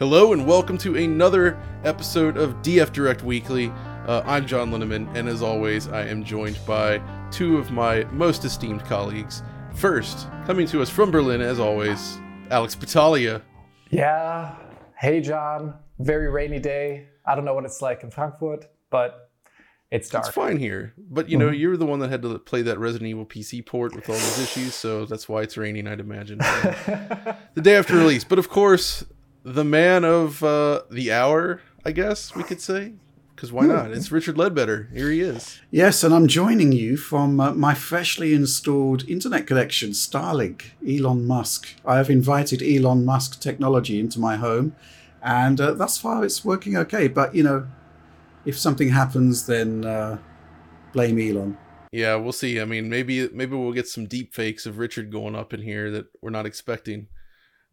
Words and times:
Hello 0.00 0.32
and 0.32 0.46
welcome 0.46 0.78
to 0.78 0.96
another 0.96 1.62
episode 1.84 2.38
of 2.38 2.54
DF 2.62 2.90
Direct 2.90 3.22
Weekly. 3.22 3.70
Uh, 4.06 4.22
I'm 4.24 4.46
John 4.46 4.70
Linneman, 4.70 5.14
and 5.14 5.28
as 5.28 5.42
always, 5.42 5.88
I 5.88 6.06
am 6.06 6.24
joined 6.24 6.58
by 6.66 7.02
two 7.30 7.58
of 7.58 7.70
my 7.70 8.04
most 8.04 8.46
esteemed 8.46 8.82
colleagues. 8.86 9.42
First, 9.74 10.26
coming 10.46 10.66
to 10.68 10.80
us 10.80 10.88
from 10.88 11.10
Berlin, 11.10 11.42
as 11.42 11.60
always, 11.60 12.18
Alex 12.50 12.74
Battaglia. 12.74 13.42
Yeah. 13.90 14.56
Hey, 14.96 15.20
John. 15.20 15.74
Very 15.98 16.30
rainy 16.30 16.60
day. 16.60 17.08
I 17.26 17.34
don't 17.34 17.44
know 17.44 17.52
what 17.52 17.66
it's 17.66 17.82
like 17.82 18.02
in 18.02 18.10
Frankfurt, 18.10 18.64
but 18.88 19.30
it's 19.90 20.08
dark. 20.08 20.24
It's 20.24 20.34
fine 20.34 20.56
here, 20.56 20.94
but 20.96 21.28
you 21.28 21.36
know, 21.36 21.50
you're 21.50 21.76
the 21.76 21.84
one 21.84 21.98
that 21.98 22.08
had 22.08 22.22
to 22.22 22.38
play 22.38 22.62
that 22.62 22.78
Resident 22.78 23.10
Evil 23.10 23.26
PC 23.26 23.66
port 23.66 23.94
with 23.94 24.08
all 24.08 24.14
those 24.14 24.38
issues, 24.38 24.72
so 24.74 25.04
that's 25.04 25.28
why 25.28 25.42
it's 25.42 25.58
raining, 25.58 25.86
I'd 25.86 26.00
imagine. 26.00 26.38
the 26.38 27.60
day 27.60 27.76
after 27.76 27.98
release, 27.98 28.24
but 28.24 28.38
of 28.38 28.48
course, 28.48 29.04
the 29.42 29.64
man 29.64 30.04
of 30.04 30.42
uh, 30.42 30.82
the 30.90 31.12
hour, 31.12 31.60
I 31.84 31.92
guess 31.92 32.34
we 32.34 32.42
could 32.42 32.60
say, 32.60 32.92
because 33.34 33.52
why 33.52 33.66
not? 33.66 33.90
It's 33.90 34.12
Richard 34.12 34.36
Leadbetter. 34.36 34.92
Here 34.92 35.10
he 35.10 35.20
is. 35.20 35.60
Yes, 35.70 36.04
and 36.04 36.14
I'm 36.14 36.26
joining 36.26 36.72
you 36.72 36.96
from 36.96 37.40
uh, 37.40 37.52
my 37.52 37.74
freshly 37.74 38.34
installed 38.34 39.08
internet 39.08 39.46
connection, 39.46 39.90
Starlink, 39.90 40.72
Elon 40.86 41.26
Musk. 41.26 41.74
I 41.86 41.96
have 41.96 42.10
invited 42.10 42.62
Elon 42.62 43.04
Musk 43.04 43.40
technology 43.40 43.98
into 43.98 44.20
my 44.20 44.36
home, 44.36 44.74
and 45.22 45.60
uh, 45.60 45.72
thus 45.72 45.98
far 45.98 46.24
it's 46.24 46.44
working 46.44 46.76
okay. 46.76 47.08
But, 47.08 47.34
you 47.34 47.42
know, 47.42 47.66
if 48.44 48.58
something 48.58 48.90
happens, 48.90 49.46
then 49.46 49.84
uh, 49.84 50.18
blame 50.92 51.18
Elon. 51.18 51.56
Yeah, 51.92 52.14
we'll 52.16 52.32
see. 52.32 52.60
I 52.60 52.64
mean, 52.66 52.88
maybe 52.88 53.28
maybe 53.30 53.56
we'll 53.56 53.72
get 53.72 53.88
some 53.88 54.06
deep 54.06 54.32
fakes 54.32 54.64
of 54.64 54.78
Richard 54.78 55.10
going 55.10 55.34
up 55.34 55.52
in 55.52 55.60
here 55.60 55.90
that 55.90 56.06
we're 56.22 56.30
not 56.30 56.46
expecting. 56.46 57.08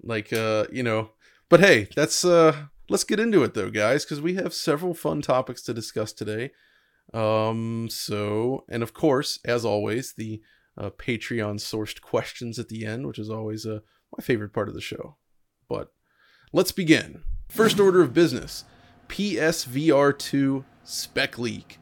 Like, 0.01 0.33
uh, 0.33 0.65
you 0.71 0.81
know, 0.81 1.11
but 1.49 1.59
hey, 1.59 1.89
that's 1.95 2.25
uh 2.25 2.67
let's 2.89 3.03
get 3.03 3.19
into 3.19 3.43
it 3.43 3.53
though, 3.53 3.69
guys, 3.69 4.05
because 4.05 4.21
we 4.21 4.35
have 4.35 4.53
several 4.53 4.93
fun 4.93 5.21
topics 5.21 5.61
to 5.63 5.73
discuss 5.73 6.13
today. 6.13 6.51
Um, 7.13 7.87
so 7.89 8.65
and 8.69 8.83
of 8.83 8.93
course, 8.93 9.39
as 9.45 9.65
always, 9.65 10.13
the 10.13 10.41
uh, 10.77 10.89
Patreon 10.91 11.55
sourced 11.55 12.01
questions 12.01 12.59
at 12.59 12.69
the 12.69 12.85
end, 12.85 13.07
which 13.07 13.19
is 13.19 13.29
always 13.29 13.65
uh, 13.65 13.79
my 14.15 14.23
favorite 14.23 14.53
part 14.53 14.67
of 14.67 14.75
the 14.75 14.81
show. 14.81 15.17
But 15.67 15.91
let's 16.53 16.71
begin. 16.71 17.23
First 17.49 17.79
order 17.79 18.01
of 18.01 18.13
business: 18.13 18.65
PSVR 19.09 20.17
2 20.17 20.65
spec 20.83 21.37
leak. 21.37 21.77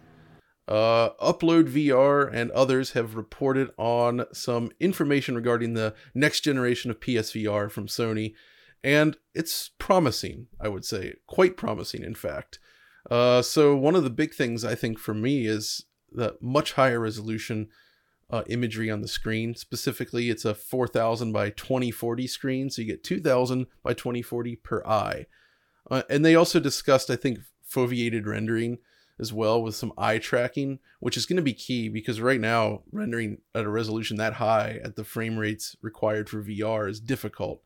Uh, 0.68 1.10
Upload 1.22 1.70
VR 1.70 2.28
and 2.34 2.50
others 2.52 2.94
have 2.94 3.16
reported 3.16 3.70
on 3.78 4.26
some 4.34 4.72
information 4.80 5.36
regarding 5.36 5.74
the 5.76 5.94
next 6.16 6.42
generation 6.42 6.90
of 6.90 7.00
PSVR 7.00 7.70
from 7.70 7.86
Sony, 7.86 8.34
and 8.86 9.18
it's 9.34 9.72
promising, 9.80 10.46
I 10.62 10.68
would 10.68 10.86
say, 10.86 11.16
quite 11.26 11.58
promising, 11.58 12.04
in 12.04 12.14
fact. 12.14 12.60
Uh, 13.10 13.42
so, 13.42 13.76
one 13.76 13.96
of 13.96 14.04
the 14.04 14.12
big 14.12 14.36
things 14.36 14.64
I 14.64 14.76
think 14.76 15.00
for 15.00 15.16
me 15.16 15.48
is 15.48 15.86
the 16.12 16.38
much 16.40 16.74
higher 16.74 17.00
resolution 17.00 17.70
uh, 18.30 18.44
imagery 18.48 18.92
on 18.92 19.02
the 19.02 19.08
screen. 19.08 19.56
Specifically, 19.56 20.30
it's 20.30 20.46
a 20.46 20.54
4000 20.54 21.32
by 21.32 21.50
2040 21.50 22.28
screen, 22.28 22.70
so 22.70 22.84
you 22.84 22.88
get 22.88 23.04
2000 23.04 23.66
by 23.82 23.94
2040 23.94 24.56
per 24.58 24.84
eye. 24.86 25.26
Uh, 25.90 26.04
and 26.08 26.24
they 26.24 26.36
also 26.36 26.60
discussed, 26.60 27.10
I 27.10 27.16
think, 27.16 27.40
foveated 27.68 28.28
rendering 28.28 28.78
as 29.20 29.34
well 29.34 29.64
with 29.64 29.76
some 29.76 29.94
eye 29.98 30.20
tracking, 30.20 30.78
which 31.00 31.18
is 31.18 31.26
going 31.26 31.38
to 31.38 31.44
be 31.44 31.54
key 31.54 31.90
because 31.90 32.22
right 32.22 32.40
now 32.40 32.84
rendering 32.92 33.40
at 33.56 33.66
a 33.66 33.70
resolution 33.70 34.18
that 34.18 34.34
high 34.34 34.80
at 34.84 34.96
the 34.96 35.04
frame 35.04 35.38
rates 35.38 35.76
required 35.82 36.30
for 36.30 36.44
VR 36.44 36.88
is 36.88 37.00
difficult. 37.00 37.62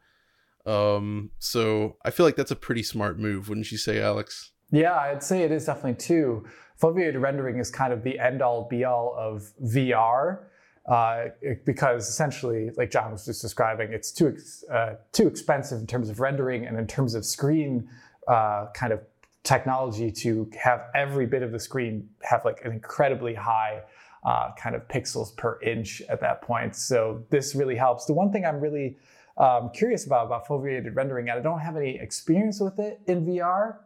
Um, 0.65 1.31
so 1.39 1.97
I 2.03 2.11
feel 2.11 2.25
like 2.25 2.35
that's 2.35 2.51
a 2.51 2.55
pretty 2.55 2.83
smart 2.83 3.19
move, 3.19 3.49
wouldn't 3.49 3.71
you 3.71 3.77
say, 3.77 4.01
Alex? 4.01 4.51
Yeah, 4.71 4.95
I'd 4.95 5.23
say 5.23 5.43
it 5.43 5.51
is 5.51 5.65
definitely 5.65 5.95
too. 5.95 6.45
Foveated 6.81 7.19
rendering 7.19 7.57
is 7.57 7.71
kind 7.71 7.91
of 7.91 8.03
the 8.03 8.19
end 8.19 8.41
all 8.41 8.67
be 8.67 8.83
all 8.83 9.15
of 9.17 9.51
VR. 9.63 10.43
Uh, 10.85 11.25
because 11.65 12.09
essentially, 12.09 12.71
like 12.75 12.89
John 12.89 13.11
was 13.11 13.25
just 13.25 13.41
describing, 13.43 13.93
it's 13.93 14.11
too 14.11 14.29
ex- 14.29 14.63
uh, 14.71 14.95
too 15.11 15.27
expensive 15.27 15.79
in 15.79 15.85
terms 15.85 16.09
of 16.09 16.19
rendering 16.19 16.65
and 16.65 16.79
in 16.79 16.87
terms 16.87 17.13
of 17.13 17.25
screen 17.25 17.87
uh, 18.27 18.67
kind 18.73 18.91
of 18.91 18.99
technology 19.43 20.11
to 20.11 20.49
have 20.59 20.85
every 20.95 21.27
bit 21.27 21.43
of 21.43 21.51
the 21.51 21.59
screen 21.59 22.09
have 22.23 22.43
like 22.43 22.61
an 22.65 22.71
incredibly 22.71 23.35
high 23.35 23.81
uh, 24.23 24.51
kind 24.57 24.75
of 24.75 24.87
pixels 24.87 25.35
per 25.37 25.59
inch 25.61 26.01
at 26.09 26.19
that 26.21 26.41
point. 26.41 26.75
So 26.75 27.23
this 27.29 27.55
really 27.55 27.75
helps. 27.75 28.05
The 28.05 28.13
one 28.13 28.31
thing 28.31 28.45
I'm 28.45 28.59
really 28.59 28.97
um, 29.37 29.69
curious 29.73 30.05
about 30.05 30.25
about 30.25 30.45
foveated 30.47 30.95
rendering, 30.95 31.29
and 31.29 31.39
I 31.39 31.41
don't 31.41 31.59
have 31.59 31.77
any 31.77 31.97
experience 31.99 32.59
with 32.59 32.79
it 32.79 33.01
in 33.07 33.25
VR, 33.25 33.77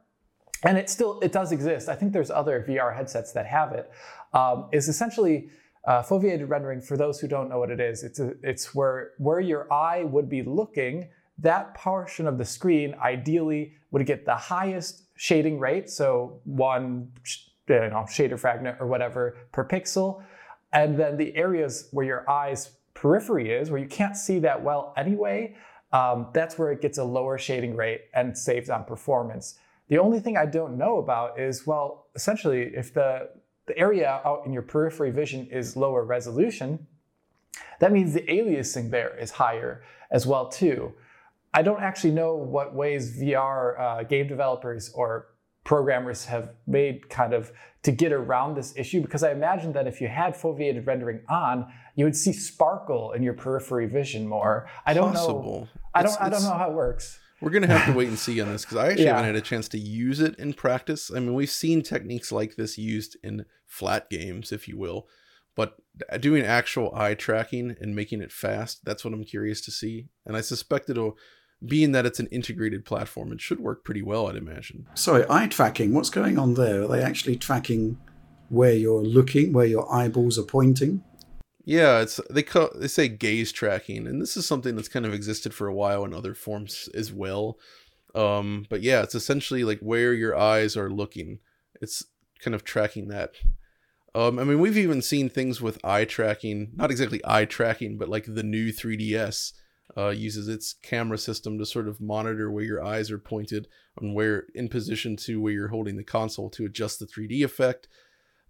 and 0.64 0.78
it 0.78 0.90
still 0.90 1.20
it 1.22 1.32
does 1.32 1.52
exist. 1.52 1.90
I 1.90 1.96
think 1.96 2.14
there's 2.14 2.32
other 2.32 2.66
VR 2.68 2.96
headsets 2.96 3.32
that 3.34 3.46
have 3.46 3.74
it. 3.74 3.92
Um, 4.34 4.68
is 4.72 4.90
essentially 4.90 5.50
uh, 5.86 6.02
foveated 6.02 6.50
rendering. 6.50 6.82
For 6.82 6.98
those 6.98 7.20
who 7.20 7.28
don't 7.28 7.50
know 7.50 7.60
what 7.60 7.70
it 7.70 7.80
is, 7.80 8.04
it's 8.04 8.20
a, 8.20 8.34
it's 8.42 8.74
where 8.74 9.12
where 9.18 9.40
your 9.40 9.72
eye 9.72 10.04
would 10.04 10.30
be 10.30 10.42
looking. 10.42 11.10
That 11.38 11.74
portion 11.76 12.28
of 12.28 12.38
the 12.38 12.46
screen 12.46 12.96
ideally 13.02 13.74
would 13.92 14.06
get 14.06 14.26
the 14.26 14.36
highest 14.36 15.04
shading 15.16 15.60
rate, 15.60 15.90
so 15.90 16.40
one 16.46 17.12
you 17.68 17.76
know, 17.76 18.06
shader 18.08 18.38
fragment 18.38 18.78
or 18.80 18.88
whatever 18.88 19.38
per 19.52 19.66
pixel, 19.66 20.24
and 20.74 20.98
then 20.98 21.18
the 21.18 21.36
areas 21.36 21.88
where 21.92 22.06
your 22.06 22.30
eye's 22.30 22.72
periphery 22.94 23.52
is, 23.52 23.70
where 23.72 23.80
you 23.80 23.88
can't 23.88 24.16
see 24.16 24.40
that 24.40 24.64
well 24.64 24.94
anyway, 24.98 25.56
um, 25.92 26.28
that's 26.34 26.58
where 26.58 26.72
it 26.72 26.82
gets 26.82 26.98
a 26.98 27.04
lower 27.04 27.38
shading 27.38 27.76
rate 27.76 28.02
and 28.14 28.38
saves 28.38 28.70
on 28.70 28.84
performance. 28.84 29.60
The 29.90 30.00
only 30.00 30.20
thing 30.20 30.38
I 30.38 30.46
don't 30.46 30.78
know 30.78 30.98
about 30.98 31.40
is, 31.40 31.68
well, 31.68 32.08
essentially, 32.16 32.72
if 32.76 32.94
the, 32.94 33.30
the 33.68 33.78
area 33.78 34.22
out 34.26 34.44
in 34.46 34.54
your 34.54 34.64
periphery 34.64 35.12
vision 35.12 35.48
is 35.52 35.76
lower 35.76 36.04
resolution, 36.04 36.88
that 37.80 37.92
means 37.92 38.14
the 38.14 38.22
aliasing 38.22 38.90
there 38.90 39.18
is 39.18 39.32
higher 39.32 39.84
as 40.10 40.26
well 40.26 40.48
too. 40.48 40.94
I 41.54 41.62
don't 41.62 41.82
actually 41.82 42.12
know 42.12 42.36
what 42.36 42.74
ways 42.74 43.20
VR 43.20 43.80
uh, 43.80 44.04
game 44.04 44.28
developers 44.28 44.92
or 44.94 45.28
programmers 45.64 46.26
have 46.26 46.52
made 46.66 47.10
kind 47.10 47.34
of 47.34 47.52
to 47.84 47.92
get 47.92 48.12
around 48.12 48.56
this 48.56 48.74
issue 48.76 49.02
because 49.02 49.24
I 49.24 49.32
imagine 49.32 49.72
that 49.74 49.88
if 49.88 50.02
you 50.02 50.08
had 50.08 50.34
foveated 50.36 50.88
rendering 50.88 51.22
on, 51.30 51.72
you 51.96 52.06
would 52.06 52.16
see 52.16 52.34
sparkle 52.34 53.12
in 53.12 53.24
your 53.24 53.34
periphery 53.34 53.86
vision 53.88 54.28
more. 54.28 54.68
I 54.86 54.94
don't 54.94 55.14
know. 55.14 55.20
Possible. 55.20 55.70
I 55.94 56.04
don't. 56.04 56.22
I 56.22 56.30
don't 56.30 56.44
know 56.44 56.54
how 56.54 56.70
it 56.72 56.74
works. 56.74 57.20
We're 57.42 57.50
gonna 57.52 57.68
have 57.68 57.86
to 57.88 57.94
wait 57.94 58.08
and 58.08 58.18
see 58.28 58.40
on 58.42 58.48
this 58.52 58.64
because 58.64 58.78
I 58.78 58.88
actually 58.88 59.04
Yeah. 59.06 59.12
haven't 59.18 59.26
had 59.26 59.36
a 59.36 59.42
chance 59.42 59.68
to 59.70 59.78
use 59.78 60.20
it 60.22 60.36
in 60.40 60.54
practice. 60.54 61.12
I 61.14 61.20
mean, 61.20 61.34
we've 61.34 61.50
seen 61.50 61.82
techniques 61.82 62.32
like 62.32 62.56
this 62.56 62.78
used 62.78 63.18
in 63.24 63.46
flat 63.66 64.10
games, 64.10 64.52
if 64.52 64.68
you 64.68 64.78
will, 64.78 65.08
but 65.56 65.76
doing 66.20 66.44
actual 66.46 66.94
eye 66.96 67.16
tracking 67.16 67.76
and 67.82 67.96
making 67.96 68.22
it 68.22 68.32
fast—that's 68.32 69.04
what 69.04 69.14
I'm 69.14 69.26
curious 69.26 69.60
to 69.62 69.72
see. 69.72 70.08
And 70.26 70.38
I 70.38 70.42
suspect 70.42 70.90
it'll, 70.90 71.18
being 71.66 71.92
that 71.92 72.06
it's 72.06 72.20
an 72.20 72.28
integrated 72.28 72.86
platform, 72.86 73.32
it 73.34 73.42
should 73.42 73.60
work 73.60 73.84
pretty 73.84 74.02
well. 74.02 74.28
I'd 74.28 74.36
imagine. 74.38 74.88
Sorry, 74.96 75.26
eye 75.30 75.48
tracking. 75.48 75.94
What's 75.94 76.10
going 76.10 76.40
on 76.40 76.54
there? 76.56 76.84
Are 76.84 76.88
they 76.88 77.02
actually 77.04 77.36
tracking 77.36 77.98
where 78.50 78.74
you're 78.74 79.04
looking, 79.04 79.52
where 79.54 79.66
your 79.66 79.92
eyeballs 79.94 80.40
are 80.40 80.44
pointing? 80.44 81.04
Yeah, 81.66 82.02
it's 82.02 82.20
they 82.30 82.44
call 82.44 82.70
they 82.76 82.88
say 82.88 83.08
gaze 83.08 83.52
tracking, 83.52 84.06
and 84.06 84.22
this 84.22 84.36
is 84.36 84.46
something 84.46 84.76
that's 84.76 84.90
kind 84.90 85.06
of 85.06 85.14
existed 85.14 85.54
for 85.54 85.68
a 85.68 85.74
while 85.74 86.04
in 86.04 86.14
other 86.14 86.34
forms 86.34 86.90
as 86.94 87.14
well. 87.14 87.58
Um, 88.14 88.66
but 88.70 88.82
yeah, 88.82 89.02
it's 89.02 89.16
essentially 89.16 89.64
like 89.64 89.80
where 89.80 90.14
your 90.14 90.38
eyes 90.38 90.76
are 90.76 90.90
looking. 90.90 91.40
It's 91.82 92.04
kind 92.40 92.54
of 92.54 92.64
tracking 92.64 93.08
that. 93.08 93.36
Um, 94.16 94.38
I 94.38 94.44
mean, 94.44 94.60
we've 94.60 94.78
even 94.78 95.02
seen 95.02 95.30
things 95.30 95.62
with 95.62 95.84
eye 95.84 96.06
tracking, 96.06 96.72
not 96.76 96.92
exactly 96.92 97.22
eye 97.26 97.46
tracking, 97.46 97.98
but 97.98 98.10
like 98.10 98.26
the 98.28 98.44
new 98.44 98.72
3DS 98.72 99.54
uh, 99.98 100.10
uses 100.10 100.48
its 100.48 100.74
camera 100.74 101.18
system 101.18 101.58
to 101.58 101.66
sort 101.66 101.88
of 101.88 102.00
monitor 102.00 102.52
where 102.52 102.64
your 102.64 102.84
eyes 102.84 103.10
are 103.10 103.18
pointed 103.18 103.68
and 104.00 104.14
where 104.14 104.46
in 104.54 104.70
position 104.70 105.16
to 105.16 105.42
where 105.42 105.54
you're 105.54 105.70
holding 105.70 105.98
the 105.98 106.04
console 106.04 106.50
to 106.52 106.66
adjust 106.66 107.00
the 107.00 107.08
3D 107.08 107.44
effect. 107.44 107.88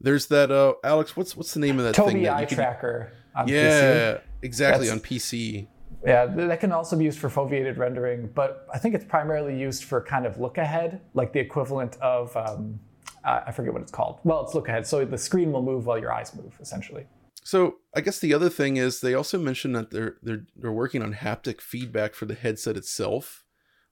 There's 0.01 0.27
that 0.27 0.51
uh 0.51 0.73
Alex, 0.83 1.15
what's 1.15 1.35
what's 1.35 1.53
the 1.53 1.59
name 1.59 1.79
of 1.79 1.85
that 1.85 1.95
thing? 1.95 2.17
Tobii 2.17 2.23
that 2.23 2.33
Eye 2.35 2.45
can- 2.45 2.55
Tracker 2.57 3.13
on 3.35 3.47
PC. 3.47 3.51
yeah, 3.51 4.17
exactly 4.41 4.87
That's- 4.87 4.91
on 4.91 4.99
PC. 4.99 5.67
Yeah, 6.05 6.25
that 6.25 6.59
can 6.59 6.73
also 6.73 6.97
be 6.97 7.05
used 7.05 7.17
for 7.19 7.29
foveated 7.29 7.77
rendering, 7.77 8.29
but 8.35 8.67
I 8.73 8.77
think 8.77 8.93
it's 8.93 9.05
primarily 9.05 9.57
used 9.57 9.85
for 9.85 10.01
kind 10.03 10.25
of 10.25 10.37
look 10.37 10.57
ahead, 10.57 10.99
like 11.13 11.31
the 11.31 11.39
equivalent 11.39 11.95
of 12.01 12.35
um, 12.35 12.77
I 13.23 13.51
forget 13.53 13.71
what 13.71 13.81
it's 13.83 13.91
called. 13.91 14.19
Well, 14.25 14.43
it's 14.43 14.53
look 14.53 14.67
ahead, 14.67 14.85
so 14.85 15.05
the 15.05 15.17
screen 15.17 15.53
will 15.53 15.61
move 15.61 15.85
while 15.85 15.97
your 15.97 16.11
eyes 16.11 16.35
move, 16.35 16.57
essentially. 16.59 17.05
So 17.45 17.75
I 17.95 18.01
guess 18.01 18.19
the 18.19 18.33
other 18.33 18.49
thing 18.49 18.75
is 18.75 18.99
they 18.99 19.13
also 19.13 19.37
mentioned 19.39 19.75
that 19.77 19.91
they're 19.91 20.15
they're 20.21 20.45
they're 20.57 20.73
working 20.73 21.01
on 21.01 21.13
haptic 21.13 21.61
feedback 21.61 22.15
for 22.15 22.25
the 22.25 22.35
headset 22.35 22.75
itself, 22.75 23.42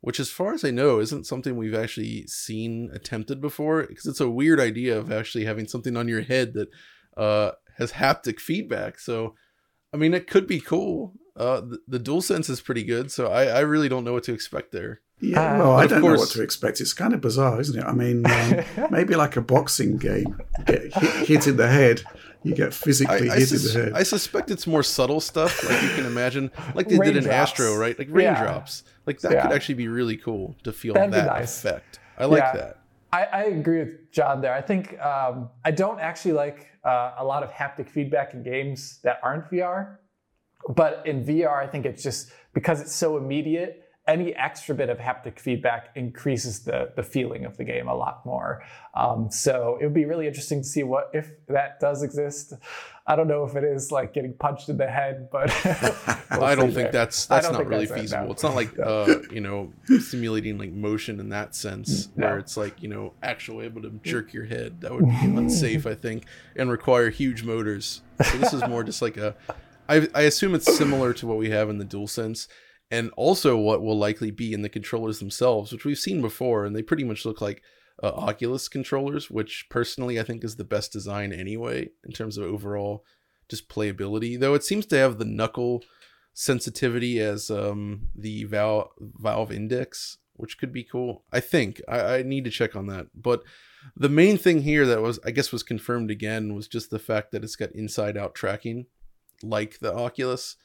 which, 0.02 0.20
as 0.20 0.30
far 0.30 0.54
as 0.54 0.66
I 0.66 0.72
know, 0.72 1.00
isn't 1.00 1.28
something 1.28 1.56
we've 1.56 1.76
actually 1.76 2.28
seen 2.28 2.90
attempted 2.94 3.40
before. 3.40 3.84
Because 3.84 4.06
it's 4.06 4.20
a 4.20 4.30
weird 4.30 4.60
idea 4.60 4.98
of 4.98 5.12
actually 5.12 5.46
having 5.46 5.68
something 5.68 5.96
on 5.96 6.08
your 6.08 6.22
head 6.22 6.54
that 6.54 6.70
uh, 7.16 7.52
has 7.78 7.94
haptic 7.94 8.40
feedback. 8.40 9.00
So, 9.00 9.36
I 9.94 9.98
mean, 9.98 10.14
it 10.14 10.28
could 10.28 10.48
be 10.48 10.60
cool. 10.60 11.14
Uh, 11.38 11.62
the, 11.62 11.80
the 11.88 12.00
DualSense 12.00 12.50
is 12.50 12.62
pretty 12.62 12.84
good, 12.84 13.12
so 13.12 13.32
I, 13.32 13.46
I 13.46 13.60
really 13.62 13.90
don't 13.90 14.04
know 14.04 14.14
what 14.14 14.24
to 14.24 14.34
expect 14.34 14.72
there. 14.72 15.02
Yeah, 15.22 15.60
well, 15.60 15.74
I 15.74 15.86
don't 15.86 16.02
course, 16.02 16.14
know 16.14 16.20
what 16.20 16.30
to 16.32 16.42
expect. 16.42 16.82
It's 16.82 16.94
kind 16.94 17.14
of 17.14 17.22
bizarre, 17.22 17.62
isn't 17.62 17.78
it? 17.80 17.86
I 17.86 17.94
mean, 17.94 18.26
um, 18.26 18.64
maybe 18.92 19.16
like 19.16 19.38
a 19.38 19.42
boxing 19.42 19.98
game, 19.98 20.36
get 20.66 20.94
hit, 20.94 21.28
hit 21.28 21.48
in 21.48 21.58
the 21.58 21.68
head 21.68 22.02
you 22.44 22.56
get 22.56 22.74
physically 22.74 23.30
I, 23.30 23.36
I 23.36 23.40
hit 23.40 23.50
sus- 23.50 23.74
in 23.76 23.80
the 23.80 23.86
head. 23.86 23.94
I 23.94 24.04
suspect 24.04 24.50
it's 24.52 24.66
more 24.66 24.84
subtle 24.84 25.20
stuff, 25.20 25.64
like 25.64 25.82
you 25.82 25.90
can 25.90 26.06
imagine, 26.06 26.52
like 26.74 26.88
they 26.88 26.98
did 26.98 27.18
in 27.18 27.30
Astro, 27.30 27.76
right? 27.76 27.98
Like 27.98 28.08
raindrops. 28.10 28.84
Yeah. 28.86 28.92
Like 29.06 29.20
that 29.22 29.32
yeah. 29.32 29.42
could 29.44 29.52
actually 29.52 29.76
be 29.76 29.88
really 29.88 30.18
cool 30.18 30.56
to 30.64 30.72
feel 30.72 30.94
That'd 30.94 31.14
that 31.14 31.28
nice. 31.28 31.60
effect. 31.60 32.00
I 32.18 32.26
like 32.26 32.44
yeah. 32.44 32.54
that. 32.54 32.78
I, 33.14 33.24
I, 33.24 33.44
agree 33.44 33.80
with 33.80 34.12
John 34.12 34.42
there. 34.42 34.54
I 34.54 34.62
think 34.62 35.00
um, 35.02 35.50
I 35.66 35.72
don't 35.72 36.00
actually 36.00 36.32
like 36.32 36.68
uh, 36.86 37.16
a 37.18 37.26
lot 37.26 37.44
of 37.44 37.50
haptic 37.52 37.90
feedback 37.90 38.34
in 38.34 38.42
games 38.42 39.00
that 39.04 39.20
aren't 39.22 39.50
VR, 39.52 39.98
but 40.70 41.06
in 41.06 41.26
VR, 41.26 41.62
I 41.62 41.68
think 41.68 41.86
it's 41.86 42.02
just 42.02 42.32
because 42.54 42.80
it's 42.80 42.96
so 42.96 43.18
immediate 43.18 43.81
any 44.08 44.34
extra 44.36 44.74
bit 44.74 44.90
of 44.90 44.98
haptic 44.98 45.40
feedback 45.40 45.90
increases 45.96 46.62
the, 46.62 46.92
the 46.96 47.04
feeling 47.04 47.46
of 47.46 47.58
the 47.58 47.64
game 47.64 47.88
a 47.88 47.96
lot 47.96 48.26
more. 48.26 48.64
Um, 48.96 49.30
so 49.30 49.78
it 49.80 49.86
would 49.86 49.94
be 49.94 50.06
really 50.06 50.28
interesting 50.28 50.62
to 50.62 50.68
see 50.68 50.84
what 50.84 51.12
if 51.14 51.30
that 51.48 51.80
does 51.80 52.02
exist. 52.02 52.54
I 53.06 53.16
don't 53.16 53.28
know 53.28 53.44
if 53.44 53.56
it 53.56 53.64
is 53.64 53.92
like 53.92 54.14
getting 54.14 54.34
punched 54.34 54.70
in 54.70 54.78
the 54.78 54.88
head, 54.88 55.30
but 55.32 55.50
we'll 56.32 56.44
I 56.44 56.56
don't 56.56 56.72
think 56.72 56.92
there. 56.92 56.92
that's 56.92 57.28
that's 57.28 57.50
not 57.50 57.68
really 57.68 57.86
that's 57.86 58.02
feasible. 58.02 58.26
No. 58.26 58.32
It's 58.32 58.44
not 58.44 58.56
like 58.56 58.78
uh, 58.84 59.20
you 59.32 59.42
know 59.42 59.72
simulating 60.00 60.58
like 60.58 60.72
motion 60.72 61.20
in 61.20 61.30
that 61.30 61.56
sense, 61.56 62.10
no. 62.16 62.28
where 62.28 62.38
it's 62.40 62.58
like 62.58 62.82
you 62.82 62.90
know 62.90 63.14
actually 63.22 63.66
able 63.66 63.84
to 63.84 63.92
jerk 64.04 64.34
your 64.34 64.46
head. 64.46 64.82
That 64.82 64.94
would 64.94 65.06
be 65.06 65.16
unsafe, 65.26 65.86
I 65.86 65.96
think, 65.96 66.26
and 66.56 66.72
require 66.72 67.10
huge 67.10 67.44
motors. 67.44 68.02
So 68.24 68.38
this 68.38 68.54
is 68.54 68.68
more 68.68 68.84
just 68.84 69.02
like 69.02 69.18
a. 69.18 69.36
I, 69.90 70.08
I 70.16 70.22
assume 70.22 70.56
it's 70.56 70.74
similar 70.78 71.12
to 71.14 71.28
what 71.28 71.38
we 71.38 71.50
have 71.50 71.70
in 71.70 71.78
the 71.78 71.86
DualSense 71.86 72.48
and 72.92 73.10
also 73.16 73.56
what 73.58 73.82
will 73.82 73.98
likely 73.98 74.30
be 74.30 74.54
in 74.54 74.62
the 74.62 74.70
controllers 74.70 75.20
themselves, 75.20 75.72
which 75.72 75.86
we've 75.86 75.98
seen 75.98 76.22
before, 76.22 76.66
and 76.66 76.76
they 76.76 76.84
pretty 76.84 77.06
much 77.06 77.26
look 77.26 77.40
like 77.40 77.64
uh, 78.04 78.08
Oculus 78.08 78.68
controllers, 78.68 79.32
which 79.32 79.68
personally 79.70 80.20
I 80.20 80.24
think 80.24 80.44
is 80.44 80.58
the 80.58 80.66
best 80.66 80.92
design 80.92 81.32
anyway 81.32 81.90
in 82.04 82.12
terms 82.12 82.38
of 82.38 82.44
overall 82.44 83.06
just 83.48 83.70
playability. 83.70 84.38
Though 84.38 84.54
it 84.54 84.64
seems 84.64 84.86
to 84.88 84.98
have 84.98 85.18
the 85.18 85.26
knuckle 85.26 85.84
sensitivity 86.34 87.20
as 87.20 87.50
um, 87.50 88.10
the 88.16 88.44
Valve, 88.44 88.90
Valve 89.00 89.52
Index, 89.52 90.18
which 90.34 90.58
could 90.58 90.74
be 90.74 90.84
cool. 90.84 91.24
I 91.32 91.40
think 91.40 91.82
I, 91.88 92.16
I 92.16 92.24
need 92.24 92.44
to 92.44 92.52
check 92.52 92.76
on 92.76 92.88
that, 92.88 93.08
but 93.16 93.42
the 93.96 94.10
main 94.10 94.38
thing 94.38 94.62
here 94.62 94.86
that 94.86 95.02
was 95.02 95.20
I 95.26 95.32
guess 95.32 95.52
was 95.52 95.64
confirmed 95.64 96.12
again 96.12 96.54
was 96.54 96.68
just 96.68 96.90
the 96.90 97.00
fact 97.00 97.32
that 97.32 97.44
it's 97.44 97.56
got 97.56 97.72
inside 97.72 98.18
out 98.18 98.36
tracking 98.36 98.88
like 99.44 99.80
the 99.80 99.94
Oculus 99.94 100.56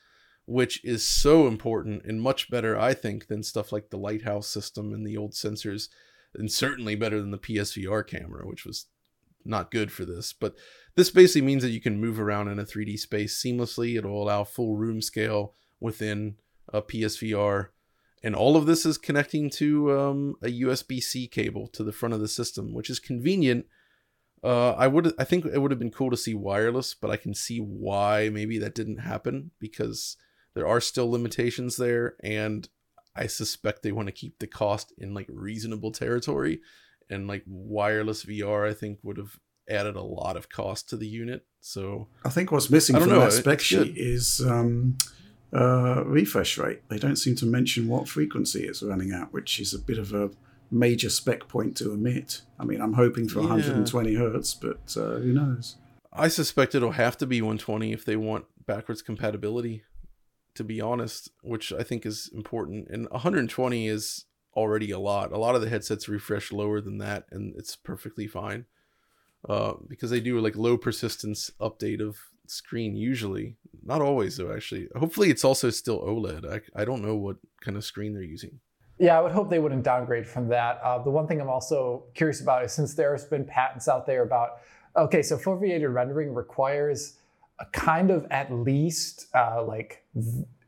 which 0.46 0.82
is 0.84 1.06
so 1.06 1.48
important 1.48 2.04
and 2.04 2.22
much 2.22 2.48
better, 2.50 2.78
I 2.78 2.94
think, 2.94 3.26
than 3.26 3.42
stuff 3.42 3.72
like 3.72 3.90
the 3.90 3.98
Lighthouse 3.98 4.46
system 4.46 4.92
and 4.92 5.06
the 5.06 5.16
old 5.16 5.32
sensors, 5.32 5.88
and 6.34 6.50
certainly 6.50 6.94
better 6.94 7.20
than 7.20 7.32
the 7.32 7.38
PSVR 7.38 8.06
camera, 8.06 8.46
which 8.46 8.64
was 8.64 8.86
not 9.44 9.70
good 9.70 9.90
for 9.90 10.04
this. 10.04 10.32
But 10.32 10.54
this 10.94 11.10
basically 11.10 11.46
means 11.46 11.62
that 11.62 11.70
you 11.70 11.80
can 11.80 12.00
move 12.00 12.20
around 12.20 12.48
in 12.48 12.58
a 12.58 12.64
3D 12.64 12.98
space 12.98 13.40
seamlessly. 13.40 13.98
It'll 13.98 14.22
allow 14.22 14.44
full 14.44 14.76
room 14.76 15.02
scale 15.02 15.54
within 15.80 16.36
a 16.72 16.80
PSVR. 16.80 17.68
And 18.22 18.34
all 18.34 18.56
of 18.56 18.66
this 18.66 18.86
is 18.86 18.98
connecting 18.98 19.50
to 19.50 19.98
um, 19.98 20.34
a 20.42 20.48
USB 20.48 21.02
C 21.02 21.28
cable 21.28 21.68
to 21.68 21.84
the 21.84 21.92
front 21.92 22.14
of 22.14 22.20
the 22.20 22.28
system, 22.28 22.72
which 22.72 22.90
is 22.90 22.98
convenient. 22.98 23.66
Uh, 24.42 24.72
I 24.72 24.86
would, 24.86 25.12
I 25.18 25.24
think 25.24 25.44
it 25.44 25.58
would 25.60 25.70
have 25.70 25.78
been 25.78 25.90
cool 25.90 26.10
to 26.10 26.16
see 26.16 26.34
wireless, 26.34 26.94
but 26.94 27.10
I 27.10 27.16
can 27.16 27.34
see 27.34 27.58
why 27.58 28.28
maybe 28.32 28.58
that 28.58 28.74
didn't 28.74 28.98
happen 28.98 29.50
because 29.58 30.16
there 30.56 30.66
are 30.66 30.80
still 30.80 31.10
limitations 31.10 31.76
there, 31.76 32.16
and 32.24 32.66
I 33.14 33.26
suspect 33.26 33.82
they 33.82 33.92
want 33.92 34.08
to 34.08 34.12
keep 34.12 34.38
the 34.38 34.46
cost 34.46 34.90
in 34.96 35.12
like 35.12 35.26
reasonable 35.28 35.92
territory. 35.92 36.60
And 37.10 37.28
like 37.28 37.44
wireless 37.46 38.24
VR, 38.24 38.68
I 38.68 38.72
think 38.72 38.98
would 39.02 39.18
have 39.18 39.38
added 39.68 39.96
a 39.96 40.02
lot 40.02 40.36
of 40.36 40.48
cost 40.48 40.88
to 40.88 40.96
the 40.96 41.06
unit. 41.06 41.44
So 41.60 42.08
I 42.24 42.30
think 42.30 42.50
what's 42.50 42.70
missing 42.70 42.98
from 42.98 43.10
know, 43.10 43.20
that 43.20 43.32
spec 43.32 43.60
sheet 43.60 43.98
is 43.98 44.40
um, 44.40 44.96
uh, 45.54 46.02
refresh 46.06 46.56
rate. 46.56 46.88
They 46.88 46.98
don't 46.98 47.16
seem 47.16 47.36
to 47.36 47.46
mention 47.46 47.86
what 47.86 48.08
frequency 48.08 48.64
it's 48.64 48.82
running 48.82 49.12
at, 49.12 49.34
which 49.34 49.60
is 49.60 49.74
a 49.74 49.78
bit 49.78 49.98
of 49.98 50.14
a 50.14 50.30
major 50.70 51.10
spec 51.10 51.48
point 51.48 51.76
to 51.76 51.92
omit. 51.92 52.40
I 52.58 52.64
mean, 52.64 52.80
I'm 52.80 52.94
hoping 52.94 53.28
for 53.28 53.40
yeah. 53.40 53.48
120 53.48 54.14
hertz, 54.14 54.54
but 54.54 54.96
uh, 54.96 55.18
who 55.18 55.34
knows? 55.34 55.76
I 56.14 56.28
suspect 56.28 56.74
it'll 56.74 56.92
have 56.92 57.18
to 57.18 57.26
be 57.26 57.42
120 57.42 57.92
if 57.92 58.06
they 58.06 58.16
want 58.16 58.46
backwards 58.66 59.02
compatibility 59.02 59.84
to 60.56 60.64
be 60.64 60.80
honest, 60.80 61.30
which 61.42 61.72
I 61.72 61.82
think 61.82 62.04
is 62.04 62.30
important. 62.34 62.88
And 62.88 63.08
120 63.10 63.88
is 63.88 64.24
already 64.54 64.90
a 64.90 64.98
lot. 64.98 65.32
A 65.32 65.38
lot 65.38 65.54
of 65.54 65.60
the 65.60 65.68
headsets 65.68 66.08
refresh 66.08 66.50
lower 66.50 66.80
than 66.80 66.98
that, 66.98 67.26
and 67.30 67.54
it's 67.56 67.76
perfectly 67.76 68.26
fine. 68.26 68.64
Uh, 69.48 69.74
because 69.86 70.10
they 70.10 70.20
do 70.20 70.40
like 70.40 70.56
low 70.56 70.76
persistence 70.76 71.50
update 71.60 72.00
of 72.00 72.16
screen 72.48 72.96
usually. 72.96 73.56
Not 73.84 74.00
always 74.00 74.36
though, 74.36 74.52
actually. 74.52 74.88
Hopefully 74.96 75.30
it's 75.30 75.44
also 75.44 75.70
still 75.70 76.00
OLED. 76.00 76.50
I, 76.50 76.80
I 76.80 76.84
don't 76.84 77.02
know 77.02 77.14
what 77.14 77.36
kind 77.60 77.76
of 77.76 77.84
screen 77.84 78.12
they're 78.12 78.22
using. 78.22 78.58
Yeah, 78.98 79.18
I 79.18 79.20
would 79.20 79.32
hope 79.32 79.50
they 79.50 79.58
wouldn't 79.58 79.84
downgrade 79.84 80.26
from 80.26 80.48
that. 80.48 80.80
Uh, 80.82 81.02
the 81.02 81.10
one 81.10 81.26
thing 81.26 81.40
I'm 81.40 81.50
also 81.50 82.04
curious 82.14 82.40
about 82.40 82.64
is 82.64 82.72
since 82.72 82.94
there's 82.94 83.24
been 83.24 83.44
patents 83.44 83.88
out 83.88 84.06
there 84.06 84.22
about, 84.22 84.60
okay, 84.96 85.22
so 85.22 85.36
foveated 85.36 85.92
rendering 85.92 86.34
requires 86.34 87.18
kind 87.72 88.10
of 88.10 88.26
at 88.30 88.52
least 88.52 89.26
uh, 89.34 89.62
like 89.64 90.04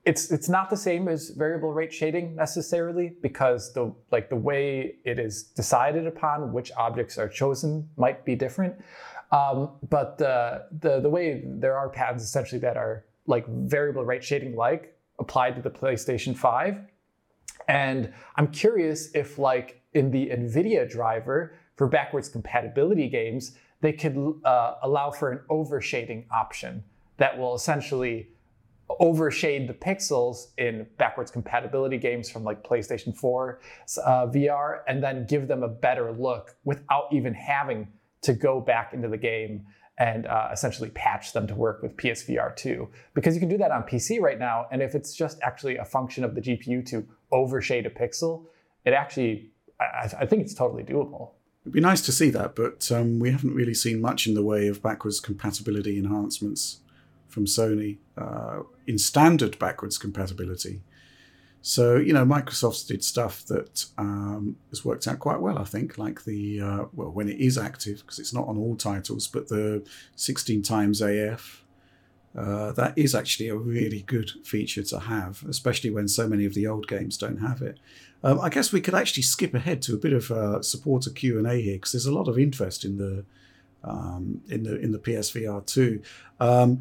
it's 0.05 0.31
it's 0.31 0.49
not 0.49 0.71
the 0.71 0.77
same 0.77 1.07
as 1.07 1.31
variable 1.31 1.73
rate 1.73 1.93
shading 1.93 2.35
necessarily 2.35 3.13
because 3.21 3.73
the 3.75 3.95
like 4.11 4.31
the 4.31 4.37
way 4.37 4.97
it 5.05 5.19
is 5.19 5.43
decided 5.43 6.07
upon 6.07 6.53
which 6.53 6.73
objects 6.77 7.19
are 7.19 7.29
chosen 7.29 7.89
might 7.97 8.25
be 8.25 8.35
different. 8.35 8.75
Um, 9.31 9.73
but 9.91 10.17
the, 10.17 10.65
the 10.81 11.01
the 11.01 11.11
way 11.11 11.43
there 11.45 11.77
are 11.77 11.91
patents 11.91 12.25
essentially 12.25 12.61
that 12.61 12.79
are 12.79 13.05
like 13.27 13.47
variable 13.47 14.05
rate 14.05 14.25
shading 14.25 14.57
like 14.57 14.97
applied 15.19 15.55
to 15.57 15.63
the 15.63 15.71
PlayStation 15.71 16.35
5. 16.35 16.79
And 17.69 18.13
I'm 18.37 18.49
curious 18.49 19.11
if 19.15 19.39
like 19.39 19.83
in 19.93 20.11
the 20.11 20.31
NVIDIA 20.31 20.89
driver 20.89 21.55
for 21.77 21.87
backwards 21.87 22.29
compatibility 22.29 23.09
games, 23.09 23.59
they 23.81 23.93
could 23.93 24.41
uh, 24.45 24.75
allow 24.83 25.11
for 25.11 25.31
an 25.31 25.41
overshading 25.49 26.27
option 26.31 26.83
that 27.19 27.39
will 27.39 27.55
essentially 27.55 28.29
overshade 29.01 29.69
the 29.69 29.75
pixels 29.75 30.47
in 30.57 30.87
backwards 30.97 31.31
compatibility 31.31 31.99
games 31.99 32.31
from 32.31 32.43
like 32.43 32.63
PlayStation 32.65 33.15
4 33.15 33.61
uh, 34.05 34.27
VR 34.27 34.81
and 34.89 35.03
then 35.03 35.27
give 35.27 35.47
them 35.47 35.63
a 35.63 35.69
better 35.69 36.13
look 36.13 36.57
without 36.65 37.05
even 37.13 37.35
having 37.35 37.87
to 38.23 38.33
go 38.33 38.61
back 38.61 38.95
into 38.95 39.09
the 39.09 39.17
game 39.17 39.67
and 39.99 40.27
uh, 40.27 40.49
essentially 40.53 40.91
patch 40.91 41.33
them 41.33 41.47
to 41.47 41.55
work 41.55 41.83
with 41.83 41.97
PSVR 41.97 42.55
2. 42.57 42.89
Because 43.15 43.35
you 43.35 43.41
can 43.41 43.49
do 43.49 43.59
that 43.59 43.73
on 43.73 43.83
PC 43.83 44.21
right 44.21 44.39
now, 44.39 44.67
and 44.71 44.81
if 44.81 44.95
it's 44.95 45.13
just 45.13 45.39
actually 45.43 45.77
a 45.77 45.85
function 45.85 46.23
of 46.25 46.35
the 46.35 46.41
GPU 46.41 46.87
to 46.87 47.07
overshade 47.33 47.85
a 47.85 47.91
pixel, 47.91 48.47
it 48.85 48.93
actually, 48.93 49.51
I, 49.81 50.09
I 50.21 50.27
think 50.27 50.43
it's 50.43 50.55
totally 50.55 50.85
doable. 50.85 51.33
It'd 51.69 51.75
be 51.75 51.81
nice 51.81 52.01
to 52.07 52.13
see 52.13 52.31
that, 52.31 52.57
but 52.57 52.91
um, 52.91 53.19
we 53.19 53.31
haven't 53.31 53.55
really 53.55 53.75
seen 53.75 54.01
much 54.01 54.27
in 54.27 54.33
the 54.33 54.43
way 54.43 54.69
of 54.69 54.83
backwards 54.83 55.21
compatibility 55.21 55.99
enhancements 55.99 56.81
from 57.27 57.45
Sony 57.45 57.99
uh, 58.17 58.61
in 58.87 58.97
standard 58.97 59.59
backwards 59.59 59.99
compatibility. 59.99 60.81
So, 61.61 61.97
you 61.97 62.15
know, 62.15 62.25
Microsoft's 62.25 62.85
did 62.85 63.05
stuff 63.05 63.45
that 63.49 63.85
um, 63.99 64.57
has 64.71 64.83
worked 64.83 65.07
out 65.07 65.19
quite 65.19 65.43
well, 65.43 65.59
I 65.59 65.65
think, 65.65 65.99
like 65.99 66.25
the, 66.25 66.59
uh, 66.63 66.85
well, 66.95 67.11
when 67.11 67.29
it 67.29 67.39
is 67.39 67.59
active, 67.59 67.99
because 67.99 68.19
it's 68.19 68.33
not 68.33 68.49
on 68.49 68.57
all 68.57 68.75
titles, 68.75 69.27
but 69.27 69.49
the 69.49 69.87
16 70.17 70.63
times 70.63 71.03
AF. 71.03 71.67
Uh, 72.39 72.71
that 72.71 72.97
is 72.97 73.17
actually 73.17 73.49
a 73.49 73.57
really 73.57 74.03
good 74.03 74.31
feature 74.45 74.85
to 74.85 75.01
have, 75.01 75.43
especially 75.49 75.91
when 75.91 76.07
so 76.07 76.29
many 76.29 76.45
of 76.45 76.55
the 76.55 76.69
old 76.69 76.87
games 76.87 77.17
don't 77.17 77.39
have 77.39 77.61
it. 77.61 77.81
Um, 78.23 78.41
I 78.41 78.49
guess 78.49 78.73
we 78.73 78.81
could 78.81 78.95
actually 78.95 79.25
skip 79.25 79.55
ahead 79.55 79.83
to 79.83 79.95
a 79.95 79.99
bit 79.99 80.13
of 80.13 80.31
uh, 80.31 80.63
supporter 80.63 81.11
Q 81.11 81.39
and 81.39 81.49
A 81.49 81.61
here 81.61 81.75
because 81.75 81.93
there's 81.93 82.07
a 82.07 82.15
lot 82.15 82.29
of 82.29 82.39
interest 82.39 82.85
in 82.85 82.99
the 82.99 83.25
um, 83.83 84.41
in 84.49 84.63
the 84.63 84.79
in 84.79 84.93
the 84.93 85.01
PSVR 85.01 85.67
two. 85.67 86.01
Um, 86.39 86.81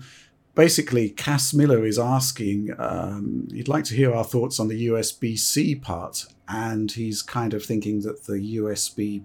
basically, 0.54 1.10
Cass 1.10 1.56
Miller 1.56 1.86
is 1.86 1.98
asking, 1.98 2.76
um, 2.78 3.48
he'd 3.52 3.68
like 3.68 3.84
to 3.86 3.96
hear 3.96 4.14
our 4.14 4.24
thoughts 4.24 4.60
on 4.60 4.68
the 4.68 4.88
USB 4.90 5.40
C 5.40 5.74
part, 5.74 6.28
and 6.48 6.92
he's 6.92 7.24
kind 7.24 7.56
of 7.56 7.66
thinking 7.66 8.02
that 8.02 8.26
the 8.26 8.58
USB 8.58 9.24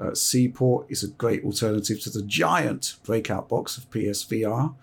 uh, 0.00 0.14
C 0.14 0.48
port 0.48 0.86
is 0.88 1.02
a 1.02 1.08
great 1.08 1.44
alternative 1.44 2.00
to 2.00 2.10
the 2.10 2.22
giant 2.22 2.96
breakout 3.04 3.50
box 3.50 3.76
of 3.76 3.90
PSVR, 3.90 4.74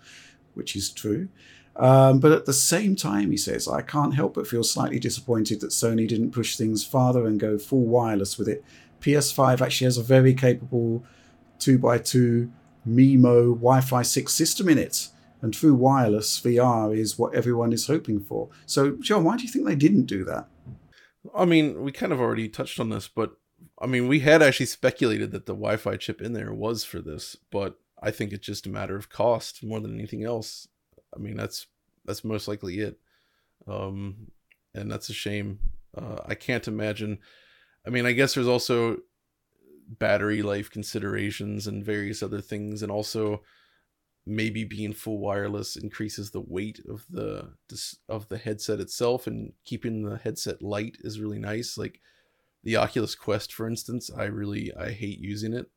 which 0.56 0.74
is 0.74 0.90
true. 0.90 1.28
Um, 1.76 2.20
but 2.20 2.32
at 2.32 2.46
the 2.46 2.52
same 2.52 2.96
time, 2.96 3.30
he 3.30 3.36
says, 3.36 3.68
I 3.68 3.82
can't 3.82 4.14
help 4.14 4.34
but 4.34 4.46
feel 4.46 4.64
slightly 4.64 4.98
disappointed 4.98 5.60
that 5.60 5.70
Sony 5.70 6.08
didn't 6.08 6.30
push 6.30 6.56
things 6.56 6.84
farther 6.84 7.26
and 7.26 7.38
go 7.38 7.58
full 7.58 7.84
wireless 7.84 8.38
with 8.38 8.48
it. 8.48 8.64
PS5 9.00 9.60
actually 9.60 9.84
has 9.84 9.98
a 9.98 10.02
very 10.02 10.32
capable 10.32 11.04
2x2 11.58 12.50
MIMO 12.88 13.54
Wi 13.54 13.80
Fi 13.80 14.02
6 14.02 14.32
system 14.32 14.68
in 14.68 14.78
it 14.78 15.08
and 15.42 15.54
through 15.54 15.74
wireless 15.74 16.40
VR 16.40 16.96
is 16.96 17.18
what 17.18 17.34
everyone 17.34 17.72
is 17.72 17.86
hoping 17.86 18.20
for. 18.20 18.48
So, 18.64 18.96
John, 19.00 19.24
why 19.24 19.36
do 19.36 19.44
you 19.44 19.48
think 19.48 19.66
they 19.66 19.76
didn't 19.76 20.06
do 20.06 20.24
that? 20.24 20.48
I 21.34 21.44
mean, 21.44 21.82
we 21.82 21.92
kind 21.92 22.12
of 22.12 22.20
already 22.20 22.48
touched 22.48 22.80
on 22.80 22.88
this, 22.88 23.08
but 23.08 23.36
I 23.80 23.86
mean, 23.86 24.08
we 24.08 24.20
had 24.20 24.42
actually 24.42 24.66
speculated 24.66 25.32
that 25.32 25.46
the 25.46 25.52
Wi-Fi 25.52 25.96
chip 25.96 26.22
in 26.22 26.32
there 26.32 26.52
was 26.52 26.84
for 26.84 27.00
this, 27.00 27.36
but 27.50 27.78
I 28.02 28.10
think 28.10 28.32
it's 28.32 28.46
just 28.46 28.66
a 28.66 28.70
matter 28.70 28.96
of 28.96 29.08
cost 29.08 29.64
more 29.64 29.80
than 29.80 29.94
anything 29.94 30.24
else. 30.24 30.68
I 31.14 31.18
mean, 31.18 31.36
that's 31.36 31.66
that's 32.04 32.24
most 32.24 32.46
likely 32.46 32.78
it, 32.78 32.98
um, 33.66 34.28
and 34.74 34.90
that's 34.90 35.08
a 35.08 35.14
shame. 35.14 35.58
Uh, 35.96 36.18
I 36.26 36.34
can't 36.34 36.68
imagine. 36.68 37.18
I 37.86 37.90
mean, 37.90 38.06
I 38.06 38.12
guess 38.12 38.34
there's 38.34 38.48
also 38.48 38.98
battery 39.88 40.42
life 40.42 40.70
considerations 40.70 41.66
and 41.66 41.84
various 41.84 42.22
other 42.22 42.40
things, 42.40 42.82
and 42.82 42.92
also 42.92 43.42
maybe 44.26 44.64
being 44.64 44.92
full 44.92 45.18
wireless 45.18 45.76
increases 45.76 46.32
the 46.32 46.40
weight 46.40 46.80
of 46.88 47.06
the 47.08 47.52
of 48.08 48.28
the 48.28 48.38
headset 48.38 48.80
itself, 48.80 49.26
and 49.26 49.52
keeping 49.64 50.02
the 50.02 50.18
headset 50.18 50.62
light 50.62 50.96
is 51.00 51.20
really 51.20 51.38
nice. 51.38 51.78
Like 51.78 52.00
the 52.62 52.76
Oculus 52.76 53.14
Quest, 53.14 53.52
for 53.52 53.68
instance, 53.68 54.10
I 54.14 54.24
really 54.24 54.72
I 54.74 54.90
hate 54.90 55.18
using 55.18 55.54
it. 55.54 55.70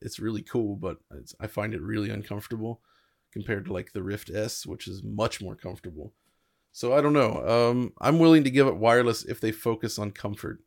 It's 0.00 0.18
really 0.18 0.42
cool, 0.42 0.76
but 0.76 0.98
I 1.40 1.46
find 1.46 1.74
it 1.74 1.80
really 1.80 2.10
uncomfortable 2.10 2.80
compared 3.32 3.66
to 3.66 3.72
like 3.72 3.92
the 3.92 4.02
Rift 4.02 4.30
S, 4.30 4.66
which 4.66 4.88
is 4.88 5.02
much 5.02 5.42
more 5.42 5.54
comfortable. 5.54 6.12
So 6.72 6.94
I 6.94 7.00
don't 7.00 7.12
know. 7.12 7.46
Um, 7.46 7.92
I'm 8.00 8.18
willing 8.18 8.44
to 8.44 8.50
give 8.50 8.66
it 8.66 8.76
wireless 8.76 9.24
if 9.24 9.40
they 9.40 9.52
focus 9.52 9.98
on 9.98 10.10
comfort. 10.10 10.60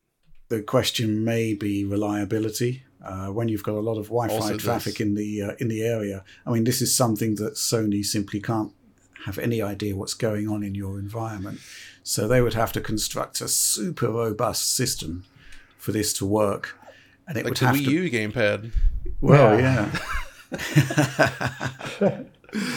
The 0.49 0.63
question 0.63 1.23
may 1.23 1.53
be 1.53 1.85
reliability. 1.85 2.83
Uh, 3.03 3.27
when 3.27 3.47
you've 3.47 3.63
got 3.63 3.75
a 3.75 3.79
lot 3.79 3.97
of 3.97 4.07
Wi-Fi 4.07 4.33
also 4.33 4.57
traffic 4.57 4.95
this. 4.95 5.01
in 5.01 5.15
the 5.15 5.41
uh, 5.41 5.51
in 5.59 5.67
the 5.67 5.83
area, 5.83 6.23
I 6.45 6.51
mean, 6.51 6.63
this 6.63 6.81
is 6.81 6.93
something 6.93 7.35
that 7.35 7.53
Sony 7.53 8.03
simply 8.03 8.41
can't 8.41 8.73
have 9.25 9.37
any 9.37 9.61
idea 9.61 9.95
what's 9.95 10.13
going 10.13 10.49
on 10.49 10.63
in 10.63 10.75
your 10.75 10.99
environment. 10.99 11.59
So 12.03 12.27
they 12.27 12.41
would 12.41 12.55
have 12.55 12.71
to 12.73 12.81
construct 12.81 13.41
a 13.41 13.47
super 13.47 14.09
robust 14.09 14.75
system 14.75 15.25
for 15.77 15.91
this 15.91 16.11
to 16.13 16.25
work, 16.25 16.77
and 17.29 17.37
it 17.37 17.45
like 17.45 17.51
would 17.51 17.57
the 17.57 17.65
have 17.67 17.75
Wii 17.75 17.85
to. 17.85 17.91
U 17.91 18.11
gamepad. 18.11 18.73
Well, 19.21 19.59
yeah. 19.59 19.91
yeah. 22.01 22.21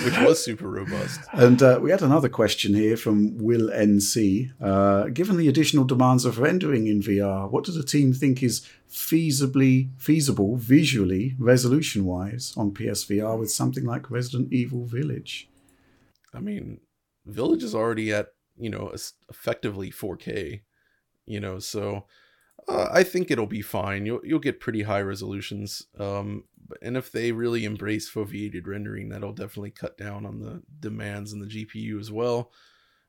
Which 0.04 0.18
was 0.18 0.44
super 0.44 0.68
robust. 0.68 1.21
And 1.32 1.62
uh, 1.62 1.78
we 1.80 1.90
had 1.90 2.02
another 2.02 2.28
question 2.28 2.75
here 2.75 2.94
from 2.99 3.38
Will 3.38 3.71
NC. 3.71 4.52
Uh, 4.61 5.04
given 5.09 5.38
the 5.38 5.49
additional 5.49 5.85
demands 5.85 6.26
of 6.26 6.38
rendering 6.38 6.87
in 6.87 7.00
VR, 7.00 7.50
what 7.50 7.64
does 7.64 7.76
the 7.76 7.82
team 7.82 8.12
think 8.12 8.42
is 8.42 8.68
feasibly 8.90 9.88
feasible 9.97 10.56
visually, 10.56 11.35
resolution 11.38 12.04
wise, 12.04 12.52
on 12.54 12.73
PSVR 12.73 13.38
with 13.38 13.50
something 13.50 13.87
like 13.87 14.11
Resident 14.11 14.52
Evil 14.52 14.85
Village? 14.85 15.49
I 16.35 16.40
mean, 16.40 16.80
Village 17.25 17.62
is 17.62 17.75
already 17.75 18.12
at 18.12 18.28
you 18.59 18.68
know 18.68 18.92
effectively 19.30 19.90
4K, 19.90 20.61
you 21.25 21.40
know, 21.40 21.59
so 21.59 22.04
uh, 22.69 22.88
I 22.92 23.02
think 23.02 23.31
it'll 23.31 23.47
be 23.47 23.62
fine. 23.62 24.07
You'll 24.07 24.21
you'll 24.25 24.38
get 24.38 24.61
pretty 24.61 24.83
high 24.83 25.02
resolutions. 25.02 25.87
Um, 25.99 26.45
and 26.81 26.97
if 26.97 27.12
they 27.12 27.33
really 27.33 27.64
embrace 27.64 28.11
foveated 28.11 28.66
rendering, 28.66 29.09
that'll 29.09 29.33
definitely 29.33 29.73
cut 29.73 29.99
down 29.99 30.25
on 30.25 30.40
the 30.40 30.62
demands 30.81 31.33
in 31.33 31.40
the 31.40 31.47
GPU 31.47 32.00
as 32.00 32.11
well. 32.11 32.50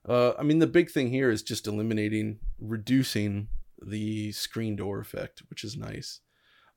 Uh, 0.08 0.34
I 0.38 0.44
mean, 0.44 0.60
the 0.60 0.68
big 0.68 0.92
thing 0.92 1.10
here 1.10 1.30
is 1.30 1.44
just 1.44 1.68
eliminating, 1.68 2.40
reducing 2.60 3.48
the 3.82 4.32
screen 4.34 4.76
door 4.76 5.00
effect, 5.00 5.44
which 5.50 5.64
is 5.64 5.78
nice. 5.78 6.20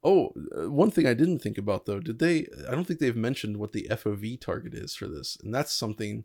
Oh, 0.05 0.33
uh, 0.57 0.71
one 0.71 0.91
thing 0.91 1.07
I 1.07 1.15
didn't 1.15 1.41
think 1.41 1.59
about 1.59 1.87
though, 1.87 1.99
did 1.99 2.19
they? 2.19 2.47
I 2.69 2.73
don't 2.73 2.87
think 2.87 3.01
they've 3.01 3.17
mentioned 3.17 3.57
what 3.57 3.73
the 3.73 3.89
FOV 3.91 4.41
target 4.41 4.75
is 4.75 4.95
for 4.95 5.09
this, 5.09 5.37
and 5.43 5.53
that's 5.53 5.73
something 5.73 6.25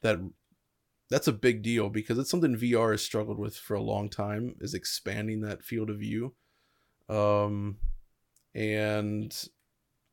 that 0.00 0.18
that's 1.12 1.28
a 1.28 1.32
big 1.32 1.62
deal 1.62 1.90
because 1.90 2.18
it's 2.18 2.30
something 2.30 2.56
VR 2.56 2.92
has 2.92 3.02
struggled 3.02 3.38
with 3.38 3.54
for 3.54 3.74
a 3.74 3.82
long 3.82 4.08
time 4.08 4.56
is 4.60 4.72
expanding 4.72 5.42
that 5.42 5.62
field 5.62 5.90
of 5.90 5.98
view. 5.98 6.34
Um, 7.06 7.76
and 8.54 9.36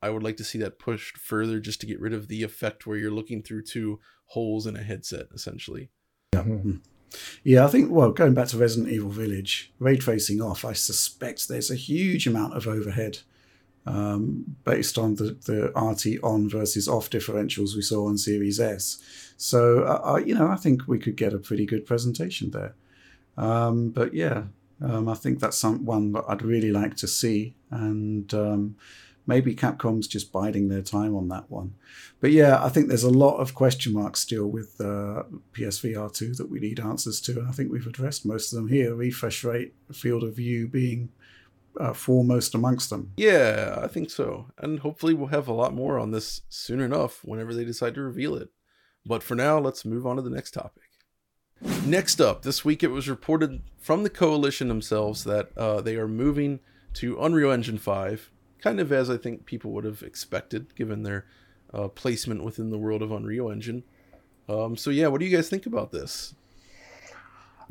I 0.02 0.10
would 0.10 0.22
like 0.22 0.36
to 0.36 0.44
see 0.44 0.58
that 0.58 0.78
pushed 0.78 1.16
further 1.16 1.58
just 1.58 1.80
to 1.80 1.86
get 1.86 2.00
rid 2.00 2.12
of 2.12 2.28
the 2.28 2.42
effect 2.42 2.86
where 2.86 2.98
you're 2.98 3.10
looking 3.10 3.42
through 3.42 3.62
two 3.62 3.98
holes 4.26 4.66
in 4.66 4.76
a 4.76 4.82
headset, 4.82 5.28
essentially. 5.34 5.88
Yeah. 6.34 6.42
Mm-hmm. 6.42 6.76
Yeah, 7.42 7.64
I 7.64 7.68
think, 7.68 7.90
well, 7.90 8.12
going 8.12 8.34
back 8.34 8.48
to 8.48 8.58
Resident 8.58 8.92
Evil 8.92 9.10
Village, 9.10 9.72
ray 9.78 9.96
tracing 9.96 10.42
off, 10.42 10.66
I 10.66 10.74
suspect 10.74 11.48
there's 11.48 11.70
a 11.70 11.76
huge 11.76 12.26
amount 12.26 12.54
of 12.54 12.68
overhead 12.68 13.20
um, 13.86 14.56
based 14.64 14.98
on 14.98 15.16
the, 15.16 15.36
the 15.46 15.72
RT 15.74 16.22
on 16.22 16.48
versus 16.48 16.88
off 16.88 17.10
differentials 17.10 17.74
we 17.74 17.82
saw 17.82 18.06
on 18.06 18.18
Series 18.18 18.60
S. 18.60 19.02
So, 19.36 19.84
uh, 19.84 20.20
you 20.24 20.34
know, 20.34 20.48
I 20.48 20.56
think 20.56 20.86
we 20.86 20.98
could 20.98 21.16
get 21.16 21.32
a 21.32 21.38
pretty 21.38 21.66
good 21.66 21.86
presentation 21.86 22.50
there. 22.50 22.74
Um, 23.36 23.90
but 23.90 24.12
yeah, 24.12 24.44
um, 24.82 25.08
I 25.08 25.14
think 25.14 25.40
that's 25.40 25.56
some, 25.56 25.84
one 25.84 26.12
that 26.12 26.24
I'd 26.28 26.42
really 26.42 26.70
like 26.72 26.96
to 26.96 27.08
see. 27.08 27.54
And 27.70 28.32
um, 28.34 28.76
maybe 29.26 29.54
Capcom's 29.54 30.08
just 30.08 30.32
biding 30.32 30.68
their 30.68 30.82
time 30.82 31.16
on 31.16 31.28
that 31.28 31.50
one. 31.50 31.74
But 32.20 32.32
yeah, 32.32 32.62
I 32.62 32.68
think 32.68 32.88
there's 32.88 33.02
a 33.02 33.10
lot 33.10 33.36
of 33.36 33.54
question 33.54 33.94
marks 33.94 34.20
still 34.20 34.46
with 34.46 34.78
uh, 34.80 35.22
PSVR 35.54 36.12
2 36.12 36.34
that 36.34 36.50
we 36.50 36.60
need 36.60 36.80
answers 36.80 37.20
to. 37.22 37.38
And 37.38 37.48
I 37.48 37.52
think 37.52 37.72
we've 37.72 37.86
addressed 37.86 38.26
most 38.26 38.52
of 38.52 38.56
them 38.56 38.68
here. 38.68 38.94
Refresh 38.94 39.42
rate, 39.42 39.72
field 39.92 40.22
of 40.22 40.36
view 40.36 40.68
being 40.68 41.10
uh, 41.78 41.92
foremost 41.92 42.54
amongst 42.54 42.90
them. 42.90 43.12
Yeah, 43.16 43.78
I 43.82 43.86
think 43.86 44.10
so. 44.10 44.46
And 44.58 44.80
hopefully 44.80 45.14
we'll 45.14 45.28
have 45.28 45.48
a 45.48 45.52
lot 45.52 45.74
more 45.74 45.98
on 45.98 46.10
this 46.10 46.42
soon 46.48 46.80
enough 46.80 47.20
whenever 47.24 47.54
they 47.54 47.64
decide 47.64 47.94
to 47.94 48.02
reveal 48.02 48.34
it. 48.34 48.48
But 49.06 49.22
for 49.22 49.34
now, 49.34 49.58
let's 49.58 49.84
move 49.84 50.06
on 50.06 50.16
to 50.16 50.22
the 50.22 50.30
next 50.30 50.52
topic. 50.52 50.82
Next 51.84 52.20
up, 52.20 52.42
this 52.42 52.64
week 52.64 52.82
it 52.82 52.90
was 52.90 53.08
reported 53.08 53.62
from 53.78 54.02
the 54.02 54.10
coalition 54.10 54.68
themselves 54.68 55.24
that 55.24 55.56
uh, 55.56 55.80
they 55.80 55.96
are 55.96 56.08
moving 56.08 56.60
to 56.94 57.20
Unreal 57.20 57.50
Engine 57.50 57.78
5, 57.78 58.30
kind 58.60 58.80
of 58.80 58.90
as 58.92 59.10
I 59.10 59.16
think 59.16 59.44
people 59.44 59.70
would 59.72 59.84
have 59.84 60.02
expected 60.02 60.74
given 60.74 61.02
their 61.02 61.26
uh, 61.72 61.88
placement 61.88 62.44
within 62.44 62.70
the 62.70 62.78
world 62.78 63.02
of 63.02 63.12
Unreal 63.12 63.50
Engine. 63.50 63.84
Um, 64.48 64.76
so, 64.76 64.90
yeah, 64.90 65.06
what 65.08 65.20
do 65.20 65.26
you 65.26 65.36
guys 65.36 65.48
think 65.48 65.66
about 65.66 65.92
this? 65.92 66.34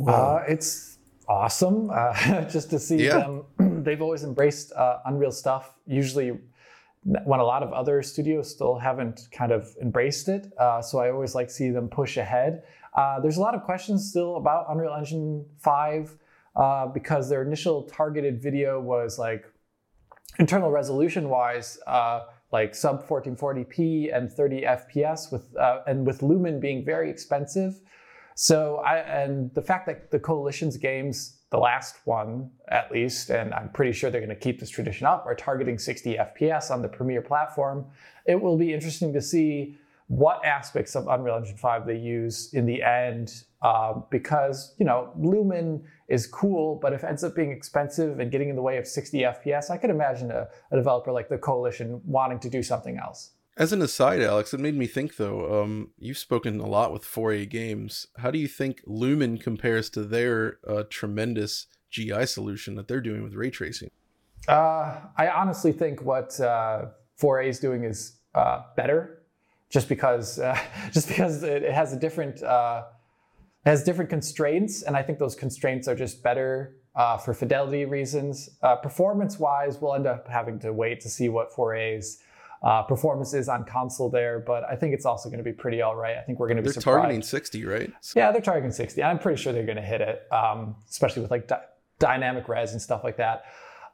Uh, 0.07 0.43
it's 0.47 0.97
awesome 1.27 1.89
uh, 1.91 2.41
just 2.49 2.69
to 2.71 2.79
see 2.79 3.05
yeah. 3.05 3.19
them. 3.19 3.43
They've 3.89 4.01
always 4.01 4.23
embraced 4.23 4.71
uh, 4.73 4.99
Unreal 5.05 5.31
stuff. 5.31 5.73
Usually, 5.87 6.39
when 7.03 7.39
a 7.39 7.43
lot 7.43 7.63
of 7.63 7.73
other 7.73 8.03
studios 8.03 8.51
still 8.51 8.77
haven't 8.77 9.27
kind 9.31 9.51
of 9.51 9.75
embraced 9.81 10.27
it. 10.29 10.53
Uh, 10.59 10.81
so 10.81 10.99
I 10.99 11.09
always 11.09 11.33
like 11.33 11.49
see 11.49 11.71
them 11.71 11.87
push 11.89 12.17
ahead. 12.17 12.63
Uh, 12.95 13.19
there's 13.19 13.37
a 13.37 13.41
lot 13.41 13.55
of 13.55 13.63
questions 13.63 14.07
still 14.07 14.35
about 14.35 14.65
Unreal 14.69 14.93
Engine 14.93 15.45
5 15.57 16.17
uh, 16.55 16.87
because 16.87 17.29
their 17.29 17.41
initial 17.41 17.83
targeted 17.83 18.39
video 18.41 18.79
was 18.79 19.17
like 19.17 19.45
internal 20.37 20.69
resolution 20.69 21.29
wise. 21.29 21.79
Uh, 21.87 22.25
like 22.51 22.73
sub 22.73 23.07
1440p 23.07 24.15
and 24.15 24.31
30 24.31 24.61
FPS 24.63 25.31
with 25.31 25.55
and 25.85 26.05
with 26.07 26.23
Lumen 26.23 26.59
being 26.59 26.83
very 26.83 27.07
expensive, 27.07 27.79
so 28.33 28.77
I 28.77 28.99
and 28.99 29.53
the 29.53 29.61
fact 29.61 29.85
that 29.85 30.09
the 30.09 30.17
coalition's 30.17 30.77
games, 30.77 31.38
the 31.51 31.57
last 31.57 31.95
one 32.05 32.51
at 32.67 32.91
least, 32.91 33.29
and 33.31 33.53
I'm 33.53 33.69
pretty 33.69 33.91
sure 33.91 34.11
they're 34.11 34.21
going 34.21 34.29
to 34.29 34.35
keep 34.35 34.59
this 34.59 34.69
tradition 34.69 35.07
up, 35.07 35.25
are 35.25 35.35
targeting 35.35 35.79
60 35.79 36.15
FPS 36.15 36.69
on 36.69 36.81
the 36.81 36.87
Premiere 36.87 37.21
platform. 37.21 37.85
It 38.25 38.39
will 38.39 38.57
be 38.57 38.73
interesting 38.73 39.13
to 39.13 39.21
see 39.21 39.77
what 40.07 40.43
aspects 40.43 40.95
of 40.95 41.07
Unreal 41.07 41.37
Engine 41.37 41.57
5 41.57 41.85
they 41.85 41.95
use 41.95 42.53
in 42.53 42.65
the 42.65 42.81
end, 42.81 43.43
uh, 43.61 43.93
because 44.09 44.73
you 44.79 44.85
know 44.85 45.11
Lumen 45.17 45.83
is 46.07 46.25
cool, 46.25 46.75
but 46.81 46.93
if 46.93 47.03
it 47.03 47.07
ends 47.07 47.23
up 47.23 47.35
being 47.35 47.51
expensive 47.51 48.19
and 48.19 48.31
getting 48.31 48.49
in 48.49 48.55
the 48.55 48.61
way 48.61 48.77
of 48.77 48.87
60 48.87 49.19
FPS, 49.19 49.69
I 49.69 49.77
could 49.77 49.91
imagine 49.91 50.31
a, 50.31 50.47
a 50.71 50.75
developer 50.75 51.11
like 51.11 51.29
the 51.29 51.37
Coalition 51.37 52.01
wanting 52.05 52.39
to 52.39 52.49
do 52.49 52.63
something 52.63 52.97
else. 52.97 53.31
As 53.59 53.73
an 53.73 53.81
aside, 53.81 54.21
Alex, 54.21 54.53
it 54.53 54.61
made 54.61 54.77
me 54.77 54.87
think 54.87 55.17
though. 55.17 55.61
Um, 55.61 55.89
you've 55.99 56.17
spoken 56.17 56.61
a 56.61 56.65
lot 56.65 56.93
with 56.93 57.03
4A 57.03 57.49
Games. 57.49 58.07
How 58.15 58.31
do 58.31 58.39
you 58.39 58.47
think 58.47 58.81
Lumen 58.85 59.37
compares 59.37 59.89
to 59.91 60.05
their 60.05 60.59
uh, 60.65 60.83
tremendous 60.89 61.67
GI 61.91 62.25
solution 62.27 62.75
that 62.75 62.87
they're 62.87 63.01
doing 63.01 63.21
with 63.21 63.33
ray 63.33 63.49
tracing? 63.49 63.91
Uh, 64.47 65.01
I 65.17 65.27
honestly 65.27 65.73
think 65.73 66.01
what 66.03 66.39
uh, 66.39 66.85
4A 67.21 67.49
is 67.49 67.59
doing 67.59 67.83
is 67.83 68.13
uh, 68.33 68.61
better, 68.77 69.23
just 69.69 69.89
because 69.89 70.39
uh, 70.39 70.57
just 70.93 71.09
because 71.09 71.43
it, 71.43 71.63
it, 71.63 71.73
has 71.73 71.91
a 71.91 71.99
different 71.99 72.41
uh, 72.41 72.83
has 73.65 73.83
different 73.83 74.09
constraints, 74.09 74.83
and 74.83 74.95
I 74.95 75.03
think 75.03 75.19
those 75.19 75.35
constraints 75.35 75.89
are 75.89 75.95
just 75.95 76.23
better 76.23 76.77
for 77.25 77.33
fidelity 77.33 77.83
reasons. 77.83 78.49
performance 78.81 79.37
wise, 79.37 79.79
we'll 79.81 79.95
end 79.95 80.07
up 80.07 80.29
having 80.29 80.59
to 80.59 80.71
wait 80.71 81.01
to 81.01 81.09
see 81.09 81.27
what 81.27 81.51
4A's 81.51 82.19
uh, 82.61 82.83
performances 82.83 83.47
on 83.47 83.63
console 83.63 84.09
there, 84.09 84.39
but 84.39 84.63
I 84.65 84.75
think 84.75 84.93
it's 84.93 85.05
also 85.05 85.29
going 85.29 85.37
to 85.37 85.43
be 85.43 85.53
pretty 85.53 85.81
all 85.81 85.95
right. 85.95 86.17
I 86.17 86.21
think 86.21 86.39
we're 86.39 86.47
going 86.47 86.57
to 86.57 86.63
be 86.63 86.67
they're 86.67 86.73
surprised. 86.73 87.03
targeting 87.03 87.21
60, 87.21 87.65
right? 87.65 87.91
Yeah, 88.15 88.31
they're 88.31 88.41
targeting 88.41 88.71
60. 88.71 89.01
I'm 89.01 89.19
pretty 89.19 89.41
sure 89.41 89.53
they're 89.53 89.65
going 89.65 89.77
to 89.77 89.81
hit 89.81 90.01
it, 90.01 90.23
um, 90.31 90.75
especially 90.89 91.21
with 91.21 91.31
like 91.31 91.47
di- 91.47 91.63
dynamic 91.99 92.47
res 92.49 92.73
and 92.73 92.81
stuff 92.81 93.03
like 93.03 93.17
that. 93.17 93.43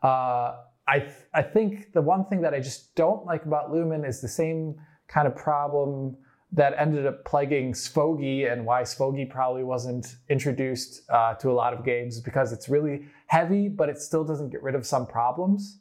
Uh, 0.02 0.58
I 0.88 1.00
th- 1.00 1.12
I 1.34 1.42
think 1.42 1.94
the 1.94 2.02
one 2.02 2.26
thing 2.26 2.42
that 2.42 2.54
I 2.54 2.60
just 2.60 2.96
don't 2.96 3.26
like 3.26 3.46
about 3.46 3.72
Lumen 3.72 4.06
is 4.06 4.22
the 4.22 4.28
same 4.28 4.76
kind 5.08 5.28
of 5.28 5.36
problem 5.36 6.18
that 6.52 6.74
ended 6.78 7.06
up 7.06 7.26
plaguing 7.26 7.74
SVOGI 7.74 8.52
and 8.52 8.66
why 8.66 8.82
SVOGI 8.84 9.30
probably 9.30 9.64
wasn't 9.64 10.16
introduced 10.30 11.02
uh, 11.10 11.34
to 11.36 11.50
a 11.50 11.54
lot 11.54 11.74
of 11.74 11.84
games 11.84 12.20
because 12.22 12.54
it's 12.54 12.70
really 12.70 13.06
heavy, 13.28 13.68
but 13.68 13.90
it 13.90 13.98
still 13.98 14.24
doesn't 14.24 14.50
get 14.50 14.64
rid 14.64 14.76
of 14.76 14.86
some 14.86 15.06
problems 15.06 15.80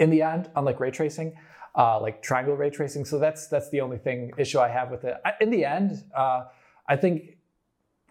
in 0.00 0.10
the 0.10 0.22
end, 0.22 0.50
unlike 0.56 0.80
ray 0.80 0.90
tracing, 0.90 1.32
uh, 1.76 2.00
like 2.00 2.22
triangle 2.22 2.56
ray 2.56 2.70
tracing. 2.70 3.04
So 3.04 3.18
that's 3.18 3.48
that's 3.48 3.68
the 3.70 3.80
only 3.80 3.98
thing 3.98 4.32
issue 4.38 4.58
I 4.58 4.68
have 4.68 4.90
with 4.90 5.04
it. 5.04 5.16
In 5.40 5.50
the 5.50 5.64
end, 5.64 6.04
uh, 6.16 6.44
I 6.88 6.96
think 6.96 7.36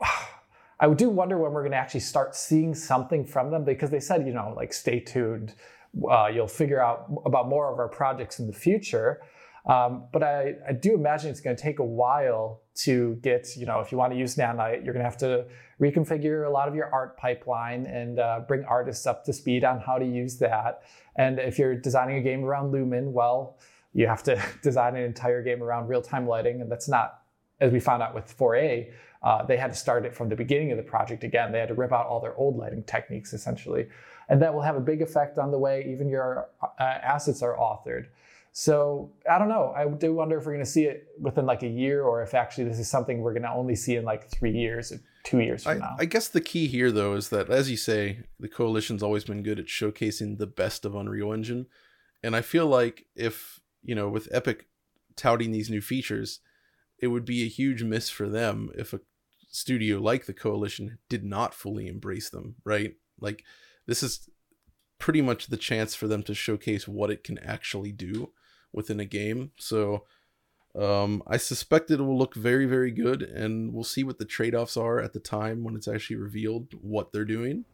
I 0.79 0.93
do 0.93 1.09
wonder 1.09 1.37
when 1.37 1.51
we're 1.53 1.61
going 1.61 1.71
to 1.71 1.77
actually 1.77 2.01
start 2.01 2.35
seeing 2.35 2.75
something 2.75 3.25
from 3.25 3.49
them 3.49 3.63
because 3.63 3.89
they 3.89 3.99
said, 3.99 4.27
you 4.27 4.33
know, 4.33 4.53
like 4.55 4.73
stay 4.73 4.99
tuned. 4.99 5.55
Uh, 6.09 6.27
you'll 6.27 6.47
figure 6.47 6.81
out 6.81 7.09
about 7.25 7.47
more 7.47 7.71
of 7.71 7.79
our 7.79 7.87
projects 7.87 8.39
in 8.39 8.47
the 8.47 8.53
future. 8.53 9.21
Um, 9.65 10.03
but 10.11 10.21
I, 10.21 10.55
I, 10.67 10.73
do 10.73 10.93
imagine 10.93 11.31
it's 11.31 11.39
going 11.39 11.55
to 11.55 11.61
take 11.61 11.79
a 11.79 11.85
while 11.85 12.61
to 12.75 13.15
get, 13.21 13.55
you 13.55 13.65
know, 13.65 13.79
if 13.79 13.91
you 13.91 13.97
want 13.97 14.11
to 14.11 14.19
use 14.19 14.35
Nanite, 14.35 14.83
you're 14.83 14.93
going 14.93 15.03
to 15.03 15.09
have 15.09 15.17
to 15.17 15.45
reconfigure 15.79 16.47
a 16.47 16.49
lot 16.49 16.67
of 16.67 16.75
your 16.75 16.93
art 16.93 17.17
pipeline 17.17 17.85
and 17.85 18.19
uh, 18.19 18.41
bring 18.47 18.63
artists 18.65 19.05
up 19.05 19.23
to 19.25 19.33
speed 19.33 19.63
on 19.63 19.79
how 19.79 19.97
to 19.97 20.05
use 20.05 20.37
that. 20.37 20.83
And 21.15 21.39
if 21.39 21.57
you're 21.57 21.75
designing 21.75 22.17
a 22.17 22.21
game 22.21 22.43
around 22.43 22.71
Lumen, 22.71 23.13
well, 23.13 23.57
you 23.93 24.07
have 24.07 24.23
to 24.23 24.41
design 24.61 24.95
an 24.95 25.03
entire 25.03 25.41
game 25.41 25.63
around 25.63 25.87
real 25.87 26.01
time 26.01 26.27
lighting. 26.27 26.61
And 26.61 26.71
that's 26.71 26.89
not, 26.89 27.21
as 27.59 27.71
we 27.71 27.79
found 27.79 28.03
out 28.03 28.13
with 28.13 28.37
4A, 28.37 28.91
uh, 29.23 29.43
they 29.43 29.57
had 29.57 29.71
to 29.71 29.77
start 29.77 30.05
it 30.05 30.13
from 30.13 30.29
the 30.29 30.35
beginning 30.35 30.71
of 30.71 30.77
the 30.77 30.83
project 30.83 31.23
again. 31.23 31.51
They 31.51 31.59
had 31.59 31.69
to 31.69 31.73
rip 31.73 31.91
out 31.91 32.05
all 32.05 32.19
their 32.19 32.35
old 32.35 32.57
lighting 32.57 32.83
techniques 32.83 33.33
essentially. 33.33 33.87
And 34.29 34.41
that 34.41 34.53
will 34.53 34.61
have 34.61 34.75
a 34.75 34.81
big 34.81 35.01
effect 35.01 35.37
on 35.37 35.51
the 35.51 35.57
way 35.57 35.87
even 35.91 36.09
your 36.09 36.49
uh, 36.61 36.83
assets 36.83 37.41
are 37.41 37.55
authored. 37.57 38.07
So 38.57 39.11
I 39.29 39.37
don't 39.37 39.49
know. 39.49 39.73
I 39.75 39.85
do 39.85 40.13
wonder 40.13 40.37
if 40.37 40.45
we're 40.45 40.53
going 40.53 40.63
to 40.63 40.71
see 40.71 40.85
it 40.85 41.09
within 41.19 41.45
like 41.45 41.61
a 41.63 41.67
year, 41.67 42.03
or 42.03 42.23
if 42.23 42.33
actually 42.33 42.63
this 42.63 42.79
is 42.79 42.89
something 42.89 43.19
we're 43.19 43.33
going 43.33 43.43
to 43.43 43.51
only 43.51 43.75
see 43.75 43.97
in 43.97 44.05
like 44.05 44.29
three 44.29 44.53
years, 44.53 44.93
or 44.93 45.01
two 45.25 45.41
years 45.41 45.63
from 45.63 45.73
I, 45.73 45.79
now. 45.79 45.95
I 45.99 46.05
guess 46.05 46.29
the 46.29 46.39
key 46.39 46.67
here, 46.67 46.89
though, 46.89 47.15
is 47.15 47.27
that 47.29 47.49
as 47.49 47.69
you 47.69 47.75
say, 47.75 48.19
the 48.39 48.47
coalition's 48.47 49.03
always 49.03 49.25
been 49.25 49.43
good 49.43 49.59
at 49.59 49.65
showcasing 49.65 50.37
the 50.37 50.47
best 50.47 50.85
of 50.85 50.95
Unreal 50.95 51.33
Engine, 51.33 51.65
and 52.23 52.33
I 52.33 52.39
feel 52.39 52.65
like 52.65 53.07
if 53.13 53.59
you 53.83 53.93
know, 53.93 54.07
with 54.07 54.29
Epic 54.31 54.67
touting 55.17 55.51
these 55.51 55.69
new 55.69 55.81
features, 55.81 56.39
it 56.97 57.07
would 57.07 57.25
be 57.25 57.43
a 57.43 57.49
huge 57.49 57.83
miss 57.83 58.09
for 58.09 58.29
them 58.29 58.69
if 58.77 58.93
a 58.93 59.01
studio 59.49 59.99
like 59.99 60.27
the 60.27 60.33
coalition 60.33 60.97
did 61.09 61.25
not 61.25 61.53
fully 61.53 61.87
embrace 61.87 62.29
them. 62.29 62.55
Right? 62.63 62.93
Like 63.19 63.43
this 63.85 64.01
is 64.01 64.29
pretty 64.97 65.21
much 65.21 65.47
the 65.47 65.57
chance 65.57 65.93
for 65.93 66.07
them 66.07 66.23
to 66.23 66.33
showcase 66.33 66.87
what 66.87 67.11
it 67.11 67.21
can 67.21 67.37
actually 67.39 67.91
do 67.91 68.31
within 68.75 68.99
a 68.99 69.05
game. 69.05 69.51
So 69.57 70.03
um, 70.79 71.23
I 71.25 71.37
suspect 71.37 71.89
it 71.89 71.99
will 71.99 72.17
look 72.17 72.35
very, 72.35 72.65
very 72.65 72.91
good, 72.91 73.21
and 73.23 73.73
we'll 73.73 73.83
see 73.83 74.03
what 74.03 74.19
the 74.19 74.25
trade 74.25 74.53
offs 74.53 74.75
are 74.75 74.99
at 74.99 75.13
the 75.13 75.19
time 75.19 75.63
when 75.63 75.75
it's 75.75 75.87
actually 75.87 76.17
revealed 76.17 76.73
what 76.81 77.11
they're 77.11 77.25
doing. 77.25 77.65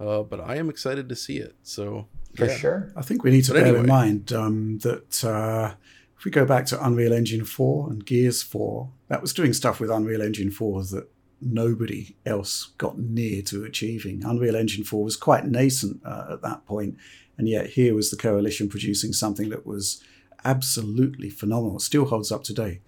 Uh, 0.00 0.22
but 0.22 0.40
I 0.40 0.56
am 0.56 0.70
excited 0.70 1.08
to 1.08 1.16
see 1.16 1.38
it. 1.38 1.56
So 1.62 2.06
for 2.36 2.46
yeah. 2.46 2.56
sure, 2.56 2.92
I 2.96 3.02
think 3.02 3.22
we 3.22 3.30
need 3.30 3.44
to 3.44 3.52
but 3.52 3.58
bear 3.58 3.66
anyway. 3.66 3.80
in 3.80 3.86
mind 3.86 4.32
um, 4.32 4.78
that 4.78 5.24
uh, 5.24 5.74
if 6.16 6.24
we 6.24 6.30
go 6.30 6.46
back 6.46 6.66
to 6.66 6.84
Unreal 6.84 7.12
Engine 7.12 7.44
4 7.44 7.90
and 7.90 8.06
Gears 8.06 8.42
4, 8.42 8.88
that 9.08 9.20
was 9.20 9.32
doing 9.32 9.52
stuff 9.52 9.80
with 9.80 9.90
Unreal 9.90 10.22
Engine 10.22 10.50
4 10.50 10.84
that 10.84 11.10
nobody 11.40 12.16
else 12.24 12.72
got 12.78 12.98
near 12.98 13.42
to 13.42 13.64
achieving. 13.64 14.24
Unreal 14.24 14.56
Engine 14.56 14.84
4 14.84 15.04
was 15.04 15.16
quite 15.16 15.46
nascent 15.46 16.00
uh, 16.04 16.26
at 16.32 16.42
that 16.42 16.64
point, 16.64 16.96
and 17.36 17.48
yet 17.48 17.70
here 17.70 17.94
was 17.94 18.10
the 18.10 18.16
coalition 18.16 18.68
producing 18.68 19.12
something 19.12 19.48
that 19.50 19.66
was 19.66 20.02
absolutely 20.44 21.30
phenomenal. 21.30 21.78
Still 21.78 22.06
holds 22.06 22.32
up 22.32 22.44
today. 22.44 22.80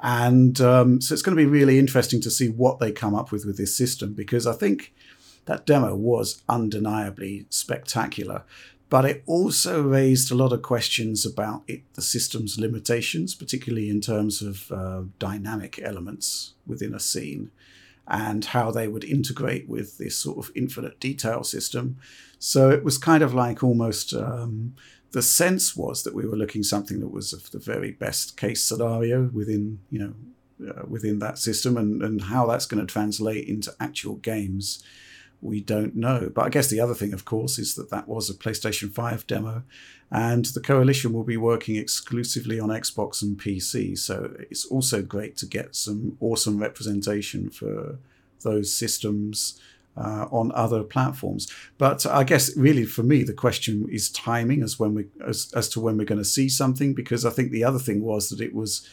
And 0.00 0.60
um, 0.60 1.00
so 1.00 1.14
it's 1.14 1.22
going 1.22 1.36
to 1.36 1.42
be 1.42 1.48
really 1.48 1.78
interesting 1.78 2.20
to 2.22 2.30
see 2.30 2.48
what 2.48 2.78
they 2.78 2.92
come 2.92 3.14
up 3.14 3.32
with 3.32 3.46
with 3.46 3.56
this 3.56 3.74
system 3.74 4.12
because 4.12 4.46
I 4.46 4.52
think 4.52 4.92
that 5.46 5.64
demo 5.64 5.94
was 5.94 6.42
undeniably 6.48 7.46
spectacular. 7.48 8.42
But 8.88 9.04
it 9.04 9.22
also 9.26 9.82
raised 9.82 10.30
a 10.30 10.36
lot 10.36 10.52
of 10.52 10.62
questions 10.62 11.26
about 11.26 11.64
it, 11.66 11.82
the 11.94 12.02
system's 12.02 12.58
limitations, 12.58 13.34
particularly 13.34 13.88
in 13.88 14.00
terms 14.00 14.42
of 14.42 14.70
uh, 14.70 15.02
dynamic 15.18 15.80
elements 15.82 16.54
within 16.66 16.94
a 16.94 17.00
scene 17.00 17.50
and 18.06 18.44
how 18.44 18.70
they 18.70 18.86
would 18.86 19.02
integrate 19.02 19.68
with 19.68 19.98
this 19.98 20.16
sort 20.16 20.38
of 20.38 20.52
infinite 20.54 21.00
detail 21.00 21.42
system. 21.42 21.96
So 22.38 22.70
it 22.70 22.84
was 22.84 22.98
kind 22.98 23.24
of 23.24 23.34
like 23.34 23.64
almost 23.64 24.14
um, 24.14 24.76
the 25.16 25.22
sense 25.22 25.74
was 25.74 26.02
that 26.02 26.14
we 26.14 26.26
were 26.26 26.36
looking 26.36 26.62
something 26.62 27.00
that 27.00 27.10
was 27.10 27.32
of 27.32 27.50
the 27.50 27.58
very 27.58 27.90
best 27.90 28.36
case 28.36 28.62
scenario 28.62 29.30
within 29.32 29.78
you 29.88 29.98
know 29.98 30.14
uh, 30.68 30.82
within 30.86 31.20
that 31.20 31.38
system 31.38 31.78
and 31.78 32.02
and 32.02 32.24
how 32.24 32.44
that's 32.44 32.66
going 32.66 32.86
to 32.86 32.92
translate 32.92 33.48
into 33.48 33.74
actual 33.80 34.16
games 34.16 34.84
we 35.40 35.62
don't 35.62 35.96
know. 35.96 36.30
But 36.34 36.44
i 36.44 36.48
guess 36.50 36.68
the 36.68 36.80
other 36.80 36.92
thing 36.94 37.14
of 37.14 37.24
course 37.24 37.58
is 37.58 37.76
that 37.76 37.88
that 37.88 38.06
was 38.06 38.28
a 38.28 38.34
playstation 38.34 38.92
5 38.92 39.26
demo 39.26 39.62
and 40.10 40.44
the 40.44 40.60
coalition 40.60 41.14
will 41.14 41.24
be 41.24 41.38
working 41.38 41.76
exclusively 41.76 42.60
on 42.60 42.68
xbox 42.68 43.22
and 43.22 43.40
pc 43.40 43.96
so 43.96 44.34
it's 44.50 44.66
also 44.66 45.00
great 45.00 45.38
to 45.38 45.46
get 45.46 45.74
some 45.74 46.18
awesome 46.20 46.58
representation 46.58 47.48
for 47.48 47.98
those 48.42 48.70
systems 48.70 49.58
uh, 49.96 50.26
on 50.30 50.52
other 50.54 50.82
platforms. 50.82 51.50
But 51.78 52.06
I 52.06 52.24
guess 52.24 52.56
really 52.56 52.84
for 52.84 53.02
me 53.02 53.22
the 53.22 53.32
question 53.32 53.88
is 53.90 54.10
timing 54.10 54.62
as 54.62 54.78
when 54.78 54.94
we 54.94 55.06
as, 55.26 55.52
as 55.54 55.68
to 55.70 55.80
when 55.80 55.96
we're 55.96 56.04
going 56.04 56.18
to 56.18 56.24
see 56.24 56.48
something 56.48 56.94
because 56.94 57.24
I 57.24 57.30
think 57.30 57.50
the 57.50 57.64
other 57.64 57.78
thing 57.78 58.02
was 58.02 58.28
that 58.30 58.40
it 58.40 58.54
was 58.54 58.86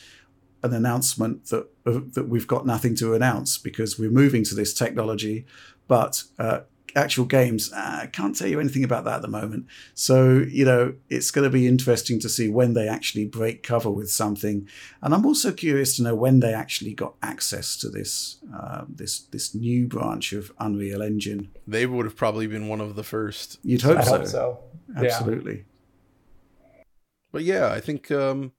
an 0.63 0.73
announcement 0.73 1.47
that 1.47 1.67
uh, 1.85 1.99
that 2.13 2.29
we've 2.29 2.47
got 2.47 2.65
nothing 2.65 2.95
to 2.95 3.13
announce 3.13 3.57
because 3.57 3.99
we're 3.99 4.09
moving 4.09 4.43
to 4.45 4.55
this 4.55 4.73
technology, 4.73 5.45
but 5.87 6.23
uh, 6.39 6.61
actual 6.95 7.25
games, 7.25 7.71
uh, 7.73 7.99
I 8.03 8.08
can't 8.08 8.36
tell 8.36 8.47
you 8.47 8.60
anything 8.60 8.84
about 8.84 9.06
that 9.06 9.15
at 9.15 9.21
the 9.21 9.27
moment. 9.27 9.67
So, 9.93 10.45
you 10.47 10.65
know, 10.65 10.93
it's 11.10 11.32
going 11.32 11.43
to 11.43 11.49
be 11.49 11.67
interesting 11.67 12.19
to 12.19 12.29
see 12.29 12.49
when 12.49 12.73
they 12.73 12.88
actually 12.88 13.25
break 13.25 13.63
cover 13.63 13.89
with 13.89 14.12
something. 14.12 14.67
And 15.01 15.13
I'm 15.13 15.25
also 15.25 15.51
curious 15.51 15.95
to 15.97 16.03
know 16.03 16.15
when 16.15 16.39
they 16.39 16.53
actually 16.53 16.93
got 16.93 17.15
access 17.21 17.77
to 17.77 17.89
this 17.89 18.38
uh, 18.53 18.86
this 18.88 19.21
this 19.21 19.56
new 19.56 19.88
branch 19.88 20.34
of 20.34 20.51
Unreal 20.60 21.01
Engine. 21.01 21.49
They 21.67 21.86
would 21.86 22.06
have 22.06 22.15
probably 22.15 22.47
been 22.47 22.67
one 22.67 22.82
of 22.82 22.95
the 22.95 23.03
first. 23.03 23.60
You'd 23.63 23.82
hope 23.82 23.99
I 23.99 24.03
so. 24.03 24.17
Hope 24.17 24.27
so. 24.27 24.60
Absolutely. 24.95 25.56
Yeah. 25.56 26.84
But 27.32 27.43
yeah, 27.43 27.71
I 27.71 27.79
think 27.79 28.12
um, 28.12 28.51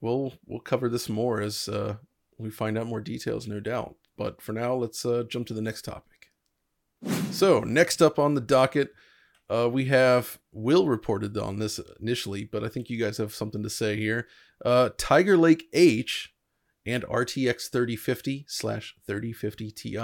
we'll 0.00 0.34
we'll 0.46 0.60
cover 0.60 0.88
this 0.88 1.08
more 1.08 1.40
as 1.40 1.68
uh, 1.68 1.96
we 2.38 2.50
find 2.50 2.78
out 2.78 2.86
more 2.86 3.00
details, 3.00 3.46
no 3.46 3.60
doubt. 3.60 3.96
But 4.16 4.40
for 4.40 4.52
now, 4.52 4.74
let's 4.74 5.04
uh, 5.04 5.24
jump 5.28 5.46
to 5.48 5.54
the 5.54 5.60
next 5.60 5.82
topic. 5.82 6.15
So, 7.30 7.60
next 7.60 8.00
up 8.00 8.18
on 8.18 8.34
the 8.34 8.40
docket, 8.40 8.92
uh, 9.48 9.68
we 9.70 9.86
have 9.86 10.38
Will 10.52 10.86
reported 10.86 11.36
on 11.36 11.58
this 11.58 11.78
initially, 12.00 12.44
but 12.44 12.64
I 12.64 12.68
think 12.68 12.90
you 12.90 12.98
guys 12.98 13.18
have 13.18 13.34
something 13.34 13.62
to 13.62 13.70
say 13.70 13.96
here. 13.96 14.26
Uh, 14.64 14.90
Tiger 14.96 15.36
Lake 15.36 15.64
H 15.72 16.34
and 16.86 17.04
RTX 17.04 17.70
3050 17.70 18.46
slash 18.48 18.94
3050 19.06 19.70
Ti. 19.70 19.98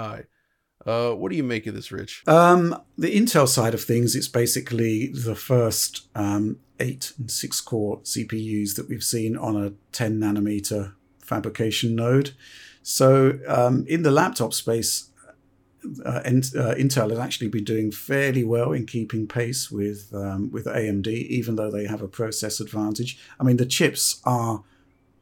Uh, 0.85 1.11
what 1.11 1.31
do 1.31 1.37
you 1.37 1.43
make 1.43 1.65
of 1.65 1.73
this, 1.73 1.91
Rich? 1.91 2.23
Um, 2.27 2.75
the 2.97 3.15
Intel 3.15 3.47
side 3.47 3.73
of 3.73 3.83
things, 3.83 4.15
it's 4.15 4.27
basically 4.27 5.07
the 5.07 5.35
first 5.35 6.07
um, 6.13 6.59
eight 6.79 7.13
and 7.17 7.31
six 7.31 7.61
core 7.61 8.01
CPUs 8.01 8.75
that 8.75 8.89
we've 8.89 9.03
seen 9.03 9.37
on 9.37 9.55
a 9.55 9.73
10 9.93 10.19
nanometer 10.19 10.93
fabrication 11.19 11.95
node. 11.95 12.31
So, 12.81 13.39
um, 13.47 13.85
in 13.87 14.03
the 14.03 14.11
laptop 14.11 14.53
space, 14.53 15.09
uh, 16.05 16.09
uh, 16.09 16.75
Intel 16.75 17.09
has 17.09 17.19
actually 17.19 17.49
been 17.49 17.63
doing 17.63 17.91
fairly 17.91 18.43
well 18.43 18.71
in 18.71 18.85
keeping 18.85 19.27
pace 19.27 19.69
with 19.71 20.13
um, 20.13 20.51
with 20.51 20.65
AMD, 20.65 21.07
even 21.07 21.55
though 21.55 21.71
they 21.71 21.85
have 21.85 22.01
a 22.01 22.07
process 22.07 22.59
advantage. 22.59 23.17
I 23.39 23.43
mean, 23.43 23.57
the 23.57 23.65
chips 23.65 24.21
are 24.25 24.63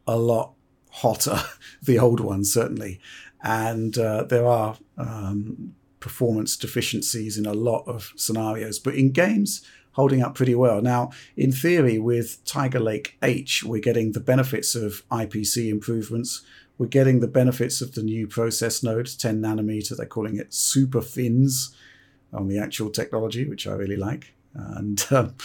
a 0.07 0.17
lot 0.17 0.53
hotter, 0.89 1.39
the 1.81 1.99
old 1.99 2.19
ones 2.19 2.53
certainly, 2.53 2.99
and 3.43 3.97
uh, 3.97 4.23
there 4.23 4.45
are 4.45 4.77
um, 4.97 5.75
performance 5.99 6.57
deficiencies 6.57 7.37
in 7.37 7.45
a 7.45 7.53
lot 7.53 7.83
of 7.87 8.11
scenarios. 8.15 8.79
But 8.79 8.95
in 8.95 9.11
games, 9.11 9.65
holding 9.93 10.21
up 10.21 10.35
pretty 10.35 10.55
well. 10.55 10.81
Now, 10.81 11.11
in 11.35 11.51
theory, 11.51 11.97
with 11.97 12.43
Tiger 12.45 12.79
Lake 12.79 13.17
H, 13.21 13.63
we're 13.63 13.81
getting 13.81 14.11
the 14.11 14.19
benefits 14.19 14.75
of 14.75 15.07
IPC 15.09 15.69
improvements 15.69 16.41
we're 16.81 16.87
getting 16.87 17.19
the 17.19 17.27
benefits 17.27 17.79
of 17.79 17.93
the 17.93 18.01
new 18.01 18.25
process 18.25 18.81
node, 18.81 19.07
10 19.07 19.39
nanometer. 19.39 19.95
They're 19.95 20.07
calling 20.07 20.37
it 20.37 20.49
SuperFins 20.49 21.75
on 22.33 22.47
the 22.47 22.57
actual 22.57 22.89
technology, 22.89 23.47
which 23.47 23.67
I 23.67 23.73
really 23.73 23.97
like. 23.97 24.33
And 24.55 25.05
um, 25.11 25.35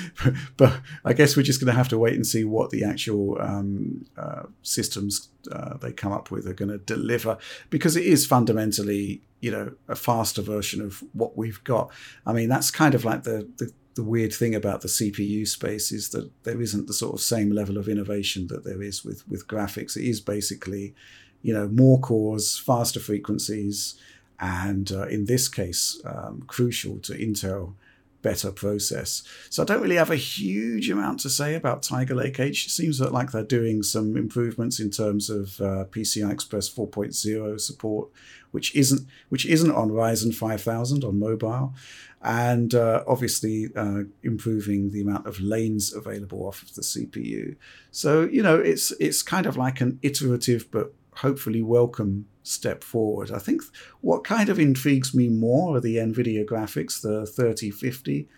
but 0.56 0.80
I 1.04 1.12
guess 1.12 1.36
we're 1.36 1.44
just 1.44 1.60
going 1.60 1.70
to 1.70 1.76
have 1.76 1.88
to 1.90 1.98
wait 1.98 2.14
and 2.14 2.26
see 2.26 2.42
what 2.42 2.70
the 2.70 2.82
actual 2.82 3.40
um, 3.40 4.06
uh, 4.18 4.42
systems 4.62 5.28
uh, 5.52 5.76
they 5.76 5.92
come 5.92 6.10
up 6.10 6.32
with 6.32 6.48
are 6.48 6.52
going 6.52 6.72
to 6.72 6.78
deliver, 6.78 7.38
because 7.70 7.94
it 7.94 8.04
is 8.04 8.26
fundamentally, 8.26 9.22
you 9.38 9.52
know, 9.52 9.74
a 9.86 9.94
faster 9.94 10.42
version 10.42 10.82
of 10.82 11.04
what 11.12 11.38
we've 11.38 11.62
got. 11.62 11.92
I 12.26 12.32
mean, 12.32 12.48
that's 12.48 12.72
kind 12.72 12.96
of 12.96 13.04
like 13.04 13.22
the 13.22 13.48
the 13.58 13.72
the 13.94 14.04
weird 14.04 14.32
thing 14.32 14.54
about 14.54 14.80
the 14.80 14.88
CPU 14.88 15.46
space 15.46 15.92
is 15.92 16.10
that 16.10 16.30
there 16.44 16.60
isn't 16.60 16.86
the 16.86 16.92
sort 16.92 17.14
of 17.14 17.20
same 17.20 17.50
level 17.50 17.76
of 17.76 17.88
innovation 17.88 18.46
that 18.48 18.64
there 18.64 18.82
is 18.82 19.04
with 19.04 19.28
with 19.28 19.46
graphics. 19.46 19.96
It 19.96 20.08
is 20.08 20.20
basically, 20.20 20.94
you 21.42 21.52
know, 21.52 21.68
more 21.68 22.00
cores, 22.00 22.58
faster 22.58 23.00
frequencies, 23.00 23.94
and 24.40 24.90
uh, 24.92 25.06
in 25.06 25.26
this 25.26 25.48
case, 25.48 26.00
um, 26.04 26.42
crucial 26.46 26.98
to 27.00 27.12
Intel 27.12 27.74
better 28.22 28.52
process. 28.52 29.22
So 29.50 29.62
I 29.62 29.66
don't 29.66 29.82
really 29.82 29.96
have 29.96 30.10
a 30.10 30.16
huge 30.16 30.88
amount 30.88 31.20
to 31.20 31.30
say 31.30 31.54
about 31.54 31.82
Tiger 31.82 32.14
Lake 32.14 32.40
H. 32.40 32.66
It 32.66 32.70
seems 32.70 33.00
like 33.00 33.32
they're 33.32 33.42
doing 33.42 33.82
some 33.82 34.16
improvements 34.16 34.80
in 34.80 34.90
terms 34.90 35.28
of 35.28 35.60
uh, 35.60 35.84
PCI 35.90 36.32
Express 36.32 36.70
4.0 36.70 37.60
support, 37.60 38.08
which 38.52 38.74
isn't 38.74 39.06
which 39.28 39.44
isn't 39.44 39.72
on 39.72 39.90
Ryzen 39.90 40.34
5000 40.34 41.04
on 41.04 41.18
mobile, 41.18 41.74
and 42.22 42.74
uh, 42.74 43.02
obviously 43.06 43.68
uh, 43.74 44.02
improving 44.22 44.90
the 44.90 45.00
amount 45.00 45.26
of 45.26 45.40
lanes 45.40 45.92
available 45.92 46.46
off 46.46 46.62
of 46.62 46.74
the 46.74 46.82
CPU. 46.82 47.56
So 47.90 48.22
you 48.24 48.42
know 48.42 48.58
it's 48.58 48.92
it's 49.00 49.22
kind 49.22 49.46
of 49.46 49.56
like 49.56 49.80
an 49.80 49.98
iterative 50.02 50.70
but 50.70 50.94
hopefully 51.16 51.62
welcome 51.62 52.26
step 52.42 52.82
forward. 52.82 53.30
I 53.30 53.38
think 53.38 53.62
what 54.00 54.24
kind 54.24 54.48
of 54.48 54.58
intrigues 54.58 55.14
me 55.14 55.28
more 55.28 55.76
are 55.76 55.80
the 55.80 55.96
NVIDIA 55.96 56.44
graphics, 56.44 57.00
the 57.00 57.26
3050 57.26 58.28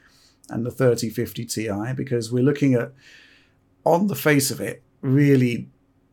and 0.51 0.67
the 0.67 0.71
3050 0.71 1.47
Ti, 1.47 1.93
because 1.97 2.31
we're 2.31 2.45
looking 2.45 2.75
at, 2.75 2.93
on 3.85 4.09
the 4.09 4.15
face 4.15 4.51
of 4.51 4.61
it, 4.61 4.83
really, 5.01 5.69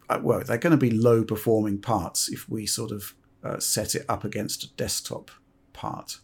uh, 0.10 0.20
well, 0.22 0.42
they're 0.42 0.58
going 0.58 0.72
to 0.72 0.78
be 0.78 0.92
low 0.92 1.24
performing 1.24 1.80
parts 1.80 2.30
if 2.30 2.48
we 2.48 2.66
sort 2.66 2.92
of 2.92 3.14
uh, 3.44 3.60
set 3.60 3.96
it 3.96 4.06
up 4.08 4.24
against 4.24 4.64
a 4.64 4.72
desktop 4.74 5.32
part. 5.74 6.20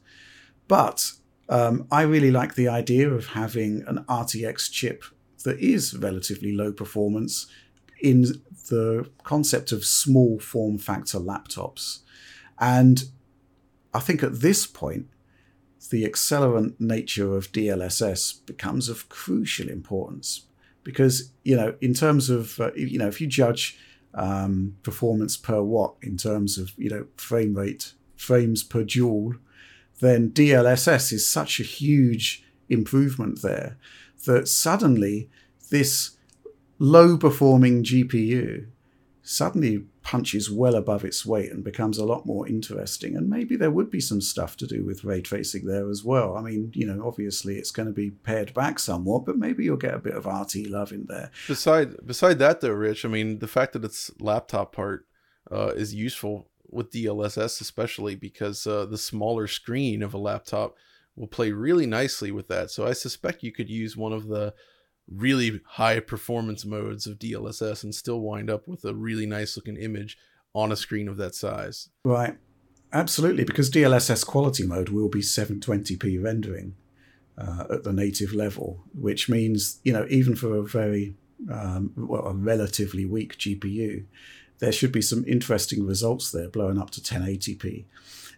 But 0.67 1.12
um, 1.49 1.88
I 1.91 2.01
really 2.01 2.31
like 2.31 2.55
the 2.55 2.67
idea 2.67 3.10
of 3.10 3.27
having 3.27 3.83
an 3.88 4.03
RTX 4.10 4.71
chip 4.71 5.03
that 5.43 5.60
is 5.60 5.95
relatively 5.95 6.51
low 6.51 6.71
performance 6.71 7.47
in 8.01 8.41
the 8.69 9.10
concept 9.23 9.71
of 9.71 9.86
small 9.86 10.39
form 10.39 10.77
factor 10.77 11.19
laptops. 11.19 11.99
And 12.60 13.05
I 13.93 13.99
think 13.99 14.23
at 14.23 14.41
this 14.41 14.67
point, 14.67 15.07
the 15.89 16.03
accelerant 16.03 16.79
nature 16.79 17.36
of 17.36 17.51
DLSS 17.51 18.45
becomes 18.45 18.89
of 18.89 19.07
crucial 19.10 19.69
importance 19.69 20.47
because, 20.83 21.31
you 21.43 21.55
know, 21.55 21.75
in 21.81 21.93
terms 21.93 22.29
of, 22.29 22.60
uh, 22.60 22.71
you 22.75 22.97
know, 22.97 23.07
if 23.07 23.21
you 23.21 23.27
judge 23.27 23.77
um, 24.13 24.75
performance 24.83 25.38
per 25.38 25.62
watt 25.62 25.95
in 26.01 26.17
terms 26.17 26.57
of, 26.57 26.71
you 26.77 26.89
know, 26.89 27.07
frame 27.15 27.53
rate, 27.53 27.93
frames 28.15 28.63
per 28.63 28.83
joule, 28.83 29.36
then 29.99 30.31
DLSS 30.31 31.12
is 31.12 31.27
such 31.27 31.60
a 31.60 31.63
huge 31.63 32.43
improvement 32.69 33.41
there 33.41 33.77
that 34.25 34.47
suddenly 34.47 35.29
this 35.69 36.17
low 36.79 37.17
performing 37.17 37.83
GPU 37.83 38.67
suddenly 39.23 39.86
punches 40.03 40.49
well 40.49 40.75
above 40.75 41.03
its 41.03 41.25
weight 41.25 41.51
and 41.51 41.62
becomes 41.62 41.97
a 41.97 42.05
lot 42.05 42.25
more 42.25 42.47
interesting. 42.47 43.17
And 43.17 43.29
maybe 43.29 43.57
there 43.57 43.71
would 43.71 43.91
be 43.91 43.99
some 43.99 44.21
stuff 44.21 44.55
to 44.57 44.65
do 44.65 44.86
with 44.86 45.03
ray 45.03 45.19
tracing 45.19 45.65
there 45.65 45.89
as 45.89 46.01
well. 46.01 46.38
I 46.38 46.41
mean, 46.41 46.71
you 46.73 46.88
know, 46.88 47.05
obviously 47.05 47.57
it's 47.57 47.71
going 47.71 47.88
to 47.88 47.93
be 47.93 48.12
pared 48.12 48.53
back 48.53 48.79
somewhat, 48.79 49.25
but 49.25 49.38
maybe 49.38 49.65
you'll 49.65 49.75
get 49.75 49.93
a 49.93 49.99
bit 49.99 50.13
of 50.13 50.25
RT 50.25 50.67
love 50.69 50.93
in 50.93 51.07
there. 51.10 51.31
Beside 51.45 52.07
beside 52.07 52.39
that 52.39 52.62
though, 52.62 52.71
Rich, 52.71 53.03
I 53.03 53.10
mean, 53.10 53.39
the 53.39 53.47
fact 53.47 53.73
that 53.73 53.83
it's 53.83 54.10
laptop 54.19 54.73
part 54.73 55.05
uh, 55.51 55.73
is 55.75 55.93
useful 55.93 56.46
with 56.69 56.91
DLSS, 56.91 57.62
especially 57.62 58.15
because 58.15 58.65
uh, 58.67 58.86
the 58.86 58.97
smaller 58.97 59.47
screen 59.47 60.03
of 60.03 60.13
a 60.13 60.17
laptop 60.17 60.75
will 61.15 61.27
play 61.27 61.51
really 61.51 61.86
nicely 61.86 62.32
with 62.32 62.47
that. 62.47 62.71
So 62.71 62.86
I 62.86 62.93
suspect 62.93 63.43
you 63.43 63.51
could 63.51 63.69
use 63.69 63.97
one 63.97 64.13
of 64.13 64.27
the 64.27 64.53
really 65.10 65.62
high 65.65 65.99
performance 65.99 66.65
modes 66.65 67.08
of 67.08 67.17
DLSS 67.17 67.84
and 67.84 67.95
still 67.95 68.19
wind 68.19 68.49
up 68.49 68.67
with 68.67 68.84
a 68.86 68.93
really 68.93 69.25
nice 69.25 69.56
looking 69.56 69.77
image 69.77 70.17
on 70.53 70.71
a 70.71 70.75
screen 70.75 71.08
of 71.08 71.17
that 71.17 71.36
size. 71.36 71.89
Right. 72.03 72.38
Absolutely, 72.93 73.43
because 73.43 73.69
DLSS 73.69 74.25
quality 74.25 74.65
mode 74.65 74.89
will 74.89 75.10
be 75.10 75.19
720p 75.19 76.23
rendering 76.23 76.75
uh, 77.38 77.65
at 77.71 77.84
the 77.84 77.91
native 77.91 78.34
level, 78.34 78.84
which 78.93 79.27
means, 79.27 79.80
you 79.84 79.91
know, 79.91 80.06
even 80.10 80.36
for 80.36 80.56
a 80.56 80.63
very, 80.63 81.15
um, 81.51 81.91
well, 81.97 82.25
a 82.25 82.34
relatively 82.34 83.06
weak 83.06 83.38
GPU, 83.38 84.06
there 84.60 84.72
should 84.72 84.91
be 84.91 85.02
some 85.02 85.24
interesting 85.28 85.86
results 85.86 86.32
there 86.32 86.50
blowing 86.50 86.80
up 86.80 86.89
to 86.91 87.02
1080p. 87.02 87.86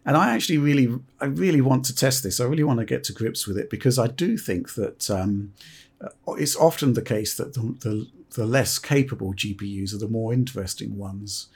And 0.06 0.18
I 0.18 0.34
actually 0.34 0.58
really, 0.58 0.96
I 1.20 1.26
really 1.26 1.62
want 1.62 1.86
to 1.86 1.96
test 1.96 2.24
this. 2.24 2.40
I 2.40 2.46
really 2.46 2.64
want 2.64 2.80
to 2.80 2.86
get 2.86 3.04
to 3.06 3.14
grips 3.14 3.46
with 3.48 3.58
it 3.58 3.70
because 3.70 4.00
I 4.00 4.08
do 4.08 4.38
think 4.38 4.74
that 4.76 5.10
um, 5.10 5.54
uh, 6.02 6.34
it's 6.34 6.56
often 6.56 6.94
the 6.94 7.02
case 7.02 7.36
that 7.36 7.54
the, 7.54 7.62
the, 7.82 8.08
the 8.36 8.46
less 8.46 8.80
capable 8.80 9.34
GPUs 9.34 9.94
are 9.94 9.98
the 9.98 10.08
more 10.08 10.34
interesting 10.34 10.98
ones. 10.98 11.48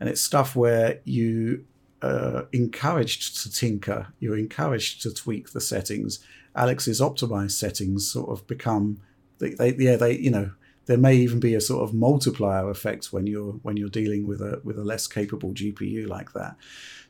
And 0.00 0.08
it's 0.08 0.20
stuff 0.20 0.56
where 0.56 1.00
you 1.04 1.64
uh, 2.02 2.42
encouraged 2.52 3.40
to 3.42 3.52
tinker, 3.52 4.08
you're 4.18 4.38
encouraged 4.38 5.02
to 5.02 5.14
tweak 5.14 5.52
the 5.52 5.60
settings. 5.60 6.18
Alex's 6.56 7.00
optimized 7.00 7.52
settings 7.52 8.10
sort 8.10 8.30
of 8.30 8.46
become, 8.46 9.00
they, 9.38 9.50
they, 9.50 9.74
yeah, 9.74 9.96
they, 9.96 10.16
you 10.18 10.30
know, 10.30 10.50
there 10.86 10.98
may 10.98 11.14
even 11.16 11.40
be 11.40 11.54
a 11.54 11.60
sort 11.60 11.82
of 11.88 11.94
multiplier 11.94 12.68
effect 12.70 13.12
when 13.12 13.26
you're 13.26 13.52
when 13.62 13.76
you're 13.76 13.88
dealing 13.88 14.26
with 14.26 14.40
a 14.40 14.60
with 14.64 14.78
a 14.78 14.84
less 14.84 15.06
capable 15.06 15.52
GPU 15.52 16.08
like 16.08 16.32
that. 16.32 16.56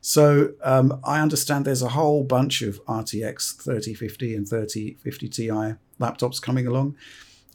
So 0.01 0.51
um, 0.63 0.99
I 1.03 1.21
understand 1.21 1.65
there's 1.65 1.81
a 1.81 1.89
whole 1.89 2.23
bunch 2.23 2.61
of 2.61 2.83
RTX 2.85 3.61
3050 3.61 4.35
and 4.35 4.47
3050 4.47 5.29
Ti 5.29 5.75
laptops 5.99 6.41
coming 6.41 6.67
along. 6.67 6.97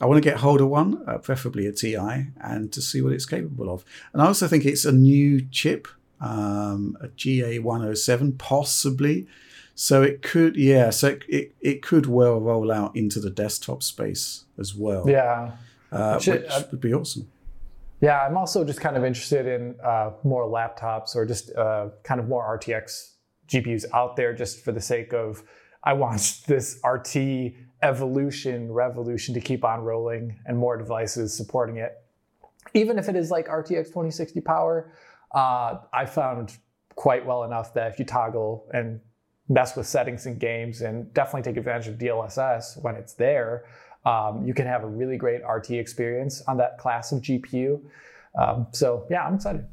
I 0.00 0.06
want 0.06 0.22
to 0.22 0.28
get 0.28 0.38
hold 0.38 0.60
of 0.60 0.68
one, 0.68 1.02
uh, 1.06 1.18
preferably 1.18 1.66
a 1.66 1.72
TI, 1.72 2.28
and 2.40 2.72
to 2.72 2.80
see 2.80 3.02
what 3.02 3.12
it's 3.12 3.26
capable 3.26 3.72
of. 3.72 3.84
And 4.12 4.22
I 4.22 4.26
also 4.26 4.46
think 4.46 4.64
it's 4.64 4.84
a 4.84 4.92
new 4.92 5.44
chip, 5.50 5.88
um, 6.20 6.96
a 7.00 7.08
GA107, 7.08 8.38
possibly. 8.38 9.26
So 9.74 10.02
it 10.02 10.22
could, 10.22 10.56
yeah, 10.56 10.90
so 10.90 11.08
it, 11.08 11.24
it, 11.28 11.54
it 11.60 11.82
could 11.82 12.06
well 12.06 12.40
roll 12.40 12.70
out 12.70 12.96
into 12.96 13.20
the 13.20 13.30
desktop 13.30 13.82
space 13.82 14.44
as 14.56 14.74
well. 14.74 15.08
Yeah. 15.08 15.52
Uh, 15.90 16.14
which, 16.14 16.26
which 16.26 16.50
uh, 16.50 16.62
would 16.70 16.80
be 16.80 16.92
awesome. 16.92 17.28
Yeah, 18.00 18.20
I'm 18.20 18.36
also 18.36 18.64
just 18.64 18.80
kind 18.80 18.96
of 18.96 19.04
interested 19.04 19.46
in 19.46 19.74
uh, 19.82 20.12
more 20.22 20.46
laptops 20.46 21.16
or 21.16 21.26
just 21.26 21.54
uh, 21.56 21.88
kind 22.04 22.20
of 22.20 22.28
more 22.28 22.58
RTX 22.58 23.14
GPUs 23.48 23.84
out 23.92 24.14
there 24.16 24.32
just 24.32 24.64
for 24.64 24.72
the 24.72 24.80
sake 24.80 25.12
of 25.12 25.42
I 25.82 25.94
want 25.94 26.42
this 26.46 26.80
RT 26.84 27.54
evolution, 27.82 28.72
revolution 28.72 29.34
to 29.34 29.40
keep 29.40 29.64
on 29.64 29.80
rolling 29.80 30.38
and 30.46 30.56
more 30.56 30.76
devices 30.76 31.36
supporting 31.36 31.76
it. 31.76 31.96
Even 32.74 32.98
if 32.98 33.08
it 33.08 33.16
is 33.16 33.30
like 33.30 33.48
RTX 33.48 33.86
2060 33.86 34.40
power, 34.42 34.92
uh, 35.34 35.78
I 35.92 36.06
found 36.06 36.56
quite 36.94 37.24
well 37.24 37.44
enough 37.44 37.72
that 37.74 37.92
if 37.92 37.98
you 37.98 38.04
toggle 38.04 38.68
and 38.74 39.00
mess 39.48 39.76
with 39.76 39.86
settings 39.86 40.26
in 40.26 40.38
games 40.38 40.82
and 40.82 41.12
definitely 41.14 41.42
take 41.42 41.56
advantage 41.56 41.88
of 41.88 41.94
DLSS 41.94 42.82
when 42.82 42.96
it's 42.96 43.14
there, 43.14 43.64
um, 44.08 44.46
you 44.46 44.54
can 44.54 44.66
have 44.66 44.84
a 44.84 44.86
really 44.86 45.18
great 45.18 45.42
RT 45.46 45.72
experience 45.72 46.42
on 46.48 46.56
that 46.56 46.78
class 46.78 47.12
of 47.12 47.20
GPU. 47.20 47.80
Um, 48.38 48.66
so 48.72 49.06
yeah, 49.10 49.24
I'm 49.24 49.34
excited. 49.34 49.66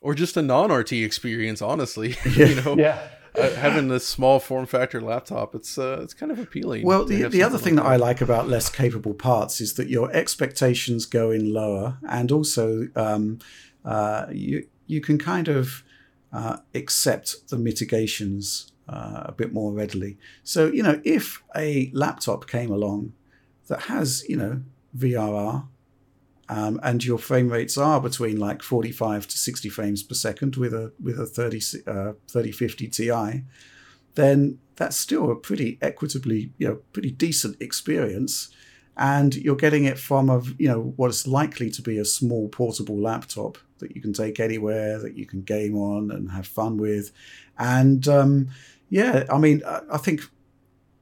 Or 0.00 0.14
just 0.14 0.36
a 0.36 0.42
non-RT 0.42 0.92
experience, 0.92 1.60
honestly. 1.60 2.16
you 2.24 2.54
know, 2.62 2.76
yeah. 2.78 2.98
Uh, 3.34 3.50
having 3.56 3.88
this 3.88 4.08
small 4.08 4.40
form 4.40 4.64
factor 4.64 5.00
laptop, 5.02 5.54
it's 5.54 5.76
uh, 5.76 6.00
it's 6.02 6.14
kind 6.14 6.32
of 6.32 6.38
appealing. 6.38 6.84
Well, 6.84 7.04
the, 7.04 7.28
the 7.28 7.42
other 7.42 7.58
thing 7.58 7.76
like 7.76 7.84
that, 7.84 7.90
that 7.90 7.94
I 7.94 7.96
like 7.96 8.20
about 8.20 8.48
less 8.48 8.70
capable 8.70 9.14
parts 9.14 9.60
is 9.60 9.74
that 9.74 9.88
your 9.88 10.10
expectations 10.12 11.04
go 11.04 11.30
in 11.30 11.52
lower, 11.52 11.98
and 12.08 12.32
also 12.32 12.88
um, 12.96 13.38
uh, 13.84 14.26
you 14.32 14.66
you 14.86 15.00
can 15.00 15.18
kind 15.18 15.46
of 15.46 15.84
uh, 16.32 16.56
accept 16.74 17.48
the 17.50 17.58
mitigations 17.58 18.72
uh, 18.88 19.24
a 19.26 19.32
bit 19.32 19.52
more 19.52 19.72
readily. 19.72 20.16
So 20.42 20.66
you 20.66 20.82
know, 20.82 21.00
if 21.04 21.42
a 21.54 21.90
laptop 21.92 22.48
came 22.48 22.72
along 22.72 23.12
that 23.68 23.82
has, 23.82 24.24
you 24.28 24.36
know, 24.36 24.62
VRR, 24.96 25.66
um, 26.48 26.80
and 26.82 27.04
your 27.04 27.18
frame 27.18 27.50
rates 27.50 27.76
are 27.76 28.00
between 28.00 28.38
like 28.38 28.62
45 28.62 29.28
to 29.28 29.38
60 29.38 29.68
frames 29.68 30.02
per 30.02 30.14
second 30.14 30.56
with 30.56 30.72
a 30.72 30.92
with 31.02 31.20
a 31.20 31.26
30 31.26 31.58
uh, 31.86 32.12
3050 32.26 32.88
Ti, 32.88 33.44
then 34.14 34.58
that's 34.76 34.96
still 34.96 35.30
a 35.30 35.36
pretty 35.36 35.78
equitably, 35.82 36.52
you 36.56 36.68
know, 36.68 36.78
pretty 36.92 37.10
decent 37.10 37.60
experience. 37.60 38.48
And 38.96 39.36
you're 39.36 39.56
getting 39.56 39.84
it 39.84 39.98
from 39.98 40.28
a, 40.28 40.42
you 40.58 40.68
know, 40.68 40.92
what 40.96 41.10
is 41.10 41.26
likely 41.26 41.70
to 41.70 41.82
be 41.82 41.98
a 41.98 42.04
small 42.04 42.48
portable 42.48 42.98
laptop 42.98 43.58
that 43.78 43.94
you 43.94 44.02
can 44.02 44.12
take 44.12 44.40
anywhere, 44.40 44.98
that 44.98 45.16
you 45.16 45.24
can 45.24 45.42
game 45.42 45.76
on 45.76 46.10
and 46.10 46.32
have 46.32 46.46
fun 46.46 46.78
with. 46.78 47.12
And 47.58 48.08
um, 48.08 48.48
yeah, 48.88 49.24
I 49.30 49.38
mean, 49.38 49.62
I 49.66 49.98
think 49.98 50.22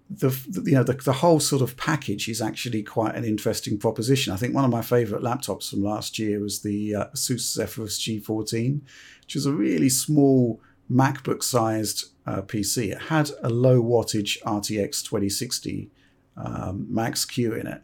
the, 0.08 0.30
you 0.64 0.72
know 0.72 0.84
the, 0.84 0.92
the 0.92 1.12
whole 1.12 1.40
sort 1.40 1.62
of 1.62 1.76
package 1.76 2.28
is 2.28 2.40
actually 2.40 2.82
quite 2.82 3.14
an 3.14 3.24
interesting 3.24 3.78
proposition. 3.78 4.32
I 4.32 4.36
think 4.36 4.54
one 4.54 4.64
of 4.64 4.70
my 4.70 4.82
favorite 4.82 5.22
laptops 5.22 5.70
from 5.70 5.82
last 5.82 6.18
year 6.18 6.40
was 6.40 6.62
the 6.62 6.94
uh, 6.94 7.06
Asus 7.14 7.40
Zephyrus 7.40 7.98
G14, 7.98 8.80
which 9.22 9.36
is 9.36 9.46
a 9.46 9.52
really 9.52 9.88
small 9.88 10.60
MacBook 10.90 11.42
sized 11.42 12.10
uh, 12.26 12.42
PC. 12.42 12.92
It 12.92 13.02
had 13.02 13.30
a 13.42 13.48
low 13.48 13.82
wattage 13.82 14.40
RTX 14.42 15.02
2060 15.04 15.90
um, 16.36 16.86
max 16.88 17.24
Q 17.24 17.54
in 17.54 17.66
it. 17.66 17.82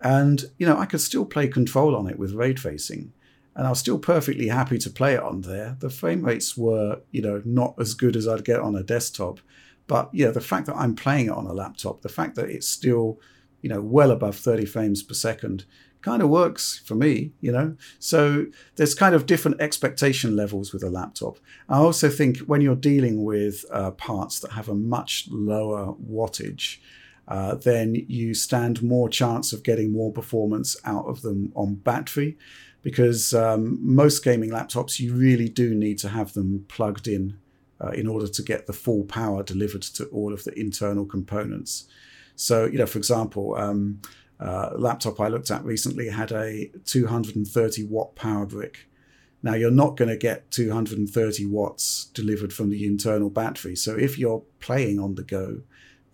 And, 0.00 0.44
you 0.58 0.66
know, 0.66 0.76
I 0.76 0.86
could 0.86 1.00
still 1.00 1.24
play 1.24 1.48
control 1.48 1.96
on 1.96 2.06
it 2.06 2.18
with 2.18 2.34
ray 2.34 2.52
tracing. 2.52 3.12
And 3.56 3.66
I 3.66 3.70
was 3.70 3.78
still 3.78 3.98
perfectly 3.98 4.48
happy 4.48 4.78
to 4.78 4.90
play 4.90 5.14
it 5.14 5.22
on 5.22 5.42
there. 5.42 5.76
The 5.78 5.88
frame 5.88 6.22
rates 6.22 6.56
were, 6.56 7.00
you 7.12 7.22
know, 7.22 7.40
not 7.44 7.74
as 7.78 7.94
good 7.94 8.16
as 8.16 8.26
I'd 8.26 8.44
get 8.44 8.60
on 8.60 8.74
a 8.74 8.82
desktop. 8.82 9.38
But 9.86 10.10
yeah, 10.12 10.30
the 10.30 10.40
fact 10.40 10.66
that 10.66 10.76
I'm 10.76 10.94
playing 10.94 11.26
it 11.26 11.32
on 11.32 11.46
a 11.46 11.52
laptop, 11.52 12.02
the 12.02 12.08
fact 12.08 12.36
that 12.36 12.50
it's 12.50 12.68
still, 12.68 13.20
you 13.60 13.68
know, 13.68 13.80
well 13.80 14.10
above 14.10 14.36
30 14.36 14.64
frames 14.64 15.02
per 15.02 15.14
second 15.14 15.64
kind 16.04 16.22
of 16.22 16.28
works 16.28 16.82
for 16.84 16.94
me, 16.94 17.32
you 17.40 17.50
know? 17.50 17.76
So 17.98 18.46
there's 18.76 18.94
kind 18.94 19.14
of 19.14 19.24
different 19.24 19.60
expectation 19.60 20.36
levels 20.36 20.72
with 20.72 20.82
a 20.82 20.90
laptop. 20.90 21.38
I 21.68 21.78
also 21.78 22.10
think 22.10 22.38
when 22.40 22.60
you're 22.60 22.76
dealing 22.76 23.24
with 23.24 23.64
uh, 23.70 23.92
parts 23.92 24.40
that 24.40 24.52
have 24.52 24.68
a 24.68 24.74
much 24.74 25.26
lower 25.30 25.94
wattage, 25.94 26.78
uh, 27.26 27.54
then 27.54 27.94
you 28.06 28.34
stand 28.34 28.82
more 28.82 29.08
chance 29.08 29.54
of 29.54 29.62
getting 29.62 29.92
more 29.92 30.12
performance 30.12 30.76
out 30.84 31.06
of 31.06 31.22
them 31.22 31.52
on 31.56 31.76
battery 31.76 32.36
because 32.82 33.32
um, 33.32 33.78
most 33.80 34.22
gaming 34.22 34.50
laptops 34.50 35.00
you 35.00 35.14
really 35.14 35.48
do 35.48 35.74
need 35.74 35.98
to 35.98 36.10
have 36.10 36.34
them 36.34 36.66
plugged 36.68 37.08
in 37.08 37.38
uh, 37.80 37.90
in 37.90 38.06
order 38.06 38.28
to 38.28 38.42
get 38.42 38.66
the 38.66 38.72
full 38.72 39.04
power 39.04 39.42
delivered 39.42 39.82
to 39.82 40.06
all 40.06 40.32
of 40.32 40.44
the 40.44 40.58
internal 40.58 41.04
components. 41.04 41.86
So, 42.36 42.64
you 42.66 42.78
know, 42.78 42.86
for 42.86 42.98
example, 42.98 43.54
um, 43.56 44.00
uh, 44.40 44.70
laptop 44.76 45.20
I 45.20 45.28
looked 45.28 45.50
at 45.50 45.64
recently 45.64 46.08
had 46.08 46.32
a 46.32 46.70
230 46.84 47.84
watt 47.84 48.14
power 48.14 48.46
brick. 48.46 48.88
Now, 49.42 49.54
you're 49.54 49.70
not 49.70 49.96
going 49.96 50.08
to 50.08 50.16
get 50.16 50.50
230 50.50 51.46
watts 51.46 52.06
delivered 52.06 52.52
from 52.52 52.70
the 52.70 52.86
internal 52.86 53.30
battery. 53.30 53.76
So, 53.76 53.96
if 53.96 54.18
you're 54.18 54.42
playing 54.60 54.98
on 54.98 55.14
the 55.14 55.22
go, 55.22 55.60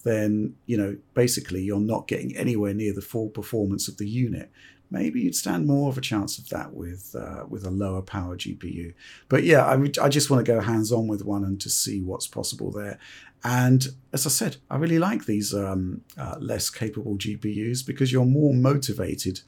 then, 0.02 0.54
you 0.66 0.76
know, 0.76 0.96
basically 1.14 1.62
you're 1.62 1.78
not 1.78 2.08
getting 2.08 2.36
anywhere 2.36 2.74
near 2.74 2.92
the 2.92 3.02
full 3.02 3.28
performance 3.28 3.86
of 3.86 3.98
the 3.98 4.08
unit. 4.08 4.50
Maybe 4.90 5.20
you'd 5.20 5.36
stand 5.36 5.66
more 5.66 5.88
of 5.88 5.96
a 5.96 6.00
chance 6.00 6.38
of 6.38 6.48
that 6.48 6.74
with 6.74 7.14
uh, 7.18 7.44
with 7.48 7.64
a 7.64 7.70
lower 7.70 8.02
power 8.02 8.36
GPU. 8.36 8.92
But 9.28 9.44
yeah, 9.44 9.64
I, 9.64 9.74
I 10.02 10.08
just 10.08 10.30
want 10.30 10.44
to 10.44 10.52
go 10.52 10.60
hands 10.60 10.90
on 10.90 11.06
with 11.06 11.24
one 11.24 11.44
and 11.44 11.60
to 11.60 11.70
see 11.70 12.02
what's 12.02 12.26
possible 12.26 12.70
there. 12.72 12.98
And 13.44 13.86
as 14.12 14.26
I 14.26 14.30
said, 14.30 14.56
I 14.68 14.76
really 14.76 14.98
like 14.98 15.24
these 15.24 15.54
um, 15.54 16.02
uh, 16.18 16.36
less 16.40 16.68
capable 16.70 17.16
GPUs 17.16 17.86
because 17.86 18.12
you're 18.12 18.26
more 18.26 18.52
motivated 18.52 19.40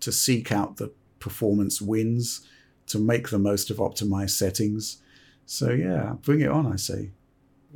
to 0.00 0.10
seek 0.10 0.50
out 0.50 0.78
the 0.78 0.92
performance 1.20 1.80
wins, 1.80 2.46
to 2.86 2.98
make 2.98 3.28
the 3.30 3.38
most 3.38 3.70
of 3.70 3.76
optimized 3.76 4.30
settings. 4.30 5.02
So 5.44 5.70
yeah, 5.70 6.14
bring 6.22 6.40
it 6.40 6.50
on, 6.50 6.72
I 6.72 6.76
say. 6.76 7.10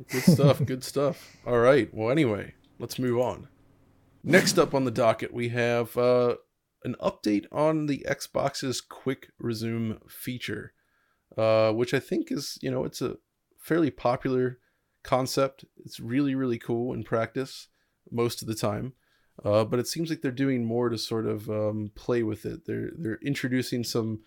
Good 0.09 0.23
stuff. 0.23 0.65
good 0.65 0.85
stuff. 0.85 1.37
All 1.47 1.59
right. 1.59 1.93
Well, 1.93 2.11
anyway, 2.11 2.55
let's 2.79 2.99
move 2.99 3.19
on. 3.19 3.49
Next 4.23 4.59
up 4.59 4.75
on 4.75 4.85
the 4.85 4.91
docket, 4.91 5.33
we 5.33 5.49
have 5.51 5.97
uh, 5.97 6.37
an 6.85 6.97
update 7.01 7.47
on 7.53 7.87
the 7.87 8.05
Xbox's 8.09 8.81
Quick 8.81 9.29
Resume 9.39 9.99
feature, 10.09 10.73
uh, 11.37 11.73
which 11.73 11.95
I 11.95 12.01
think 12.01 12.31
is, 12.31 12.59
you 12.63 12.71
know, 12.71 12.85
it's 12.85 13.03
a 13.03 13.17
fairly 13.59 13.91
popular 13.91 14.59
concept. 15.03 15.65
It's 15.85 16.01
really, 16.01 16.35
really 16.35 16.59
cool 16.59 16.93
in 16.95 17.05
practice 17.05 17.69
most 18.11 18.43
of 18.43 18.49
the 18.49 18.55
time. 18.55 18.95
Uh, 19.45 19.65
but 19.65 19.79
it 19.79 19.87
seems 19.87 20.11
like 20.11 20.21
they're 20.21 20.31
doing 20.31 20.65
more 20.65 20.89
to 20.89 20.99
sort 20.99 21.27
of 21.27 21.49
um, 21.49 21.91
play 21.95 22.23
with 22.23 22.45
it. 22.45 22.67
They're 22.67 22.91
they're 22.97 23.19
introducing 23.25 23.85
some 23.85 24.21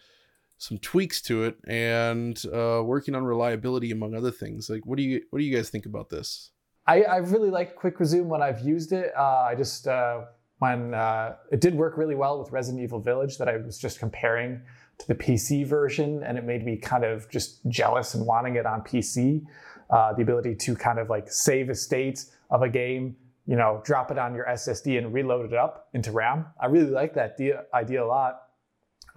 some 0.57 0.77
tweaks 0.79 1.21
to 1.21 1.43
it 1.43 1.57
and 1.67 2.41
uh, 2.51 2.81
working 2.83 3.15
on 3.15 3.23
reliability 3.23 3.91
among 3.91 4.15
other 4.15 4.31
things. 4.31 4.69
Like, 4.69 4.85
what 4.85 4.97
do 4.97 5.03
you 5.03 5.21
what 5.29 5.39
do 5.39 5.45
you 5.45 5.55
guys 5.55 5.69
think 5.69 5.85
about 5.85 6.09
this? 6.09 6.51
I, 6.87 7.03
I 7.03 7.17
really 7.17 7.49
like 7.49 7.75
Quick 7.75 7.99
Resume 7.99 8.27
when 8.27 8.41
I've 8.41 8.61
used 8.61 8.91
it. 8.91 9.13
Uh, 9.15 9.45
I 9.47 9.55
just 9.55 9.87
uh, 9.87 10.21
when 10.63 10.93
uh, 10.93 11.36
it 11.52 11.60
did 11.60 11.76
work 11.76 11.97
really 11.97 12.15
well 12.15 12.39
with 12.39 12.49
Resident 12.54 12.82
Evil 12.82 12.97
Village 12.97 13.38
that 13.38 13.49
I 13.49 13.58
was 13.58 13.78
just 13.78 13.99
comparing 13.99 14.62
to 14.97 15.08
the 15.10 15.13
PC 15.13 15.67
version, 15.67 16.23
and 16.23 16.38
it 16.38 16.45
made 16.45 16.63
me 16.63 16.78
kind 16.78 17.04
of 17.04 17.30
just 17.30 17.67
jealous 17.67 18.13
and 18.13 18.26
wanting 18.26 18.56
it 18.56 18.65
on 18.65 18.80
PC 18.80 19.45
uh, 19.89 20.13
the 20.13 20.21
ability 20.21 20.56
to 20.56 20.73
kind 20.73 20.99
of 20.99 21.10
like 21.10 21.30
save 21.30 21.67
a 21.67 21.76
state 21.76 22.23
of 22.49 22.62
a 22.62 22.69
game, 22.69 23.13
you 23.45 23.58
know, 23.58 23.82
drop 23.84 24.10
it 24.10 24.17
on 24.17 24.34
your 24.34 24.45
SSD 24.45 24.97
and 24.97 25.13
reload 25.13 25.52
it 25.52 25.54
up 25.54 25.89
into 25.93 26.13
RAM. 26.13 26.45
I 26.58 26.67
really 26.67 26.91
like 26.91 27.13
that 27.15 27.38
idea 27.73 28.02
a 28.02 28.08
lot. 28.08 28.43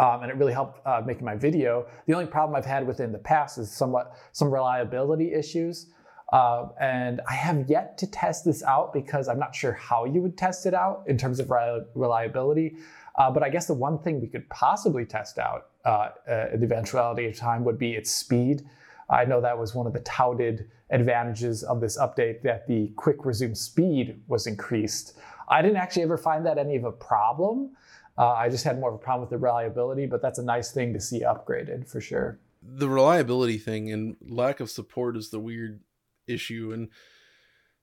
Um, 0.00 0.22
and 0.22 0.32
it 0.32 0.36
really 0.36 0.52
helped 0.52 0.84
uh, 0.84 1.02
making 1.06 1.24
my 1.24 1.36
video. 1.36 1.86
The 2.08 2.14
only 2.14 2.26
problem 2.26 2.56
I've 2.56 2.66
had 2.66 2.84
with 2.84 2.98
it 2.98 3.04
in 3.04 3.12
the 3.12 3.18
past 3.18 3.56
is 3.56 3.70
somewhat 3.70 4.16
some 4.32 4.52
reliability 4.52 5.32
issues. 5.32 5.92
Uh, 6.32 6.68
and 6.80 7.20
I 7.28 7.34
have 7.34 7.68
yet 7.68 7.96
to 7.98 8.06
test 8.10 8.44
this 8.44 8.62
out 8.62 8.92
because 8.92 9.28
I'm 9.28 9.38
not 9.38 9.54
sure 9.54 9.72
how 9.72 10.04
you 10.04 10.20
would 10.22 10.36
test 10.36 10.66
it 10.66 10.74
out 10.74 11.04
in 11.06 11.16
terms 11.16 11.38
of 11.38 11.50
reliability. 11.94 12.76
Uh, 13.16 13.30
but 13.30 13.42
I 13.42 13.48
guess 13.48 13.66
the 13.66 13.74
one 13.74 13.98
thing 13.98 14.20
we 14.20 14.26
could 14.26 14.48
possibly 14.50 15.04
test 15.04 15.38
out 15.38 15.68
uh, 15.84 16.10
uh, 16.28 16.48
in 16.52 16.60
the 16.60 16.66
eventuality 16.66 17.26
of 17.26 17.36
time 17.36 17.64
would 17.64 17.78
be 17.78 17.92
its 17.92 18.10
speed. 18.10 18.62
I 19.08 19.24
know 19.24 19.40
that 19.40 19.56
was 19.56 19.74
one 19.74 19.86
of 19.86 19.92
the 19.92 20.00
touted 20.00 20.68
advantages 20.90 21.62
of 21.62 21.80
this 21.80 21.96
update 21.98 22.42
that 22.42 22.66
the 22.66 22.88
quick 22.96 23.24
resume 23.24 23.54
speed 23.54 24.20
was 24.28 24.46
increased. 24.46 25.18
I 25.48 25.62
didn't 25.62 25.76
actually 25.76 26.02
ever 26.02 26.18
find 26.18 26.44
that 26.46 26.58
any 26.58 26.76
of 26.76 26.84
a 26.84 26.92
problem. 26.92 27.70
Uh, 28.18 28.32
I 28.32 28.48
just 28.48 28.64
had 28.64 28.80
more 28.80 28.90
of 28.90 28.94
a 28.96 28.98
problem 28.98 29.20
with 29.20 29.30
the 29.30 29.38
reliability, 29.38 30.06
but 30.06 30.22
that's 30.22 30.38
a 30.38 30.44
nice 30.44 30.72
thing 30.72 30.92
to 30.92 31.00
see 31.00 31.20
upgraded 31.20 31.86
for 31.88 32.00
sure. 32.00 32.38
The 32.62 32.88
reliability 32.88 33.58
thing 33.58 33.92
and 33.92 34.16
lack 34.26 34.60
of 34.60 34.70
support 34.70 35.16
is 35.16 35.30
the 35.30 35.38
weird 35.38 35.80
issue. 36.26 36.72
And 36.72 36.88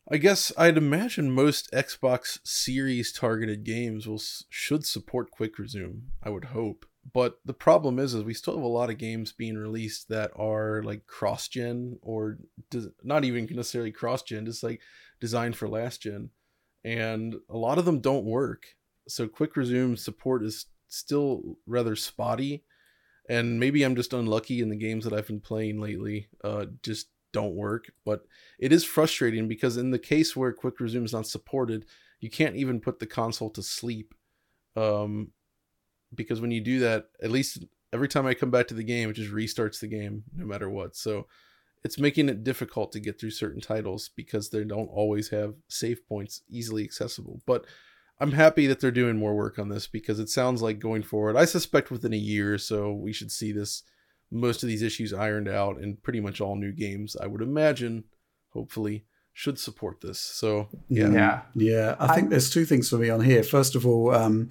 I 0.09 0.17
guess 0.17 0.51
I'd 0.57 0.77
imagine 0.77 1.31
most 1.31 1.71
Xbox 1.71 2.39
Series 2.43 3.11
targeted 3.11 3.63
games 3.63 4.07
will 4.07 4.21
should 4.49 4.85
support 4.85 5.31
quick 5.31 5.57
resume. 5.57 6.03
I 6.21 6.29
would 6.29 6.45
hope 6.45 6.85
but 7.11 7.39
the 7.43 7.53
problem 7.53 7.99
is 7.99 8.13
is 8.13 8.23
we 8.23 8.33
still 8.33 8.55
have 8.55 8.63
a 8.63 8.67
lot 8.67 8.89
of 8.89 8.97
games 8.97 9.31
being 9.31 9.57
released 9.57 10.07
that 10.09 10.31
are 10.35 10.81
like 10.83 11.05
cross 11.07 11.47
gen 11.47 11.97
or 12.01 12.37
not 13.03 13.25
even 13.25 13.47
necessarily 13.51 13.91
cross 13.91 14.21
gen 14.21 14.45
just 14.45 14.63
like 14.63 14.79
designed 15.19 15.55
for 15.55 15.67
last 15.67 16.01
gen 16.01 16.29
and 16.85 17.35
a 17.49 17.57
lot 17.57 17.77
of 17.77 17.85
them 17.85 17.99
don't 17.99 18.25
work 18.25 18.67
so 19.07 19.27
quick 19.27 19.57
resume 19.57 19.95
support 19.95 20.43
is 20.43 20.67
still 20.87 21.57
rather 21.65 21.95
spotty 21.95 22.63
and 23.27 23.59
maybe 23.59 23.83
i'm 23.83 23.95
just 23.95 24.13
unlucky 24.13 24.61
in 24.61 24.69
the 24.69 24.75
games 24.75 25.03
that 25.03 25.13
i've 25.13 25.27
been 25.27 25.41
playing 25.41 25.79
lately 25.79 26.27
uh, 26.43 26.65
just 26.81 27.07
don't 27.33 27.55
work 27.55 27.91
but 28.05 28.25
it 28.59 28.71
is 28.71 28.85
frustrating 28.85 29.47
because 29.47 29.75
in 29.75 29.91
the 29.91 29.99
case 29.99 30.35
where 30.35 30.53
quick 30.53 30.79
resume 30.79 31.03
is 31.03 31.13
not 31.13 31.27
supported 31.27 31.85
you 32.21 32.29
can't 32.29 32.55
even 32.55 32.79
put 32.79 32.99
the 32.99 33.05
console 33.05 33.49
to 33.49 33.61
sleep 33.61 34.13
um, 34.75 35.31
because 36.15 36.41
when 36.41 36.51
you 36.51 36.61
do 36.61 36.79
that, 36.79 37.07
at 37.21 37.31
least 37.31 37.65
every 37.91 38.07
time 38.07 38.25
I 38.25 38.33
come 38.33 38.51
back 38.51 38.67
to 38.67 38.73
the 38.73 38.83
game, 38.83 39.09
it 39.09 39.13
just 39.13 39.31
restarts 39.31 39.79
the 39.79 39.87
game 39.87 40.23
no 40.35 40.45
matter 40.45 40.69
what. 40.69 40.95
So 40.95 41.27
it's 41.83 41.99
making 41.99 42.29
it 42.29 42.43
difficult 42.43 42.91
to 42.93 42.99
get 42.99 43.19
through 43.19 43.31
certain 43.31 43.61
titles 43.61 44.09
because 44.15 44.49
they 44.49 44.63
don't 44.63 44.87
always 44.87 45.29
have 45.29 45.55
save 45.67 46.07
points 46.07 46.41
easily 46.49 46.83
accessible. 46.83 47.41
But 47.45 47.65
I'm 48.19 48.31
happy 48.31 48.67
that 48.67 48.79
they're 48.79 48.91
doing 48.91 49.17
more 49.17 49.35
work 49.35 49.59
on 49.59 49.69
this 49.69 49.87
because 49.87 50.19
it 50.19 50.29
sounds 50.29 50.61
like 50.61 50.79
going 50.79 51.03
forward, 51.03 51.35
I 51.35 51.45
suspect 51.45 51.91
within 51.91 52.13
a 52.13 52.17
year 52.17 52.53
or 52.53 52.57
so, 52.57 52.93
we 52.93 53.11
should 53.11 53.31
see 53.31 53.51
this 53.51 53.83
most 54.31 54.63
of 54.63 54.69
these 54.69 54.81
issues 54.81 55.13
ironed 55.13 55.47
out 55.47 55.77
and 55.77 56.01
pretty 56.01 56.19
much 56.19 56.41
all 56.41 56.55
new 56.55 56.71
games, 56.71 57.15
I 57.15 57.27
would 57.27 57.41
imagine, 57.41 58.05
hopefully, 58.49 59.05
should 59.33 59.59
support 59.59 60.01
this. 60.01 60.19
So 60.19 60.69
yeah. 60.89 61.11
Yeah. 61.11 61.41
Yeah. 61.55 61.95
I 61.99 62.15
think 62.15 62.29
there's 62.29 62.49
two 62.49 62.65
things 62.65 62.89
for 62.89 62.97
me 62.97 63.09
on 63.09 63.21
here. 63.21 63.43
First 63.43 63.75
of 63.75 63.85
all, 63.85 64.13
um, 64.13 64.49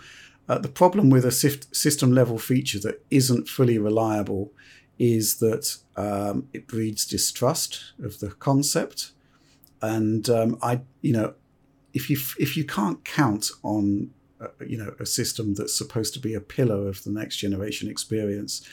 uh, 0.48 0.58
the 0.58 0.68
problem 0.68 1.08
with 1.08 1.24
a 1.24 1.30
system 1.30 2.12
level 2.12 2.38
feature 2.38 2.80
that 2.80 3.04
isn't 3.10 3.48
fully 3.48 3.78
reliable 3.78 4.52
is 4.98 5.38
that 5.38 5.76
um, 5.96 6.48
it 6.52 6.66
breeds 6.66 7.06
distrust 7.06 7.92
of 8.02 8.18
the 8.18 8.30
concept. 8.30 9.12
And 9.80 10.28
um, 10.28 10.58
I, 10.62 10.82
you 11.00 11.12
know, 11.12 11.34
if 11.94 12.08
you 12.10 12.18
if 12.38 12.56
you 12.56 12.64
can't 12.64 13.04
count 13.04 13.50
on, 13.62 14.10
uh, 14.40 14.48
you 14.66 14.78
know, 14.78 14.94
a 14.98 15.06
system 15.06 15.54
that's 15.54 15.76
supposed 15.76 16.14
to 16.14 16.20
be 16.20 16.34
a 16.34 16.40
pillar 16.40 16.88
of 16.88 17.04
the 17.04 17.10
next 17.10 17.36
generation 17.36 17.88
experience, 17.88 18.66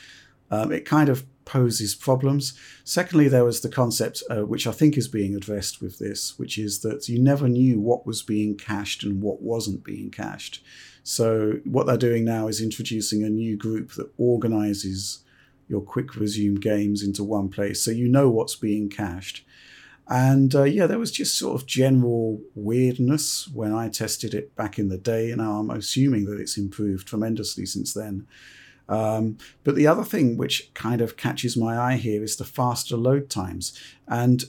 um, 0.52 0.72
it 0.72 0.86
kind 0.86 1.10
of 1.10 1.26
poses 1.46 1.96
problems. 1.96 2.54
Secondly, 2.84 3.28
there 3.28 3.44
was 3.44 3.62
the 3.62 3.70
concept, 3.70 4.22
uh, 4.30 4.46
which 4.46 4.68
I 4.68 4.72
think 4.72 4.98
is 4.98 5.08
being 5.08 5.36
addressed 5.36 5.82
with 5.82 5.98
this, 5.98 6.38
which 6.38 6.60
is 6.60 6.82
that 6.82 7.10
you 7.10 7.20
never 7.20 7.50
knew 7.50 7.80
what 7.80 8.06
was 8.06 8.22
being 8.22 8.56
cached 8.56 9.04
and 9.04 9.22
what 9.22 9.42
wasn't 9.42 9.84
being 9.84 10.12
cached. 10.12 10.62
So 11.02 11.60
what 11.64 11.88
they're 11.88 11.98
doing 11.98 12.24
now 12.24 12.48
is 12.48 12.62
introducing 12.62 13.24
a 13.24 13.30
new 13.30 13.58
group 13.58 13.94
that 13.94 14.12
organizes 14.18 15.24
your 15.68 15.82
quick 15.82 16.16
resume 16.16 16.60
games 16.60 17.02
into 17.02 17.24
one 17.24 17.50
place, 17.50 17.84
so 17.84 17.92
you 17.92 18.08
know 18.08 18.30
what's 18.30 18.56
being 18.56 18.90
cached. 18.90 19.44
And 20.08 20.54
uh, 20.56 20.64
yeah, 20.64 20.88
there 20.88 20.98
was 20.98 21.12
just 21.12 21.38
sort 21.38 21.60
of 21.60 21.68
general 21.68 22.42
weirdness 22.56 23.48
when 23.54 23.74
I 23.74 23.90
tested 23.90 24.34
it 24.34 24.56
back 24.56 24.80
in 24.80 24.90
the 24.90 24.98
day, 24.98 25.34
Now 25.36 25.60
I'm 25.60 25.70
assuming 25.70 26.26
that 26.26 26.40
it's 26.40 26.58
improved 26.58 27.08
tremendously 27.08 27.68
since 27.68 27.94
then. 27.94 28.28
Um, 28.90 29.38
but 29.64 29.76
the 29.76 29.88
other 29.88 30.04
thing 30.04 30.36
which 30.36 30.74
kind 30.74 31.00
of 31.00 31.16
catches 31.16 31.56
my 31.56 31.78
eye 31.78 31.98
here 31.98 32.24
is 32.24 32.36
the 32.36 32.44
faster 32.44 32.98
load 32.98 33.30
times. 33.30 33.80
And 34.08 34.44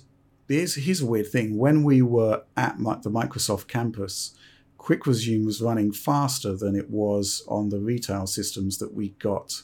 here's, 0.48 0.74
here's 0.74 1.02
a 1.02 1.06
weird 1.06 1.30
thing. 1.30 1.58
When 1.58 1.84
we 1.84 2.02
were 2.02 2.42
at 2.56 2.78
the 2.78 3.10
Microsoft 3.10 3.68
campus, 3.68 4.34
Quick 4.78 5.06
Resume 5.06 5.44
was 5.44 5.60
running 5.60 5.92
faster 5.92 6.56
than 6.56 6.74
it 6.74 6.88
was 6.88 7.44
on 7.46 7.68
the 7.68 7.78
retail 7.78 8.26
systems 8.26 8.78
that 8.78 8.94
we 8.94 9.10
got 9.18 9.62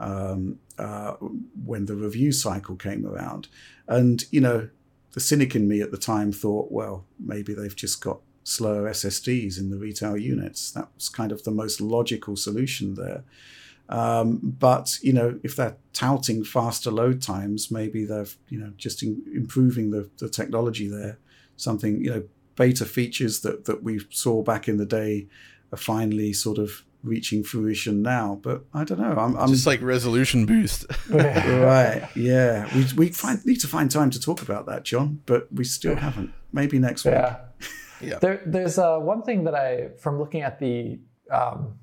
um, 0.00 0.58
uh, 0.78 1.12
when 1.64 1.84
the 1.84 1.94
review 1.94 2.32
cycle 2.32 2.74
came 2.74 3.06
around. 3.06 3.48
And, 3.86 4.24
you 4.30 4.40
know, 4.40 4.70
the 5.12 5.20
cynic 5.20 5.54
in 5.54 5.68
me 5.68 5.82
at 5.82 5.90
the 5.90 5.98
time 5.98 6.32
thought, 6.32 6.72
well, 6.72 7.04
maybe 7.18 7.52
they've 7.52 7.76
just 7.76 8.02
got 8.02 8.20
slower 8.44 8.88
SSDs 8.90 9.58
in 9.58 9.70
the 9.70 9.76
retail 9.76 10.16
units. 10.16 10.70
That 10.70 10.88
was 10.94 11.08
kind 11.08 11.32
of 11.32 11.44
the 11.44 11.50
most 11.50 11.80
logical 11.80 12.36
solution 12.36 12.94
there. 12.94 13.24
Um, 13.88 14.40
but 14.42 14.98
you 15.02 15.12
know, 15.12 15.38
if 15.42 15.56
they're 15.56 15.76
touting 15.92 16.44
faster 16.44 16.90
load 16.90 17.22
times, 17.22 17.70
maybe 17.70 18.04
they're 18.04 18.26
you 18.48 18.58
know 18.58 18.72
just 18.76 19.02
in, 19.02 19.22
improving 19.34 19.90
the, 19.90 20.10
the 20.18 20.28
technology 20.28 20.88
there. 20.88 21.18
Something 21.56 22.02
you 22.02 22.10
know, 22.10 22.24
beta 22.56 22.84
features 22.84 23.40
that 23.40 23.64
that 23.66 23.82
we 23.82 24.00
saw 24.10 24.42
back 24.42 24.68
in 24.68 24.76
the 24.76 24.86
day 24.86 25.28
are 25.72 25.78
finally 25.78 26.32
sort 26.32 26.58
of 26.58 26.84
reaching 27.06 27.44
fruition 27.44 28.02
now. 28.02 28.38
But 28.42 28.64
I 28.74 28.84
don't 28.84 28.98
know. 28.98 29.16
I'm, 29.16 29.36
I'm 29.36 29.48
just 29.48 29.66
like 29.66 29.80
resolution 29.80 30.46
boost. 30.46 30.86
right. 31.10 32.08
Yeah. 32.14 32.68
We 32.74 32.86
we 32.96 33.08
find, 33.10 33.44
need 33.46 33.60
to 33.60 33.68
find 33.68 33.90
time 33.90 34.10
to 34.10 34.20
talk 34.20 34.42
about 34.42 34.66
that, 34.66 34.84
John. 34.84 35.22
But 35.26 35.52
we 35.52 35.64
still 35.64 35.96
haven't. 35.96 36.32
Maybe 36.52 36.78
next 36.78 37.04
week. 37.04 37.14
Yeah. 37.14 37.36
yeah. 38.00 38.18
There, 38.18 38.42
there's 38.44 38.78
uh, 38.78 38.98
one 38.98 39.22
thing 39.22 39.44
that 39.44 39.54
I, 39.54 39.88
from 39.98 40.18
looking 40.18 40.42
at 40.42 40.58
the 40.58 40.98
um, 41.30 41.78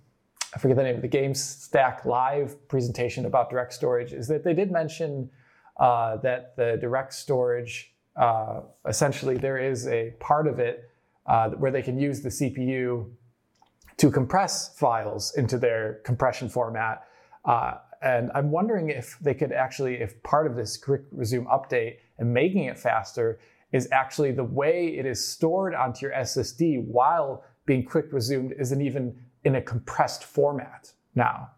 I 0.53 0.59
forget 0.59 0.77
the 0.77 0.83
name 0.83 0.95
of 0.95 1.01
the 1.01 1.07
Game 1.07 1.33
Stack 1.33 2.05
Live 2.05 2.67
presentation 2.67 3.25
about 3.25 3.49
direct 3.49 3.73
storage, 3.73 4.13
is 4.13 4.27
that 4.27 4.43
they 4.43 4.53
did 4.53 4.71
mention 4.71 5.29
uh, 5.77 6.17
that 6.17 6.55
the 6.55 6.77
direct 6.79 7.13
storage, 7.13 7.93
uh, 8.15 8.61
essentially, 8.87 9.37
there 9.37 9.57
is 9.57 9.87
a 9.87 10.11
part 10.19 10.47
of 10.47 10.59
it 10.59 10.89
uh, 11.25 11.49
where 11.51 11.71
they 11.71 11.81
can 11.81 11.97
use 11.97 12.21
the 12.21 12.29
CPU 12.29 13.09
to 13.97 14.11
compress 14.11 14.77
files 14.77 15.33
into 15.37 15.57
their 15.57 16.01
compression 16.03 16.49
format. 16.49 17.03
Uh, 17.45 17.75
and 18.03 18.29
I'm 18.35 18.51
wondering 18.51 18.89
if 18.89 19.17
they 19.21 19.33
could 19.33 19.51
actually, 19.51 19.95
if 19.95 20.21
part 20.21 20.45
of 20.45 20.55
this 20.55 20.77
quick 20.77 21.01
resume 21.11 21.45
update 21.45 21.97
and 22.19 22.31
making 22.31 22.65
it 22.65 22.77
faster 22.77 23.39
is 23.71 23.87
actually 23.91 24.31
the 24.31 24.43
way 24.43 24.97
it 24.99 25.05
is 25.05 25.25
stored 25.25 25.73
onto 25.73 26.05
your 26.05 26.15
SSD 26.15 26.85
while 26.85 27.43
being 27.65 27.83
quick 27.83 28.11
resumed 28.11 28.53
isn't 28.59 28.81
even 28.81 29.15
in 29.43 29.56
a 29.56 29.62
compressed 29.62 30.23
format 30.23 30.91
now. 31.15 31.51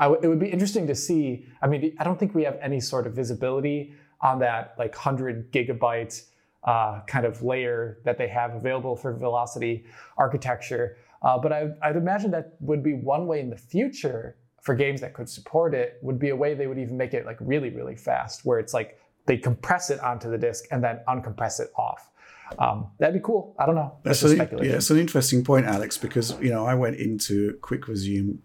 it 0.00 0.26
would 0.28 0.40
be 0.40 0.48
interesting 0.48 0.86
to 0.86 0.94
see. 0.94 1.46
I 1.62 1.66
mean, 1.66 1.94
I 1.98 2.04
don't 2.04 2.18
think 2.18 2.34
we 2.34 2.44
have 2.44 2.58
any 2.60 2.80
sort 2.80 3.06
of 3.06 3.14
visibility 3.14 3.94
on 4.20 4.38
that 4.40 4.74
like 4.78 4.94
100 4.94 5.52
gigabyte 5.52 6.22
uh, 6.64 7.02
kind 7.06 7.26
of 7.26 7.42
layer 7.42 7.98
that 8.04 8.16
they 8.18 8.28
have 8.28 8.54
available 8.54 8.96
for 8.96 9.12
velocity 9.12 9.84
architecture. 10.16 10.96
Uh, 11.22 11.38
but 11.38 11.52
I, 11.52 11.68
I'd 11.82 11.96
imagine 11.96 12.30
that 12.32 12.54
would 12.60 12.82
be 12.82 12.94
one 12.94 13.26
way 13.26 13.40
in 13.40 13.50
the 13.50 13.56
future 13.56 14.36
for 14.62 14.74
games 14.74 15.00
that 15.02 15.12
could 15.12 15.28
support 15.28 15.74
it 15.74 15.98
would 16.00 16.18
be 16.18 16.30
a 16.30 16.36
way 16.36 16.54
they 16.54 16.66
would 16.66 16.78
even 16.78 16.96
make 16.96 17.12
it 17.12 17.26
like 17.26 17.36
really, 17.40 17.68
really 17.68 17.96
fast, 17.96 18.46
where 18.46 18.58
it's 18.58 18.72
like 18.72 18.98
they 19.26 19.36
compress 19.36 19.90
it 19.90 20.00
onto 20.00 20.30
the 20.30 20.38
disk 20.38 20.64
and 20.70 20.82
then 20.82 21.00
uncompress 21.06 21.60
it 21.60 21.70
off. 21.76 22.10
Um, 22.58 22.88
that'd 22.98 23.14
be 23.14 23.20
cool. 23.24 23.54
I 23.58 23.66
don't 23.66 23.74
know. 23.74 23.96
That's, 24.02 24.20
That's 24.20 24.34
a, 24.34 24.36
yeah, 24.64 24.76
it's 24.76 24.90
an 24.90 24.98
interesting 24.98 25.44
point, 25.44 25.66
Alex, 25.66 25.98
because 25.98 26.38
you 26.40 26.50
know 26.50 26.66
I 26.66 26.74
went 26.74 26.96
into 26.96 27.58
Quick 27.60 27.88
Resume 27.88 28.38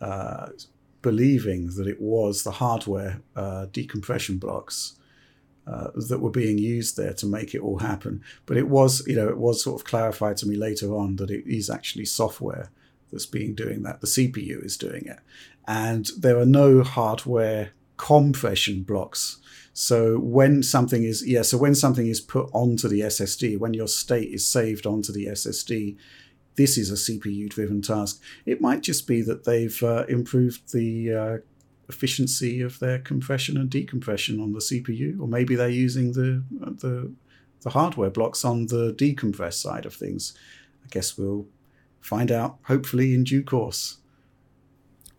uh, 0.00 0.48
believing 1.02 1.68
that 1.76 1.86
it 1.86 2.00
was 2.00 2.42
the 2.42 2.50
hardware 2.50 3.20
uh, 3.34 3.66
decompression 3.66 4.38
blocks 4.38 4.98
uh, 5.66 5.88
that 6.08 6.20
were 6.20 6.30
being 6.30 6.58
used 6.58 6.96
there 6.96 7.12
to 7.14 7.26
make 7.26 7.54
it 7.54 7.60
all 7.60 7.78
happen. 7.78 8.22
But 8.44 8.56
it 8.56 8.68
was, 8.68 9.06
you 9.06 9.16
know, 9.16 9.28
it 9.28 9.38
was 9.38 9.62
sort 9.62 9.80
of 9.80 9.86
clarified 9.86 10.36
to 10.38 10.46
me 10.46 10.56
later 10.56 10.94
on 10.94 11.16
that 11.16 11.30
it 11.30 11.44
is 11.46 11.70
actually 11.70 12.06
software 12.06 12.70
that's 13.10 13.26
being 13.26 13.54
doing 13.54 13.82
that. 13.82 14.00
The 14.00 14.06
CPU 14.06 14.64
is 14.64 14.76
doing 14.76 15.06
it, 15.06 15.18
and 15.66 16.10
there 16.18 16.38
are 16.38 16.46
no 16.46 16.82
hardware 16.82 17.70
compression 17.96 18.82
blocks 18.82 19.38
so 19.78 20.18
when 20.18 20.62
something 20.62 21.04
is 21.04 21.22
yeah, 21.26 21.42
so 21.42 21.58
when 21.58 21.74
something 21.74 22.06
is 22.06 22.18
put 22.18 22.48
onto 22.54 22.88
the 22.88 23.00
SSD, 23.00 23.58
when 23.58 23.74
your 23.74 23.88
state 23.88 24.32
is 24.32 24.46
saved 24.46 24.86
onto 24.86 25.12
the 25.12 25.26
SSD, 25.26 25.98
this 26.54 26.78
is 26.78 26.90
a 26.90 26.94
CPU 26.94 27.46
driven 27.50 27.82
task. 27.82 28.22
It 28.46 28.62
might 28.62 28.80
just 28.80 29.06
be 29.06 29.20
that 29.20 29.44
they've 29.44 29.82
uh, 29.82 30.06
improved 30.08 30.72
the 30.72 31.12
uh, 31.12 31.36
efficiency 31.90 32.62
of 32.62 32.78
their 32.78 33.00
compression 33.00 33.58
and 33.58 33.68
decompression 33.68 34.40
on 34.40 34.54
the 34.54 34.60
CPU, 34.60 35.20
or 35.20 35.28
maybe 35.28 35.54
they're 35.54 35.68
using 35.68 36.12
the 36.12 36.42
the 36.58 37.12
the 37.60 37.70
hardware 37.70 38.08
blocks 38.08 38.46
on 38.46 38.68
the 38.68 38.94
decompress 38.94 39.54
side 39.60 39.84
of 39.84 39.92
things. 39.92 40.32
I 40.86 40.88
guess 40.88 41.18
we'll 41.18 41.48
find 42.00 42.32
out 42.32 42.56
hopefully 42.62 43.12
in 43.12 43.24
due 43.24 43.42
course. 43.42 43.98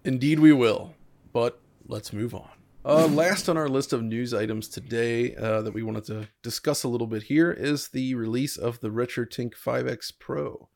Indeed, 0.03 0.39
we 0.39 0.51
will. 0.51 0.95
But 1.31 1.59
let's 1.87 2.11
move 2.11 2.33
on. 2.33 2.56
Uh, 2.87 3.05
last 3.07 3.49
on 3.49 3.57
our 3.57 3.67
list 3.67 3.91
of 3.91 4.01
news 4.01 4.33
items 4.33 4.69
today 4.69 5.35
uh, 5.35 5.61
that 5.61 5.73
we 5.73 5.83
wanted 5.83 6.05
to 6.05 6.25
discuss 6.41 6.85
a 6.85 6.87
little 6.87 7.05
bit 7.05 7.23
here 7.23 7.51
is 7.51 7.89
the 7.89 8.15
release 8.15 8.55
of 8.55 8.79
the 8.79 8.87
RetroTink 8.87 9.55
5X 9.55 10.13
Pro. 10.17 10.69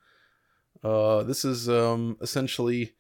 Uh, 0.84 1.24
this 1.24 1.46
is 1.46 1.70
um, 1.70 2.18
essentially, 2.22 2.92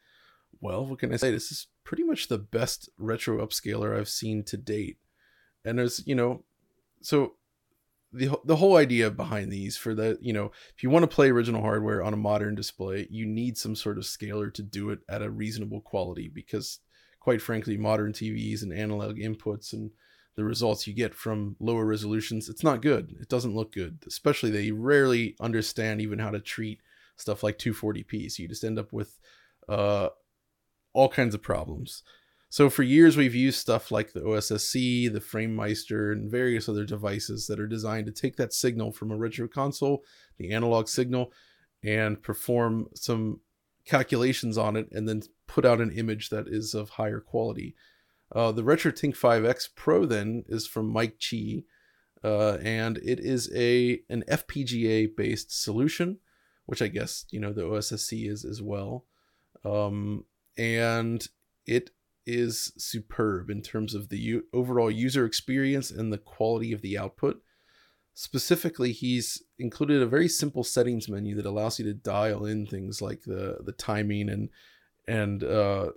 well, 0.61 0.85
what 0.85 0.99
can 0.99 1.13
I 1.13 1.17
say? 1.17 1.29
This 1.29 1.51
is 1.51 1.67
pretty 1.83 2.03
much 2.03 2.29
the 2.29 2.37
best 2.37 2.89
retro 2.97 3.45
upscaler 3.45 3.99
I've 3.99 4.07
seen 4.07 4.45
to 4.45 4.55
date. 4.55 4.97
And 5.65 5.77
there's, 5.77 6.07
you 6.07 6.15
know, 6.15 6.45
so 7.01 7.33
the 8.13 8.39
the 8.45 8.55
whole 8.55 8.77
idea 8.77 9.11
behind 9.11 9.51
these 9.51 9.75
for 9.75 9.93
the, 9.93 10.19
you 10.21 10.31
know, 10.31 10.53
if 10.73 10.83
you 10.83 10.89
want 10.89 11.03
to 11.03 11.13
play 11.13 11.29
original 11.29 11.63
hardware 11.63 12.01
on 12.01 12.13
a 12.13 12.17
modern 12.17 12.55
display, 12.55 13.07
you 13.11 13.25
need 13.25 13.57
some 13.57 13.75
sort 13.75 13.97
of 13.97 14.05
scaler 14.05 14.49
to 14.51 14.63
do 14.63 14.89
it 14.89 14.99
at 15.09 15.21
a 15.21 15.29
reasonable 15.29 15.81
quality 15.81 16.31
because 16.33 16.79
quite 17.21 17.41
frankly, 17.41 17.77
modern 17.77 18.11
TVs 18.11 18.63
and 18.63 18.73
analog 18.73 19.15
inputs 19.17 19.71
and 19.71 19.91
the 20.35 20.43
results 20.43 20.87
you 20.87 20.93
get 20.93 21.13
from 21.13 21.55
lower 21.59 21.85
resolutions, 21.85 22.49
it's 22.49 22.63
not 22.63 22.81
good. 22.81 23.15
It 23.21 23.29
doesn't 23.29 23.55
look 23.55 23.73
good. 23.73 24.03
Especially 24.07 24.49
they 24.49 24.71
rarely 24.71 25.35
understand 25.39 26.01
even 26.01 26.19
how 26.19 26.31
to 26.31 26.39
treat 26.39 26.81
stuff 27.17 27.43
like 27.43 27.59
240p. 27.59 28.31
So 28.31 28.41
you 28.41 28.49
just 28.49 28.63
end 28.63 28.79
up 28.79 28.91
with 28.91 29.19
uh, 29.69 30.09
all 30.93 31.09
kinds 31.09 31.35
of 31.35 31.43
problems. 31.43 32.03
So 32.49 32.69
for 32.69 32.83
years 32.83 33.15
we've 33.15 33.35
used 33.35 33.59
stuff 33.59 33.91
like 33.91 34.13
the 34.13 34.21
OSSC, 34.21 35.13
the 35.13 35.21
FrameMeister, 35.21 36.11
and 36.11 36.29
various 36.29 36.67
other 36.67 36.85
devices 36.85 37.47
that 37.47 37.59
are 37.59 37.67
designed 37.67 38.07
to 38.07 38.11
take 38.11 38.35
that 38.37 38.51
signal 38.51 38.91
from 38.91 39.11
a 39.11 39.17
retro 39.17 39.47
console, 39.47 40.03
the 40.37 40.51
analog 40.51 40.87
signal, 40.87 41.31
and 41.83 42.21
perform 42.21 42.87
some 42.95 43.39
calculations 43.85 44.57
on 44.57 44.75
it 44.75 44.87
and 44.91 45.07
then 45.07 45.23
put 45.47 45.65
out 45.65 45.81
an 45.81 45.91
image 45.91 46.29
that 46.29 46.47
is 46.47 46.73
of 46.73 46.91
higher 46.91 47.19
quality. 47.19 47.75
Uh, 48.33 48.51
the 48.51 48.63
RetroTink 48.63 49.17
5X 49.17 49.69
Pro 49.75 50.05
then 50.05 50.43
is 50.47 50.65
from 50.65 50.89
Mike 50.89 51.19
Chi, 51.19 51.63
uh, 52.23 52.57
and 52.63 52.97
it 52.99 53.19
is 53.19 53.51
a 53.53 54.01
an 54.09 54.23
FPGA 54.29 55.15
based 55.15 55.51
solution, 55.51 56.19
which 56.65 56.81
I 56.81 56.87
guess 56.87 57.25
you 57.29 57.39
know 57.39 57.51
the 57.51 57.63
OSSC 57.63 58.29
is 58.29 58.45
as 58.45 58.61
well, 58.61 59.05
um, 59.65 60.25
and 60.57 61.27
it 61.65 61.89
is 62.25 62.71
superb 62.77 63.49
in 63.49 63.61
terms 63.61 63.93
of 63.93 64.09
the 64.09 64.19
u- 64.19 64.45
overall 64.53 64.91
user 64.91 65.25
experience 65.25 65.91
and 65.91 66.13
the 66.13 66.17
quality 66.17 66.71
of 66.71 66.81
the 66.81 66.97
output. 66.97 67.41
Specifically, 68.13 68.91
he's 68.91 69.41
included 69.57 70.01
a 70.01 70.07
very 70.07 70.27
simple 70.27 70.63
settings 70.63 71.07
menu 71.07 71.35
that 71.35 71.45
allows 71.45 71.79
you 71.79 71.85
to 71.85 71.93
dial 71.93 72.45
in 72.45 72.65
things 72.65 73.01
like 73.01 73.23
the 73.23 73.59
the 73.63 73.71
timing 73.71 74.29
and 74.29 74.49
and 75.07 75.43
uh, 75.43 75.91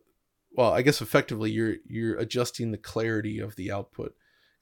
well, 0.52 0.72
I 0.72 0.82
guess 0.82 1.00
effectively 1.00 1.50
you're 1.50 1.76
you're 1.86 2.18
adjusting 2.18 2.70
the 2.70 2.78
clarity 2.78 3.40
of 3.40 3.56
the 3.56 3.72
output 3.72 4.14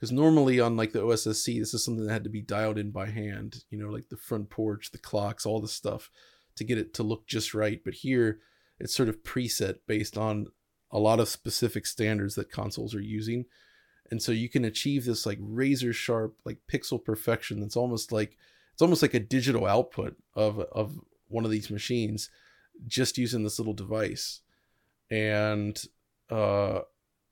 because 0.03 0.11
normally 0.11 0.59
on 0.59 0.77
like 0.77 0.93
the 0.93 1.03
OSSC, 1.03 1.59
this 1.59 1.75
is 1.75 1.85
something 1.85 2.07
that 2.07 2.12
had 2.12 2.25
to 2.25 2.31
be 2.31 2.41
dialed 2.43 2.79
in 2.79 2.91
by 2.91 3.09
hand. 3.09 3.65
You 3.71 3.79
know, 3.79 3.88
like 3.88 4.09
the 4.09 4.17
front 4.17 4.51
porch, 4.51 4.91
the 4.91 4.99
clocks, 4.99 5.47
all 5.47 5.61
the 5.61 5.69
stuff 5.69 6.11
to 6.57 6.65
get 6.65 6.79
it 6.79 6.95
to 6.95 7.03
look 7.03 7.27
just 7.27 7.55
right. 7.55 7.81
But 7.85 7.95
here, 7.95 8.41
it's 8.81 8.95
sort 8.95 9.09
of 9.09 9.23
preset 9.23 9.77
based 9.87 10.17
on 10.19 10.47
a 10.91 10.99
lot 10.99 11.21
of 11.21 11.29
specific 11.29 11.87
standards 11.87 12.35
that 12.35 12.51
consoles 12.51 12.95
are 12.95 13.01
using 13.01 13.45
and 14.13 14.23
so 14.23 14.31
you 14.31 14.51
can 14.51 14.67
achieve 14.67 15.07
this 15.07 15.25
like 15.25 15.39
razor 15.41 15.95
sharp 15.95 16.37
like 16.45 16.59
pixel 16.71 17.03
perfection 17.03 17.61
that's 17.61 17.79
almost 17.79 18.13
like 18.13 18.37
it's 18.75 18.83
almost 18.83 19.01
like 19.01 19.15
a 19.15 19.19
digital 19.19 19.67
output 19.67 20.17
of 20.35 20.61
of 20.71 21.01
one 21.29 21.47
of 21.47 21.51
these 21.51 21.71
machines 21.71 22.29
just 22.87 23.17
using 23.17 23.43
this 23.43 23.59
little 23.59 23.73
device. 23.73 24.41
And 25.11 25.83
uh 26.31 26.81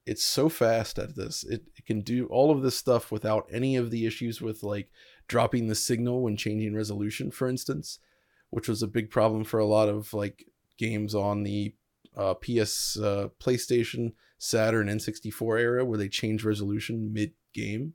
it's 0.06 0.24
so 0.24 0.48
fast 0.48 0.98
at 0.98 1.14
this. 1.14 1.44
It, 1.44 1.64
it 1.76 1.84
can 1.84 2.00
do 2.00 2.26
all 2.28 2.50
of 2.50 2.62
this 2.62 2.78
stuff 2.78 3.12
without 3.12 3.46
any 3.52 3.76
of 3.76 3.90
the 3.90 4.06
issues 4.06 4.40
with 4.40 4.62
like 4.62 4.90
dropping 5.28 5.68
the 5.68 5.74
signal 5.74 6.22
when 6.22 6.36
changing 6.36 6.74
resolution 6.74 7.30
for 7.30 7.46
instance 7.46 7.98
which 8.48 8.68
was 8.68 8.82
a 8.82 8.88
big 8.88 9.10
problem 9.10 9.44
for 9.44 9.60
a 9.60 9.66
lot 9.66 9.88
of 9.88 10.12
like 10.12 10.46
games 10.76 11.14
on 11.14 11.44
the 11.44 11.72
uh, 12.16 12.34
ps 12.34 12.96
uh, 12.98 13.28
playstation 13.38 14.12
Saturn 14.42 14.88
N64 14.88 15.60
era 15.60 15.84
where 15.84 15.98
they 15.98 16.08
change 16.08 16.44
resolution 16.44 17.12
mid 17.12 17.32
game. 17.52 17.92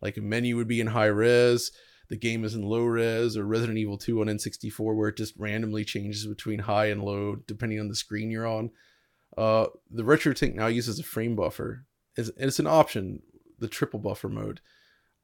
Like 0.00 0.16
a 0.16 0.22
menu 0.22 0.56
would 0.56 0.66
be 0.66 0.80
in 0.80 0.88
high 0.88 1.06
res, 1.06 1.70
the 2.08 2.16
game 2.16 2.44
is 2.44 2.54
in 2.54 2.62
low 2.62 2.84
res 2.84 3.36
or 3.36 3.44
Resident 3.44 3.78
Evil 3.78 3.98
2 3.98 4.22
on 4.22 4.26
N64 4.26 4.96
where 4.96 5.10
it 5.10 5.18
just 5.18 5.34
randomly 5.36 5.84
changes 5.84 6.26
between 6.26 6.60
high 6.60 6.86
and 6.86 7.04
low 7.04 7.36
depending 7.46 7.78
on 7.78 7.88
the 7.88 7.94
screen 7.94 8.30
you're 8.30 8.46
on. 8.46 8.70
Uh, 9.36 9.66
the 9.90 10.02
RetroTink 10.02 10.54
now 10.54 10.66
uses 10.66 10.98
a 10.98 11.04
frame 11.04 11.36
buffer. 11.36 11.84
It's, 12.16 12.30
it's 12.38 12.58
an 12.58 12.66
option, 12.66 13.22
the 13.58 13.68
triple 13.68 14.00
buffer 14.00 14.30
mode, 14.30 14.60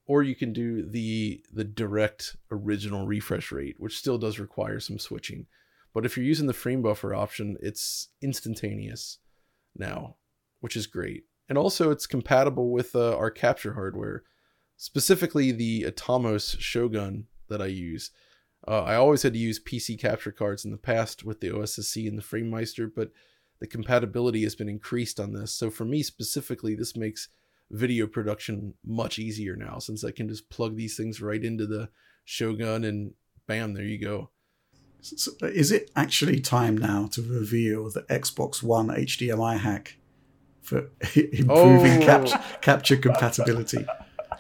or 0.07 0.23
you 0.23 0.35
can 0.35 0.53
do 0.53 0.87
the 0.87 1.43
the 1.53 1.65
direct 1.65 2.37
original 2.51 3.07
refresh 3.07 3.53
rate, 3.53 3.77
which 3.79 3.99
still 3.99 4.19
does 4.19 4.39
require 4.39 4.81
some 4.81 4.99
switching. 4.99 5.47
But 5.95 6.05
if 6.05 6.17
you're 6.17 6.27
using 6.27 6.47
the 6.47 6.53
frame 6.53 6.83
buffer 6.83 7.15
option, 7.15 7.57
it's 7.61 8.09
instantaneous 8.23 9.19
now, 9.77 10.17
which 10.61 10.77
is 10.77 10.87
great. 10.87 11.25
And 11.49 11.57
also, 11.57 11.91
it's 11.91 12.07
compatible 12.07 12.71
with 12.71 12.95
uh, 12.95 13.17
our 13.17 13.31
capture 13.31 13.75
hardware 13.75 14.23
specifically 14.79 15.51
the 15.51 15.83
Atomos 15.83 16.59
Shogun 16.59 17.27
that 17.49 17.61
I 17.61 17.67
use. 17.67 18.11
Uh, 18.67 18.83
I 18.83 18.95
always 18.95 19.23
had 19.23 19.35
to 19.35 19.39
use 19.39 19.61
PC 19.61 20.01
capture 20.01 20.33
cards 20.33 20.65
in 20.65 20.71
the 20.71 20.77
past 20.79 21.25
with 21.25 21.41
the 21.41 21.49
OSSC 21.49 22.09
and 22.09 22.17
the 22.17 22.23
FrameMeister, 22.23 22.91
but 22.95 23.11
the 23.61 23.67
compatibility 23.67 24.45
has 24.45 24.55
been 24.55 24.69
increased 24.69 25.19
on 25.19 25.33
this. 25.33 25.53
So 25.53 25.69
for 25.69 25.85
me 25.85 26.03
specifically, 26.03 26.75
this 26.75 26.97
makes 26.97 27.29
video 27.71 28.07
production 28.07 28.75
much 28.85 29.19
easier 29.19 29.55
now 29.55 29.79
since 29.79 30.05
I 30.05 30.11
can 30.11 30.29
just 30.29 30.49
plug 30.49 30.77
these 30.77 30.97
things 30.97 31.21
right 31.21 31.45
into 31.45 31.67
the 31.67 31.91
Shogun 32.25 32.85
and 32.85 33.15
bam, 33.47 33.75
there 33.75 33.85
you 33.85 33.99
go. 33.99 34.31
So 35.01 35.33
is 35.43 35.73
it 35.73 35.91
actually 35.97 36.41
time 36.41 36.77
now 36.77 37.07
to 37.13 37.23
reveal 37.23 37.91
the 37.91 38.03
Xbox 38.03 38.63
One 38.63 38.89
HDMI 38.89 39.59
hack 39.59 39.97
for 40.69 40.91
improving 41.15 42.03
oh. 42.03 42.07
cap- 42.07 42.61
capture 42.63 42.97
compatibility? 42.97 43.87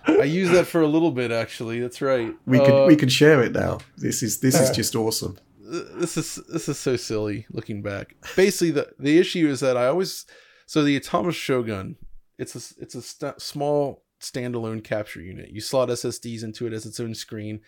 I 0.07 0.25
use 0.25 0.51
that 0.51 0.67
for 0.67 0.81
a 0.81 0.87
little 0.87 1.11
bit 1.11 1.31
actually. 1.31 1.81
That's 1.81 2.01
right. 2.01 2.35
We 2.47 2.59
can 2.59 2.73
uh, 2.73 2.87
we 2.87 2.97
can 2.97 3.09
share 3.09 3.43
it 3.43 3.53
now. 3.53 3.79
This 3.97 4.23
is 4.23 4.41
this 4.41 4.61
is 4.61 4.71
just 4.71 4.95
awesome. 4.95 5.39
This 5.61 6.17
is 6.17 6.37
this 6.51 6.69
is 6.69 6.79
so 6.79 6.97
silly 6.97 7.47
looking 7.51 7.83
back. 7.83 8.15
Basically, 8.37 8.71
the 8.71 8.91
the 8.99 9.19
issue 9.19 9.49
is 9.49 9.61
that 9.61 9.77
I 9.77 9.87
always 9.87 10.27
so 10.67 10.83
the 10.83 10.99
Atomos 10.99 11.35
Shogun. 11.35 11.97
It's 12.39 12.55
a 12.55 12.83
it's 12.83 12.95
a 12.95 13.03
st- 13.03 13.41
small 13.41 14.05
standalone 14.21 14.83
capture 14.83 15.21
unit. 15.21 15.51
You 15.51 15.61
slot 15.61 15.89
SSDs 15.89 16.45
into 16.45 16.67
it 16.67 16.73
as 16.73 16.87
its 16.87 17.01
own 17.01 17.15
screen. 17.15 17.61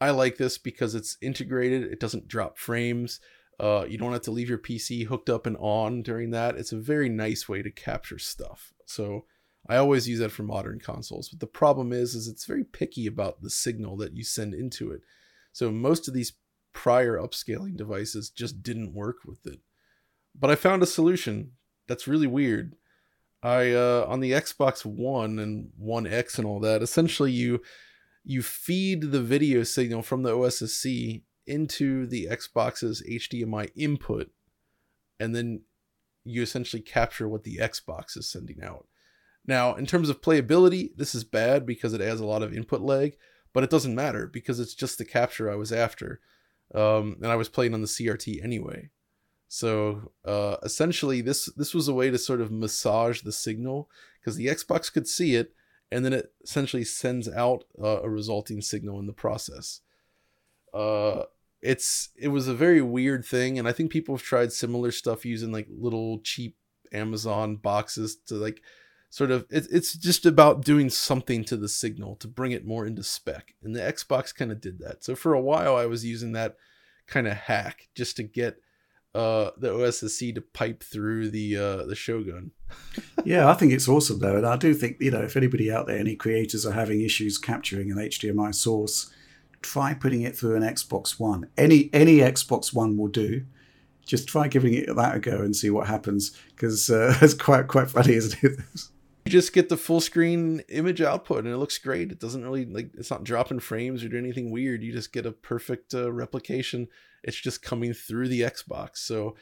I 0.00 0.10
like 0.10 0.36
this 0.36 0.58
because 0.58 0.94
it's 0.94 1.16
integrated. 1.20 1.84
It 1.84 2.00
doesn't 2.00 2.28
drop 2.28 2.58
frames. 2.58 3.20
Uh, 3.60 3.84
you 3.86 3.98
don't 3.98 4.12
have 4.12 4.22
to 4.22 4.30
leave 4.30 4.48
your 4.48 4.58
PC 4.58 5.04
hooked 5.04 5.28
up 5.28 5.46
and 5.46 5.56
on 5.58 6.00
during 6.02 6.30
that. 6.30 6.56
It's 6.56 6.72
a 6.72 6.78
very 6.78 7.10
nice 7.10 7.46
way 7.46 7.60
to 7.60 7.70
capture 7.70 8.18
stuff. 8.18 8.72
So 8.86 9.26
I 9.68 9.76
always 9.76 10.08
use 10.08 10.18
that 10.20 10.32
for 10.32 10.44
modern 10.44 10.80
consoles, 10.80 11.28
but 11.28 11.40
the 11.40 11.46
problem 11.46 11.92
is 11.92 12.14
is 12.14 12.26
it's 12.26 12.46
very 12.46 12.64
picky 12.64 13.06
about 13.06 13.42
the 13.42 13.50
signal 13.50 13.98
that 13.98 14.16
you 14.16 14.24
send 14.24 14.54
into 14.54 14.90
it. 14.90 15.02
So 15.52 15.70
most 15.70 16.08
of 16.08 16.14
these 16.14 16.32
prior 16.72 17.18
upscaling 17.18 17.76
devices 17.76 18.30
just 18.30 18.62
didn't 18.62 18.94
work 18.94 19.18
with 19.26 19.46
it. 19.46 19.60
But 20.34 20.50
I 20.50 20.54
found 20.54 20.82
a 20.82 20.86
solution 20.86 21.52
that's 21.86 22.08
really 22.08 22.26
weird. 22.26 22.76
I 23.42 23.72
uh, 23.72 24.06
on 24.08 24.20
the 24.20 24.32
Xbox 24.32 24.86
One 24.86 25.38
and 25.38 25.70
One 25.76 26.06
X 26.06 26.38
and 26.38 26.46
all 26.46 26.60
that, 26.60 26.82
essentially 26.82 27.32
you 27.32 27.60
you 28.24 28.42
feed 28.42 29.12
the 29.12 29.20
video 29.20 29.64
signal 29.64 30.00
from 30.00 30.22
the 30.22 30.30
OSSC 30.30 31.22
into 31.46 32.06
the 32.06 32.28
Xbox's 32.30 33.02
HDMI 33.08 33.70
input, 33.76 34.30
and 35.18 35.34
then 35.34 35.62
you 36.24 36.42
essentially 36.42 36.82
capture 36.82 37.28
what 37.28 37.44
the 37.44 37.56
Xbox 37.56 38.16
is 38.16 38.30
sending 38.30 38.62
out. 38.62 38.86
Now, 39.46 39.74
in 39.74 39.86
terms 39.86 40.08
of 40.08 40.20
playability, 40.20 40.90
this 40.96 41.14
is 41.14 41.24
bad 41.24 41.64
because 41.66 41.92
it 41.92 42.00
adds 42.00 42.20
a 42.20 42.26
lot 42.26 42.42
of 42.42 42.54
input 42.54 42.82
lag, 42.82 43.16
but 43.52 43.64
it 43.64 43.70
doesn't 43.70 43.94
matter 43.94 44.26
because 44.26 44.60
it's 44.60 44.74
just 44.74 44.98
the 44.98 45.04
capture 45.04 45.50
I 45.50 45.56
was 45.56 45.72
after. 45.72 46.20
Um, 46.74 47.16
and 47.20 47.32
I 47.32 47.36
was 47.36 47.48
playing 47.48 47.74
on 47.74 47.80
the 47.80 47.88
CRT 47.88 48.44
anyway. 48.44 48.90
So 49.48 50.12
uh, 50.24 50.56
essentially, 50.62 51.20
this 51.20 51.46
this 51.56 51.74
was 51.74 51.88
a 51.88 51.94
way 51.94 52.10
to 52.10 52.18
sort 52.18 52.40
of 52.40 52.52
massage 52.52 53.22
the 53.22 53.32
signal 53.32 53.90
because 54.20 54.36
the 54.36 54.46
Xbox 54.46 54.92
could 54.92 55.08
see 55.08 55.34
it, 55.34 55.52
and 55.90 56.04
then 56.04 56.12
it 56.12 56.32
essentially 56.44 56.84
sends 56.84 57.28
out 57.28 57.64
uh, 57.82 58.02
a 58.02 58.08
resulting 58.08 58.60
signal 58.60 59.00
in 59.00 59.06
the 59.06 59.12
process. 59.12 59.80
Uh, 60.74 61.24
it's 61.62 62.10
it 62.16 62.28
was 62.28 62.48
a 62.48 62.54
very 62.54 62.80
weird 62.80 63.24
thing, 63.24 63.58
and 63.58 63.68
I 63.68 63.72
think 63.72 63.90
people 63.90 64.14
have 64.16 64.24
tried 64.24 64.52
similar 64.52 64.90
stuff 64.90 65.24
using 65.24 65.52
like 65.52 65.66
little 65.70 66.20
cheap 66.20 66.56
Amazon 66.92 67.56
boxes 67.56 68.16
to 68.26 68.34
like 68.34 68.62
sort 69.10 69.30
of 69.30 69.46
it, 69.50 69.66
it's 69.70 69.96
just 69.96 70.24
about 70.24 70.64
doing 70.64 70.88
something 70.88 71.44
to 71.44 71.56
the 71.56 71.68
signal 71.68 72.16
to 72.16 72.28
bring 72.28 72.52
it 72.52 72.64
more 72.64 72.86
into 72.86 73.02
spec 73.02 73.54
and 73.60 73.74
the 73.74 73.80
xbox 73.80 74.32
kind 74.32 74.52
of 74.52 74.60
did 74.60 74.78
that 74.78 75.02
so 75.02 75.16
for 75.16 75.34
a 75.34 75.40
while 75.40 75.74
i 75.74 75.84
was 75.84 76.04
using 76.04 76.30
that 76.30 76.54
kind 77.08 77.26
of 77.26 77.34
hack 77.34 77.88
just 77.94 78.16
to 78.16 78.22
get 78.22 78.60
uh, 79.14 79.50
the 79.58 79.70
OSSC 79.70 80.34
to 80.36 80.40
pipe 80.40 80.82
through 80.82 81.30
the 81.30 81.56
uh, 81.56 81.84
the 81.86 81.96
Shogun. 81.96 82.52
yeah, 83.24 83.48
I 83.48 83.54
think 83.54 83.72
it's 83.72 83.88
awesome 83.88 84.20
though, 84.20 84.36
and 84.36 84.46
I 84.46 84.56
do 84.56 84.72
think 84.72 84.98
you 85.00 85.10
know 85.10 85.22
if 85.22 85.36
anybody 85.36 85.70
out 85.70 85.86
there, 85.86 85.98
any 85.98 86.14
creators 86.14 86.64
are 86.64 86.72
having 86.72 87.00
issues 87.00 87.36
capturing 87.36 87.90
an 87.90 87.98
HDMI 87.98 88.54
source, 88.54 89.10
try 89.62 89.94
putting 89.94 90.22
it 90.22 90.36
through 90.36 90.56
an 90.56 90.62
Xbox 90.62 91.18
One. 91.18 91.48
Any 91.56 91.90
any 91.92 92.18
Xbox 92.18 92.74
One 92.74 92.96
will 92.96 93.08
do. 93.08 93.44
Just 94.04 94.28
try 94.28 94.48
giving 94.48 94.74
it 94.74 94.94
that 94.94 95.16
a 95.16 95.20
go 95.20 95.38
and 95.38 95.54
see 95.54 95.70
what 95.70 95.86
happens 95.86 96.36
because 96.48 96.90
uh, 96.90 97.16
it's 97.22 97.34
quite 97.34 97.68
quite 97.68 97.90
funny, 97.90 98.14
isn't 98.14 98.42
it? 98.42 98.58
you 99.24 99.32
just 99.32 99.52
get 99.52 99.68
the 99.68 99.76
full 99.76 100.00
screen 100.00 100.60
image 100.68 101.00
output 101.00 101.44
and 101.44 101.52
it 101.52 101.58
looks 101.58 101.78
great. 101.78 102.10
It 102.10 102.18
doesn't 102.18 102.44
really 102.44 102.64
like 102.64 102.90
it's 102.94 103.10
not 103.10 103.24
dropping 103.24 103.60
frames 103.60 104.02
or 104.02 104.08
doing 104.08 104.24
anything 104.24 104.50
weird. 104.50 104.82
You 104.82 104.92
just 104.92 105.12
get 105.12 105.26
a 105.26 105.32
perfect 105.32 105.94
uh, 105.94 106.10
replication. 106.10 106.88
It's 107.22 107.40
just 107.40 107.62
coming 107.62 107.92
through 107.92 108.28
the 108.28 108.40
Xbox. 108.40 108.98
So 108.98 109.36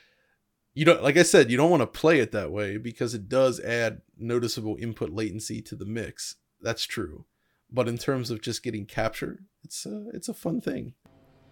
you 0.75 0.85
don't 0.85 1.03
like 1.03 1.17
I 1.17 1.23
said, 1.23 1.51
you 1.51 1.57
don't 1.57 1.71
want 1.71 1.83
to 1.83 1.87
play 1.87 2.21
it 2.21 2.33
that 2.33 2.53
way 2.53 2.77
because 2.77 3.15
it 3.15 3.29
does 3.29 3.61
add 3.61 4.03
noticeable 4.19 4.77
input 4.81 5.11
latency 5.11 5.63
to 5.63 5.77
the 5.77 5.87
mix. 5.87 6.37
That's 6.61 6.85
true. 6.85 7.25
But 7.71 7.89
in 7.89 7.99
terms 7.99 8.31
of 8.31 8.41
just 8.41 8.63
getting 8.63 8.87
capture, 8.87 9.41
it's 9.63 9.85
a, 9.85 10.07
it's 10.15 10.29
a 10.29 10.35
fun 10.35 10.61
thing. 10.61 10.95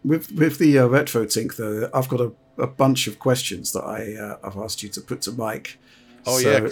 With 0.05 0.33
with 0.33 0.59
the 0.59 0.79
uh, 0.79 0.89
RetroTink 0.89 1.57
though, 1.57 1.91
I've 1.93 2.09
got 2.09 2.21
a, 2.21 2.33
a 2.59 2.67
bunch 2.67 3.07
of 3.07 3.19
questions 3.19 3.73
that 3.73 3.83
I 3.83 4.14
uh, 4.14 4.39
I've 4.43 4.57
asked 4.57 4.83
you 4.83 4.89
to 4.91 5.01
put 5.01 5.23
to 5.23 5.33
Mike. 5.33 5.79
Oh 6.27 6.39
so, 6.39 6.51
yeah, 6.51 6.71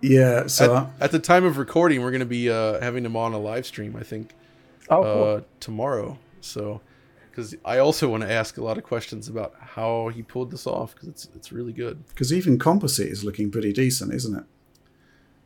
yeah. 0.00 0.46
So 0.46 0.76
at, 0.76 1.04
at, 1.04 1.12
the 1.12 1.18
time 1.18 1.44
of 1.44 1.58
recording, 1.58 2.02
we're 2.02 2.10
going 2.10 2.20
to 2.20 2.26
be 2.26 2.50
uh, 2.50 2.80
having 2.80 3.04
him 3.04 3.16
on 3.16 3.32
a 3.34 3.38
live 3.38 3.66
stream. 3.66 3.94
I 3.96 4.02
think. 4.02 4.34
Oh, 4.90 5.02
cool. 5.02 5.24
uh, 5.24 5.40
tomorrow. 5.60 6.18
So, 6.40 6.80
because 7.30 7.54
I 7.64 7.78
also 7.78 8.08
want 8.08 8.24
to 8.24 8.30
ask 8.30 8.58
a 8.58 8.64
lot 8.64 8.78
of 8.78 8.84
questions 8.84 9.28
about 9.28 9.54
how 9.58 10.08
he 10.08 10.22
pulled 10.22 10.50
this 10.50 10.66
off 10.66 10.94
because 10.94 11.08
it's 11.08 11.28
it's 11.36 11.52
really 11.52 11.72
good. 11.72 12.04
Because 12.08 12.32
even 12.32 12.58
composite 12.58 13.08
is 13.08 13.24
looking 13.24 13.50
pretty 13.50 13.72
decent, 13.72 14.12
isn't 14.12 14.36
it? 14.36 14.44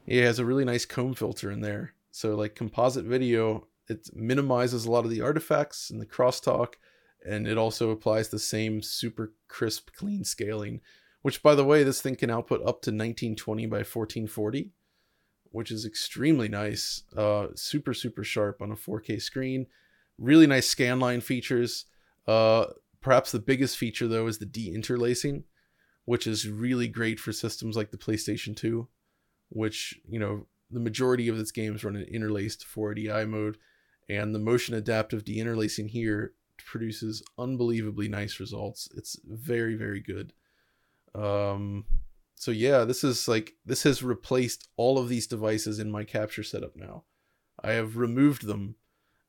Yeah, 0.06 0.22
it 0.22 0.26
has 0.26 0.38
a 0.38 0.44
really 0.44 0.64
nice 0.64 0.86
comb 0.86 1.14
filter 1.14 1.50
in 1.50 1.60
there. 1.60 1.92
So 2.16 2.34
like 2.34 2.54
composite 2.54 3.04
video, 3.04 3.66
it 3.88 4.08
minimizes 4.14 4.86
a 4.86 4.90
lot 4.90 5.04
of 5.04 5.10
the 5.10 5.20
artifacts 5.20 5.90
and 5.90 6.00
the 6.00 6.06
crosstalk, 6.06 6.74
and 7.28 7.46
it 7.46 7.58
also 7.58 7.90
applies 7.90 8.28
the 8.28 8.38
same 8.38 8.82
super 8.82 9.32
crisp, 9.48 9.90
clean 9.96 10.24
scaling 10.24 10.80
which 11.26 11.42
by 11.42 11.56
the 11.56 11.64
way, 11.64 11.82
this 11.82 12.00
thing 12.00 12.14
can 12.14 12.30
output 12.30 12.60
up 12.60 12.82
to 12.82 12.92
1920 12.92 13.66
by 13.66 13.78
1440, 13.78 14.70
which 15.50 15.72
is 15.72 15.84
extremely 15.84 16.46
nice. 16.46 17.02
Uh, 17.16 17.48
super, 17.56 17.92
super 17.92 18.22
sharp 18.22 18.62
on 18.62 18.70
a 18.70 18.76
4K 18.76 19.20
screen. 19.20 19.66
Really 20.18 20.46
nice 20.46 20.72
scanline 20.72 21.20
features. 21.20 21.86
Uh, 22.28 22.66
perhaps 23.00 23.32
the 23.32 23.40
biggest 23.40 23.76
feature 23.76 24.06
though 24.06 24.28
is 24.28 24.38
the 24.38 24.46
deinterlacing, 24.46 25.42
which 26.04 26.28
is 26.28 26.48
really 26.48 26.86
great 26.86 27.18
for 27.18 27.32
systems 27.32 27.76
like 27.76 27.90
the 27.90 27.98
PlayStation 27.98 28.54
2, 28.54 28.86
which, 29.48 29.98
you 30.08 30.20
know, 30.20 30.46
the 30.70 30.80
majority 30.80 31.28
of 31.28 31.38
its 31.38 31.52
games 31.52 31.84
run 31.84 31.96
in 31.96 32.02
interlaced 32.04 32.66
480i 32.66 33.28
mode, 33.28 33.58
and 34.08 34.34
the 34.34 34.38
motion 34.38 34.74
adaptive 34.74 35.24
deinterlacing 35.24 35.90
here 35.90 36.32
produces 36.64 37.22
unbelievably 37.38 38.08
nice 38.08 38.40
results. 38.40 38.88
It's 38.96 39.18
very, 39.24 39.76
very 39.76 40.00
good. 40.00 40.32
Um, 41.14 41.84
so 42.34 42.50
yeah, 42.50 42.84
this 42.84 43.02
is 43.02 43.26
like 43.26 43.54
this 43.64 43.82
has 43.84 44.02
replaced 44.02 44.68
all 44.76 44.98
of 44.98 45.08
these 45.08 45.26
devices 45.26 45.78
in 45.78 45.90
my 45.90 46.04
capture 46.04 46.42
setup 46.42 46.76
now. 46.76 47.04
I 47.62 47.72
have 47.72 47.96
removed 47.96 48.46
them 48.46 48.76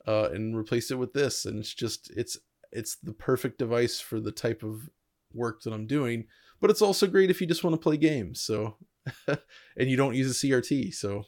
uh, 0.06 0.30
and 0.34 0.58
replaced 0.58 0.92
it 0.92 0.96
with 0.96 1.14
this, 1.14 1.46
and 1.46 1.60
it's 1.60 1.74
just 1.74 2.12
it's 2.16 2.38
it's 2.72 2.98
the 2.98 3.14
perfect 3.14 3.60
device 3.60 4.00
for 4.00 4.20
the 4.20 4.32
type 4.32 4.62
of 4.62 4.90
work 5.34 5.62
that 5.62 5.74
I'm 5.74 5.88
doing. 5.88 6.26
But 6.60 6.70
it's 6.70 6.82
also 6.82 7.08
great 7.08 7.30
if 7.30 7.40
you 7.40 7.48
just 7.48 7.64
want 7.64 7.76
to 7.76 7.82
play 7.82 7.98
games. 7.98 8.42
So 8.42 8.76
and 9.28 9.90
you 9.90 9.98
don't 9.98 10.16
use 10.16 10.32
a 10.32 10.48
CRT. 10.48 10.94
So 10.94 11.26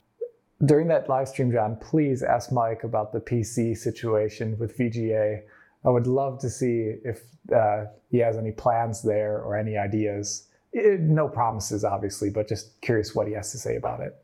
during 0.66 0.88
that 0.90 1.08
live 1.08 1.28
stream, 1.30 1.52
John, 1.52 1.78
please 1.78 2.22
ask 2.24 2.52
Mike 2.52 2.84
about 2.84 3.14
the 3.14 3.20
PC 3.20 3.78
situation 3.78 4.58
with 4.60 4.78
VGA. 4.78 5.42
I 5.86 5.90
would 5.90 6.08
love 6.08 6.40
to 6.40 6.50
see 6.50 6.96
if 7.06 7.22
uh, 7.56 7.86
he 8.12 8.18
has 8.18 8.38
any 8.38 8.52
plans 8.52 9.02
there 9.02 9.38
or 9.42 9.56
any 9.56 9.78
ideas. 9.78 10.48
It, 10.74 11.00
no 11.00 11.30
promises, 11.30 11.84
obviously, 11.84 12.30
but 12.30 12.50
just 12.50 12.80
curious 12.82 13.16
what 13.16 13.28
he 13.28 13.34
has 13.34 13.52
to 13.54 13.58
say 13.58 13.76
about 13.78 14.02
it. 14.02 14.16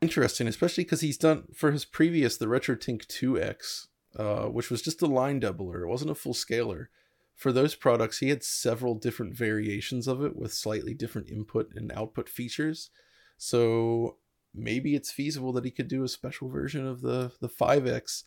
Interesting, 0.00 0.48
especially 0.48 0.84
because 0.84 1.02
he's 1.02 1.18
done 1.18 1.44
for 1.54 1.70
his 1.72 1.84
previous 1.84 2.36
the 2.36 2.46
RetroTink 2.46 3.06
2X. 3.06 3.86
uh, 4.18 4.48
which 4.48 4.70
was 4.70 4.80
just 4.80 5.02
a 5.02 5.06
line 5.06 5.40
doubler. 5.40 5.82
It 5.82 5.88
wasn't 5.88 6.10
a 6.10 6.14
full 6.14 6.34
scaler. 6.34 6.88
For 7.36 7.52
those 7.52 7.74
products, 7.74 8.18
he 8.18 8.30
had 8.30 8.42
several 8.42 8.94
different 8.94 9.34
variations 9.34 10.08
of 10.08 10.24
it 10.24 10.34
with 10.34 10.54
slightly 10.54 10.94
different 10.94 11.28
input 11.28 11.70
and 11.74 11.92
output 11.92 12.30
features. 12.30 12.90
So 13.36 14.16
maybe 14.54 14.94
it's 14.94 15.12
feasible 15.12 15.52
that 15.52 15.64
he 15.66 15.70
could 15.70 15.88
do 15.88 16.02
a 16.02 16.08
special 16.08 16.48
version 16.48 16.86
of 16.86 17.02
the 17.02 17.32
the 17.40 17.48
5X 17.48 18.24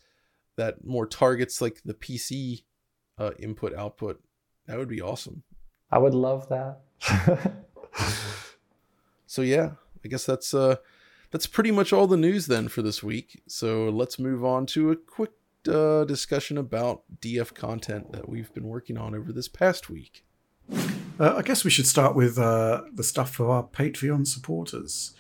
that 0.58 0.86
more 0.86 1.08
targets 1.08 1.60
like 1.60 1.82
the 1.84 1.96
PC 1.96 2.64
uh, 3.18 3.32
input 3.40 3.74
output. 3.74 4.22
That 4.68 4.78
would 4.78 4.90
be 4.90 5.02
awesome. 5.02 5.44
I 5.92 5.98
would 5.98 6.14
love 6.14 6.48
that. 6.50 6.82
so 9.26 9.42
yeah, 9.42 9.72
I 10.06 10.08
guess 10.08 10.26
that's 10.26 10.54
uh 10.54 10.76
that's 11.32 11.48
pretty 11.48 11.72
much 11.72 11.94
all 11.94 12.08
the 12.08 12.18
news 12.18 12.46
then 12.46 12.68
for 12.68 12.84
this 12.84 13.02
week. 13.02 13.42
So 13.48 13.90
let's 13.90 14.20
move 14.20 14.46
on 14.46 14.66
to 14.68 14.92
a 14.92 14.96
quick 14.96 15.32
uh, 15.70 16.04
discussion 16.06 16.58
about 16.58 17.04
DF 17.22 17.54
content 17.54 18.12
that 18.12 18.28
we've 18.28 18.54
been 18.54 18.68
working 18.68 18.98
on 18.98 19.16
over 19.16 19.32
this 19.32 19.48
past 19.48 19.90
week. 19.90 20.26
Uh, 21.20 21.36
I 21.38 21.42
guess 21.42 21.64
we 21.64 21.72
should 21.72 21.88
start 21.88 22.16
with 22.16 22.38
uh, 22.38 22.84
the 22.94 23.04
stuff 23.04 23.32
for 23.32 23.50
our 23.50 23.64
Patreon 23.64 24.28
supporters. 24.28 25.14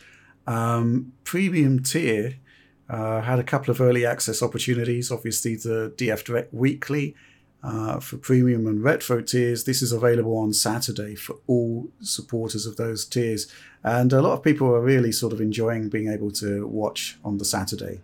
Um, 0.47 1.13
premium 1.23 1.83
tier 1.83 2.35
uh, 2.89 3.21
had 3.21 3.39
a 3.39 3.43
couple 3.43 3.71
of 3.71 3.79
early 3.79 4.05
access 4.05 4.41
opportunities. 4.41 5.11
Obviously, 5.11 5.55
the 5.55 5.93
DF 5.95 6.23
Direct 6.23 6.53
Weekly 6.53 7.15
uh, 7.63 7.99
for 7.99 8.17
premium 8.17 8.67
and 8.67 8.83
retro 8.83 9.21
tiers. 9.21 9.65
This 9.65 9.81
is 9.81 9.91
available 9.91 10.37
on 10.37 10.53
Saturday 10.53 11.15
for 11.15 11.37
all 11.47 11.89
supporters 12.01 12.65
of 12.65 12.77
those 12.77 13.05
tiers. 13.05 13.51
And 13.83 14.11
a 14.13 14.21
lot 14.21 14.33
of 14.33 14.43
people 14.43 14.67
are 14.67 14.81
really 14.81 15.11
sort 15.11 15.33
of 15.33 15.41
enjoying 15.41 15.89
being 15.89 16.09
able 16.09 16.31
to 16.31 16.65
watch 16.67 17.17
on 17.23 17.37
the 17.37 17.45
Saturday. 17.45 18.01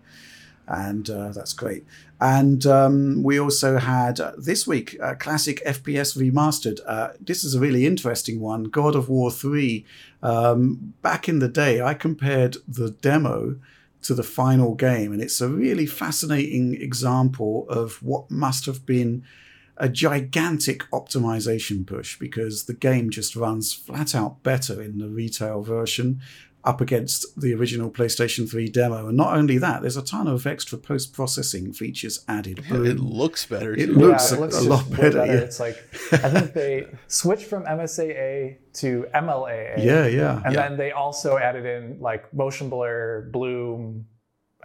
And 0.67 1.09
uh, 1.09 1.29
that's 1.29 1.53
great. 1.53 1.85
And 2.21 2.65
um, 2.65 3.23
we 3.23 3.39
also 3.39 3.77
had 3.77 4.19
uh, 4.19 4.31
this 4.37 4.65
week 4.65 4.97
uh, 5.01 5.15
Classic 5.15 5.61
FPS 5.65 6.17
Remastered. 6.17 6.79
Uh, 6.85 7.09
this 7.19 7.43
is 7.43 7.55
a 7.55 7.59
really 7.59 7.85
interesting 7.85 8.39
one 8.39 8.65
God 8.65 8.95
of 8.95 9.09
War 9.09 9.29
3. 9.29 9.85
Um, 10.23 10.93
back 11.01 11.27
in 11.27 11.39
the 11.39 11.49
day, 11.49 11.81
I 11.81 11.93
compared 11.93 12.57
the 12.67 12.91
demo 12.91 13.57
to 14.03 14.13
the 14.13 14.23
final 14.23 14.75
game, 14.75 15.11
and 15.11 15.21
it's 15.21 15.41
a 15.41 15.49
really 15.49 15.85
fascinating 15.85 16.75
example 16.75 17.65
of 17.69 18.01
what 18.01 18.31
must 18.31 18.65
have 18.65 18.85
been 18.85 19.23
a 19.77 19.89
gigantic 19.89 20.89
optimization 20.91 21.85
push 21.85 22.17
because 22.17 22.63
the 22.63 22.73
game 22.73 23.09
just 23.09 23.35
runs 23.35 23.73
flat 23.73 24.15
out 24.15 24.41
better 24.41 24.81
in 24.81 24.99
the 24.99 25.09
retail 25.09 25.61
version 25.63 26.21
up 26.65 26.81
against 26.81 27.39
the 27.39 27.53
original 27.53 27.91
PlayStation 27.91 28.49
3 28.49 28.69
demo. 28.69 29.07
And 29.07 29.15
not 29.15 29.37
only 29.37 29.57
that, 29.59 29.81
there's 29.81 29.97
a 29.97 30.01
ton 30.01 30.27
of 30.27 30.45
extra 30.47 30.77
post 30.77 31.13
processing 31.13 31.71
features 31.71 32.25
added. 32.27 32.63
Yeah, 32.69 32.83
it 32.83 32.99
looks 32.99 33.45
better. 33.45 33.73
It 33.73 33.89
looks, 33.89 34.31
yeah, 34.31 34.37
it 34.37 34.41
looks 34.41 34.57
a 34.57 34.61
lot 34.61 34.89
better. 34.89 35.11
better. 35.11 35.25
Yeah. 35.25 35.39
It's 35.39 35.59
like 35.59 35.77
I 36.11 36.29
think 36.29 36.53
they 36.53 36.87
switched 37.07 37.45
from 37.45 37.65
MSAA 37.65 38.57
to 38.73 39.05
MLAA. 39.13 39.83
Yeah, 39.83 40.07
yeah. 40.07 40.41
And 40.43 40.53
yeah. 40.53 40.67
then 40.69 40.77
they 40.77 40.91
also 40.91 41.37
added 41.37 41.65
in 41.65 41.99
like 41.99 42.33
motion 42.33 42.69
blur, 42.69 43.29
bloom, 43.31 44.07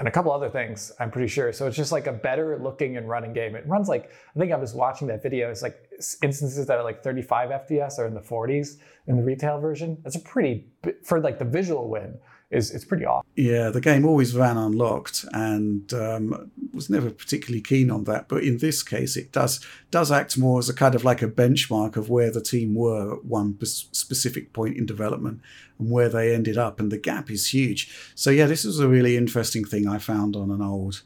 and 0.01 0.09
a 0.09 0.11
couple 0.11 0.32
other 0.32 0.48
things, 0.48 0.90
I'm 0.98 1.11
pretty 1.11 1.28
sure. 1.28 1.53
So 1.53 1.66
it's 1.66 1.76
just 1.76 1.92
like 1.92 2.07
a 2.07 2.12
better 2.12 2.59
looking 2.59 2.96
and 2.96 3.07
running 3.07 3.34
game. 3.34 3.55
It 3.55 3.66
runs 3.66 3.86
like, 3.86 4.11
I 4.34 4.38
think 4.38 4.51
I 4.51 4.57
was 4.57 4.72
watching 4.72 5.07
that 5.09 5.22
video. 5.22 5.51
It's 5.51 5.61
like 5.61 5.76
instances 6.22 6.66
that 6.66 6.78
are 6.78 6.82
like 6.82 7.03
35 7.03 7.51
FPS 7.51 7.98
or 7.98 8.07
in 8.07 8.14
the 8.14 8.20
40s 8.20 8.78
in 9.09 9.16
the 9.18 9.22
retail 9.22 9.61
version. 9.61 9.98
That's 10.03 10.16
a 10.16 10.20
pretty, 10.20 10.68
for 11.05 11.20
like 11.20 11.38
the 11.38 11.44
visual 11.44 11.90
win, 11.90 12.18
is 12.51 12.72
it's 12.72 12.84
pretty 12.84 13.07
awesome. 13.07 13.26
Yeah, 13.36 13.70
the 13.70 13.80
game 13.80 14.05
always 14.05 14.34
ran 14.34 14.57
unlocked 14.57 15.24
and 15.32 15.92
um, 15.94 16.51
was 16.72 16.90
never 16.90 17.11
particularly 17.11 17.61
keen 17.61 17.90
on 17.90 18.05
that. 18.05 18.28
But 18.28 18.42
in 18.42 18.59
this 18.59 18.82
case, 18.82 19.16
it 19.16 19.30
does 19.32 19.64
does 19.90 20.11
act 20.11 20.36
more 20.36 20.59
as 20.59 20.68
a 20.68 20.74
kind 20.74 20.94
of 20.94 21.05
like 21.05 21.22
a 21.22 21.28
benchmark 21.28 21.96
of 21.96 22.11
where 22.11 22.30
the 22.30 22.40
team 22.40 22.74
were 22.74 23.14
at 23.14 23.24
one 23.24 23.57
specific 23.64 24.53
point 24.53 24.76
in 24.76 24.84
development 24.84 25.40
and 25.78 25.90
where 25.90 26.09
they 26.09 26.34
ended 26.34 26.59
up, 26.59 26.80
and 26.80 26.90
the 26.90 26.98
gap 26.98 27.30
is 27.30 27.55
huge. 27.55 28.12
So 28.14 28.30
yeah, 28.30 28.46
this 28.46 28.64
was 28.64 28.80
a 28.80 28.88
really 28.88 29.16
interesting 29.16 29.64
thing 29.64 29.86
I 29.88 29.98
found 29.98 30.36
on 30.36 30.51
an 30.51 30.62
old. 30.62 31.03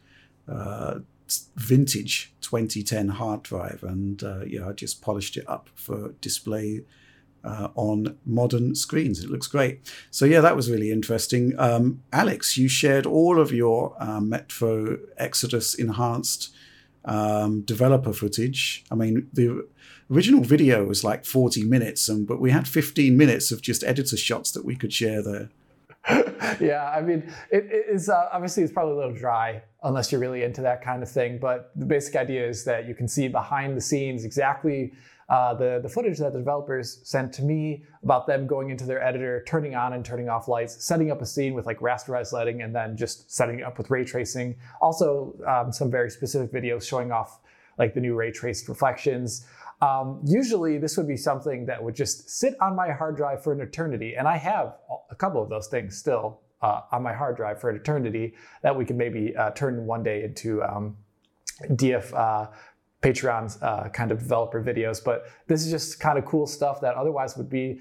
Uh, 0.48 1.00
vintage 1.56 2.34
2010 2.42 3.08
hard 3.08 3.42
drive 3.42 3.82
and 3.82 4.22
uh, 4.22 4.44
yeah 4.44 4.68
i 4.68 4.72
just 4.72 5.00
polished 5.00 5.38
it 5.38 5.48
up 5.48 5.70
for 5.74 6.10
display 6.20 6.82
uh, 7.44 7.68
on 7.74 8.16
modern 8.24 8.74
screens. 8.74 9.22
It 9.22 9.30
looks 9.30 9.46
great. 9.46 9.92
So 10.10 10.24
yeah, 10.24 10.40
that 10.40 10.56
was 10.56 10.70
really 10.70 10.90
interesting. 10.90 11.54
Um, 11.58 12.02
Alex, 12.12 12.56
you 12.56 12.68
shared 12.68 13.06
all 13.06 13.38
of 13.38 13.52
your 13.52 13.94
uh, 13.98 14.20
Metro 14.20 14.98
Exodus 15.16 15.74
enhanced 15.74 16.54
um, 17.04 17.62
developer 17.62 18.12
footage. 18.12 18.84
I 18.90 18.94
mean, 18.94 19.28
the 19.32 19.66
original 20.10 20.42
video 20.42 20.84
was 20.84 21.04
like 21.04 21.24
40 21.24 21.64
minutes, 21.64 22.08
and 22.08 22.26
but 22.26 22.40
we 22.40 22.50
had 22.50 22.66
15 22.66 23.16
minutes 23.16 23.52
of 23.52 23.62
just 23.62 23.84
editor 23.84 24.16
shots 24.16 24.52
that 24.52 24.64
we 24.64 24.76
could 24.76 24.92
share 24.92 25.22
there. 25.22 25.50
yeah, 26.60 26.92
I 26.94 27.00
mean, 27.00 27.32
it, 27.50 27.64
it 27.64 27.86
is 27.88 28.08
uh, 28.08 28.28
obviously 28.32 28.62
it's 28.62 28.72
probably 28.72 28.92
a 28.92 28.96
little 28.96 29.14
dry 29.14 29.62
unless 29.82 30.12
you're 30.12 30.20
really 30.20 30.42
into 30.42 30.60
that 30.62 30.82
kind 30.82 31.02
of 31.02 31.10
thing. 31.10 31.38
But 31.38 31.70
the 31.76 31.86
basic 31.86 32.16
idea 32.16 32.46
is 32.46 32.64
that 32.64 32.86
you 32.86 32.94
can 32.94 33.08
see 33.08 33.28
behind 33.28 33.76
the 33.76 33.80
scenes 33.80 34.24
exactly 34.24 34.92
uh, 35.28 35.54
the, 35.54 35.80
the 35.82 35.88
footage 35.88 36.18
that 36.18 36.32
the 36.32 36.38
developers 36.38 37.00
sent 37.02 37.32
to 37.32 37.42
me 37.42 37.84
about 38.02 38.26
them 38.26 38.46
going 38.46 38.70
into 38.70 38.84
their 38.84 39.02
editor, 39.02 39.42
turning 39.46 39.74
on 39.74 39.94
and 39.94 40.04
turning 40.04 40.28
off 40.28 40.48
lights, 40.48 40.84
setting 40.84 41.10
up 41.10 41.22
a 41.22 41.26
scene 41.26 41.54
with 41.54 41.66
like 41.66 41.78
rasterized 41.78 42.32
lighting, 42.32 42.62
and 42.62 42.74
then 42.74 42.96
just 42.96 43.30
setting 43.30 43.60
it 43.60 43.62
up 43.62 43.78
with 43.78 43.90
ray 43.90 44.04
tracing. 44.04 44.56
Also, 44.80 45.34
um, 45.46 45.72
some 45.72 45.90
very 45.90 46.10
specific 46.10 46.52
videos 46.52 46.86
showing 46.86 47.10
off 47.10 47.40
like 47.78 47.94
the 47.94 48.00
new 48.00 48.14
ray 48.14 48.30
traced 48.30 48.68
reflections. 48.68 49.46
Um, 49.80 50.20
usually, 50.24 50.78
this 50.78 50.96
would 50.96 51.08
be 51.08 51.16
something 51.16 51.66
that 51.66 51.82
would 51.82 51.94
just 51.94 52.30
sit 52.30 52.54
on 52.60 52.76
my 52.76 52.90
hard 52.92 53.16
drive 53.16 53.42
for 53.42 53.52
an 53.52 53.60
eternity, 53.60 54.14
and 54.16 54.28
I 54.28 54.36
have 54.36 54.74
a 55.10 55.14
couple 55.14 55.42
of 55.42 55.48
those 55.48 55.66
things 55.66 55.96
still 55.96 56.40
uh, 56.62 56.82
on 56.92 57.02
my 57.02 57.12
hard 57.12 57.36
drive 57.36 57.60
for 57.60 57.70
an 57.70 57.76
eternity 57.76 58.34
that 58.62 58.76
we 58.76 58.84
could 58.84 58.96
maybe 58.96 59.36
uh, 59.36 59.50
turn 59.50 59.84
one 59.84 60.02
day 60.02 60.22
into 60.22 60.62
um, 60.62 60.96
DF 61.62 62.12
uh, 62.14 62.50
Patreon's 63.04 63.60
uh, 63.60 63.90
kind 63.92 64.10
of 64.10 64.18
developer 64.18 64.62
videos. 64.62 65.04
But 65.04 65.26
this 65.46 65.64
is 65.64 65.70
just 65.70 66.00
kind 66.00 66.18
of 66.18 66.24
cool 66.24 66.46
stuff 66.46 66.80
that 66.80 66.94
otherwise 66.94 67.36
would 67.36 67.50
be, 67.50 67.78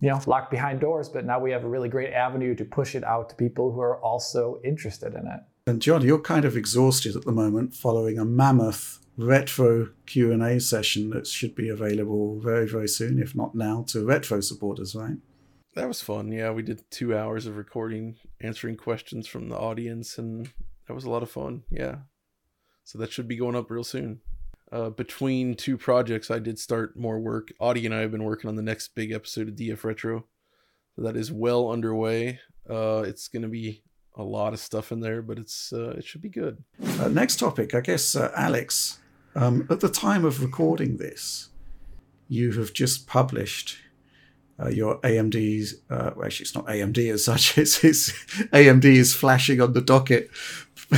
you 0.00 0.10
know, 0.10 0.20
locked 0.26 0.50
behind 0.50 0.80
doors. 0.80 1.08
But 1.08 1.24
now 1.24 1.40
we 1.40 1.50
have 1.50 1.64
a 1.64 1.68
really 1.68 1.88
great 1.88 2.12
avenue 2.12 2.54
to 2.54 2.64
push 2.64 2.94
it 2.94 3.02
out 3.02 3.30
to 3.30 3.36
people 3.36 3.72
who 3.72 3.80
are 3.80 3.98
also 4.02 4.60
interested 4.64 5.14
in 5.14 5.26
it. 5.26 5.40
And 5.66 5.80
John, 5.80 6.02
you're 6.02 6.20
kind 6.20 6.44
of 6.44 6.56
exhausted 6.56 7.16
at 7.16 7.24
the 7.24 7.32
moment 7.32 7.74
following 7.74 8.18
a 8.18 8.24
mammoth 8.24 9.00
retro 9.16 9.88
Q&A 10.04 10.60
session 10.60 11.08
that 11.10 11.26
should 11.26 11.54
be 11.54 11.70
available 11.70 12.38
very, 12.38 12.68
very 12.68 12.86
soon, 12.86 13.18
if 13.18 13.34
not 13.34 13.54
now, 13.54 13.82
to 13.88 14.04
retro 14.04 14.40
supporters, 14.40 14.94
right? 14.94 15.16
That 15.74 15.88
was 15.88 16.02
fun. 16.02 16.30
Yeah, 16.30 16.50
we 16.50 16.62
did 16.62 16.90
two 16.90 17.16
hours 17.16 17.46
of 17.46 17.56
recording, 17.56 18.16
answering 18.40 18.76
questions 18.76 19.26
from 19.26 19.48
the 19.48 19.56
audience, 19.56 20.18
and 20.18 20.50
that 20.86 20.94
was 20.94 21.04
a 21.04 21.10
lot 21.10 21.22
of 21.22 21.30
fun. 21.30 21.62
Yeah. 21.70 21.96
So 22.84 22.98
that 22.98 23.10
should 23.10 23.26
be 23.26 23.36
going 23.36 23.56
up 23.56 23.70
real 23.70 23.82
soon 23.82 24.20
uh, 24.72 24.90
between 24.90 25.54
two 25.54 25.76
projects, 25.76 26.30
I 26.30 26.38
did 26.38 26.58
start 26.58 26.96
more 26.96 27.18
work. 27.20 27.52
Audie 27.58 27.86
and 27.86 27.94
I 27.94 28.00
have 28.00 28.10
been 28.10 28.24
working 28.24 28.48
on 28.48 28.56
the 28.56 28.62
next 28.62 28.94
big 28.94 29.12
episode 29.12 29.48
of 29.48 29.54
DF 29.54 29.84
Retro. 29.84 30.24
So 30.96 31.02
that 31.02 31.16
is 31.16 31.30
well 31.30 31.70
underway. 31.70 32.40
Uh, 32.68 33.04
it's 33.06 33.28
going 33.28 33.42
to 33.42 33.48
be 33.48 33.82
a 34.16 34.22
lot 34.22 34.52
of 34.52 34.58
stuff 34.58 34.90
in 34.90 35.00
there, 35.00 35.22
but 35.22 35.38
it's 35.38 35.72
uh, 35.72 35.90
it 35.90 36.04
should 36.04 36.22
be 36.22 36.28
good. 36.28 36.64
Uh, 36.98 37.08
next 37.08 37.38
topic, 37.38 37.74
I 37.74 37.80
guess, 37.80 38.16
uh, 38.16 38.32
Alex. 38.34 38.98
Um, 39.34 39.66
at 39.70 39.80
the 39.80 39.90
time 39.90 40.24
of 40.24 40.42
recording 40.42 40.96
this, 40.96 41.50
you 42.28 42.52
have 42.52 42.72
just 42.72 43.06
published 43.06 43.76
uh, 44.58 44.68
your 44.68 44.98
AMD's. 45.02 45.74
Uh, 45.90 46.12
well, 46.16 46.24
actually, 46.24 46.44
it's 46.44 46.54
not 46.54 46.66
AMD 46.66 47.12
as 47.12 47.24
such. 47.24 47.58
It's, 47.58 47.84
it's 47.84 48.12
AMD 48.52 48.84
is 48.84 49.14
flashing 49.14 49.60
on 49.60 49.74
the 49.74 49.82
docket, 49.82 50.30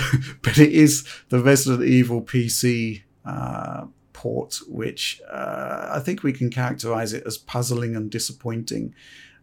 but 0.43 0.59
it 0.59 0.73
is 0.73 1.07
the 1.29 1.43
Resident 1.43 1.87
Evil 1.87 2.23
PC 2.23 3.03
uh, 3.29 3.87
port, 4.12 4.59
which 4.66 5.20
uh, 5.31 5.91
I 5.93 6.01
think 6.01 6.22
we 6.22 6.33
can 6.33 6.51
characterize 6.51 7.12
it 7.12 7.22
as 7.26 7.39
puzzling 7.39 7.95
and 7.95 8.11
disappointing. 8.11 8.95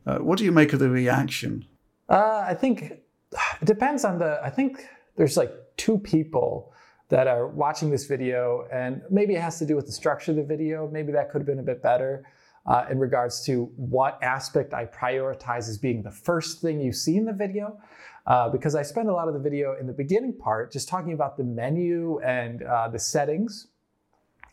Uh, 0.05 0.17
what 0.17 0.37
do 0.37 0.43
you 0.43 0.51
make 0.51 0.73
of 0.73 0.79
the 0.79 0.89
reaction? 0.89 1.65
Uh, 2.09 2.43
I 2.47 2.53
think 2.53 2.81
it 3.61 3.65
depends 3.65 4.03
on 4.03 4.19
the. 4.19 4.39
I 4.43 4.49
think 4.49 4.85
there's 5.15 5.37
like 5.37 5.53
two 5.77 5.97
people 5.97 6.73
that 7.09 7.27
are 7.27 7.47
watching 7.47 7.91
this 7.91 8.05
video, 8.05 8.67
and 8.71 9.01
maybe 9.09 9.35
it 9.35 9.41
has 9.41 9.59
to 9.59 9.65
do 9.65 9.75
with 9.75 9.85
the 9.85 9.91
structure 9.91 10.31
of 10.31 10.37
the 10.37 10.43
video. 10.43 10.89
Maybe 10.91 11.11
that 11.11 11.29
could 11.29 11.39
have 11.41 11.47
been 11.47 11.59
a 11.59 11.69
bit 11.73 11.81
better. 11.81 12.25
Uh, 12.67 12.83
in 12.89 12.97
regards 12.97 13.45
to 13.45 13.71
what 13.75 14.17
aspect 14.23 14.73
I 14.73 14.87
prioritize 14.87 15.69
as 15.69 15.77
being 15.77 16.01
the 16.01 16.09
first 16.09 16.61
thing 16.61 16.81
you 16.81 16.91
see 16.91 17.15
in 17.15 17.25
the 17.25 17.37
video. 17.45 17.77
Uh, 18.25 18.49
because 18.49 18.73
I 18.73 18.81
spend 18.81 19.07
a 19.07 19.13
lot 19.13 19.27
of 19.27 19.35
the 19.35 19.39
video 19.39 19.75
in 19.79 19.85
the 19.85 19.93
beginning 19.93 20.33
part 20.33 20.71
just 20.71 20.89
talking 20.89 21.13
about 21.13 21.37
the 21.37 21.43
menu 21.43 22.19
and 22.21 22.63
uh, 22.63 22.87
the 22.87 22.97
settings 22.97 23.67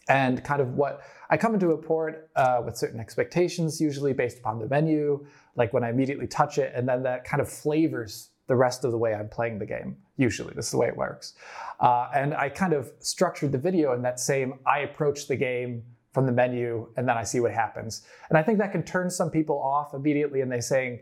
and 0.08 0.42
kind 0.44 0.60
of 0.60 0.74
what 0.74 1.02
I 1.30 1.36
come 1.36 1.54
into 1.54 1.70
a 1.70 1.78
port 1.78 2.30
uh, 2.36 2.62
with 2.64 2.76
certain 2.76 3.00
expectations, 3.00 3.80
usually 3.80 4.12
based 4.12 4.38
upon 4.38 4.58
the 4.58 4.68
menu, 4.68 5.24
like 5.56 5.72
when 5.72 5.84
I 5.84 5.90
immediately 5.90 6.26
touch 6.26 6.58
it, 6.58 6.72
and 6.74 6.88
then 6.88 7.02
that 7.04 7.24
kind 7.24 7.40
of 7.40 7.48
flavors 7.48 8.30
the 8.48 8.56
rest 8.56 8.84
of 8.84 8.90
the 8.90 8.98
way 8.98 9.14
I'm 9.14 9.28
playing 9.28 9.58
the 9.58 9.66
game. 9.66 9.96
Usually, 10.16 10.52
this 10.54 10.66
is 10.66 10.70
the 10.72 10.78
way 10.78 10.88
it 10.88 10.96
works. 10.96 11.34
Uh, 11.80 12.08
and 12.14 12.34
I 12.34 12.48
kind 12.48 12.72
of 12.72 12.92
structured 12.98 13.52
the 13.52 13.58
video 13.58 13.92
in 13.94 14.02
that 14.02 14.20
same 14.20 14.58
I 14.66 14.80
approach 14.80 15.28
the 15.28 15.36
game 15.36 15.84
from 16.12 16.26
the 16.26 16.32
menu 16.32 16.88
and 16.96 17.08
then 17.08 17.16
I 17.16 17.22
see 17.22 17.40
what 17.40 17.52
happens. 17.52 18.02
And 18.28 18.36
I 18.36 18.42
think 18.42 18.58
that 18.58 18.72
can 18.72 18.82
turn 18.82 19.08
some 19.08 19.30
people 19.30 19.58
off 19.58 19.94
immediately 19.94 20.42
and 20.42 20.52
they 20.52 20.60
saying, 20.60 21.00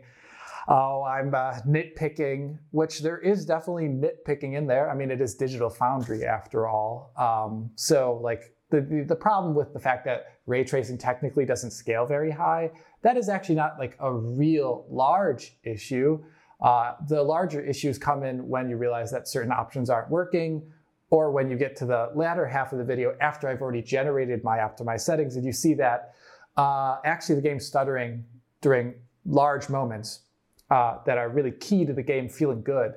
oh, 0.67 1.03
I'm 1.03 1.33
uh, 1.35 1.55
nitpicking, 1.67 2.57
which 2.71 3.01
there 3.01 3.17
is 3.17 3.45
definitely 3.45 3.89
nitpicking 3.89 4.55
in 4.55 4.67
there. 4.67 4.89
I 4.89 4.95
mean, 4.95 5.11
it 5.11 5.19
is 5.19 5.35
Digital 5.35 5.69
Foundry 5.69 6.23
after 6.23 6.67
all. 6.67 7.11
Um, 7.17 7.71
so, 7.75 8.19
like, 8.21 8.55
the, 8.71 9.05
the 9.07 9.15
problem 9.15 9.53
with 9.53 9.73
the 9.73 9.79
fact 9.79 10.05
that 10.05 10.37
ray 10.47 10.63
tracing 10.63 10.97
technically 10.97 11.45
doesn't 11.45 11.71
scale 11.71 12.05
very 12.05 12.31
high, 12.31 12.71
that 13.03 13.17
is 13.17 13.29
actually 13.29 13.55
not 13.55 13.77
like 13.77 13.95
a 13.99 14.11
real 14.11 14.85
large 14.89 15.57
issue. 15.63 16.23
Uh, 16.61 16.93
the 17.07 17.21
larger 17.21 17.61
issues 17.63 17.97
come 17.97 18.23
in 18.23 18.47
when 18.47 18.69
you 18.69 18.77
realize 18.77 19.11
that 19.11 19.27
certain 19.27 19.51
options 19.51 19.89
aren't 19.89 20.09
working, 20.09 20.63
or 21.09 21.31
when 21.31 21.49
you 21.49 21.57
get 21.57 21.75
to 21.75 21.85
the 21.85 22.09
latter 22.15 22.47
half 22.47 22.71
of 22.71 22.79
the 22.79 22.85
video 22.85 23.15
after 23.19 23.47
I've 23.47 23.61
already 23.61 23.81
generated 23.81 24.43
my 24.43 24.59
optimized 24.59 25.01
settings 25.01 25.35
and 25.35 25.45
you 25.45 25.51
see 25.51 25.73
that 25.75 26.13
uh, 26.57 26.97
actually 27.05 27.35
the 27.35 27.41
game's 27.41 27.65
stuttering 27.65 28.23
during 28.61 28.93
large 29.25 29.69
moments 29.69 30.21
uh, 30.69 30.97
that 31.05 31.17
are 31.17 31.29
really 31.29 31.51
key 31.51 31.85
to 31.85 31.93
the 31.93 32.03
game 32.03 32.29
feeling 32.29 32.61
good. 32.61 32.93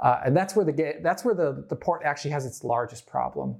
Uh, 0.00 0.20
and 0.24 0.36
that's 0.36 0.56
where 0.56 0.64
the 0.64 0.72
game, 0.72 0.94
that's 1.02 1.24
where 1.24 1.34
the, 1.34 1.64
the 1.68 1.76
port 1.76 2.02
actually 2.04 2.32
has 2.32 2.44
its 2.44 2.64
largest 2.64 3.06
problem. 3.06 3.56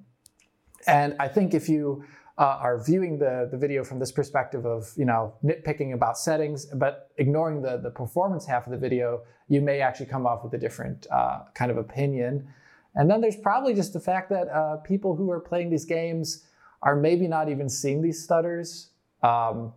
And 0.86 1.14
I 1.18 1.28
think 1.28 1.54
if 1.54 1.68
you 1.68 2.04
uh, 2.36 2.58
are 2.60 2.82
viewing 2.82 3.18
the, 3.18 3.48
the 3.50 3.56
video 3.56 3.84
from 3.84 3.98
this 3.98 4.10
perspective 4.10 4.66
of 4.66 4.92
you 4.96 5.04
know 5.04 5.34
nitpicking 5.44 5.94
about 5.94 6.18
settings, 6.18 6.66
but 6.66 7.10
ignoring 7.18 7.62
the, 7.62 7.78
the 7.78 7.90
performance 7.90 8.46
half 8.46 8.66
of 8.66 8.72
the 8.72 8.78
video, 8.78 9.22
you 9.48 9.60
may 9.60 9.80
actually 9.80 10.06
come 10.06 10.26
off 10.26 10.42
with 10.42 10.52
a 10.54 10.58
different 10.58 11.06
uh, 11.12 11.40
kind 11.54 11.70
of 11.70 11.76
opinion. 11.76 12.48
And 12.96 13.10
then 13.10 13.20
there's 13.20 13.36
probably 13.36 13.74
just 13.74 13.92
the 13.92 14.00
fact 14.00 14.30
that 14.30 14.48
uh, 14.48 14.76
people 14.78 15.16
who 15.16 15.30
are 15.30 15.40
playing 15.40 15.70
these 15.70 15.84
games 15.84 16.46
are 16.82 16.94
maybe 16.94 17.26
not 17.26 17.48
even 17.48 17.68
seeing 17.68 18.02
these 18.02 18.22
stutters. 18.22 18.90
Um, 19.22 19.72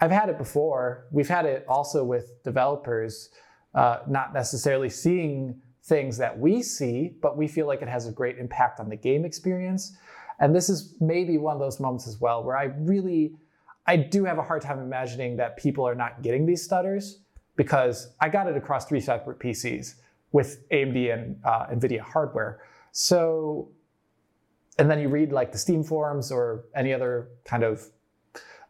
I've 0.00 0.10
had 0.10 0.28
it 0.28 0.38
before. 0.38 1.06
We've 1.10 1.28
had 1.28 1.46
it 1.46 1.64
also 1.68 2.04
with 2.04 2.42
developers 2.42 3.30
uh, 3.74 4.00
not 4.08 4.34
necessarily 4.34 4.90
seeing 4.90 5.60
things 5.84 6.16
that 6.18 6.38
we 6.38 6.62
see, 6.62 7.14
but 7.20 7.36
we 7.36 7.48
feel 7.48 7.66
like 7.66 7.82
it 7.82 7.88
has 7.88 8.06
a 8.06 8.12
great 8.12 8.38
impact 8.38 8.80
on 8.80 8.88
the 8.88 8.96
game 8.96 9.24
experience. 9.24 9.96
And 10.42 10.54
this 10.54 10.68
is 10.68 10.94
maybe 11.00 11.38
one 11.38 11.54
of 11.54 11.60
those 11.60 11.78
moments 11.78 12.08
as 12.08 12.20
well 12.20 12.42
where 12.42 12.56
I 12.56 12.64
really, 12.64 13.36
I 13.86 13.96
do 13.96 14.24
have 14.24 14.38
a 14.38 14.42
hard 14.42 14.60
time 14.60 14.80
imagining 14.80 15.36
that 15.36 15.56
people 15.56 15.86
are 15.86 15.94
not 15.94 16.20
getting 16.20 16.44
these 16.44 16.62
stutters 16.62 17.20
because 17.54 18.12
I 18.20 18.28
got 18.28 18.48
it 18.48 18.56
across 18.56 18.86
three 18.86 19.00
separate 19.00 19.38
PCs 19.38 19.94
with 20.32 20.68
AMD 20.70 21.14
and 21.14 21.36
uh, 21.44 21.66
NVIDIA 21.66 22.00
hardware. 22.00 22.60
So, 22.90 23.68
and 24.80 24.90
then 24.90 24.98
you 24.98 25.08
read 25.08 25.30
like 25.30 25.52
the 25.52 25.58
Steam 25.58 25.84
forums 25.84 26.32
or 26.32 26.64
any 26.74 26.92
other 26.92 27.28
kind 27.44 27.62
of, 27.62 27.86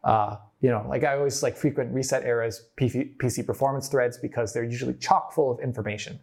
uh, 0.04 0.36
you 0.60 0.68
know, 0.68 0.84
like 0.86 1.04
I 1.04 1.16
always 1.16 1.42
like 1.42 1.56
frequent 1.56 1.94
ResetEra's 1.94 2.66
PC 2.76 3.46
performance 3.46 3.88
threads 3.88 4.18
because 4.18 4.52
they're 4.52 4.62
usually 4.62 4.94
chock 4.94 5.32
full 5.32 5.50
of 5.50 5.60
information. 5.60 6.20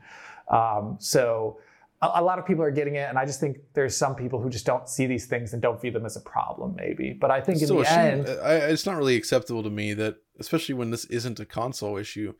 Um, 0.49 0.97
so 0.99 1.59
a, 2.01 2.23
lot 2.23 2.39
of 2.39 2.45
people 2.45 2.63
are 2.63 2.71
getting 2.71 2.95
it, 2.95 3.09
and 3.09 3.17
I 3.17 3.25
just 3.25 3.39
think 3.39 3.57
there's 3.73 3.95
some 3.95 4.15
people 4.15 4.41
who 4.41 4.49
just 4.49 4.65
don't 4.65 4.87
see 4.87 5.05
these 5.05 5.25
things 5.25 5.53
and 5.53 5.61
don't 5.61 5.81
view 5.81 5.91
them 5.91 6.05
as 6.05 6.15
a 6.15 6.21
problem, 6.21 6.75
maybe. 6.77 7.11
But 7.11 7.29
I 7.29 7.41
think 7.41 7.61
in 7.61 7.67
the 7.67 7.91
end, 7.91 8.27
I, 8.41 8.55
it's 8.55 8.85
not 8.85 8.95
really 8.95 9.15
acceptable 9.15 9.63
to 9.63 9.69
me 9.69 9.93
that, 9.95 10.17
especially 10.39 10.75
when 10.75 10.91
this 10.91 11.05
isn't 11.05 11.39
a 11.39 11.45
console 11.45 11.97
issue, 11.97 12.33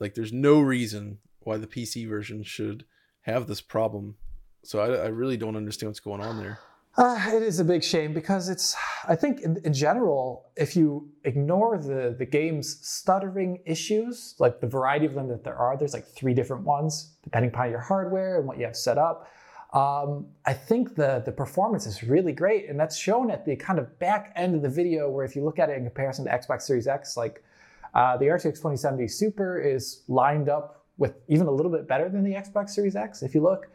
like 0.00 0.14
there's 0.14 0.32
no 0.32 0.60
reason 0.60 1.18
why 1.40 1.58
the 1.58 1.66
PC 1.66 2.08
version 2.08 2.42
should 2.42 2.84
have 3.22 3.46
this 3.46 3.60
problem. 3.60 4.16
So 4.64 4.80
I, 4.80 5.04
I 5.04 5.08
really 5.08 5.36
don't 5.36 5.56
understand 5.56 5.90
what's 5.90 6.00
going 6.00 6.20
on 6.20 6.38
there. 6.38 6.58
Uh, 6.96 7.30
it 7.32 7.42
is 7.42 7.58
a 7.58 7.64
big 7.64 7.82
shame 7.82 8.14
because 8.14 8.48
it's, 8.48 8.76
I 9.08 9.16
think 9.16 9.40
in, 9.40 9.60
in, 9.64 9.72
general, 9.72 10.50
if 10.54 10.76
you 10.76 11.08
ignore 11.24 11.76
the, 11.76 12.14
the 12.16 12.24
game's 12.24 12.78
stuttering 12.86 13.60
issues, 13.66 14.36
like 14.38 14.60
the 14.60 14.68
variety 14.68 15.04
of 15.04 15.14
them 15.14 15.26
that 15.28 15.42
there 15.42 15.56
are, 15.56 15.76
there's 15.76 15.92
like 15.92 16.06
three 16.06 16.34
different 16.34 16.62
ones, 16.62 17.16
depending 17.24 17.50
upon 17.50 17.70
your 17.70 17.80
hardware 17.80 18.38
and 18.38 18.46
what 18.46 18.58
you 18.58 18.64
have 18.64 18.76
set 18.76 18.96
up. 18.96 19.28
Um, 19.72 20.26
I 20.46 20.52
think 20.52 20.94
the, 20.94 21.20
the 21.26 21.32
performance 21.32 21.84
is 21.86 22.04
really 22.04 22.32
great. 22.32 22.70
And 22.70 22.78
that's 22.78 22.96
shown 22.96 23.28
at 23.28 23.44
the 23.44 23.56
kind 23.56 23.80
of 23.80 23.98
back 23.98 24.32
end 24.36 24.54
of 24.54 24.62
the 24.62 24.68
video, 24.68 25.10
where 25.10 25.24
if 25.24 25.34
you 25.34 25.44
look 25.44 25.58
at 25.58 25.68
it 25.70 25.76
in 25.76 25.82
comparison 25.82 26.26
to 26.26 26.30
Xbox 26.30 26.62
Series 26.62 26.86
X, 26.86 27.16
like 27.16 27.42
uh, 27.94 28.16
the 28.16 28.26
RTX 28.26 28.54
2070 28.54 29.08
Super 29.08 29.60
is 29.60 30.02
lined 30.06 30.48
up 30.48 30.84
with 30.96 31.16
even 31.26 31.48
a 31.48 31.50
little 31.50 31.72
bit 31.72 31.88
better 31.88 32.08
than 32.08 32.22
the 32.22 32.34
Xbox 32.34 32.70
Series 32.70 32.94
X, 32.94 33.24
if 33.24 33.34
you 33.34 33.42
look. 33.42 33.66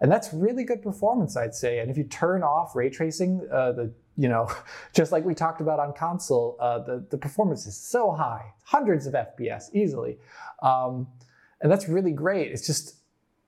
And 0.00 0.10
that's 0.10 0.32
really 0.32 0.64
good 0.64 0.82
performance, 0.82 1.36
I'd 1.36 1.54
say. 1.54 1.80
And 1.80 1.90
if 1.90 1.96
you 1.96 2.04
turn 2.04 2.42
off 2.42 2.74
ray 2.76 2.90
tracing, 2.90 3.46
uh, 3.52 3.72
the 3.72 3.92
you 4.16 4.28
know, 4.28 4.50
just 4.94 5.12
like 5.12 5.24
we 5.24 5.34
talked 5.34 5.60
about 5.60 5.78
on 5.78 5.92
console, 5.92 6.56
uh, 6.60 6.80
the 6.80 7.06
the 7.10 7.18
performance 7.18 7.66
is 7.66 7.76
so 7.76 8.12
high, 8.12 8.52
hundreds 8.64 9.06
of 9.06 9.14
FPS 9.14 9.74
easily, 9.74 10.18
um, 10.62 11.06
and 11.60 11.70
that's 11.70 11.88
really 11.88 12.12
great. 12.12 12.52
It's 12.52 12.66
just 12.66 12.96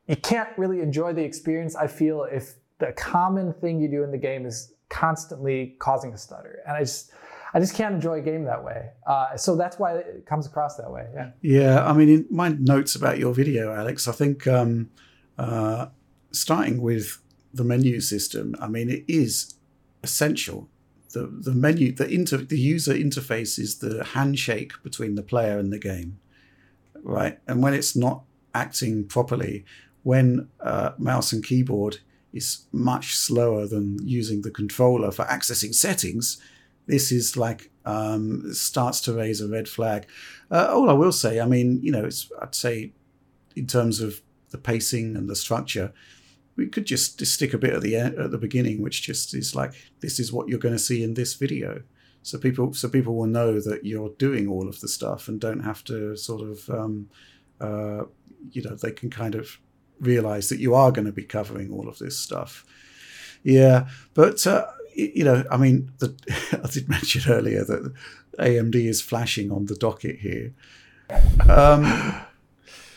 you 0.07 0.16
can't 0.16 0.48
really 0.57 0.80
enjoy 0.80 1.12
the 1.12 1.22
experience. 1.22 1.76
I 1.76 1.86
feel 1.86 2.24
if 2.24 2.55
the 2.78 2.92
common 2.92 3.53
thing 3.53 3.80
you 3.80 3.88
do 3.88 4.03
in 4.03 4.11
the 4.11 4.18
game 4.18 4.46
is 4.46 4.72
constantly 4.88 5.76
causing 5.78 6.12
a 6.12 6.18
stutter, 6.18 6.61
and 6.66 6.76
I 6.76 6.80
just 6.80 7.12
I 7.53 7.61
just 7.61 7.74
can't 7.74 7.94
enjoy 7.94 8.18
a 8.18 8.22
game 8.22 8.44
that 8.44 8.62
way. 8.62 8.90
Uh, 9.07 9.36
so 9.36 9.57
that's 9.57 9.78
why 9.78 9.96
it 9.96 10.26
comes 10.26 10.46
across 10.46 10.76
that 10.76 10.90
way. 10.90 11.07
Yeah. 11.14 11.30
Yeah. 11.42 11.84
I 11.84 11.92
mean, 11.92 12.09
in 12.09 12.26
my 12.30 12.51
notes 12.51 12.94
about 12.94 13.18
your 13.18 13.34
video, 13.34 13.74
Alex, 13.74 14.07
I 14.07 14.12
think 14.12 14.46
um, 14.46 14.90
uh, 15.36 15.86
starting 16.33 16.81
with 16.81 17.20
the 17.53 17.64
menu 17.64 18.01
system, 18.01 18.55
I 18.61 18.68
mean, 18.68 18.91
it 18.91 19.05
is 19.09 19.55
essential. 20.03 20.68
The, 21.12 21.26
the 21.26 21.53
menu, 21.53 21.93
the 21.93 22.09
inter, 22.09 22.39
the 22.39 22.59
user 22.59 22.95
interface 22.95 23.59
is 23.59 23.78
the 23.78 24.05
handshake 24.05 24.72
between 24.83 25.16
the 25.16 25.22
player 25.22 25.59
and 25.59 25.72
the 25.72 25.78
game, 25.78 26.20
right? 27.03 27.39
And 27.49 27.62
when 27.62 27.74
it's 27.74 27.97
not 27.97 28.22
acting 28.55 29.07
properly, 29.07 29.64
when 30.03 30.49
uh, 30.61 30.93
mouse 30.99 31.33
and 31.33 31.45
keyboard 31.45 31.99
is 32.33 32.66
much 32.72 33.16
slower 33.16 33.66
than 33.66 33.99
using 34.07 34.43
the 34.43 34.51
controller 34.51 35.11
for 35.11 35.24
accessing 35.24 35.74
settings, 35.74 36.41
this 36.87 37.11
is 37.11 37.37
like 37.37 37.70
um, 37.85 38.53
starts 38.53 39.01
to 39.03 39.14
raise 39.14 39.41
a 39.41 39.49
red 39.49 39.68
flag. 39.68 40.07
Uh, 40.51 40.68
all 40.72 40.89
I 40.91 40.93
will 40.93 41.12
say, 41.12 41.41
I 41.41 41.47
mean, 41.47 41.81
you 41.83 41.91
know, 41.91 42.05
it's 42.05 42.31
I'd 42.41 42.55
say 42.55 42.93
in 43.57 43.66
terms 43.66 44.01
of 44.01 44.20
the 44.51 44.59
pacing 44.59 45.16
and 45.16 45.28
the 45.28 45.37
structure, 45.37 45.93
we 46.57 46.66
could 46.66 46.84
just, 46.84 47.24
stick 47.24 47.55
a 47.55 47.59
bit 47.59 47.74
at 47.74 47.82
the 47.82 47.96
end, 47.96 48.18
at 48.18 48.30
the 48.30 48.38
beginning, 48.38 48.82
which 48.82 49.03
just 49.03 49.34
is 49.34 49.55
like 49.55 49.72
this 50.01 50.18
is 50.18 50.32
what 50.32 50.48
you're 50.48 50.59
going 50.59 50.74
to 50.74 50.78
see 50.78 51.03
in 51.03 51.14
this 51.14 51.34
video. 51.34 51.82
So 52.22 52.38
people 52.38 52.74
so 52.74 52.88
people 52.88 53.16
will 53.16 53.26
know 53.26 53.61
that 53.61 53.86
you're 53.86 54.11
doing 54.18 54.46
all 54.46 54.68
of 54.68 54.80
the 54.80 54.88
stuff 54.88 55.26
and 55.28 55.40
don't 55.40 55.64
have 55.64 55.82
to 55.84 56.16
sort 56.16 56.42
of 56.42 56.68
um, 56.68 57.09
uh, 57.61 58.05
you 58.53 58.62
know 58.62 58.74
they 58.74 58.92
can 58.92 59.09
kind 59.09 59.34
of 59.34 59.59
realize 60.01 60.48
that 60.51 60.59
you 60.59 60.74
are 60.74 60.92
going 60.92 61.07
to 61.07 61.12
be 61.12 61.24
covering 61.24 61.72
all 61.72 61.88
of 61.88 61.98
this 61.98 62.18
stuff. 62.18 62.66
Yeah, 63.42 63.88
but 64.12 64.46
uh, 64.46 64.66
you 64.94 65.24
know, 65.24 65.44
I 65.51 65.57
mean, 65.57 65.92
the, 65.98 66.14
I 66.64 66.68
did 66.68 66.88
mention 66.88 67.30
earlier 67.32 67.64
that 67.64 67.92
AMD 68.38 68.74
is 68.74 69.01
flashing 69.01 69.51
on 69.51 69.66
the 69.66 69.76
docket 69.76 70.18
here. 70.18 70.53
Um, 71.48 71.84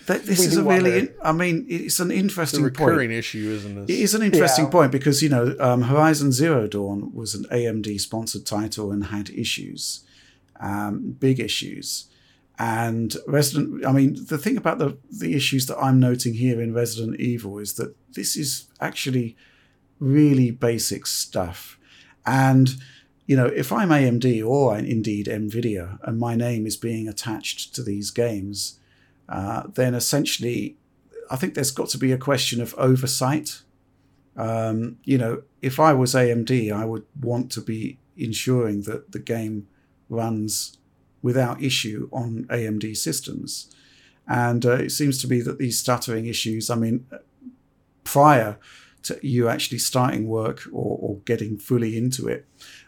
this 0.05 0.39
is 0.39 0.57
a 0.57 0.63
really, 0.63 1.09
I 1.23 1.31
mean, 1.31 1.65
it's 1.69 1.99
an 1.99 2.11
interesting 2.11 2.65
it's 2.65 2.79
a 2.79 2.83
recurring 2.83 3.09
point. 3.09 3.19
issue, 3.19 3.49
isn't 3.51 3.77
it? 3.77 3.89
It 3.89 3.99
is 3.99 4.13
an 4.13 4.21
interesting 4.21 4.65
yeah. 4.65 4.71
point 4.71 4.91
because 4.91 5.21
you 5.21 5.29
know 5.29 5.55
um, 5.59 5.83
Horizon 5.83 6.31
Zero 6.31 6.67
Dawn 6.67 7.13
was 7.13 7.35
an 7.35 7.45
AMD 7.45 7.99
sponsored 8.01 8.45
title 8.45 8.91
and 8.91 9.05
had 9.05 9.29
issues, 9.29 10.05
um, 10.59 11.15
big 11.19 11.39
issues, 11.39 12.07
and 12.59 13.15
Resident. 13.27 13.85
I 13.85 13.91
mean, 13.91 14.17
the 14.27 14.37
thing 14.37 14.57
about 14.57 14.79
the 14.79 14.97
the 15.09 15.35
issues 15.35 15.67
that 15.67 15.77
I'm 15.77 15.99
noting 15.99 16.33
here 16.33 16.61
in 16.61 16.73
Resident 16.73 17.19
Evil 17.19 17.59
is 17.59 17.73
that 17.75 17.95
this 18.11 18.35
is 18.35 18.67
actually 18.81 19.37
really 19.99 20.51
basic 20.51 21.05
stuff, 21.05 21.79
and 22.25 22.75
you 23.25 23.37
know, 23.37 23.45
if 23.45 23.71
I'm 23.71 23.89
AMD 23.89 24.45
or 24.45 24.77
indeed 24.77 25.27
Nvidia, 25.27 25.97
and 26.03 26.19
my 26.19 26.35
name 26.35 26.65
is 26.65 26.75
being 26.75 27.07
attached 27.07 27.73
to 27.75 27.83
these 27.83 28.11
games 28.11 28.79
uh, 29.34 29.63
then 29.73 29.95
essentially, 29.95 30.77
I 31.31 31.38
think 31.38 31.55
there's 31.55 31.71
got 31.71 31.89
to 31.89 31.97
be 31.97 32.11
a 32.11 32.19
question 32.19 32.61
of 32.61 32.75
oversight. 32.77 33.63
Um, 34.38 34.97
you 35.03 35.17
know, 35.17 35.41
if 35.59 35.79
I 35.79 35.91
was 35.93 36.13
AMD, 36.13 36.71
I 36.71 36.86
would 36.86 37.05
want 37.19 37.51
to 37.53 37.61
be 37.61 37.97
ensuring 38.15 38.84
that 38.84 39.11
the 39.11 39.17
game 39.17 39.67
runs 40.07 40.77
without 41.23 41.63
issue 41.63 42.09
on 42.11 42.45
AMD 42.51 42.95
systems. 42.95 43.75
And 44.27 44.63
uh, 44.67 44.73
it 44.73 44.91
seems 44.91 45.19
to 45.21 45.27
be 45.27 45.41
that 45.41 45.57
these 45.57 45.79
stuttering 45.79 46.27
issues, 46.27 46.69
I 46.69 46.75
mean, 46.75 47.07
prior 48.03 48.59
to 49.03 49.19
you 49.27 49.49
actually 49.49 49.79
starting 49.79 50.27
work 50.27 50.67
or, 50.71 50.99
or 51.01 51.17
getting 51.25 51.57
fully 51.57 51.97
into 51.97 52.27
it, 52.27 52.45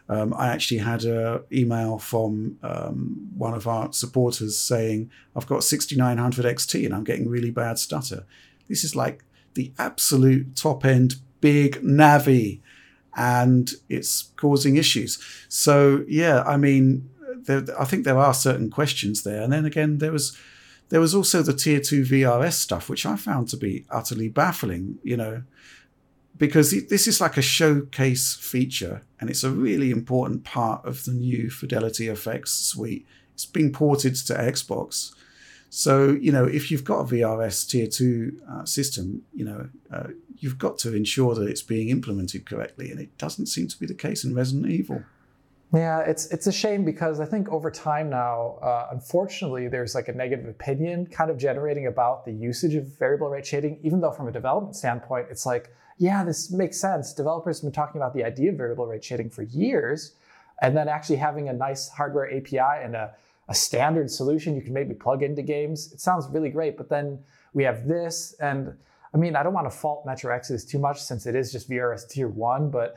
um, 0.08 0.34
I 0.34 0.48
actually 0.48 0.78
had 0.78 1.04
an 1.04 1.40
email 1.52 1.98
from 1.98 2.58
um, 2.62 3.28
one 3.36 3.54
of 3.54 3.66
our 3.66 3.92
supporters 3.92 4.58
saying, 4.58 5.10
I've 5.34 5.46
got 5.46 5.64
6900 5.64 6.44
XT 6.44 6.84
and 6.84 6.94
I'm 6.94 7.04
getting 7.04 7.28
really 7.28 7.50
bad 7.50 7.78
stutter. 7.78 8.24
This 8.68 8.84
is 8.84 8.94
like 8.94 9.24
the 9.54 9.72
absolute 9.78 10.54
top 10.54 10.84
end 10.84 11.16
big 11.40 11.82
Navi, 11.82 12.60
and 13.16 13.72
it's 13.88 14.30
causing 14.36 14.76
issues. 14.76 15.18
So 15.48 16.04
yeah, 16.06 16.42
I 16.42 16.56
mean, 16.56 17.08
there, 17.44 17.64
I 17.78 17.84
think 17.84 18.04
there 18.04 18.18
are 18.18 18.34
certain 18.34 18.70
questions 18.70 19.22
there, 19.22 19.42
and 19.42 19.52
then 19.52 19.64
again, 19.64 19.98
there 19.98 20.12
was 20.12 20.36
there 20.88 21.00
was 21.00 21.14
also 21.14 21.42
the 21.42 21.52
tier 21.52 21.80
two 21.80 22.02
VRS 22.02 22.52
stuff, 22.52 22.88
which 22.88 23.06
I 23.06 23.16
found 23.16 23.48
to 23.48 23.56
be 23.56 23.86
utterly 23.90 24.28
baffling. 24.28 24.98
You 25.02 25.16
know, 25.16 25.42
because 26.36 26.70
this 26.88 27.06
is 27.06 27.20
like 27.20 27.36
a 27.36 27.42
showcase 27.42 28.34
feature, 28.34 29.02
and 29.20 29.30
it's 29.30 29.44
a 29.44 29.50
really 29.50 29.90
important 29.90 30.44
part 30.44 30.84
of 30.84 31.04
the 31.04 31.12
new 31.12 31.50
Fidelity 31.50 32.06
FX 32.06 32.48
suite. 32.48 33.06
It's 33.34 33.46
being 33.46 33.72
ported 33.72 34.14
to 34.16 34.34
Xbox. 34.34 35.12
So, 35.68 36.12
you 36.12 36.32
know, 36.32 36.44
if 36.44 36.70
you've 36.70 36.84
got 36.84 37.00
a 37.00 37.04
VRS 37.04 37.68
tier 37.68 37.86
two 37.86 38.40
uh, 38.50 38.64
system, 38.64 39.22
you 39.34 39.44
know, 39.44 39.68
uh, 39.92 40.08
you've 40.38 40.58
got 40.58 40.78
to 40.78 40.94
ensure 40.94 41.34
that 41.34 41.48
it's 41.48 41.62
being 41.62 41.88
implemented 41.88 42.46
correctly. 42.46 42.90
And 42.90 43.00
it 43.00 43.16
doesn't 43.18 43.46
seem 43.46 43.68
to 43.68 43.78
be 43.78 43.86
the 43.86 43.94
case 43.94 44.24
in 44.24 44.34
Resident 44.34 44.70
Evil. 44.70 45.02
Yeah, 45.74 46.00
it's 46.00 46.26
it's 46.26 46.46
a 46.46 46.52
shame 46.52 46.84
because 46.84 47.18
I 47.18 47.24
think 47.26 47.48
over 47.48 47.70
time 47.72 48.08
now, 48.08 48.58
uh, 48.62 48.88
unfortunately, 48.92 49.66
there's 49.66 49.96
like 49.96 50.06
a 50.06 50.12
negative 50.12 50.46
opinion 50.46 51.06
kind 51.06 51.28
of 51.28 51.38
generating 51.38 51.88
about 51.88 52.24
the 52.24 52.32
usage 52.32 52.74
of 52.76 52.86
variable 52.98 53.28
rate 53.28 53.44
shading. 53.44 53.80
Even 53.82 54.00
though 54.00 54.12
from 54.12 54.28
a 54.28 54.32
development 54.32 54.76
standpoint, 54.76 55.26
it's 55.28 55.44
like, 55.44 55.74
yeah, 55.98 56.24
this 56.24 56.50
makes 56.50 56.78
sense. 56.78 57.12
Developers 57.12 57.58
have 57.58 57.64
been 57.64 57.72
talking 57.72 58.00
about 58.00 58.14
the 58.14 58.24
idea 58.24 58.50
of 58.50 58.56
variable 58.56 58.86
rate 58.86 59.04
shading 59.04 59.30
for 59.30 59.42
years, 59.42 60.14
and 60.62 60.76
then 60.76 60.88
actually 60.88 61.16
having 61.16 61.48
a 61.48 61.52
nice 61.52 61.88
hardware 61.88 62.34
API 62.34 62.82
and 62.82 62.94
a 62.94 63.14
a 63.48 63.54
standard 63.54 64.10
solution 64.10 64.54
you 64.54 64.62
can 64.62 64.72
maybe 64.72 64.94
plug 64.94 65.22
into 65.22 65.42
games. 65.42 65.92
It 65.92 66.00
sounds 66.00 66.26
really 66.28 66.50
great, 66.50 66.76
but 66.76 66.88
then 66.88 67.18
we 67.54 67.62
have 67.64 67.86
this. 67.86 68.34
And 68.40 68.74
I 69.14 69.18
mean, 69.18 69.36
I 69.36 69.42
don't 69.42 69.54
want 69.54 69.70
to 69.70 69.76
fault 69.76 70.04
Metro 70.04 70.34
Exodus 70.34 70.64
too 70.64 70.78
much 70.78 71.00
since 71.00 71.26
it 71.26 71.34
is 71.34 71.52
just 71.52 71.70
VRS 71.70 72.08
tier 72.08 72.28
one, 72.28 72.70
but 72.70 72.96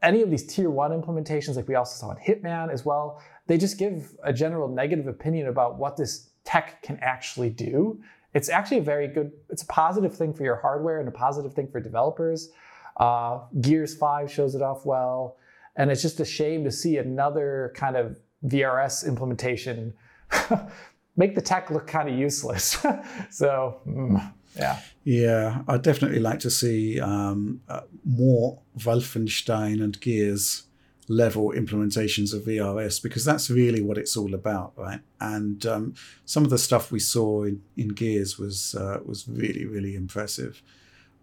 any 0.00 0.22
of 0.22 0.30
these 0.30 0.46
tier 0.46 0.70
one 0.70 0.92
implementations, 0.92 1.56
like 1.56 1.66
we 1.66 1.74
also 1.74 1.98
saw 1.98 2.12
in 2.12 2.18
Hitman 2.18 2.72
as 2.72 2.84
well, 2.84 3.20
they 3.48 3.58
just 3.58 3.78
give 3.78 4.14
a 4.22 4.32
general 4.32 4.68
negative 4.68 5.08
opinion 5.08 5.48
about 5.48 5.76
what 5.76 5.96
this 5.96 6.30
tech 6.44 6.80
can 6.82 6.98
actually 7.02 7.50
do. 7.50 8.00
It's 8.34 8.48
actually 8.48 8.78
a 8.78 8.82
very 8.82 9.08
good, 9.08 9.32
it's 9.48 9.62
a 9.62 9.66
positive 9.66 10.14
thing 10.14 10.32
for 10.32 10.44
your 10.44 10.56
hardware 10.56 11.00
and 11.00 11.08
a 11.08 11.12
positive 11.12 11.54
thing 11.54 11.68
for 11.68 11.80
developers. 11.80 12.50
Uh, 12.98 13.40
Gears 13.60 13.96
5 13.96 14.30
shows 14.30 14.54
it 14.54 14.62
off 14.62 14.84
well. 14.84 15.36
And 15.76 15.90
it's 15.90 16.02
just 16.02 16.20
a 16.20 16.24
shame 16.24 16.64
to 16.64 16.70
see 16.70 16.98
another 16.98 17.72
kind 17.74 17.96
of 17.96 18.18
VRS 18.46 19.06
implementation 19.06 19.94
make 21.16 21.34
the 21.34 21.40
tech 21.40 21.70
look 21.70 21.86
kind 21.86 22.08
of 22.08 22.16
useless. 22.16 22.84
so, 23.30 23.80
mm, 23.86 24.32
yeah. 24.56 24.80
Yeah, 25.04 25.62
I'd 25.68 25.82
definitely 25.82 26.20
like 26.20 26.40
to 26.40 26.50
see 26.50 27.00
um, 27.00 27.60
uh, 27.68 27.82
more 28.04 28.60
Wolfenstein 28.78 29.82
and 29.82 29.98
Gears 30.00 30.64
level 31.08 31.52
implementations 31.56 32.34
of 32.34 32.42
VRS 32.42 33.02
because 33.02 33.24
that's 33.24 33.50
really 33.50 33.80
what 33.80 33.98
it's 33.98 34.16
all 34.16 34.34
about, 34.34 34.72
right? 34.76 35.00
And 35.20 35.64
um, 35.66 35.94
some 36.24 36.44
of 36.44 36.50
the 36.50 36.58
stuff 36.58 36.92
we 36.92 37.00
saw 37.00 37.44
in, 37.44 37.62
in 37.76 37.88
Gears 37.88 38.38
was 38.38 38.74
uh, 38.74 39.00
was 39.04 39.26
really 39.26 39.64
really 39.64 39.94
impressive. 39.94 40.62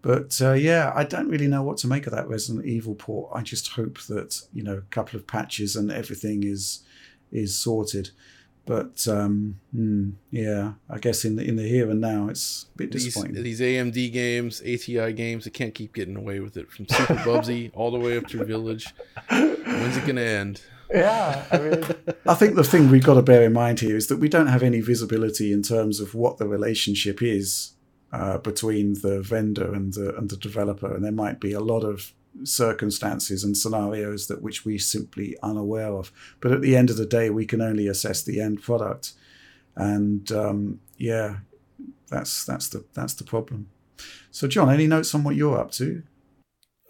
But 0.02 0.40
uh, 0.42 0.52
yeah, 0.52 0.92
I 0.94 1.04
don't 1.04 1.28
really 1.28 1.48
know 1.48 1.62
what 1.62 1.78
to 1.78 1.88
make 1.88 2.06
of 2.06 2.12
that 2.12 2.28
Resident 2.28 2.64
Evil 2.66 2.94
port. 2.94 3.30
I 3.34 3.42
just 3.42 3.72
hope 3.72 4.00
that 4.02 4.40
you 4.52 4.62
know 4.62 4.74
a 4.74 4.82
couple 4.82 5.18
of 5.18 5.26
patches 5.26 5.76
and 5.76 5.90
everything 5.90 6.44
is 6.44 6.84
is 7.32 7.56
sorted. 7.56 8.10
But 8.66 9.06
um, 9.06 9.60
hmm, 9.72 10.10
yeah, 10.32 10.72
I 10.90 10.98
guess 10.98 11.24
in 11.24 11.36
the 11.36 11.44
in 11.44 11.54
the 11.54 11.62
here 11.62 11.88
and 11.88 12.00
now, 12.00 12.28
it's 12.28 12.66
a 12.74 12.78
bit 12.78 12.90
disappointing. 12.90 13.42
These, 13.42 13.58
these 13.58 13.76
AMD 13.76 14.12
games, 14.12 14.60
ATI 14.60 15.12
games, 15.12 15.44
they 15.44 15.50
can't 15.50 15.72
keep 15.72 15.94
getting 15.94 16.16
away 16.16 16.40
with 16.40 16.56
it 16.56 16.72
from 16.72 16.88
Super 16.88 17.14
Bubsy 17.14 17.70
all 17.74 17.92
the 17.92 17.98
way 17.98 18.18
up 18.18 18.26
to 18.26 18.44
Village. 18.44 18.92
When's 19.80 19.96
it 19.96 20.04
going 20.04 20.16
to 20.16 20.22
end? 20.22 20.62
Yeah, 20.90 21.44
I 21.50 21.58
mean, 21.58 21.84
I 22.26 22.34
think 22.34 22.54
the 22.54 22.64
thing 22.64 22.90
we've 22.90 23.04
got 23.04 23.14
to 23.14 23.22
bear 23.22 23.42
in 23.42 23.52
mind 23.52 23.80
here 23.80 23.96
is 23.96 24.06
that 24.08 24.18
we 24.18 24.28
don't 24.28 24.46
have 24.46 24.62
any 24.62 24.80
visibility 24.80 25.52
in 25.52 25.62
terms 25.62 26.00
of 26.00 26.14
what 26.14 26.38
the 26.38 26.46
relationship 26.46 27.22
is 27.22 27.72
uh, 28.12 28.38
between 28.38 28.94
the 28.94 29.20
vendor 29.20 29.74
and 29.74 29.94
the 29.94 30.16
and 30.16 30.30
the 30.30 30.36
developer, 30.36 30.94
and 30.94 31.04
there 31.04 31.12
might 31.12 31.40
be 31.40 31.52
a 31.52 31.60
lot 31.60 31.82
of 31.82 32.12
circumstances 32.44 33.42
and 33.42 33.56
scenarios 33.56 34.26
that 34.28 34.42
which 34.42 34.64
we 34.64 34.78
simply 34.78 35.36
unaware 35.42 35.92
of. 35.92 36.12
But 36.40 36.52
at 36.52 36.60
the 36.60 36.76
end 36.76 36.90
of 36.90 36.96
the 36.96 37.06
day, 37.06 37.30
we 37.30 37.46
can 37.46 37.60
only 37.60 37.88
assess 37.88 38.22
the 38.22 38.40
end 38.40 38.62
product, 38.62 39.12
and 39.74 40.30
um, 40.32 40.80
yeah, 40.96 41.38
that's 42.08 42.44
that's 42.44 42.68
the 42.68 42.84
that's 42.94 43.14
the 43.14 43.24
problem. 43.24 43.68
So, 44.30 44.46
John, 44.46 44.70
any 44.70 44.86
notes 44.86 45.14
on 45.14 45.24
what 45.24 45.36
you're 45.36 45.58
up 45.58 45.70
to? 45.72 46.02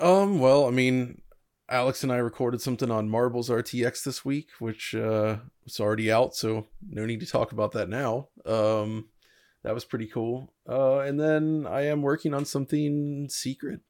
Um, 0.01 0.39
well, 0.41 0.67
I 0.67 0.71
mean, 0.71 1.23
Alex 1.69 2.03
and 2.03 2.13
I 2.13 2.17
recorded 2.17 2.61
something 2.61 2.91
on 2.91 3.09
Marbles 3.09 3.49
RTX 3.51 4.05
this 4.05 4.25
week, 4.25 4.49
which 4.61 4.95
uh, 4.95 5.37
was 5.65 5.81
already 5.81 6.13
out, 6.13 6.35
so 6.37 6.67
no 6.89 7.05
need 7.07 7.21
to 7.21 7.27
talk 7.27 7.53
about 7.53 7.73
that 7.73 7.89
now. 7.89 8.29
Um, 8.45 9.09
that 9.65 9.75
was 9.75 9.85
pretty 9.85 10.07
cool. 10.07 10.53
Uh, 10.69 10.99
and 11.01 11.19
then 11.19 11.67
I 11.69 11.87
am 11.87 12.03
working 12.03 12.35
on 12.35 12.45
something 12.45 13.29
secret 13.29 13.81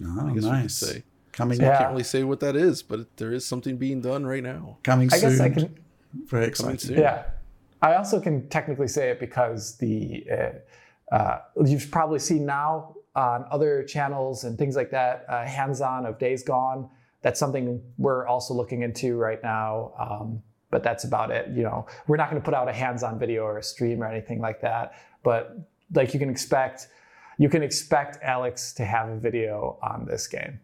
Oh, 0.00 0.26
nice. 0.26 0.74
say. 0.74 1.02
Coming. 1.32 1.60
Yeah. 1.60 1.74
I 1.74 1.78
can't 1.78 1.90
really 1.90 2.04
say 2.04 2.22
what 2.22 2.38
that 2.40 2.54
is, 2.54 2.82
but 2.82 3.16
there 3.16 3.32
is 3.32 3.44
something 3.44 3.76
being 3.76 4.00
done 4.00 4.24
right 4.24 4.42
now. 4.42 4.78
Coming 4.84 5.12
I 5.12 5.16
soon. 5.18 5.30
guess 5.30 5.40
I 5.40 5.48
can. 5.50 5.78
Very 6.26 6.46
exciting. 6.46 6.96
Yeah. 6.96 7.24
I 7.82 7.94
also 7.96 8.20
can 8.20 8.48
technically 8.48 8.86
say 8.88 9.10
it 9.10 9.18
because 9.20 9.76
the 9.78 10.24
uh, 10.30 11.14
uh, 11.14 11.38
you've 11.64 11.90
probably 11.90 12.20
seen 12.20 12.46
now 12.46 12.94
on 13.16 13.44
other 13.50 13.82
channels 13.84 14.44
and 14.44 14.56
things 14.56 14.74
like 14.76 14.90
that, 14.92 15.26
uh, 15.28 15.44
hands-on 15.44 16.06
of 16.06 16.18
Days 16.18 16.42
Gone. 16.44 16.88
That's 17.24 17.40
something 17.40 17.82
we're 17.96 18.26
also 18.26 18.52
looking 18.52 18.82
into 18.82 19.16
right 19.16 19.42
now. 19.42 19.92
Um, 19.98 20.42
but 20.70 20.82
that's 20.82 21.04
about 21.04 21.30
it. 21.30 21.48
You 21.48 21.62
know, 21.62 21.86
we're 22.06 22.18
not 22.18 22.30
going 22.30 22.40
to 22.40 22.44
put 22.44 22.52
out 22.52 22.68
a 22.68 22.72
hands-on 22.72 23.18
video 23.18 23.44
or 23.44 23.56
a 23.56 23.62
stream 23.62 24.02
or 24.02 24.06
anything 24.06 24.40
like 24.40 24.60
that. 24.60 24.92
But 25.22 25.56
like 25.94 26.12
you 26.12 26.20
can 26.20 26.28
expect 26.28 26.88
you 27.38 27.48
can 27.48 27.62
expect 27.62 28.22
Alex 28.22 28.72
to 28.74 28.84
have 28.84 29.08
a 29.08 29.16
video 29.16 29.78
on 29.82 30.04
this 30.04 30.26
game. 30.28 30.60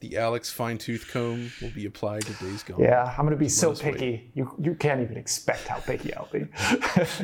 The 0.00 0.16
Alex 0.16 0.50
fine 0.50 0.78
tooth 0.78 1.08
comb 1.10 1.50
will 1.60 1.70
be 1.70 1.84
applied 1.84 2.22
to 2.22 2.32
Days 2.34 2.62
Gone. 2.62 2.80
Yeah, 2.80 3.12
I'm 3.18 3.24
going 3.24 3.30
to 3.30 3.36
be 3.36 3.48
so 3.48 3.74
picky. 3.74 4.30
You 4.32 4.54
you 4.60 4.74
can't 4.74 5.00
even 5.00 5.16
expect 5.16 5.66
how 5.66 5.80
picky 5.80 6.14
I'll 6.14 6.28
be. 6.30 6.46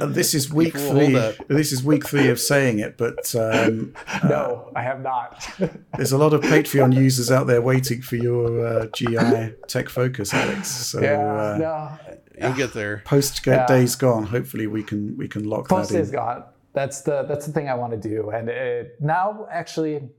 this 0.06 0.34
is 0.34 0.52
week 0.52 0.76
three. 0.76 1.12
This 1.46 1.70
is 1.70 1.84
week 1.84 2.04
three 2.04 2.28
of 2.30 2.40
saying 2.40 2.80
it, 2.80 2.98
but 2.98 3.32
um, 3.36 3.94
no, 4.24 4.68
uh, 4.68 4.78
I 4.78 4.82
have 4.82 5.02
not. 5.02 5.48
there's 5.96 6.10
a 6.10 6.18
lot 6.18 6.34
of 6.34 6.40
Patreon 6.40 6.94
users 6.96 7.30
out 7.30 7.46
there 7.46 7.62
waiting 7.62 8.02
for 8.02 8.16
your 8.16 8.66
uh, 8.66 8.86
GI 8.86 9.54
tech 9.68 9.88
focus, 9.88 10.34
Alex. 10.34 10.68
So, 10.68 11.00
yeah, 11.00 11.18
uh, 11.20 11.58
no. 11.58 12.16
You'll 12.40 12.56
get 12.56 12.72
there. 12.72 13.02
Post 13.04 13.46
yeah. 13.46 13.66
days 13.66 13.94
gone. 13.94 14.24
Hopefully, 14.24 14.66
we 14.66 14.82
can 14.82 15.16
we 15.16 15.28
can 15.28 15.44
lock 15.48 15.68
Post 15.68 15.90
that 15.90 15.96
in. 15.96 16.00
Post 16.00 16.12
days 16.12 16.18
gone 16.18 16.44
that's 16.74 17.02
the 17.02 17.22
that's 17.22 17.46
the 17.46 17.52
thing 17.52 17.68
I 17.68 17.74
want 17.74 17.92
to 17.92 18.08
do. 18.08 18.30
And 18.30 18.48
it, 18.48 18.96
now, 19.00 19.46
actually, 19.50 20.10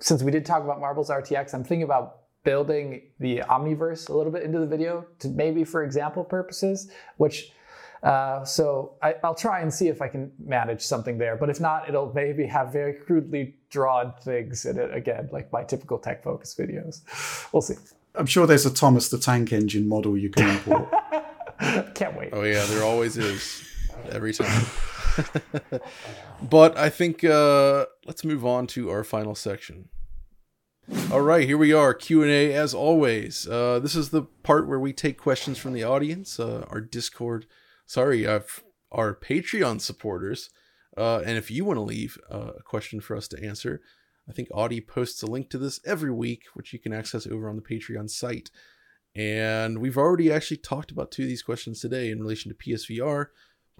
since 0.00 0.22
we 0.22 0.30
did 0.30 0.44
talk 0.44 0.64
about 0.64 0.80
Marbles 0.80 1.10
RTX, 1.10 1.54
I'm 1.54 1.64
thinking 1.64 1.82
about 1.82 2.18
building 2.42 3.02
the 3.18 3.38
Omniverse 3.40 4.08
a 4.08 4.16
little 4.16 4.32
bit 4.32 4.42
into 4.42 4.58
the 4.58 4.66
video 4.66 5.06
to 5.20 5.28
maybe 5.28 5.64
for 5.64 5.84
example 5.84 6.24
purposes, 6.24 6.90
which. 7.16 7.52
Uh, 8.02 8.42
so 8.46 8.94
I, 9.02 9.16
will 9.22 9.34
try 9.34 9.60
and 9.60 9.70
see 9.70 9.88
if 9.88 10.00
I 10.00 10.08
can 10.08 10.32
manage 10.42 10.80
something 10.80 11.18
there. 11.18 11.36
But 11.36 11.50
if 11.50 11.60
not, 11.60 11.86
it'll 11.86 12.10
maybe 12.14 12.46
have 12.46 12.72
very 12.72 12.94
crudely 12.94 13.56
drawn 13.68 14.14
things 14.22 14.64
in 14.64 14.78
it 14.78 14.94
again, 14.94 15.28
like 15.32 15.52
my 15.52 15.64
typical 15.64 15.98
tech 15.98 16.24
focus 16.24 16.54
videos. 16.58 17.02
We'll 17.52 17.60
see. 17.60 17.74
I'm 18.14 18.24
sure 18.24 18.46
there's 18.46 18.64
a 18.64 18.72
Thomas 18.72 19.10
the 19.10 19.18
Tank 19.18 19.52
Engine 19.52 19.86
model 19.86 20.16
you 20.16 20.30
can 20.30 20.48
import. 20.48 20.88
Can't 21.94 22.16
wait. 22.16 22.30
Oh 22.32 22.42
yeah, 22.42 22.64
there 22.64 22.84
always 22.84 23.18
is. 23.18 23.69
Every 24.10 24.32
time. 24.32 24.66
but 26.42 26.76
I 26.76 26.88
think 26.88 27.24
uh, 27.24 27.86
let's 28.06 28.24
move 28.24 28.44
on 28.44 28.66
to 28.68 28.90
our 28.90 29.04
final 29.04 29.34
section. 29.34 29.88
All 31.12 31.20
right, 31.20 31.46
here 31.46 31.58
we 31.58 31.72
are, 31.72 31.94
Q 31.94 32.22
and 32.22 32.30
A 32.30 32.52
as 32.52 32.74
always. 32.74 33.46
Uh, 33.46 33.78
this 33.78 33.94
is 33.94 34.10
the 34.10 34.22
part 34.22 34.66
where 34.66 34.80
we 34.80 34.92
take 34.92 35.18
questions 35.18 35.56
from 35.56 35.72
the 35.72 35.84
audience, 35.84 36.40
uh, 36.40 36.64
our 36.68 36.80
Discord, 36.80 37.46
sorry, 37.86 38.26
uh, 38.26 38.40
our 38.90 39.14
Patreon 39.14 39.80
supporters. 39.80 40.50
Uh, 40.96 41.18
and 41.24 41.38
if 41.38 41.50
you 41.50 41.64
want 41.64 41.76
to 41.76 41.82
leave 41.82 42.18
uh, 42.30 42.52
a 42.58 42.62
question 42.62 43.00
for 43.00 43.16
us 43.16 43.28
to 43.28 43.44
answer, 43.44 43.80
I 44.28 44.32
think 44.32 44.48
Audie 44.52 44.80
posts 44.80 45.22
a 45.22 45.26
link 45.26 45.48
to 45.50 45.58
this 45.58 45.80
every 45.86 46.10
week, 46.10 46.44
which 46.54 46.72
you 46.72 46.78
can 46.78 46.92
access 46.92 47.26
over 47.26 47.48
on 47.48 47.56
the 47.56 47.62
Patreon 47.62 48.10
site. 48.10 48.50
And 49.14 49.78
we've 49.78 49.98
already 49.98 50.32
actually 50.32 50.58
talked 50.58 50.90
about 50.90 51.10
two 51.10 51.22
of 51.22 51.28
these 51.28 51.42
questions 51.42 51.80
today 51.80 52.10
in 52.10 52.20
relation 52.20 52.50
to 52.50 52.56
PSVR. 52.56 53.26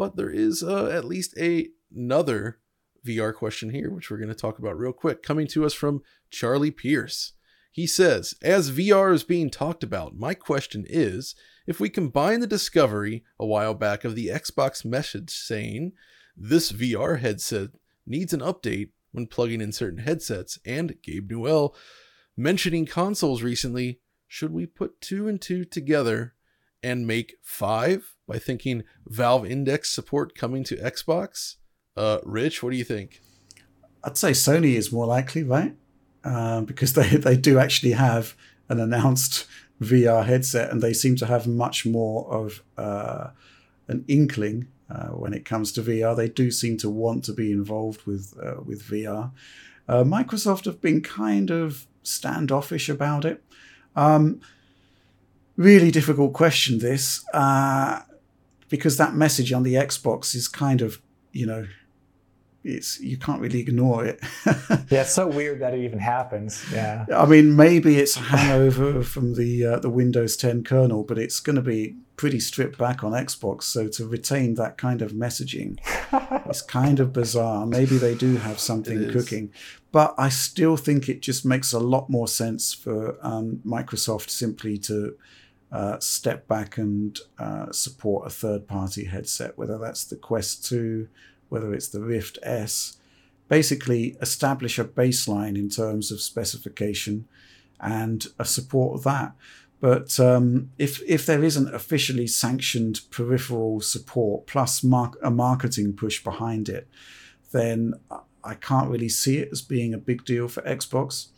But 0.00 0.16
there 0.16 0.30
is 0.30 0.62
uh, 0.62 0.86
at 0.86 1.04
least 1.04 1.36
a, 1.36 1.68
another 1.94 2.58
VR 3.06 3.34
question 3.34 3.68
here, 3.68 3.90
which 3.90 4.10
we're 4.10 4.16
going 4.16 4.30
to 4.30 4.34
talk 4.34 4.58
about 4.58 4.78
real 4.78 4.94
quick, 4.94 5.22
coming 5.22 5.46
to 5.48 5.66
us 5.66 5.74
from 5.74 6.00
Charlie 6.30 6.70
Pierce. 6.70 7.34
He 7.70 7.86
says, 7.86 8.34
As 8.40 8.70
VR 8.70 9.12
is 9.12 9.24
being 9.24 9.50
talked 9.50 9.82
about, 9.82 10.16
my 10.16 10.32
question 10.32 10.86
is 10.88 11.34
if 11.66 11.80
we 11.80 11.90
combine 11.90 12.40
the 12.40 12.46
discovery 12.46 13.24
a 13.38 13.44
while 13.44 13.74
back 13.74 14.02
of 14.04 14.14
the 14.14 14.28
Xbox 14.28 14.86
message 14.86 15.28
saying, 15.28 15.92
This 16.34 16.72
VR 16.72 17.20
headset 17.20 17.68
needs 18.06 18.32
an 18.32 18.40
update 18.40 18.92
when 19.12 19.26
plugging 19.26 19.60
in 19.60 19.70
certain 19.70 19.98
headsets, 19.98 20.58
and 20.64 20.94
Gabe 21.02 21.30
Newell 21.30 21.76
mentioning 22.38 22.86
consoles 22.86 23.42
recently. 23.42 24.00
Should 24.26 24.54
we 24.54 24.64
put 24.64 25.02
two 25.02 25.28
and 25.28 25.38
two 25.38 25.66
together 25.66 26.36
and 26.82 27.06
make 27.06 27.36
five 27.42 28.14
by 28.26 28.38
thinking 28.38 28.84
Valve 29.06 29.46
Index 29.46 29.90
support 29.90 30.34
coming 30.34 30.64
to 30.64 30.76
Xbox? 30.76 31.56
Uh, 31.96 32.18
Rich, 32.24 32.62
what 32.62 32.70
do 32.70 32.76
you 32.76 32.84
think? 32.84 33.20
I'd 34.02 34.16
say 34.16 34.30
Sony 34.30 34.74
is 34.74 34.92
more 34.92 35.06
likely, 35.06 35.42
right? 35.42 35.74
Um, 36.24 36.64
because 36.64 36.92
they, 36.94 37.08
they 37.16 37.36
do 37.36 37.58
actually 37.58 37.92
have 37.92 38.36
an 38.68 38.80
announced 38.80 39.46
VR 39.80 40.24
headset 40.24 40.70
and 40.70 40.82
they 40.82 40.92
seem 40.92 41.16
to 41.16 41.26
have 41.26 41.46
much 41.46 41.86
more 41.86 42.30
of 42.32 42.62
uh, 42.76 43.30
an 43.88 44.04
inkling 44.08 44.68
uh, 44.90 45.08
when 45.08 45.32
it 45.32 45.44
comes 45.44 45.72
to 45.72 45.82
VR. 45.82 46.16
They 46.16 46.28
do 46.28 46.50
seem 46.50 46.76
to 46.78 46.90
want 46.90 47.24
to 47.24 47.32
be 47.32 47.52
involved 47.52 48.06
with 48.06 48.34
uh, 48.42 48.62
with 48.64 48.82
VR. 48.84 49.32
Uh, 49.88 50.04
Microsoft 50.04 50.66
have 50.66 50.80
been 50.80 51.00
kind 51.00 51.50
of 51.50 51.86
standoffish 52.02 52.88
about 52.88 53.24
it. 53.24 53.42
Um, 53.96 54.40
really 55.60 55.90
difficult 55.90 56.32
question 56.32 56.78
this 56.78 57.22
uh, 57.34 58.00
because 58.70 58.96
that 58.96 59.14
message 59.14 59.52
on 59.52 59.62
the 59.62 59.74
Xbox 59.74 60.34
is 60.34 60.48
kind 60.48 60.80
of 60.80 61.00
you 61.32 61.46
know 61.46 61.66
it's 62.64 63.00
you 63.00 63.16
can't 63.16 63.40
really 63.40 63.60
ignore 63.60 64.04
it. 64.04 64.20
yeah, 64.90 65.02
it's 65.02 65.14
so 65.14 65.26
weird 65.26 65.60
that 65.60 65.74
it 65.74 65.80
even 65.80 65.98
happens. 65.98 66.64
Yeah. 66.72 67.06
I 67.14 67.24
mean, 67.26 67.56
maybe 67.56 67.98
it's 67.98 68.16
a 68.16 68.20
hangover 68.20 69.02
from 69.02 69.34
the 69.34 69.64
uh, 69.64 69.78
the 69.78 69.90
Windows 69.90 70.36
10 70.36 70.64
kernel, 70.64 71.02
but 71.04 71.18
it's 71.18 71.40
going 71.40 71.56
to 71.56 71.62
be 71.62 71.96
pretty 72.16 72.40
stripped 72.40 72.76
back 72.76 73.02
on 73.02 73.12
Xbox. 73.12 73.62
So 73.62 73.88
to 73.88 74.06
retain 74.06 74.54
that 74.54 74.76
kind 74.76 75.00
of 75.00 75.12
messaging 75.12 75.78
it's 76.46 76.60
kind 76.60 77.00
of 77.00 77.12
bizarre. 77.12 77.66
Maybe 77.66 77.96
they 77.96 78.14
do 78.14 78.36
have 78.36 78.60
something 78.60 79.10
cooking, 79.10 79.52
but 79.90 80.14
I 80.18 80.28
still 80.28 80.76
think 80.76 81.08
it 81.08 81.22
just 81.22 81.46
makes 81.46 81.72
a 81.72 81.80
lot 81.80 82.10
more 82.10 82.28
sense 82.28 82.74
for 82.74 83.16
um, 83.22 83.60
Microsoft 83.64 84.30
simply 84.30 84.76
to. 84.78 85.16
Uh, 85.72 85.98
step 86.00 86.48
back 86.48 86.78
and 86.78 87.20
uh, 87.38 87.70
support 87.70 88.26
a 88.26 88.30
third 88.30 88.66
party 88.66 89.04
headset, 89.04 89.56
whether 89.56 89.78
that's 89.78 90.04
the 90.04 90.16
Quest 90.16 90.64
2 90.64 91.06
whether 91.50 91.74
it's 91.74 91.88
the 91.88 92.00
Rift 92.00 92.38
S, 92.42 92.96
basically 93.48 94.16
establish 94.22 94.78
a 94.78 94.84
baseline 94.84 95.58
in 95.58 95.68
terms 95.68 96.10
of 96.10 96.20
specification 96.20 97.26
and 97.78 98.26
a 98.38 98.44
support 98.44 99.02
that. 99.02 99.34
But 99.80 100.18
um, 100.20 100.70
if 100.78 101.02
if 101.06 101.26
there 101.26 101.42
isn't 101.42 101.74
officially 101.74 102.26
sanctioned 102.26 103.00
peripheral 103.10 103.80
support 103.80 104.46
plus 104.46 104.84
mar- 104.84 105.12
a 105.22 105.30
marketing 105.30 105.94
push 105.94 106.22
behind 106.22 106.68
it, 106.68 106.86
then 107.50 107.94
I 108.44 108.54
can't 108.54 108.90
really 108.90 109.08
see 109.08 109.38
it 109.38 109.48
as 109.50 109.62
being 109.62 109.92
a 109.92 109.98
big 109.98 110.24
deal 110.24 110.48
for 110.48 110.62
Xbox. 110.62 111.28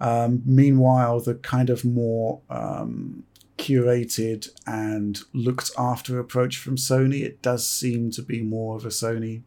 Um, 0.00 0.42
meanwhile, 0.44 1.20
the 1.20 1.34
kind 1.34 1.70
of 1.70 1.84
more 1.84 2.40
um, 2.50 3.24
curated 3.62 4.50
and 4.66 5.20
looked 5.32 5.70
after 5.78 6.18
approach 6.18 6.56
from 6.56 6.76
Sony. 6.76 7.22
It 7.22 7.40
does 7.42 7.66
seem 7.66 8.10
to 8.12 8.22
be 8.22 8.42
more 8.42 8.76
of 8.76 8.84
a 8.84 8.88
Sony 8.88 9.42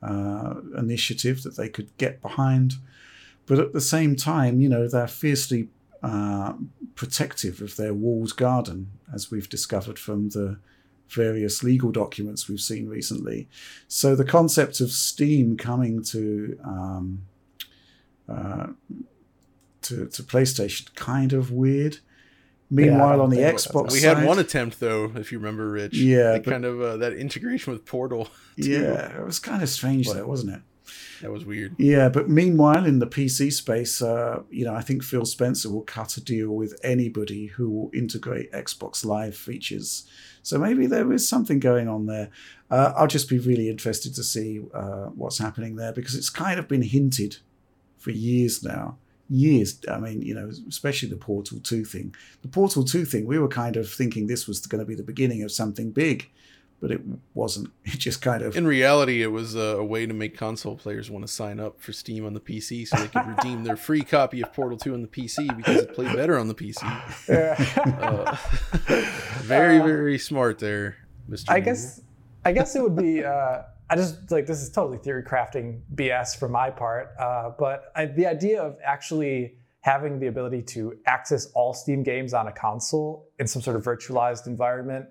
uh, 0.00 0.54
initiative 0.76 1.42
that 1.42 1.56
they 1.56 1.68
could 1.68 1.90
get 1.98 2.22
behind. 2.22 2.74
But 3.46 3.58
at 3.58 3.72
the 3.72 3.80
same 3.80 4.14
time, 4.14 4.60
you 4.60 4.68
know, 4.68 4.86
they're 4.86 5.08
fiercely 5.08 5.68
uh, 6.02 6.52
protective 6.94 7.60
of 7.60 7.74
their 7.76 7.94
walled 7.94 8.36
garden, 8.36 8.92
as 9.12 9.30
we've 9.30 9.48
discovered 9.48 9.98
from 9.98 10.28
the 10.28 10.58
various 11.08 11.64
legal 11.64 11.90
documents 11.90 12.48
we've 12.48 12.60
seen 12.60 12.86
recently. 12.88 13.48
So 13.88 14.14
the 14.14 14.24
concept 14.24 14.80
of 14.80 14.92
Steam 14.92 15.56
coming 15.56 16.04
to 16.04 16.58
um, 16.64 17.22
uh, 18.28 18.68
to, 19.82 20.06
to 20.06 20.22
PlayStation 20.22 20.94
kind 20.94 21.32
of 21.32 21.50
weird. 21.50 21.98
Meanwhile, 22.70 23.16
yeah, 23.16 23.22
on 23.22 23.30
the 23.30 23.36
Xbox, 23.38 23.92
we 23.92 24.00
side, 24.00 24.18
had 24.18 24.26
one 24.26 24.38
attempt 24.38 24.78
though, 24.78 25.10
if 25.14 25.32
you 25.32 25.38
remember, 25.38 25.70
Rich. 25.70 25.96
Yeah, 25.96 26.32
but, 26.32 26.44
kind 26.44 26.64
of 26.64 26.80
uh, 26.80 26.96
that 26.98 27.14
integration 27.14 27.72
with 27.72 27.86
Portal. 27.86 28.28
Too. 28.60 28.70
Yeah, 28.70 29.18
it 29.18 29.24
was 29.24 29.38
kind 29.38 29.62
of 29.62 29.68
strange 29.68 30.06
but, 30.06 30.14
though, 30.14 30.26
wasn't 30.26 30.56
it? 30.56 30.62
That 31.22 31.32
was 31.32 31.44
weird. 31.44 31.74
Yeah, 31.78 32.08
but 32.08 32.28
meanwhile, 32.28 32.84
in 32.84 32.98
the 32.98 33.06
PC 33.06 33.52
space, 33.52 34.02
uh, 34.02 34.42
you 34.50 34.64
know, 34.64 34.74
I 34.74 34.82
think 34.82 35.02
Phil 35.02 35.24
Spencer 35.24 35.70
will 35.70 35.82
cut 35.82 36.16
a 36.16 36.20
deal 36.20 36.50
with 36.50 36.78
anybody 36.84 37.46
who 37.46 37.70
will 37.70 37.90
integrate 37.92 38.52
Xbox 38.52 39.04
Live 39.04 39.36
features. 39.36 40.08
So 40.42 40.58
maybe 40.58 40.86
there 40.86 41.12
is 41.12 41.28
something 41.28 41.58
going 41.58 41.88
on 41.88 42.06
there. 42.06 42.30
Uh, 42.70 42.92
I'll 42.96 43.06
just 43.06 43.28
be 43.28 43.38
really 43.38 43.68
interested 43.68 44.14
to 44.14 44.22
see 44.22 44.60
uh, 44.72 45.06
what's 45.06 45.38
happening 45.38 45.76
there 45.76 45.92
because 45.92 46.14
it's 46.14 46.30
kind 46.30 46.58
of 46.58 46.68
been 46.68 46.82
hinted 46.82 47.38
for 47.96 48.10
years 48.10 48.62
now 48.62 48.98
years. 49.28 49.80
I 49.90 49.98
mean, 49.98 50.22
you 50.22 50.34
know, 50.34 50.50
especially 50.68 51.08
the 51.08 51.16
Portal 51.16 51.60
2 51.60 51.84
thing. 51.84 52.14
The 52.42 52.48
Portal 52.48 52.84
2 52.84 53.04
thing, 53.04 53.26
we 53.26 53.38
were 53.38 53.48
kind 53.48 53.76
of 53.76 53.90
thinking 53.90 54.26
this 54.26 54.46
was 54.46 54.64
going 54.66 54.80
to 54.80 54.84
be 54.84 54.94
the 54.94 55.02
beginning 55.02 55.42
of 55.42 55.52
something 55.52 55.90
big, 55.90 56.30
but 56.80 56.90
it 56.90 57.00
wasn't. 57.34 57.70
It 57.84 57.98
just 57.98 58.20
kind 58.20 58.42
of. 58.42 58.56
In 58.56 58.66
reality, 58.66 59.22
it 59.22 59.32
was 59.32 59.54
a, 59.54 59.82
way 59.82 60.06
to 60.06 60.14
make 60.14 60.36
console 60.36 60.76
players 60.76 61.10
want 61.10 61.26
to 61.26 61.32
sign 61.32 61.58
up 61.58 61.80
for 61.80 61.92
Steam 61.92 62.26
on 62.26 62.34
the 62.34 62.40
PC 62.40 62.86
so 62.86 62.96
they 62.98 63.08
could 63.08 63.26
redeem 63.26 63.64
their 63.64 63.76
free 63.76 64.02
copy 64.02 64.42
of 64.42 64.52
Portal 64.52 64.78
2 64.78 64.94
on 64.94 65.02
the 65.02 65.08
PC 65.08 65.56
because 65.56 65.76
it 65.76 65.94
played 65.94 66.14
better 66.14 66.38
on 66.38 66.48
the 66.48 66.54
PC. 66.54 66.82
Uh, 67.28 68.36
very, 69.42 69.78
very 69.78 70.18
smart 70.18 70.58
there, 70.58 70.96
Mr. 71.30 71.50
I 71.50 71.60
guess. 71.60 72.02
I 72.44 72.52
guess 72.52 72.76
it 72.76 72.82
would 72.82 72.96
be. 72.96 73.24
Uh, 73.24 73.62
I 73.90 73.96
just 73.96 74.30
like 74.30 74.46
this 74.46 74.62
is 74.62 74.70
totally 74.70 74.98
theory 74.98 75.22
crafting 75.22 75.80
BS 75.94 76.38
for 76.38 76.48
my 76.48 76.70
part, 76.70 77.14
uh, 77.18 77.50
but 77.58 77.90
I, 77.96 78.06
the 78.06 78.26
idea 78.26 78.62
of 78.62 78.76
actually 78.84 79.56
having 79.80 80.18
the 80.18 80.26
ability 80.26 80.60
to 80.60 80.98
access 81.06 81.46
all 81.54 81.72
Steam 81.72 82.02
games 82.02 82.34
on 82.34 82.48
a 82.48 82.52
console 82.52 83.28
in 83.38 83.46
some 83.46 83.62
sort 83.62 83.76
of 83.76 83.82
virtualized 83.82 84.46
environment, 84.46 85.06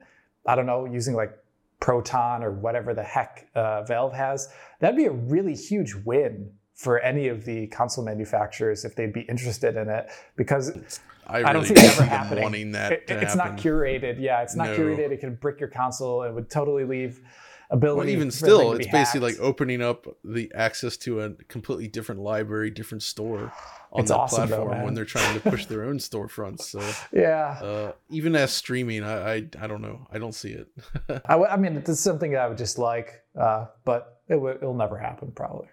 I 0.46 0.56
don't 0.56 0.66
know, 0.66 0.86
using 0.86 1.16
like 1.16 1.32
Proton 1.80 2.44
or 2.44 2.52
whatever 2.52 2.94
the 2.94 3.04
heck 3.04 3.50
uh, 3.56 3.84
Valve 3.84 4.14
has, 4.14 4.50
that'd 4.80 4.98
be 4.98 5.06
a 5.06 5.12
really 5.12 5.56
huge 5.56 5.96
win 5.96 6.52
for 6.76 7.00
any 7.00 7.28
of 7.28 7.44
the 7.46 7.66
console 7.68 8.06
manufacturers 8.06 8.86
if 8.86 8.96
they'd 8.96 9.14
be 9.14 9.22
interested 9.22 9.76
in 9.78 9.90
it 9.90 10.10
because 10.36 11.00
I, 11.26 11.40
really 11.40 11.50
I 11.50 11.54
don't 11.54 11.66
see 11.66 11.74
it 11.74 11.84
ever 11.84 12.04
happening. 12.04 12.44
Wanting 12.44 12.72
that 12.74 12.92
it, 12.92 13.04
it's 13.08 13.34
happen. 13.34 13.38
not 13.38 13.58
curated. 13.58 14.20
Yeah, 14.20 14.44
it's 14.44 14.56
not 14.56 14.70
no. 14.70 14.78
curated. 14.78 15.12
It 15.12 15.20
can 15.20 15.36
brick 15.36 15.60
your 15.60 15.70
console. 15.70 16.22
It 16.24 16.34
would 16.34 16.50
totally 16.50 16.84
leave 16.84 17.22
ability. 17.70 17.98
Well, 17.98 18.10
even 18.10 18.32
still, 18.32 18.74
it's 18.74 18.88
basically 18.88 19.32
like 19.32 19.40
opening 19.40 19.82
up 19.82 20.08
the 20.24 20.52
access 20.56 20.98
to 20.98 21.22
a 21.22 21.30
completely 21.48 21.88
different 21.88 22.22
library, 22.22 22.70
different 22.70 23.04
store 23.04 23.52
on 23.92 24.02
it's 24.02 24.10
that 24.10 24.18
awesome 24.18 24.48
platform 24.48 24.78
though, 24.78 24.86
when 24.86 24.94
they're 24.94 25.06
trying 25.06 25.34
to 25.40 25.50
push 25.50 25.66
their 25.66 25.84
own 25.84 25.98
storefronts. 25.98 26.62
So 26.62 26.82
yeah, 27.14 27.60
uh, 27.62 27.92
even 28.10 28.36
as 28.36 28.52
streaming, 28.54 29.04
I, 29.04 29.34
I, 29.34 29.36
I 29.60 29.68
don't 29.68 29.82
know, 29.82 30.08
I 30.12 30.20
don't 30.20 30.36
see 30.36 30.52
it. 30.52 30.68
I, 31.26 31.36
I 31.36 31.58
mean, 31.58 31.78
it's 31.78 32.00
something 32.00 32.32
that 32.32 32.42
I 32.42 32.48
would 32.48 32.58
just 32.58 32.78
like, 32.78 33.24
uh, 33.40 33.66
but 33.86 34.22
it 34.28 34.36
w- 34.36 34.56
it'll 34.56 34.74
never 34.74 34.98
happen 34.98 35.32
probably. 35.32 35.68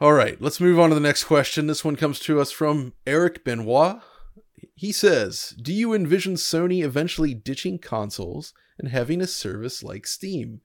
All 0.00 0.12
right, 0.12 0.40
let's 0.40 0.60
move 0.60 0.78
on 0.78 0.90
to 0.90 0.94
the 0.94 1.00
next 1.00 1.24
question. 1.24 1.66
This 1.66 1.84
one 1.84 1.96
comes 1.96 2.20
to 2.20 2.40
us 2.40 2.50
from 2.50 2.92
Eric 3.06 3.44
Benoit. 3.44 4.00
He 4.74 4.92
says, 4.92 5.54
"Do 5.60 5.72
you 5.72 5.94
envision 5.94 6.34
Sony 6.34 6.84
eventually 6.84 7.32
ditching 7.32 7.78
consoles 7.78 8.52
and 8.78 8.88
having 8.88 9.22
a 9.22 9.26
service 9.26 9.82
like 9.82 10.06
Steam?" 10.06 10.60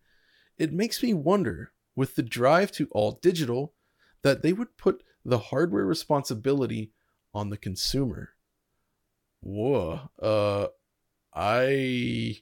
It 0.61 0.71
makes 0.71 1.01
me 1.01 1.11
wonder 1.11 1.71
with 1.95 2.15
the 2.15 2.21
drive 2.21 2.71
to 2.71 2.87
all 2.91 3.19
digital 3.21 3.73
that 4.21 4.43
they 4.43 4.53
would 4.53 4.77
put 4.77 5.03
the 5.25 5.39
hardware 5.39 5.85
responsibility 5.85 6.91
on 7.33 7.49
the 7.49 7.57
consumer. 7.57 8.29
Whoa. 9.41 10.01
Uh 10.21 10.67
I 11.33 12.37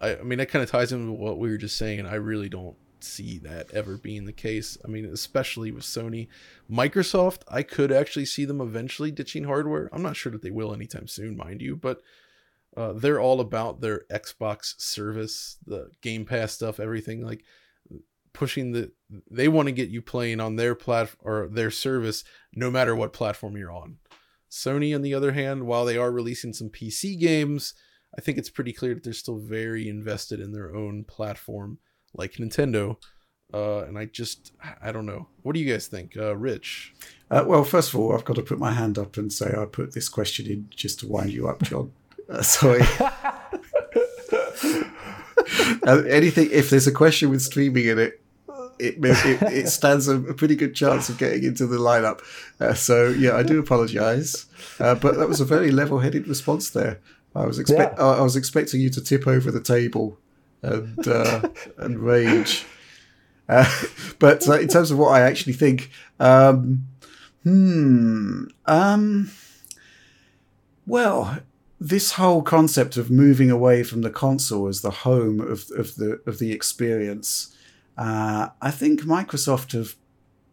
I, 0.00 0.16
I 0.16 0.22
mean 0.22 0.38
that 0.38 0.48
kind 0.48 0.64
of 0.64 0.70
ties 0.70 0.92
into 0.92 1.12
what 1.12 1.38
we 1.38 1.50
were 1.50 1.56
just 1.56 1.78
saying. 1.78 2.00
And 2.00 2.08
I 2.08 2.14
really 2.14 2.48
don't 2.48 2.76
see 2.98 3.38
that 3.38 3.70
ever 3.72 3.96
being 3.96 4.24
the 4.24 4.32
case. 4.32 4.76
I 4.84 4.88
mean, 4.88 5.04
especially 5.04 5.70
with 5.70 5.84
Sony. 5.84 6.26
Microsoft, 6.70 7.42
I 7.48 7.62
could 7.62 7.92
actually 7.92 8.26
see 8.26 8.44
them 8.44 8.60
eventually 8.60 9.12
ditching 9.12 9.44
hardware. 9.44 9.88
I'm 9.92 10.02
not 10.02 10.16
sure 10.16 10.32
that 10.32 10.42
they 10.42 10.50
will 10.50 10.74
anytime 10.74 11.06
soon, 11.06 11.36
mind 11.36 11.60
you, 11.60 11.76
but 11.76 12.00
uh, 12.76 12.92
they're 12.94 13.20
all 13.20 13.40
about 13.40 13.80
their 13.80 14.04
Xbox 14.10 14.74
service, 14.78 15.58
the 15.66 15.90
Game 16.00 16.24
Pass 16.24 16.52
stuff, 16.52 16.80
everything 16.80 17.24
like 17.24 17.44
pushing 18.32 18.72
the. 18.72 18.92
They 19.30 19.48
want 19.48 19.66
to 19.66 19.72
get 19.72 19.90
you 19.90 20.00
playing 20.00 20.40
on 20.40 20.56
their 20.56 20.74
platform 20.74 21.20
or 21.22 21.48
their 21.48 21.70
service, 21.70 22.24
no 22.54 22.70
matter 22.70 22.96
what 22.96 23.12
platform 23.12 23.56
you're 23.56 23.72
on. 23.72 23.98
Sony, 24.50 24.94
on 24.94 25.02
the 25.02 25.14
other 25.14 25.32
hand, 25.32 25.66
while 25.66 25.84
they 25.84 25.96
are 25.96 26.10
releasing 26.10 26.52
some 26.52 26.68
PC 26.68 27.18
games, 27.18 27.74
I 28.16 28.20
think 28.20 28.36
it's 28.36 28.50
pretty 28.50 28.72
clear 28.72 28.94
that 28.94 29.02
they're 29.02 29.12
still 29.12 29.38
very 29.38 29.88
invested 29.88 30.40
in 30.40 30.52
their 30.52 30.74
own 30.74 31.04
platform, 31.04 31.78
like 32.14 32.34
Nintendo. 32.34 32.96
Uh, 33.54 33.84
and 33.84 33.98
I 33.98 34.06
just, 34.06 34.52
I 34.82 34.92
don't 34.92 35.06
know. 35.06 35.28
What 35.42 35.54
do 35.54 35.60
you 35.60 35.70
guys 35.70 35.86
think, 35.86 36.16
uh, 36.16 36.36
Rich? 36.36 36.94
Uh, 37.30 37.44
well, 37.46 37.64
first 37.64 37.92
of 37.92 38.00
all, 38.00 38.14
I've 38.14 38.24
got 38.24 38.36
to 38.36 38.42
put 38.42 38.58
my 38.58 38.72
hand 38.72 38.98
up 38.98 39.16
and 39.18 39.30
say 39.32 39.54
I 39.56 39.66
put 39.66 39.92
this 39.92 40.08
question 40.08 40.46
in 40.46 40.68
just 40.70 41.00
to 41.00 41.08
wind 41.08 41.32
you 41.32 41.48
up, 41.48 41.62
John. 41.62 41.92
Sorry. 42.42 42.82
uh, 45.86 46.02
anything, 46.08 46.48
if 46.50 46.70
there's 46.70 46.86
a 46.86 46.92
question 46.92 47.30
with 47.30 47.42
streaming 47.42 47.86
in 47.86 47.98
it, 47.98 48.20
it, 48.78 48.96
it, 48.98 49.42
it 49.42 49.68
stands 49.68 50.08
a, 50.08 50.16
a, 50.16 50.34
pretty 50.34 50.56
good 50.56 50.74
chance 50.74 51.08
of 51.08 51.18
getting 51.18 51.44
into 51.44 51.66
the 51.66 51.76
lineup. 51.76 52.20
Uh, 52.58 52.74
so 52.74 53.08
yeah, 53.08 53.36
I 53.36 53.42
do 53.42 53.60
apologise, 53.60 54.46
uh, 54.80 54.94
but 54.94 55.16
that 55.18 55.28
was 55.28 55.40
a 55.40 55.44
very 55.44 55.70
level-headed 55.70 56.26
response 56.26 56.70
there. 56.70 57.00
I 57.34 57.46
was 57.46 57.58
expect 57.58 57.98
yeah. 57.98 58.04
I 58.04 58.22
was 58.22 58.36
expecting 58.36 58.80
you 58.80 58.90
to 58.90 59.00
tip 59.00 59.26
over 59.26 59.50
the 59.50 59.60
table 59.60 60.18
and 60.62 61.06
uh, 61.06 61.48
and 61.78 61.98
rage. 61.98 62.66
Uh, 63.48 63.70
but 64.18 64.46
uh, 64.48 64.58
in 64.58 64.68
terms 64.68 64.90
of 64.90 64.98
what 64.98 65.12
I 65.12 65.20
actually 65.20 65.54
think, 65.54 65.90
um, 66.20 66.86
hmm, 67.42 68.44
um, 68.66 69.30
well, 70.86 71.38
this 71.82 72.12
whole 72.12 72.42
concept 72.42 72.96
of 72.96 73.10
moving 73.10 73.50
away 73.50 73.82
from 73.82 74.02
the 74.02 74.10
console 74.10 74.68
as 74.68 74.82
the 74.82 74.90
home 74.90 75.40
of, 75.40 75.68
of 75.76 75.96
the 75.96 76.20
of 76.26 76.38
the 76.38 76.52
experience, 76.52 77.56
uh, 77.98 78.50
I 78.60 78.70
think 78.70 79.00
Microsoft 79.00 79.72
have 79.72 79.96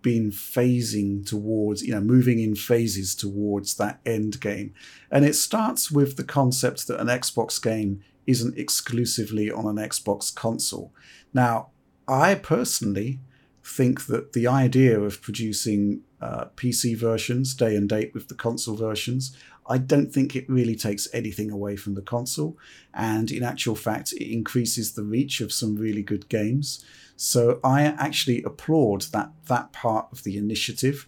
been 0.02 0.32
phasing 0.32 1.24
towards, 1.24 1.84
you 1.84 1.94
know, 1.94 2.02
moving 2.02 2.40
in 2.40 2.56
phases 2.56 3.14
towards 3.14 3.76
that 3.76 4.00
end 4.08 4.42
game. 4.42 4.74
And 5.12 5.24
it 5.24 5.36
starts 5.36 5.92
with 5.92 6.18
the 6.18 6.24
concept 6.24 6.88
that 6.88 7.00
an 7.00 7.08
Xbox 7.08 7.62
game 7.62 8.02
isn't 8.26 8.58
exclusively 8.58 9.52
on 9.52 9.68
an 9.68 9.76
Xbox 9.76 10.34
console. 10.34 10.94
Now, 11.32 11.70
I 12.08 12.36
personally 12.36 13.20
think 13.64 14.08
that 14.08 14.34
the 14.34 14.48
idea 14.48 15.00
of 15.00 15.22
producing 15.22 16.02
uh, 16.22 16.46
PC 16.56 16.98
versions 16.98 17.54
day 17.54 17.76
and 17.76 17.88
date 17.88 18.14
with 18.14 18.30
the 18.30 18.36
console 18.36 18.76
versions, 18.76 19.36
I 19.70 19.78
don't 19.78 20.12
think 20.12 20.36
it 20.36 20.50
really 20.50 20.76
takes 20.76 21.08
anything 21.14 21.52
away 21.52 21.76
from 21.76 21.94
the 21.94 22.02
console. 22.02 22.58
And 22.94 23.32
in 23.32 23.44
actual 23.44 23.76
fact, 23.76 24.12
it 24.14 24.34
increases 24.34 24.94
the 24.94 25.04
reach 25.04 25.40
of 25.40 25.54
some 25.54 25.76
really 25.76 26.02
good 26.02 26.28
games. 26.28 26.84
So 27.16 27.60
I 27.64 27.84
actually 27.84 28.44
applaud 28.44 29.04
that 29.14 29.32
that 29.48 29.72
part 29.72 30.08
of 30.12 30.24
the 30.24 30.38
initiative. 30.38 31.08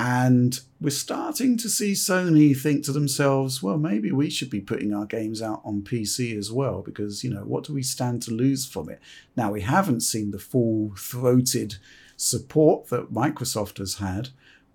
And 0.00 0.60
we're 0.80 0.90
starting 0.90 1.58
to 1.58 1.68
see 1.68 1.92
Sony 1.92 2.56
think 2.56 2.84
to 2.84 2.92
themselves, 2.92 3.62
well, 3.64 3.78
maybe 3.78 4.12
we 4.12 4.30
should 4.30 4.48
be 4.48 4.60
putting 4.60 4.94
our 4.94 5.06
games 5.06 5.42
out 5.42 5.60
on 5.64 5.82
PC 5.82 6.38
as 6.38 6.52
well, 6.52 6.82
because, 6.82 7.24
you 7.24 7.30
know, 7.30 7.42
what 7.42 7.64
do 7.64 7.74
we 7.74 7.82
stand 7.82 8.22
to 8.22 8.30
lose 8.30 8.64
from 8.64 8.88
it? 8.88 9.00
Now, 9.36 9.50
we 9.50 9.62
haven't 9.62 10.02
seen 10.02 10.30
the 10.30 10.38
full 10.38 10.92
throated 10.96 11.78
support 12.16 12.88
that 12.90 13.12
Microsoft 13.12 13.78
has 13.78 13.94
had, 13.94 14.28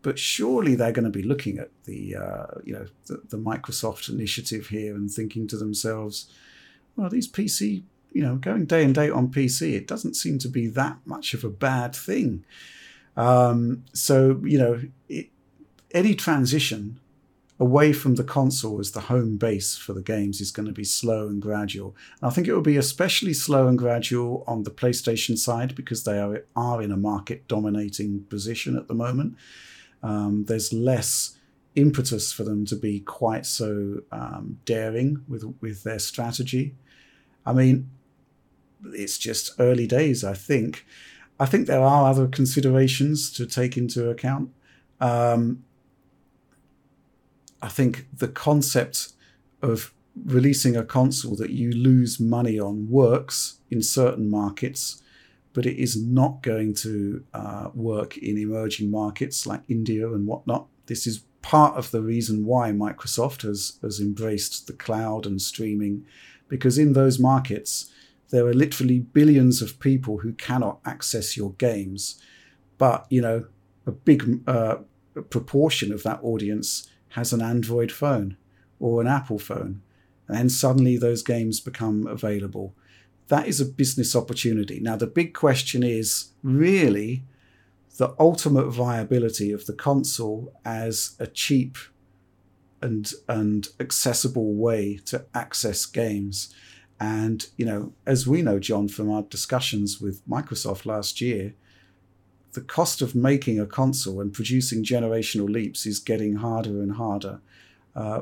but 0.03 0.19
surely 0.19 0.75
they're 0.75 0.91
going 0.91 1.03
to 1.03 1.09
be 1.09 1.23
looking 1.23 1.57
at 1.57 1.71
the, 1.85 2.15
uh, 2.15 2.59
you 2.63 2.73
know, 2.73 2.85
the, 3.07 3.21
the 3.29 3.37
Microsoft 3.37 4.09
initiative 4.09 4.67
here 4.67 4.93
and 4.95 5.09
thinking 5.09 5.47
to 5.47 5.57
themselves, 5.57 6.29
well, 6.95 7.09
these 7.09 7.27
PC 7.27 7.83
you 8.13 8.21
know, 8.21 8.35
going 8.35 8.65
day 8.65 8.83
and 8.83 8.95
date 8.95 9.11
on 9.11 9.27
PC, 9.27 9.73
it 9.73 9.87
doesn't 9.87 10.13
seem 10.13 10.37
to 10.39 10.47
be 10.47 10.67
that 10.67 10.97
much 11.05 11.33
of 11.33 11.43
a 11.43 11.49
bad 11.49 11.95
thing. 11.95 12.45
Um, 13.17 13.83
so, 13.93 14.39
you 14.43 14.57
know, 14.57 14.81
it, 15.09 15.29
any 15.91 16.15
transition 16.15 16.99
away 17.59 17.93
from 17.93 18.15
the 18.15 18.23
console 18.23 18.79
as 18.79 18.91
the 18.91 19.01
home 19.01 19.37
base 19.37 19.75
for 19.77 19.93
the 19.93 20.01
games 20.01 20.41
is 20.41 20.51
going 20.51 20.65
to 20.67 20.73
be 20.73 20.83
slow 20.83 21.27
and 21.27 21.41
gradual. 21.41 21.95
And 22.21 22.29
I 22.29 22.33
think 22.33 22.47
it 22.47 22.53
will 22.53 22.61
be 22.61 22.77
especially 22.77 23.33
slow 23.33 23.67
and 23.67 23.77
gradual 23.77 24.43
on 24.47 24.63
the 24.63 24.71
PlayStation 24.71 25.37
side 25.37 25.75
because 25.75 26.03
they 26.03 26.19
are, 26.19 26.43
are 26.55 26.81
in 26.81 26.91
a 26.91 26.97
market 26.97 27.47
dominating 27.47 28.25
position 28.25 28.77
at 28.77 28.87
the 28.87 28.95
moment. 28.95 29.35
Um, 30.03 30.45
there's 30.45 30.71
less 30.71 31.37
impetus 31.75 32.31
for 32.31 32.43
them 32.43 32.65
to 32.67 32.75
be 32.75 32.99
quite 32.99 33.45
so 33.45 34.01
um, 34.11 34.59
daring 34.65 35.23
with 35.27 35.55
with 35.61 35.83
their 35.83 35.99
strategy. 35.99 36.75
I 37.45 37.53
mean, 37.53 37.89
it's 38.85 39.17
just 39.17 39.53
early 39.59 39.87
days, 39.87 40.23
I 40.23 40.33
think. 40.33 40.85
I 41.39 41.45
think 41.45 41.67
there 41.67 41.81
are 41.81 42.09
other 42.09 42.27
considerations 42.27 43.31
to 43.33 43.45
take 43.45 43.75
into 43.75 44.09
account. 44.09 44.51
Um, 45.01 45.63
I 47.61 47.69
think 47.69 48.07
the 48.15 48.27
concept 48.27 49.13
of 49.61 49.93
releasing 50.25 50.75
a 50.75 50.83
console 50.83 51.35
that 51.37 51.49
you 51.49 51.71
lose 51.71 52.19
money 52.19 52.59
on 52.59 52.89
works 52.89 53.59
in 53.71 53.81
certain 53.81 54.29
markets, 54.29 55.01
but 55.53 55.65
it 55.65 55.81
is 55.81 56.01
not 56.01 56.41
going 56.41 56.73
to 56.73 57.23
uh, 57.33 57.69
work 57.73 58.17
in 58.17 58.37
emerging 58.37 58.89
markets 58.89 59.45
like 59.45 59.61
India 59.69 60.11
and 60.11 60.27
whatnot. 60.27 60.67
This 60.87 61.07
is 61.07 61.23
part 61.41 61.77
of 61.77 61.91
the 61.91 62.01
reason 62.01 62.45
why 62.45 62.71
Microsoft 62.71 63.43
has, 63.43 63.77
has 63.81 63.99
embraced 63.99 64.67
the 64.67 64.73
cloud 64.73 65.25
and 65.25 65.41
streaming, 65.41 66.05
because 66.47 66.77
in 66.77 66.93
those 66.93 67.19
markets, 67.19 67.91
there 68.29 68.47
are 68.47 68.53
literally 68.53 68.99
billions 68.99 69.61
of 69.61 69.79
people 69.79 70.19
who 70.19 70.33
cannot 70.33 70.79
access 70.85 71.37
your 71.37 71.51
games. 71.53 72.19
But, 72.77 73.05
you 73.09 73.21
know, 73.21 73.45
a 73.85 73.91
big 73.91 74.41
uh, 74.47 74.77
proportion 75.29 75.93
of 75.93 76.01
that 76.03 76.19
audience 76.23 76.89
has 77.09 77.31
an 77.31 77.41
Android 77.41 77.91
phone 77.91 78.37
or 78.79 79.01
an 79.01 79.07
Apple 79.07 79.37
phone. 79.37 79.81
And 80.27 80.37
then 80.37 80.49
suddenly 80.49 80.97
those 80.97 81.21
games 81.21 81.59
become 81.59 82.07
available. 82.07 82.73
That 83.27 83.47
is 83.47 83.61
a 83.61 83.65
business 83.65 84.15
opportunity. 84.15 84.79
Now, 84.79 84.95
the 84.95 85.07
big 85.07 85.33
question 85.33 85.83
is 85.83 86.29
really 86.43 87.23
the 87.97 88.15
ultimate 88.19 88.69
viability 88.69 89.51
of 89.51 89.65
the 89.65 89.73
console 89.73 90.53
as 90.65 91.15
a 91.19 91.27
cheap 91.27 91.77
and, 92.81 93.13
and 93.29 93.67
accessible 93.79 94.53
way 94.53 94.99
to 95.05 95.25
access 95.33 95.85
games. 95.85 96.53
And, 96.99 97.47
you 97.57 97.65
know, 97.65 97.93
as 98.05 98.27
we 98.27 98.41
know, 98.41 98.59
John, 98.59 98.87
from 98.87 99.11
our 99.11 99.23
discussions 99.23 100.01
with 100.01 100.27
Microsoft 100.27 100.85
last 100.85 101.21
year, 101.21 101.53
the 102.53 102.61
cost 102.61 103.01
of 103.01 103.15
making 103.15 103.59
a 103.59 103.65
console 103.65 104.21
and 104.21 104.31
producing 104.33 104.83
generational 104.83 105.49
leaps 105.49 105.85
is 105.85 105.99
getting 105.99 106.35
harder 106.35 106.81
and 106.81 106.93
harder. 106.93 107.41
Uh, 107.95 108.21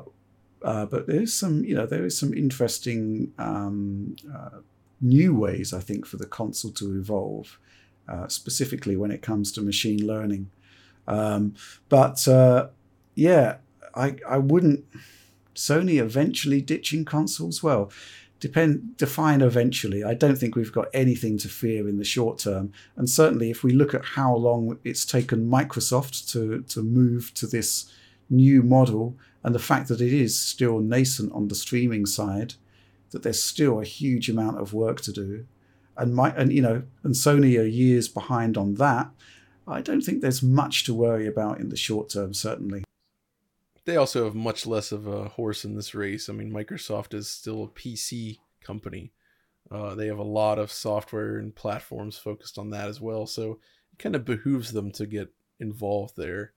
uh, 0.64 0.86
but 0.86 1.08
there's 1.08 1.34
some, 1.34 1.64
you 1.64 1.76
know, 1.76 1.86
there 1.86 2.06
is 2.06 2.18
some 2.18 2.34
interesting 2.34 3.34
um, 3.38 4.16
uh, 4.34 4.60
new 5.02 5.36
ways, 5.36 5.74
I 5.74 5.80
think, 5.80 6.06
for 6.06 6.18
the 6.18 6.26
console 6.26 6.72
to 6.72 6.97
evolve, 6.97 7.60
uh, 8.08 8.28
specifically 8.28 8.95
when 8.95 9.12
it 9.12 9.22
comes 9.22 9.52
to 9.54 9.62
machine 9.62 10.06
learning. 10.06 10.52
Um, 11.08 11.56
but 11.89 12.28
uh, 12.28 12.68
yeah, 13.16 13.58
I, 13.95 14.16
I 14.28 14.38
wouldn't. 14.38 14.86
Sony 15.56 15.99
eventually 15.99 16.62
ditching 16.62 17.04
consoles? 17.04 17.62
Well, 17.62 17.91
depend 18.39 18.97
define 18.97 19.41
eventually. 19.41 20.04
I 20.04 20.14
don't 20.14 20.38
think 20.38 20.56
we've 20.56 20.72
got 20.72 20.88
anything 20.93 21.38
to 21.39 21.47
fear 21.47 21.88
in 21.88 21.97
the 21.97 22.04
short 22.04 22.39
term. 22.39 22.72
And 22.95 23.10
certainly, 23.10 23.49
if 23.49 23.64
we 23.64 23.72
look 23.72 23.93
at 23.93 24.06
how 24.06 24.36
long 24.36 24.80
it's 24.84 25.06
taken 25.06 25.49
Microsoft 25.49 26.30
to 26.32 26.62
to 26.62 26.82
move 26.82 27.34
to 27.36 27.47
this 27.47 27.91
new 28.30 28.64
model, 28.64 29.18
and 29.43 29.54
the 29.54 29.60
fact 29.60 29.88
that 29.89 30.02
it 30.02 30.14
is 30.14 30.39
still 30.39 30.80
nascent 30.80 31.32
on 31.34 31.47
the 31.47 31.56
streaming 31.56 32.06
side, 32.06 32.56
that 33.12 33.24
there's 33.24 33.41
still 33.41 33.80
a 33.80 33.86
huge 33.86 34.30
amount 34.30 34.59
of 34.59 34.74
work 34.74 35.01
to 35.01 35.12
do, 35.12 35.45
and 35.97 36.16
my 36.16 36.32
and 36.32 36.51
you 36.51 36.62
know, 36.62 36.84
and 37.03 37.14
Sony 37.14 37.59
are 37.59 37.66
years 37.66 38.07
behind 38.07 38.57
on 38.57 38.76
that. 38.76 39.12
I 39.68 39.82
don't 39.82 40.01
think 40.01 40.22
there's 40.22 40.43
much 40.43 40.84
to 40.86 40.93
worry 40.93 41.28
about 41.28 41.59
in 41.59 41.70
the 41.70 41.78
short 41.78 42.09
term. 42.09 42.34
Certainly 42.34 42.84
they 43.86 43.97
also 43.97 44.26
have 44.26 44.36
much 44.36 44.66
less 44.66 44.91
of 44.91 45.07
a 45.07 45.30
horse 45.30 45.66
in 45.66 45.76
this 45.76 45.95
race. 45.95 46.30
I 46.30 46.34
mean, 46.34 46.51
Microsoft 46.51 47.14
is 47.14 47.28
still 47.30 47.64
a 47.64 47.68
PC 47.68 48.39
company. 48.64 49.12
Uh, 49.72 49.95
they 49.95 50.07
have 50.07 50.20
a 50.20 50.24
lot 50.24 50.59
of 50.59 50.72
software 50.72 51.38
and 51.38 51.55
platforms 51.55 52.18
focused 52.18 52.57
on 52.57 52.70
that 52.72 52.88
as 52.88 53.01
well. 53.01 53.26
So 53.26 53.59
it 53.93 53.99
kind 53.99 54.16
of 54.16 54.26
behooves 54.26 54.72
them 54.72 54.91
to 54.91 55.05
get 55.05 55.30
involved 55.59 56.16
there. 56.16 56.53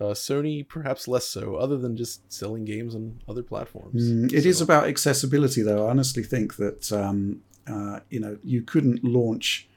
Uh, 0.00 0.06
Sony, 0.06 0.66
perhaps 0.66 1.06
less 1.06 1.26
so, 1.28 1.54
other 1.54 1.76
than 1.76 1.96
just 1.96 2.32
selling 2.32 2.64
games 2.64 2.94
on 2.94 3.22
other 3.28 3.42
platforms. 3.42 4.10
Mm, 4.10 4.32
it 4.32 4.42
so. 4.42 4.48
is 4.48 4.60
about 4.60 4.88
accessibility, 4.88 5.62
though. 5.62 5.86
I 5.86 5.90
honestly 5.90 6.24
think 6.24 6.56
that 6.56 6.90
um, 6.92 7.42
uh, 7.66 8.00
you 8.10 8.18
know 8.18 8.38
you 8.42 8.62
couldn't 8.62 9.04
launch, 9.04 9.68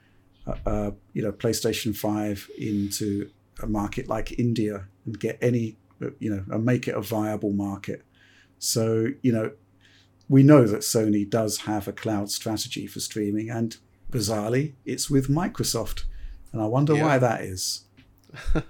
uh, 0.46 0.90
you 1.12 1.22
know, 1.22 1.32
PlayStation 1.32 1.96
Five 1.96 2.50
into 2.58 3.30
a 3.62 3.66
market 3.66 4.08
like 4.08 4.38
India 4.38 4.86
and 5.06 5.18
get 5.18 5.38
any 5.40 5.76
you 6.18 6.30
know, 6.30 6.44
and 6.50 6.64
make 6.64 6.88
it 6.88 6.94
a 6.94 7.00
viable 7.00 7.52
market. 7.52 8.04
So, 8.58 9.08
you 9.22 9.32
know, 9.32 9.52
we 10.28 10.42
know 10.42 10.66
that 10.66 10.80
Sony 10.80 11.28
does 11.28 11.58
have 11.58 11.88
a 11.88 11.92
cloud 11.92 12.30
strategy 12.30 12.86
for 12.86 13.00
streaming, 13.00 13.50
and 13.50 13.76
bizarrely, 14.10 14.74
it's 14.84 15.08
with 15.10 15.28
Microsoft. 15.28 16.04
And 16.52 16.62
I 16.62 16.66
wonder 16.66 16.94
yeah. 16.94 17.04
why 17.04 17.18
that 17.18 17.42
is. 17.42 17.84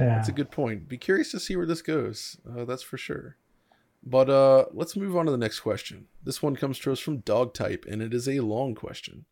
yeah. 0.00 0.14
That's 0.16 0.28
a 0.28 0.32
good 0.32 0.50
point. 0.50 0.88
Be 0.88 0.98
curious 0.98 1.30
to 1.32 1.40
see 1.40 1.56
where 1.56 1.66
this 1.66 1.82
goes. 1.82 2.38
Uh, 2.48 2.64
that's 2.64 2.82
for 2.82 2.98
sure. 2.98 3.36
But 4.02 4.30
uh, 4.30 4.66
let's 4.72 4.96
move 4.96 5.16
on 5.16 5.26
to 5.26 5.30
the 5.30 5.38
next 5.38 5.60
question. 5.60 6.06
This 6.22 6.42
one 6.42 6.56
comes 6.56 6.78
to 6.80 6.92
us 6.92 7.00
from 7.00 7.18
Dog 7.18 7.52
Type, 7.54 7.84
and 7.88 8.00
it 8.00 8.14
is 8.14 8.28
a 8.28 8.40
long 8.40 8.74
question. 8.74 9.26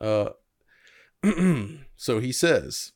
Uh, 0.00 0.30
so 1.96 2.18
he 2.18 2.32
says, 2.32 2.92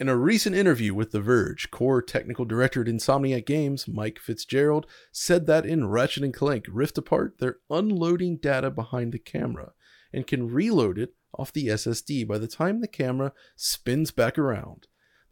in 0.00 0.08
a 0.08 0.16
recent 0.16 0.56
interview 0.56 0.94
with 0.94 1.12
The 1.12 1.20
Verge, 1.20 1.70
core 1.70 2.00
technical 2.00 2.44
director 2.44 2.80
at 2.80 2.86
Insomniac 2.86 3.46
Games, 3.46 3.86
Mike 3.86 4.18
Fitzgerald, 4.18 4.86
said 5.12 5.46
that 5.46 5.66
in 5.66 5.88
Ratchet 5.88 6.22
and 6.22 6.34
Clank 6.34 6.66
Rift 6.70 6.96
Apart, 6.96 7.36
they're 7.38 7.58
unloading 7.68 8.38
data 8.38 8.70
behind 8.70 9.12
the 9.12 9.18
camera. 9.18 9.72
and 10.12 10.26
can 10.26 10.50
reload 10.50 10.98
it 10.98 11.14
off 11.34 11.52
the 11.52 11.66
SSD 11.66 12.26
by 12.26 12.38
the 12.38 12.46
time 12.46 12.80
the 12.80 12.88
camera 12.88 13.32
spins 13.56 14.10
back 14.10 14.38
around. 14.38 14.86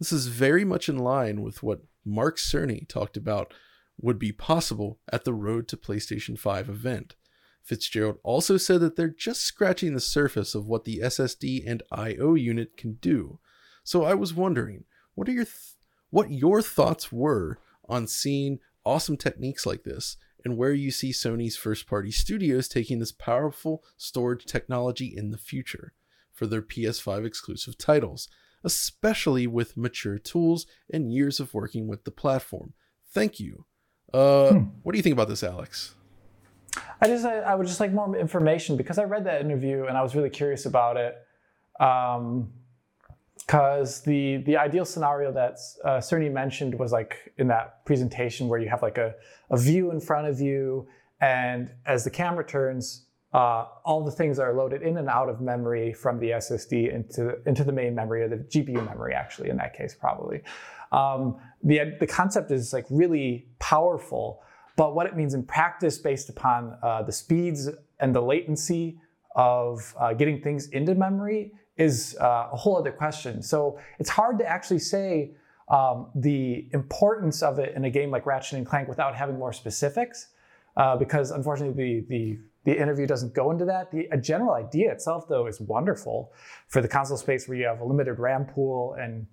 This 0.05 0.13
is 0.13 0.27
very 0.27 0.67
much 0.67 0.91
in 0.91 0.99
line 0.99 1.41
with 1.41 1.63
what 1.63 1.81
Mark 2.05 2.37
Cerny 2.37 2.87
talked 2.87 3.17
about 3.17 3.55
would 3.99 4.19
be 4.19 4.33
possible 4.33 4.99
at 5.11 5.25
the 5.25 5.33
Road 5.33 5.67
to 5.69 5.79
PlayStation 5.79 6.39
5 6.39 6.69
event. 6.69 7.15
Fitzgerald 7.63 8.19
also 8.23 8.59
said 8.59 8.83
that 8.83 8.97
they're 8.97 9.09
just 9.09 9.41
scratching 9.41 9.95
the 9.95 10.01
surface 10.01 10.55
of 10.55 10.67
what 10.67 10.85
the 10.85 11.01
SSD 11.03 11.67
and 11.67 11.83
I/O 11.91 12.35
unit 12.35 12.77
can 12.77 12.99
do. 13.01 13.39
So 13.83 14.05
I 14.05 14.13
was 14.13 14.35
wondering, 14.35 14.85
what 15.15 15.27
are 15.27 15.33
your 15.33 15.47
th- 15.47 15.73
what 16.11 16.31
your 16.31 16.61
thoughts 16.61 17.11
were 17.11 17.57
on 17.89 18.07
seeing 18.07 18.59
awesome 18.85 19.17
techniques 19.17 19.65
like 19.65 19.85
this 19.85 20.19
and 20.45 20.59
where 20.59 20.75
you 20.75 20.91
see 20.91 21.13
Sony's 21.13 21.57
first-party 21.57 22.11
studios 22.11 22.69
taking 22.69 22.99
this 22.99 23.13
powerful 23.13 23.83
storage 23.97 24.45
technology 24.45 25.17
in 25.17 25.31
the 25.31 25.39
future 25.39 25.95
for 26.31 26.47
their 26.47 26.61
PS5 26.61 27.25
exclusive 27.25 27.79
titles, 27.79 28.29
especially 28.65 29.47
with 29.47 29.77
mature 29.77 30.19
tools 30.19 30.67
and 30.93 31.13
years 31.13 31.41
of 31.41 31.55
working 31.55 31.87
with 31.87 32.05
the 32.05 32.11
platform. 32.11 32.73
Thank 33.13 33.39
you. 33.39 33.67
Uh, 34.13 34.51
hmm. 34.51 34.59
What 34.83 34.93
do 34.93 34.99
you 34.99 35.03
think 35.03 35.13
about 35.13 35.29
this, 35.29 35.43
Alex? 35.43 35.95
I 37.01 37.07
just 37.07 37.25
I, 37.25 37.41
I, 37.41 37.55
would 37.55 37.67
just 37.67 37.79
like 37.79 37.93
more 37.93 38.17
information 38.17 38.77
because 38.77 38.99
I 38.99 39.05
read 39.05 39.25
that 39.27 39.41
interview 39.41 39.85
and 39.85 39.97
I 39.97 40.03
was 40.03 40.17
really 40.17 40.31
curious 40.31 40.67
about 40.67 40.97
it. 40.97 41.17
Um, 41.79 42.53
because 43.47 44.01
the 44.03 44.39
the 44.39 44.57
ideal 44.57 44.85
scenario 44.85 45.31
that 45.33 45.59
uh, 45.85 45.99
Cerny 45.99 46.33
mentioned 46.33 46.79
was 46.79 46.93
like 46.93 47.33
in 47.37 47.49
that 47.49 47.85
presentation 47.85 48.49
where 48.49 48.59
you 48.59 48.69
have 48.69 48.83
like 48.83 48.97
a, 48.97 49.15
a 49.51 49.59
view 49.59 49.91
in 49.91 50.01
front 50.01 50.27
of 50.27 50.41
you, 50.41 50.87
and 51.21 51.71
as 51.85 52.05
the 52.05 52.11
camera 52.11 52.47
turns, 52.47 53.04
uh, 53.35 53.67
all 53.85 54.03
the 54.05 54.13
things 54.13 54.39
are 54.39 54.55
loaded 54.55 54.81
in 54.83 54.97
and 54.97 55.09
out 55.09 55.29
of 55.29 55.41
memory 55.41 55.93
from 55.93 56.19
the 56.19 56.31
SSD 56.31 56.95
into 56.95 57.37
into 57.47 57.65
the 57.65 57.73
main 57.73 57.95
memory 57.95 58.23
or 58.23 58.29
the 58.29 58.37
GPU 58.37 58.85
memory. 58.87 59.13
Actually, 59.13 59.51
in 59.51 59.57
that 59.59 59.77
case, 59.77 59.95
probably. 59.95 60.41
Um, 60.93 61.37
the 61.63 61.97
the 62.01 62.07
concept 62.07 62.51
is 62.51 62.73
like 62.73 62.87
really 62.89 63.49
powerful 63.59 64.41
but 64.77 64.95
what 64.95 65.07
it 65.07 65.17
means 65.17 65.35
in 65.35 65.45
practice, 65.45 65.99
based 65.99 66.29
upon 66.29 66.77
uh, 66.83 67.03
the 67.03 67.13
speeds 67.13 67.69
and 68.01 68.15
the 68.15 68.21
latency 68.21 68.99
of 69.37 69.95
uh, 69.99 70.13
getting 70.15 70.41
things 70.41 70.69
into 70.69 70.95
memory, 70.95 71.53
is 71.77 72.17
uh, 72.21 72.49
a 72.53 72.57
whole 72.57 72.77
other 72.77 72.93
question. 72.93 73.43
So 73.43 73.79
it's 73.99 74.11
hard 74.11 74.39
to 74.39 74.47
actually 74.47 74.79
say 74.81 75.33
um, 75.69 76.09
the 76.15 76.69
importance 76.73 77.43
of 77.43 77.59
it 77.59 77.75
in 77.75 77.85
a 77.85 77.91
game 77.91 78.11
like 78.11 78.27
Ratchet 78.27 78.59
and 78.59 78.67
Clank 78.67 78.89
without 78.89 79.15
having 79.15 79.39
more 79.39 79.53
specifics, 79.53 80.29
uh, 80.77 80.97
because 80.97 81.31
unfortunately 81.31 82.01
the 82.01 82.07
the 82.09 82.39
the 82.65 82.79
interview 82.79 83.07
doesn't 83.07 83.35
go 83.35 83.51
into 83.51 83.65
that. 83.67 83.91
The 83.91 84.09
general 84.21 84.55
idea 84.55 84.91
itself, 84.91 85.29
though, 85.29 85.47
is 85.47 85.61
wonderful 85.61 86.33
for 86.69 86.81
the 86.81 86.89
console 86.89 87.17
space 87.17 87.47
where 87.47 87.59
you 87.59 87.67
have 87.67 87.81
a 87.81 87.85
limited 87.85 88.19
RAM 88.19 88.47
pool 88.47 88.97
and 88.99 89.27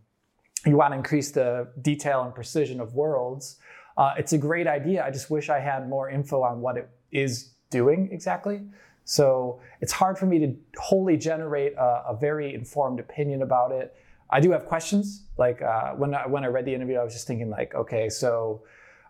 you 0.66 0.76
want 0.76 0.92
to 0.92 0.98
increase 0.98 1.32
the 1.32 1.70
detail 1.82 2.24
and 2.24 2.36
precision 2.36 2.80
of 2.80 2.94
worlds. 2.94 3.58
Uh, 3.98 4.14
it's 4.18 4.34
a 4.34 4.38
great 4.38 4.68
idea. 4.68 5.04
I 5.04 5.12
just 5.12 5.30
wish 5.30 5.50
I 5.50 5.60
had 5.60 5.90
more 5.90 6.10
info 6.10 6.44
on 6.44 6.62
what 6.62 6.78
it 6.78 6.90
is 7.12 7.54
doing 7.70 8.10
exactly. 8.12 8.62
So 9.06 9.60
it's 9.80 9.92
hard 9.92 10.18
for 10.18 10.26
me 10.26 10.40
to 10.40 10.56
wholly 10.78 11.18
generate 11.18 11.74
a, 11.74 12.04
a 12.10 12.18
very 12.20 12.54
informed 12.54 13.00
opinion 13.00 13.42
about 13.42 13.72
it. 13.72 13.96
I 14.30 14.40
do 14.40 14.52
have 14.52 14.66
questions. 14.66 15.24
Like 15.38 15.62
uh, 15.62 15.92
when 15.94 16.14
I, 16.14 16.28
when 16.28 16.44
I 16.44 16.48
read 16.48 16.66
the 16.66 16.76
interview, 16.76 16.98
I 16.98 17.04
was 17.04 17.14
just 17.14 17.28
thinking 17.28 17.50
like, 17.50 17.74
okay, 17.76 18.10
so 18.10 18.64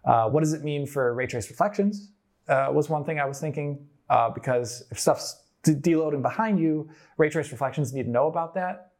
uh, 0.05 0.29
what 0.29 0.41
does 0.41 0.53
it 0.53 0.63
mean 0.63 0.85
for 0.85 1.13
ray 1.13 1.27
trace 1.27 1.49
reflections? 1.49 2.11
Uh, 2.47 2.69
was 2.71 2.89
one 2.89 3.03
thing 3.03 3.19
I 3.19 3.25
was 3.25 3.39
thinking 3.39 3.87
uh, 4.11 4.29
because 4.29 4.83
if 4.91 4.99
stuff's 4.99 5.41
de- 5.63 5.73
deloading 5.73 6.21
behind 6.21 6.59
you, 6.59 6.87
ray 7.17 7.29
trace 7.29 7.51
reflections 7.51 7.93
need 7.93 8.03
to 8.03 8.11
know 8.11 8.27
about 8.27 8.53
that. 8.53 8.91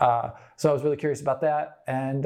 Uh, 0.00 0.30
so 0.56 0.70
I 0.70 0.72
was 0.72 0.82
really 0.82 0.96
curious 0.96 1.20
about 1.20 1.42
that, 1.42 1.80
and 1.86 2.24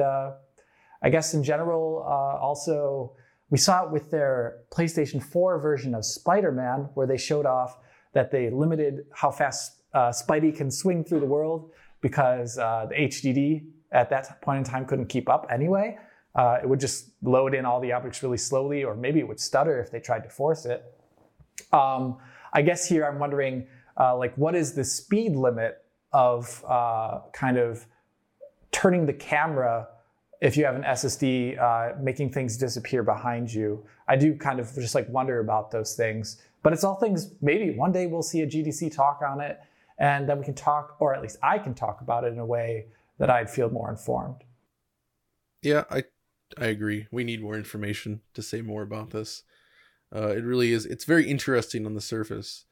I 1.05 1.09
guess 1.09 1.35
in 1.35 1.43
general, 1.43 2.03
uh, 2.03 2.43
also, 2.43 3.15
we 3.51 3.59
saw 3.59 3.85
it 3.85 3.91
with 3.91 4.09
their 4.09 4.61
PlayStation 4.71 5.21
4 5.21 5.59
version 5.59 5.93
of 5.93 6.03
Spider 6.03 6.51
Man, 6.51 6.89
where 6.95 7.05
they 7.05 7.17
showed 7.17 7.45
off 7.45 7.77
that 8.13 8.31
they 8.31 8.49
limited 8.49 9.05
how 9.13 9.29
fast 9.29 9.83
uh, 9.93 10.09
Spidey 10.09 10.55
can 10.55 10.71
swing 10.71 11.03
through 11.03 11.19
the 11.19 11.27
world 11.27 11.69
because 12.01 12.57
uh, 12.57 12.87
the 12.89 12.95
HDD 12.95 13.67
at 13.91 14.09
that 14.09 14.41
point 14.41 14.57
in 14.57 14.63
time 14.63 14.85
couldn't 14.85 15.05
keep 15.05 15.29
up 15.29 15.45
anyway. 15.51 15.95
Uh, 16.33 16.57
it 16.63 16.67
would 16.67 16.79
just 16.79 17.11
load 17.21 17.53
in 17.53 17.65
all 17.65 17.79
the 17.79 17.91
objects 17.91 18.23
really 18.23 18.37
slowly, 18.37 18.83
or 18.83 18.95
maybe 18.95 19.19
it 19.19 19.27
would 19.27 19.39
stutter 19.39 19.79
if 19.79 19.91
they 19.91 19.99
tried 19.99 20.23
to 20.23 20.29
force 20.29 20.65
it. 20.65 20.83
Um, 21.71 22.17
I 22.55 22.63
guess 22.63 22.87
here 22.87 23.05
I'm 23.05 23.19
wondering, 23.19 23.67
uh, 23.99 24.17
like, 24.17 24.35
what 24.35 24.55
is 24.55 24.73
the 24.73 24.83
speed 24.83 25.35
limit 25.35 25.83
of 26.11 26.63
uh, 26.67 27.19
kind 27.33 27.57
of 27.57 27.85
turning 28.71 29.05
the 29.05 29.13
camera 29.13 29.87
if 30.41 30.55
you 30.55 30.65
have 30.65 30.75
an 30.75 30.83
SSD 30.83 31.59
uh, 31.59 31.95
making 32.01 32.31
things 32.31 32.57
disappear 32.57 33.03
behind 33.03 33.53
you. 33.53 33.85
I 34.07 34.15
do 34.15 34.35
kind 34.35 34.59
of 34.59 34.73
just 34.73 34.95
like 34.95 35.09
wonder 35.09 35.39
about 35.39 35.71
those 35.71 35.95
things. 35.95 36.41
But 36.63 36.73
it's 36.73 36.83
all 36.83 36.95
things, 36.95 37.33
maybe 37.41 37.77
one 37.77 37.91
day 37.91 38.07
we'll 38.07 38.23
see 38.23 38.41
a 38.41 38.47
GDC 38.47 38.95
talk 38.95 39.21
on 39.21 39.39
it, 39.39 39.59
and 39.97 40.27
then 40.27 40.39
we 40.39 40.45
can 40.45 40.55
talk, 40.55 40.95
or 40.99 41.13
at 41.13 41.21
least 41.21 41.37
I 41.43 41.59
can 41.59 41.73
talk 41.73 42.01
about 42.01 42.23
it 42.23 42.33
in 42.33 42.39
a 42.39 42.45
way 42.45 42.87
that 43.17 43.29
I'd 43.29 43.49
feel 43.49 43.69
more 43.69 43.89
informed. 43.89 44.43
Yeah, 45.61 45.83
I 45.89 46.03
I 46.57 46.65
agree. 46.65 47.07
We 47.11 47.23
need 47.23 47.41
more 47.41 47.55
information 47.55 48.21
to 48.33 48.41
say 48.41 48.61
more 48.61 48.83
about 48.83 49.11
this. 49.11 49.43
Uh, 50.15 50.29
it 50.29 50.43
really 50.43 50.71
is. 50.71 50.85
It's 50.85 51.03
very 51.03 51.29
interesting 51.29 51.85
on 51.85 51.93
the 51.93 52.01
surface, 52.01 52.65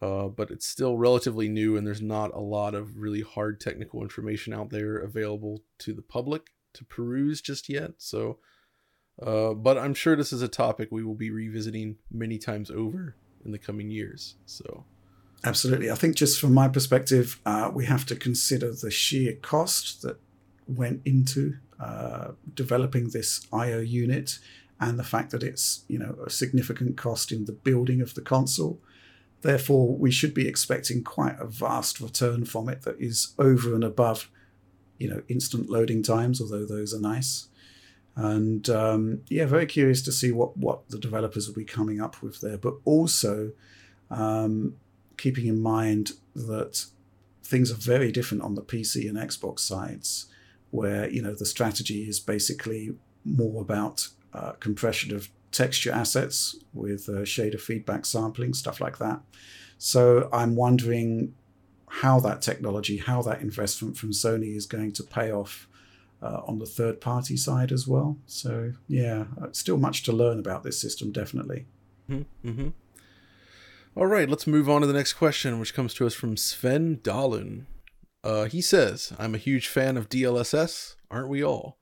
uh, 0.00 0.28
but 0.28 0.50
it's 0.50 0.66
still 0.66 0.96
relatively 0.96 1.48
new, 1.48 1.76
and 1.76 1.84
there's 1.84 2.02
not 2.02 2.32
a 2.34 2.38
lot 2.40 2.74
of 2.74 2.98
really 2.98 3.22
hard 3.22 3.60
technical 3.60 4.02
information 4.02 4.52
out 4.52 4.70
there 4.70 4.98
available 4.98 5.62
to 5.78 5.92
the 5.92 6.02
public 6.02 6.50
to 6.74 6.84
peruse 6.84 7.40
just 7.40 7.68
yet. 7.68 7.92
So, 7.98 8.38
uh, 9.20 9.54
but 9.54 9.76
I'm 9.76 9.94
sure 9.94 10.14
this 10.14 10.32
is 10.32 10.42
a 10.42 10.48
topic 10.48 10.88
we 10.90 11.04
will 11.04 11.14
be 11.16 11.30
revisiting 11.30 11.96
many 12.10 12.38
times 12.38 12.70
over 12.70 13.16
in 13.44 13.50
the 13.50 13.58
coming 13.58 13.90
years. 13.90 14.36
So, 14.46 14.84
absolutely. 15.44 15.90
I 15.90 15.96
think 15.96 16.14
just 16.14 16.40
from 16.40 16.54
my 16.54 16.68
perspective, 16.68 17.40
uh, 17.44 17.70
we 17.74 17.86
have 17.86 18.06
to 18.06 18.16
consider 18.16 18.72
the 18.72 18.90
sheer 18.90 19.34
cost 19.42 20.02
that 20.02 20.18
went 20.68 21.02
into 21.04 21.56
uh, 21.80 22.32
developing 22.54 23.10
this 23.10 23.46
I/O 23.52 23.80
unit, 23.80 24.38
and 24.80 24.98
the 24.98 25.04
fact 25.04 25.30
that 25.30 25.42
it's 25.42 25.84
you 25.88 25.98
know 25.98 26.16
a 26.26 26.30
significant 26.30 26.96
cost 26.96 27.32
in 27.32 27.44
the 27.44 27.52
building 27.52 28.00
of 28.00 28.14
the 28.14 28.22
console. 28.22 28.80
Therefore, 29.42 29.94
we 29.94 30.10
should 30.10 30.32
be 30.32 30.48
expecting 30.48 31.04
quite 31.04 31.38
a 31.38 31.46
vast 31.46 32.00
return 32.00 32.46
from 32.46 32.68
it 32.68 32.82
that 32.82 32.98
is 32.98 33.34
over 33.38 33.74
and 33.74 33.84
above 33.84 34.30
you 34.98 35.08
know 35.08 35.22
instant 35.28 35.68
loading 35.68 36.02
times, 36.02 36.40
although 36.40 36.64
those 36.64 36.94
are 36.94 37.00
nice. 37.00 37.48
And 38.16 38.68
um, 38.70 39.22
yeah, 39.28 39.46
very 39.46 39.66
curious 39.66 40.02
to 40.02 40.12
see 40.12 40.32
what 40.32 40.56
what 40.56 40.88
the 40.88 40.98
developers 40.98 41.46
will 41.46 41.54
be 41.54 41.64
coming 41.64 42.00
up 42.00 42.22
with 42.22 42.40
there. 42.40 42.58
But 42.58 42.74
also 42.84 43.52
um, 44.10 44.76
keeping 45.16 45.46
in 45.46 45.60
mind 45.60 46.12
that 46.34 46.86
things 47.42 47.70
are 47.70 47.76
very 47.76 48.10
different 48.10 48.42
on 48.42 48.54
the 48.54 48.62
PC 48.62 49.08
and 49.08 49.18
Xbox 49.18 49.60
sides, 49.60 50.26
where 50.70 51.08
you 51.08 51.22
know 51.22 51.34
the 51.34 51.46
strategy 51.46 52.08
is 52.08 52.20
basically 52.20 52.94
more 53.24 53.60
about 53.60 54.08
uh, 54.34 54.52
compression 54.60 55.14
of 55.14 55.28
texture 55.52 55.92
assets 55.92 56.56
with 56.72 57.08
uh, 57.08 57.22
shader 57.22 57.60
feedback 57.60 58.04
sampling, 58.04 58.52
stuff 58.52 58.80
like 58.80 58.98
that. 58.98 59.20
So 59.78 60.28
I'm 60.32 60.56
wondering 60.56 61.34
how 61.88 62.18
that 62.20 62.42
technology, 62.42 62.98
how 62.98 63.22
that 63.22 63.40
investment 63.40 63.96
from 63.96 64.10
Sony 64.10 64.56
is 64.56 64.66
going 64.66 64.92
to 64.92 65.04
pay 65.04 65.30
off 65.30 65.68
uh, 66.20 66.40
on 66.46 66.58
the 66.58 66.66
third 66.66 67.00
party 67.00 67.36
side 67.36 67.70
as 67.70 67.86
well. 67.86 68.16
So, 68.26 68.72
yeah, 68.88 69.26
uh, 69.40 69.48
still 69.52 69.76
much 69.76 70.02
to 70.04 70.12
learn 70.12 70.38
about 70.38 70.64
this 70.64 70.80
system, 70.80 71.12
definitely. 71.12 71.66
Mm-hmm. 72.10 72.48
mm-hmm. 72.48 72.68
All 73.96 74.06
right, 74.06 74.28
let's 74.28 74.48
move 74.48 74.68
on 74.68 74.80
to 74.80 74.88
the 74.88 74.92
next 74.92 75.12
question, 75.12 75.60
which 75.60 75.72
comes 75.72 75.94
to 75.94 76.06
us 76.06 76.14
from 76.14 76.36
Sven 76.36 76.96
Dahlin. 76.96 77.66
Uh, 78.24 78.46
he 78.46 78.60
says, 78.60 79.12
I'm 79.20 79.36
a 79.36 79.38
huge 79.38 79.68
fan 79.68 79.96
of 79.96 80.08
DLSS, 80.08 80.96
aren't 81.12 81.28
we 81.28 81.44
all? 81.44 81.78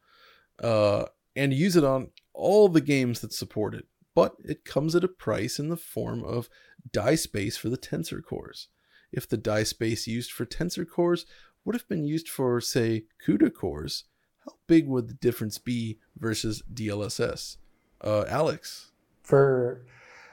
Uh, 0.62 1.06
and 1.34 1.54
use 1.54 1.74
it 1.74 1.84
on 1.84 2.10
all 2.34 2.68
the 2.68 2.80
games 2.80 3.20
that 3.20 3.32
support 3.32 3.74
it, 3.74 3.86
but 4.14 4.34
it 4.44 4.64
comes 4.64 4.94
at 4.94 5.04
a 5.04 5.08
price 5.08 5.58
in 5.58 5.68
the 5.68 5.76
form 5.76 6.24
of 6.24 6.48
die 6.92 7.14
space 7.14 7.56
for 7.56 7.68
the 7.68 7.78
tensor 7.78 8.22
cores 8.22 8.68
if 9.12 9.28
the 9.28 9.36
die 9.36 9.62
space 9.62 10.06
used 10.06 10.32
for 10.32 10.44
tensor 10.44 10.88
cores 10.88 11.26
would 11.64 11.74
have 11.74 11.88
been 11.88 12.04
used 12.04 12.28
for, 12.28 12.60
say, 12.60 13.04
CUDA 13.24 13.54
cores, 13.54 14.04
how 14.44 14.54
big 14.66 14.88
would 14.88 15.08
the 15.08 15.14
difference 15.14 15.58
be 15.58 15.98
versus 16.18 16.62
DLSS? 16.72 17.58
Uh, 18.00 18.24
Alex? 18.26 18.90
For, 19.22 19.84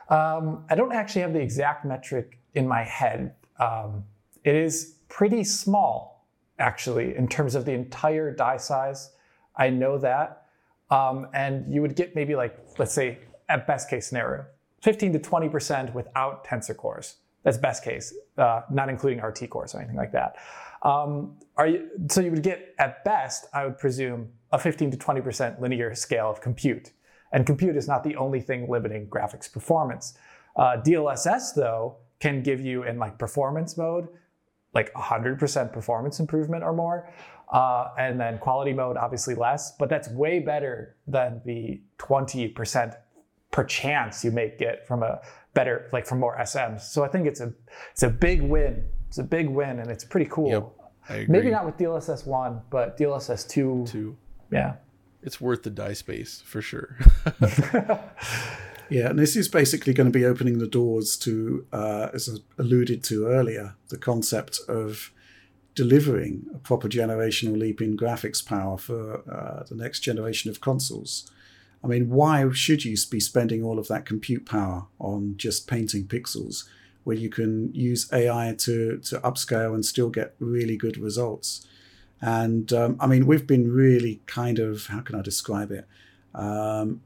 um, 0.10 0.66
I 0.70 0.76
don't 0.76 0.94
actually 0.94 1.22
have 1.22 1.34
the 1.34 1.42
exact 1.42 1.86
metric 1.86 2.40
in 2.56 2.68
my 2.68 2.84
head. 2.84 3.36
Um, 3.60 4.06
it 4.44 4.56
is 4.56 4.96
pretty 5.08 5.44
small, 5.44 6.26
actually, 6.58 7.16
in 7.16 7.28
terms 7.28 7.54
of 7.54 7.66
the 7.66 7.74
entire 7.74 8.34
die 8.34 8.58
size. 8.58 9.12
I 9.56 9.70
know 9.70 10.00
that. 10.00 10.39
Um, 10.92 11.28
and 11.34 11.72
you 11.74 11.82
would 11.82 11.96
get 11.96 12.16
maybe 12.16 12.36
like, 12.36 12.58
let's 12.78 12.94
say, 12.94 13.20
at 13.48 13.68
best 13.68 13.90
case 13.90 14.08
scenario, 14.08 14.46
15 14.82 15.14
to 15.14 15.20
20% 15.20 15.94
without 15.94 16.46
tensor 16.46 16.76
cores 16.76 17.18
That's 17.44 17.58
best 17.58 17.84
case, 17.84 18.14
uh, 18.38 18.62
not 18.72 18.90
including 18.90 19.22
RT 19.22 19.50
cores 19.50 19.76
or 19.76 19.80
anything 19.80 19.98
like 19.98 20.12
that. 20.14 20.36
Um, 20.82 21.38
you, 21.60 21.90
so 22.10 22.22
you 22.22 22.32
would 22.32 22.44
get 22.44 22.74
at 22.80 23.04
best, 23.04 23.48
I 23.54 23.66
would 23.66 23.78
presume, 23.78 24.30
a 24.52 24.58
15 24.58 24.92
to 24.92 24.98
20% 24.98 25.60
linear 25.60 25.94
scale 25.94 26.30
of 26.30 26.42
compute. 26.42 26.92
And 27.32 27.46
compute 27.46 27.76
is 27.76 27.88
not 27.88 28.04
the 28.04 28.16
only 28.16 28.42
thing 28.42 28.68
limiting 28.70 29.08
graphics 29.08 29.52
performance. 29.52 30.18
Uh, 30.56 30.78
DLSS 30.78 31.54
though 31.56 31.98
can 32.20 32.42
give 32.42 32.60
you 32.60 32.84
in 32.84 32.98
like 32.98 33.18
performance 33.18 33.78
mode 33.78 34.08
like 34.74 34.94
100% 34.94 35.74
performance 35.74 36.20
improvement 36.20 36.64
or 36.64 36.74
more. 36.74 37.10
Uh, 37.52 37.90
and 37.98 38.20
then 38.20 38.38
quality 38.38 38.74
mode, 38.74 38.96
obviously 38.96 39.34
less, 39.34 39.72
but 39.78 39.90
that's 39.90 40.08
way 40.10 40.40
better 40.40 40.96
than 41.08 41.42
the 41.46 41.82
20% 41.98 42.96
per 43.52 43.64
chance 43.64 44.24
you 44.24 44.30
may 44.30 44.54
get 44.60 44.88
from 44.88 45.02
a 45.02 45.20
better, 45.56 45.90
like 45.92 46.06
from 46.06 46.20
more 46.20 46.38
SMs. 46.38 46.82
So 46.82 47.04
I 47.04 47.08
think 47.08 47.26
it's 47.26 47.42
a, 47.42 47.52
it's 47.92 48.04
a 48.04 48.10
big 48.10 48.42
win. 48.44 48.84
It's 49.08 49.18
a 49.18 49.24
big 49.24 49.50
win 49.50 49.80
and 49.80 49.90
it's 49.90 50.04
pretty 50.04 50.30
cool. 50.30 50.74
Yep, 51.10 51.28
Maybe 51.28 51.50
not 51.50 51.66
with 51.66 51.78
DLSS 51.78 52.28
1, 52.28 52.62
but 52.70 52.98
DLSS 53.00 53.50
2. 53.50 53.86
Two. 53.88 54.16
Yeah. 54.52 54.76
It's 55.24 55.42
worth 55.42 55.64
the 55.64 55.72
die 55.72 55.94
space 55.94 56.44
for 56.46 56.62
sure. 56.62 56.98
Yeah, 58.90 59.10
and 59.10 59.20
this 59.20 59.36
is 59.36 59.48
basically 59.48 59.94
going 59.94 60.12
to 60.12 60.18
be 60.18 60.26
opening 60.26 60.58
the 60.58 60.68
doors 60.68 61.16
to, 61.18 61.66
uh, 61.72 62.10
as 62.12 62.28
I 62.28 62.62
alluded 62.62 63.04
to 63.06 63.28
earlier, 63.28 63.76
the 63.90 63.98
concept 63.98 64.60
of 64.68 65.14
delivering 65.80 66.46
a 66.54 66.58
proper 66.58 66.90
generational 66.90 67.58
leap 67.58 67.82
in 67.82 67.96
graphics 67.96 68.46
power 68.46 68.78
for 68.78 69.24
uh, 69.32 69.64
the 69.70 69.76
next 69.76 70.02
generation 70.02 70.52
of 70.52 70.60
consoles. 70.60 71.32
I 71.82 71.88
mean, 71.88 72.10
why 72.10 72.50
should 72.52 72.84
you 72.84 72.98
be 73.10 73.22
spending 73.22 73.64
all 73.64 73.80
of 73.80 73.88
that 73.88 74.06
compute 74.06 74.46
power 74.46 74.88
on 75.00 75.36
just 75.38 75.68
painting 75.68 76.04
pixels 76.04 76.68
where 77.06 77.16
you 77.16 77.30
can 77.30 77.74
use 77.74 78.12
AI 78.12 78.56
to, 78.58 78.98
to 78.98 79.20
upscale 79.22 79.74
and 79.74 79.86
still 79.86 80.10
get 80.10 80.36
really 80.40 80.76
good 80.76 80.98
results? 80.98 81.66
And 82.20 82.74
um, 82.74 82.98
I 83.00 83.08
mean, 83.08 83.26
we've 83.26 83.48
been 83.48 83.72
really 83.72 84.20
kind 84.26 84.60
of, 84.60 84.88
how 84.88 85.00
can 85.00 85.16
I 85.16 85.22
describe 85.22 85.72
it? 85.72 85.88
Um, 86.36 87.00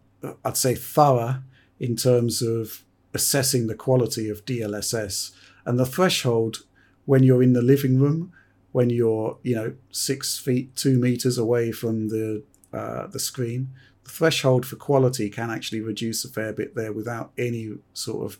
I'd 0.44 0.58
say 0.58 0.74
thorough 0.74 1.44
in 1.80 1.96
terms 1.96 2.42
of 2.42 2.82
assessing 3.14 3.68
the 3.68 3.76
quality 3.76 4.30
of 4.30 4.46
DLSS 4.46 5.30
and 5.64 5.78
the 5.78 5.86
threshold 5.86 6.64
when 7.06 7.22
you're 7.22 7.44
in 7.44 7.54
the 7.54 7.62
living 7.62 8.00
room, 8.00 8.34
when 8.74 8.90
you're 8.90 9.38
you 9.44 9.56
know 9.56 9.74
six 9.92 10.38
feet 10.38 10.76
two 10.76 11.00
meters 11.00 11.38
away 11.38 11.72
from 11.72 12.10
the 12.10 12.44
uh, 12.74 13.08
the 13.08 13.20
screen. 13.20 13.70
The 14.04 14.10
threshold 14.10 14.66
for 14.66 14.76
quality 14.76 15.30
can 15.30 15.50
actually 15.50 15.80
reduce 15.80 16.26
a 16.26 16.30
fair 16.30 16.52
bit 16.52 16.76
there 16.76 16.92
without 16.92 17.32
any 17.38 17.76
sort 17.94 18.26
of 18.26 18.40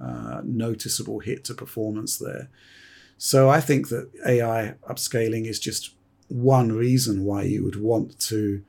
uh, 0.00 0.40
noticeable 0.42 1.18
hit 1.18 1.44
to 1.44 1.54
performance 1.54 2.16
there. 2.16 2.48
So 3.18 3.50
I 3.50 3.60
think 3.60 3.90
that 3.90 4.10
AI 4.26 4.76
upscaling 4.88 5.46
is 5.46 5.60
just 5.60 5.94
one 6.28 6.72
reason 6.72 7.24
why 7.24 7.42
you 7.42 7.62
would 7.64 7.76
want 7.76 8.18
to 8.20 8.62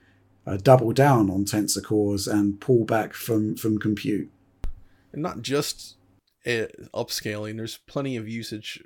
uh, 0.46 0.58
double 0.58 0.92
down 0.92 1.30
on 1.30 1.46
tensor 1.46 1.82
cores 1.82 2.28
and 2.28 2.60
pull 2.60 2.84
back 2.84 3.14
from 3.14 3.56
from 3.56 3.78
compute. 3.78 4.30
And 5.14 5.22
not 5.22 5.42
just 5.42 5.96
uh, 6.46 6.68
upscaling. 6.94 7.58
There's 7.58 7.78
plenty 7.78 8.18
of 8.18 8.28
usage, 8.28 8.84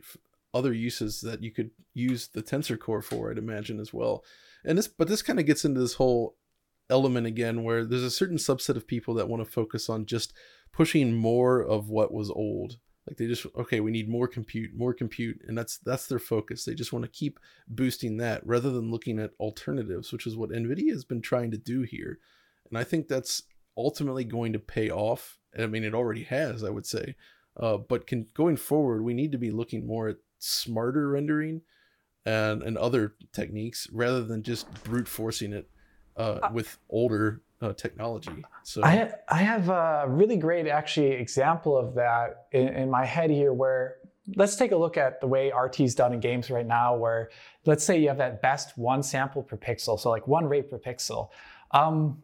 other 0.55 0.73
uses 0.73 1.21
that 1.21 1.43
you 1.43 1.51
could 1.51 1.71
use 1.93 2.27
the 2.27 2.41
tensor 2.41 2.79
core 2.79 3.01
for. 3.01 3.29
I'd 3.29 3.37
imagine 3.37 3.79
as 3.79 3.93
well. 3.93 4.23
And 4.63 4.77
this, 4.77 4.87
but 4.87 5.07
this 5.07 5.21
kind 5.21 5.39
of 5.39 5.45
gets 5.45 5.65
into 5.65 5.79
this 5.79 5.95
whole 5.95 6.37
element 6.89 7.27
again, 7.27 7.63
where 7.63 7.85
there's 7.85 8.03
a 8.03 8.09
certain 8.09 8.37
subset 8.37 8.75
of 8.75 8.87
people 8.87 9.13
that 9.15 9.27
want 9.27 9.43
to 9.43 9.51
focus 9.51 9.89
on 9.89 10.05
just 10.05 10.33
pushing 10.71 11.13
more 11.13 11.61
of 11.61 11.89
what 11.89 12.13
was 12.13 12.29
old 12.31 12.77
like 13.07 13.17
they 13.17 13.27
just 13.27 13.45
okay 13.55 13.79
we 13.79 13.91
need 13.91 14.09
more 14.09 14.27
compute 14.27 14.71
more 14.75 14.93
compute 14.93 15.39
and 15.47 15.57
that's 15.57 15.77
that's 15.79 16.07
their 16.07 16.19
focus 16.19 16.65
they 16.65 16.73
just 16.73 16.93
want 16.93 17.03
to 17.03 17.11
keep 17.11 17.39
boosting 17.67 18.17
that 18.17 18.45
rather 18.45 18.69
than 18.71 18.91
looking 18.91 19.19
at 19.19 19.31
alternatives 19.39 20.11
which 20.11 20.27
is 20.27 20.35
what 20.35 20.49
nvidia 20.49 20.91
has 20.91 21.05
been 21.05 21.21
trying 21.21 21.51
to 21.51 21.57
do 21.57 21.83
here 21.83 22.19
and 22.69 22.77
i 22.77 22.83
think 22.83 23.07
that's 23.07 23.43
ultimately 23.77 24.23
going 24.23 24.53
to 24.53 24.59
pay 24.59 24.89
off 24.89 25.37
i 25.57 25.65
mean 25.65 25.83
it 25.83 25.93
already 25.95 26.23
has 26.23 26.63
i 26.63 26.69
would 26.69 26.85
say 26.85 27.15
uh, 27.57 27.77
but 27.77 28.05
can, 28.05 28.27
going 28.33 28.57
forward 28.57 29.01
we 29.01 29.13
need 29.13 29.31
to 29.31 29.37
be 29.37 29.51
looking 29.51 29.87
more 29.87 30.09
at 30.09 30.17
smarter 30.39 31.09
rendering 31.09 31.61
and 32.25 32.63
and 32.63 32.77
other 32.77 33.15
techniques 33.31 33.87
rather 33.91 34.23
than 34.23 34.43
just 34.43 34.71
brute 34.83 35.07
forcing 35.07 35.53
it 35.53 35.69
uh, 36.17 36.49
with 36.51 36.77
older 36.89 37.41
uh, 37.61 37.73
technology. 37.73 38.43
So 38.63 38.83
I 38.83 39.11
I 39.29 39.37
have 39.37 39.69
a 39.69 40.05
really 40.07 40.37
great 40.37 40.67
actually 40.67 41.11
example 41.11 41.77
of 41.77 41.95
that 41.95 42.47
in, 42.51 42.67
in 42.69 42.89
my 42.89 43.05
head 43.05 43.29
here 43.29 43.53
where 43.53 43.97
let's 44.35 44.55
take 44.55 44.71
a 44.71 44.75
look 44.75 44.97
at 44.97 45.21
the 45.21 45.27
way 45.27 45.51
RT 45.51 45.81
is 45.81 45.95
done 45.95 46.13
in 46.13 46.19
games 46.19 46.49
right 46.49 46.65
now 46.65 46.95
where 46.95 47.29
let's 47.65 47.83
say 47.83 47.99
you 47.99 48.07
have 48.07 48.17
that 48.17 48.41
best 48.41 48.77
one 48.77 49.03
sample 49.03 49.43
per 49.43 49.57
pixel, 49.57 49.99
so 49.99 50.09
like 50.09 50.27
one 50.27 50.45
rate 50.45 50.69
per 50.69 50.79
pixel. 50.79 51.29
Um, 51.71 52.21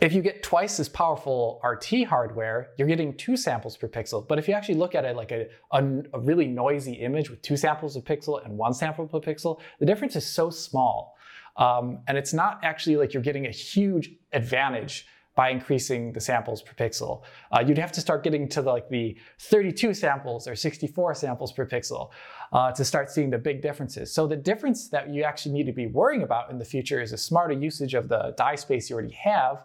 if 0.00 0.12
you 0.12 0.20
get 0.20 0.42
twice 0.42 0.80
as 0.80 0.88
powerful 0.88 1.60
RT 1.64 2.04
hardware, 2.08 2.70
you're 2.76 2.88
getting 2.88 3.16
two 3.16 3.36
samples 3.36 3.76
per 3.76 3.88
pixel. 3.88 4.26
But 4.26 4.38
if 4.38 4.48
you 4.48 4.54
actually 4.54 4.74
look 4.76 4.94
at 4.94 5.04
it 5.04 5.16
like 5.16 5.30
a, 5.30 5.46
a, 5.70 5.84
a 6.12 6.20
really 6.20 6.46
noisy 6.46 6.94
image 6.94 7.30
with 7.30 7.40
two 7.42 7.56
samples 7.56 7.96
per 7.96 8.16
pixel 8.16 8.44
and 8.44 8.56
one 8.56 8.74
sample 8.74 9.06
per 9.06 9.20
pixel, 9.20 9.60
the 9.78 9.86
difference 9.86 10.16
is 10.16 10.26
so 10.26 10.50
small. 10.50 11.16
Um, 11.56 12.00
and 12.08 12.18
it's 12.18 12.34
not 12.34 12.60
actually 12.62 12.96
like 12.96 13.14
you're 13.14 13.22
getting 13.22 13.46
a 13.46 13.50
huge 13.50 14.10
advantage 14.32 15.06
by 15.36 15.50
increasing 15.50 16.12
the 16.12 16.20
samples 16.20 16.62
per 16.62 16.72
pixel. 16.72 17.22
Uh, 17.52 17.62
you'd 17.64 17.78
have 17.78 17.92
to 17.92 18.00
start 18.00 18.24
getting 18.24 18.48
to 18.48 18.62
the, 18.62 18.70
like 18.70 18.88
the 18.88 19.16
32 19.38 19.92
samples 19.92 20.48
or 20.48 20.56
64 20.56 21.14
samples 21.14 21.52
per 21.52 21.66
pixel 21.66 22.10
uh, 22.52 22.72
to 22.72 22.84
start 22.84 23.10
seeing 23.10 23.28
the 23.28 23.38
big 23.38 23.60
differences. 23.60 24.10
So 24.10 24.26
the 24.26 24.36
difference 24.36 24.88
that 24.88 25.10
you 25.10 25.22
actually 25.22 25.52
need 25.52 25.66
to 25.66 25.72
be 25.72 25.86
worrying 25.86 26.22
about 26.22 26.50
in 26.50 26.58
the 26.58 26.64
future 26.64 27.02
is 27.02 27.12
a 27.12 27.18
smarter 27.18 27.52
usage 27.52 27.92
of 27.92 28.08
the 28.08 28.34
die 28.38 28.54
space 28.54 28.88
you 28.88 28.96
already 28.96 29.14
have, 29.14 29.64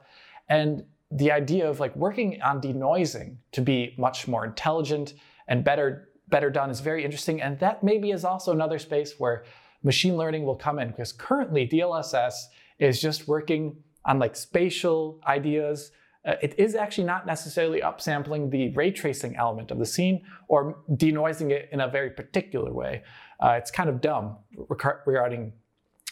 and 0.52 0.84
the 1.12 1.32
idea 1.32 1.68
of 1.70 1.80
like 1.80 1.96
working 1.96 2.42
on 2.42 2.62
denoising 2.62 3.38
to 3.54 3.62
be 3.62 3.96
much 3.98 4.28
more 4.28 4.44
intelligent 4.46 5.14
and 5.48 5.64
better 5.64 6.10
better 6.28 6.50
done 6.50 6.70
is 6.70 6.82
very 6.82 7.04
interesting. 7.06 7.42
And 7.42 7.58
that 7.60 7.84
maybe 7.84 8.12
is 8.12 8.24
also 8.26 8.52
another 8.52 8.80
space 8.80 9.16
where 9.18 9.44
machine 9.84 10.16
learning 10.18 10.44
will 10.46 10.56
come 10.56 10.78
in 10.80 10.90
because 10.90 11.12
currently 11.14 11.68
DLSS 11.68 12.34
is 12.80 13.02
just 13.02 13.28
working 13.28 13.78
on 14.06 14.20
like 14.20 14.36
spatial 14.36 15.20
ideas. 15.26 15.92
Uh, 16.26 16.36
it 16.42 16.54
is 16.58 16.76
actually 16.76 17.06
not 17.06 17.26
necessarily 17.26 17.82
upsampling 17.82 18.52
the 18.52 18.70
ray 18.76 18.92
tracing 18.92 19.36
element 19.36 19.72
of 19.72 19.80
the 19.80 19.86
scene 19.86 20.22
or 20.50 20.84
denoising 20.92 21.52
it 21.52 21.70
in 21.72 21.82
a 21.82 21.88
very 21.88 22.10
particular 22.10 22.72
way. 22.74 23.04
Uh, 23.40 23.52
it's 23.52 23.72
kind 23.72 23.90
of 23.90 24.02
dumb 24.02 24.38
regarding 25.06 25.54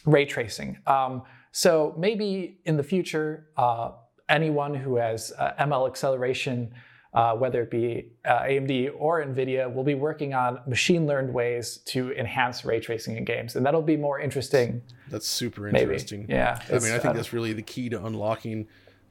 ray 0.05 0.25
tracing. 0.25 0.77
Um, 0.87 1.23
so 1.51 1.95
maybe 1.97 2.59
in 2.65 2.77
the 2.77 2.83
future, 2.83 3.49
uh, 3.57 3.91
anyone 4.29 4.73
who 4.73 4.95
has 4.95 5.33
uh, 5.37 5.53
ML 5.59 5.87
acceleration 5.87 6.71
uh, 7.13 7.33
whether 7.33 7.63
it 7.63 7.71
be 7.71 8.11
uh, 8.25 8.41
AMD 8.41 8.91
or 8.95 9.23
NVIDIA, 9.23 9.73
will 9.73 9.83
be 9.83 9.95
working 9.95 10.33
on 10.33 10.59
machine 10.67 11.07
learned 11.07 11.33
ways 11.33 11.77
to 11.85 12.11
enhance 12.13 12.63
ray 12.63 12.79
tracing 12.79 13.17
in 13.17 13.25
games. 13.25 13.55
And 13.55 13.65
that'll 13.65 13.81
be 13.81 13.97
more 13.97 14.19
interesting. 14.19 14.81
That's 15.09 15.27
super 15.27 15.67
interesting. 15.67 16.21
Maybe. 16.21 16.33
Yeah. 16.33 16.61
I 16.69 16.73
mean, 16.73 16.91
I 16.91 16.99
think 16.99 17.15
that's 17.15 17.33
really 17.33 17.53
the 17.53 17.63
key 17.63 17.89
to 17.89 18.05
unlocking 18.05 18.67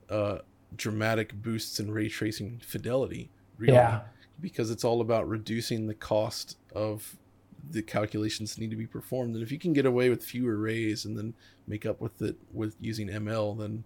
uh, 0.09 0.39
dramatic 0.77 1.35
boosts 1.43 1.81
in 1.81 1.91
ray 1.91 2.09
tracing 2.09 2.61
fidelity, 2.65 3.31
really. 3.57 3.75
Yeah. 3.75 4.03
Because 4.41 4.71
it's 4.71 4.85
all 4.85 5.01
about 5.01 5.29
reducing 5.29 5.89
the 5.89 5.95
cost 5.95 6.57
of 6.73 7.17
the 7.71 7.83
calculations 7.83 8.55
that 8.55 8.61
need 8.61 8.71
to 8.71 8.77
be 8.77 8.87
performed. 8.87 9.35
And 9.35 9.43
if 9.43 9.51
you 9.51 9.59
can 9.59 9.73
get 9.73 9.85
away 9.85 10.09
with 10.09 10.23
fewer 10.23 10.57
rays 10.57 11.05
and 11.05 11.19
then 11.19 11.35
make 11.67 11.85
up 11.85 12.01
with 12.01 12.23
it 12.23 12.37
with 12.53 12.77
using 12.81 13.09
ML, 13.09 13.59
then 13.59 13.83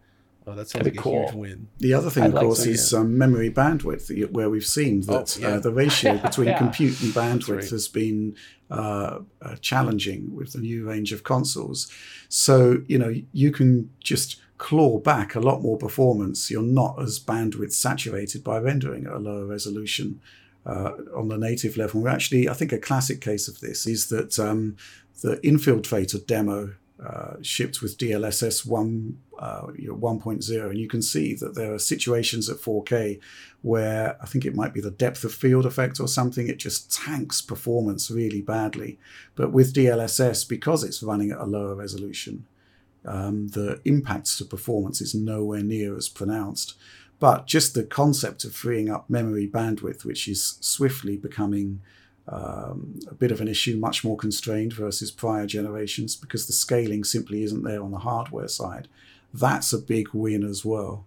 Oh, 0.47 0.55
that 0.55 0.69
sounds 0.69 0.85
like 0.85 0.97
cool. 0.97 1.15
a 1.15 1.23
huge 1.27 1.35
win. 1.35 1.69
The 1.79 1.95
other 1.95 2.11
thing, 2.11 2.25
I'd 2.25 2.29
of 2.31 2.35
like 2.35 2.45
course, 2.45 2.67
is 2.67 2.93
um, 2.93 3.17
memory 3.17 3.51
bandwidth, 3.51 4.31
where 4.33 4.51
we've 4.51 4.67
seen 4.67 5.05
oh, 5.09 5.13
that 5.13 5.39
oh, 5.39 5.41
yeah. 5.41 5.55
uh, 5.55 5.61
the 5.61 5.73
ratio 5.73 6.19
between 6.23 6.49
yeah. 6.49 6.59
compute 6.59 7.01
and 7.01 7.13
bandwidth 7.13 7.61
right. 7.61 7.71
has 7.71 7.87
been 7.87 8.35
uh, 8.71 9.21
uh, 9.41 9.57
challenging 9.61 10.35
with 10.35 10.53
the 10.53 10.59
new 10.59 10.89
range 10.89 11.13
of 11.13 11.23
consoles. 11.23 11.91
So, 12.29 12.83
you 12.89 12.99
know, 12.99 13.15
you 13.33 13.53
can 13.53 13.91
just 14.01 14.41
claw 14.59 14.99
back 14.99 15.35
a 15.35 15.41
lot 15.41 15.61
more 15.63 15.77
performance. 15.77 16.51
You're 16.51 16.63
not 16.63 17.01
as 17.01 17.21
bandwidth 17.21 17.73
saturated 17.73 18.43
by 18.43 18.59
rendering 18.59 19.07
at 19.07 19.13
a 19.13 19.19
lower 19.19 19.47
resolution. 19.47 20.21
Uh, 20.65 20.93
on 21.17 21.27
the 21.27 21.37
native 21.37 21.77
level, 21.77 22.03
We're 22.03 22.09
actually, 22.09 22.49
I 22.49 22.53
think 22.53 22.73
a 22.73 22.79
classic 22.79 23.21
case 23.21 23.49
of 23.49 23.59
this 23.59 23.85
is 23.85 24.11
that 24.11 24.39
um, 24.39 24.77
the 25.21 25.39
Infiltrator 25.39 26.25
demo 26.25 26.75
uh, 27.05 27.35
shipped 27.43 27.83
with 27.83 27.99
DLSS 27.99 28.65
1, 28.65 29.19
uh, 29.43 29.67
you 29.77 29.89
know, 29.89 29.97
1.0. 29.97 30.71
And 30.71 30.79
you 30.79 30.87
can 30.87 31.03
see 31.03 31.35
that 31.35 31.57
there 31.57 31.75
are 31.75 31.79
situations 31.79 32.49
at 32.49 32.59
4K 32.59 33.19
where 33.63 34.17
I 34.23 34.27
think 34.27 34.45
it 34.45 34.55
might 34.55 34.73
be 34.73 34.81
the 34.81 34.91
depth 34.91 35.25
of 35.25 35.35
field 35.35 35.67
effect 35.67 35.99
or 35.99 36.07
something, 36.07 36.47
it 36.49 36.59
just 36.59 36.93
tanks 36.93 37.41
performance 37.41 38.09
really 38.09 38.41
badly. 38.41 39.01
But 39.35 39.53
with 39.53 39.75
DLSS, 39.75 40.49
because 40.49 40.85
it's 40.85 41.03
running 41.03 41.33
at 41.33 41.41
a 41.41 41.45
lower 41.45 41.75
resolution, 41.75 42.47
um, 43.05 43.49
the 43.49 43.81
impacts 43.85 44.39
to 44.39 44.45
performance 44.45 45.01
is 45.01 45.13
nowhere 45.13 45.63
near 45.65 45.97
as 45.97 46.09
pronounced. 46.09 46.75
But 47.19 47.49
just 47.49 47.75
the 47.75 47.85
concept 47.85 48.45
of 48.45 48.55
freeing 48.55 48.91
up 48.91 49.11
memory 49.11 49.49
bandwidth, 49.49 50.05
which 50.05 50.29
is 50.29 50.57
swiftly 50.61 51.17
becoming 51.17 51.81
um, 52.29 53.01
a 53.09 53.15
bit 53.15 53.33
of 53.33 53.41
an 53.41 53.49
issue, 53.49 53.77
much 53.77 54.05
more 54.05 54.17
constrained 54.17 54.73
versus 54.73 55.11
prior 55.11 55.47
generations 55.47 56.15
because 56.15 56.47
the 56.47 56.53
scaling 56.53 57.03
simply 57.03 57.43
isn't 57.43 57.65
there 57.65 57.83
on 57.83 57.91
the 57.91 57.99
hardware 57.99 58.49
side. 58.49 58.87
That's 59.33 59.73
a 59.73 59.79
big 59.79 60.09
win 60.13 60.45
as 60.45 60.65
well. 60.65 61.07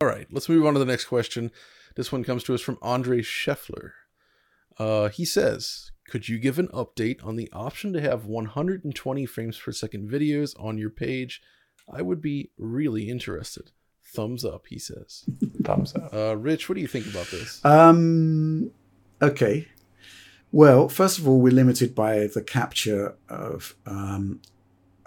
All 0.00 0.08
right, 0.08 0.26
let's 0.30 0.48
move 0.48 0.64
on 0.64 0.74
to 0.74 0.78
the 0.78 0.86
next 0.86 1.06
question. 1.06 1.50
This 1.96 2.12
one 2.12 2.22
comes 2.22 2.44
to 2.44 2.54
us 2.54 2.60
from 2.60 2.78
Andre 2.80 3.20
Scheffler. 3.20 3.90
Uh, 4.78 5.08
he 5.08 5.24
says, 5.24 5.90
Could 6.08 6.28
you 6.28 6.38
give 6.38 6.58
an 6.58 6.68
update 6.68 7.24
on 7.26 7.34
the 7.34 7.50
option 7.52 7.92
to 7.92 8.00
have 8.00 8.26
120 8.26 9.26
frames 9.26 9.58
per 9.58 9.72
second 9.72 10.08
videos 10.08 10.54
on 10.62 10.78
your 10.78 10.90
page? 10.90 11.42
I 11.92 12.02
would 12.02 12.22
be 12.22 12.50
really 12.56 13.08
interested. 13.08 13.72
Thumbs 14.04 14.44
up, 14.44 14.66
he 14.68 14.78
says. 14.78 15.24
Thumbs 15.64 15.94
up. 15.94 16.14
Uh, 16.14 16.36
Rich, 16.36 16.68
what 16.68 16.76
do 16.76 16.80
you 16.80 16.86
think 16.86 17.06
about 17.06 17.26
this? 17.26 17.64
Um, 17.64 18.70
okay. 19.20 19.66
Well, 20.52 20.88
first 20.88 21.18
of 21.18 21.28
all, 21.28 21.40
we're 21.40 21.52
limited 21.52 21.94
by 21.94 22.26
the 22.26 22.42
capture 22.42 23.16
of 23.28 23.74
um, 23.84 24.40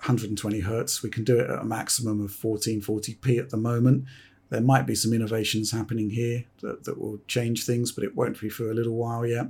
120 0.01 0.61
hertz. 0.61 1.03
We 1.03 1.09
can 1.09 1.23
do 1.23 1.39
it 1.39 1.49
at 1.49 1.59
a 1.59 1.63
maximum 1.63 2.21
of 2.21 2.31
1440p 2.31 3.37
at 3.37 3.51
the 3.51 3.57
moment. 3.57 4.05
There 4.49 4.59
might 4.59 4.85
be 4.85 4.95
some 4.95 5.13
innovations 5.13 5.71
happening 5.71 6.09
here 6.09 6.43
that, 6.61 6.83
that 6.83 6.99
will 6.99 7.19
change 7.27 7.65
things, 7.65 7.91
but 7.91 8.03
it 8.03 8.15
won't 8.15 8.41
be 8.41 8.49
for 8.49 8.69
a 8.69 8.73
little 8.73 8.95
while 8.95 9.25
yet. 9.25 9.47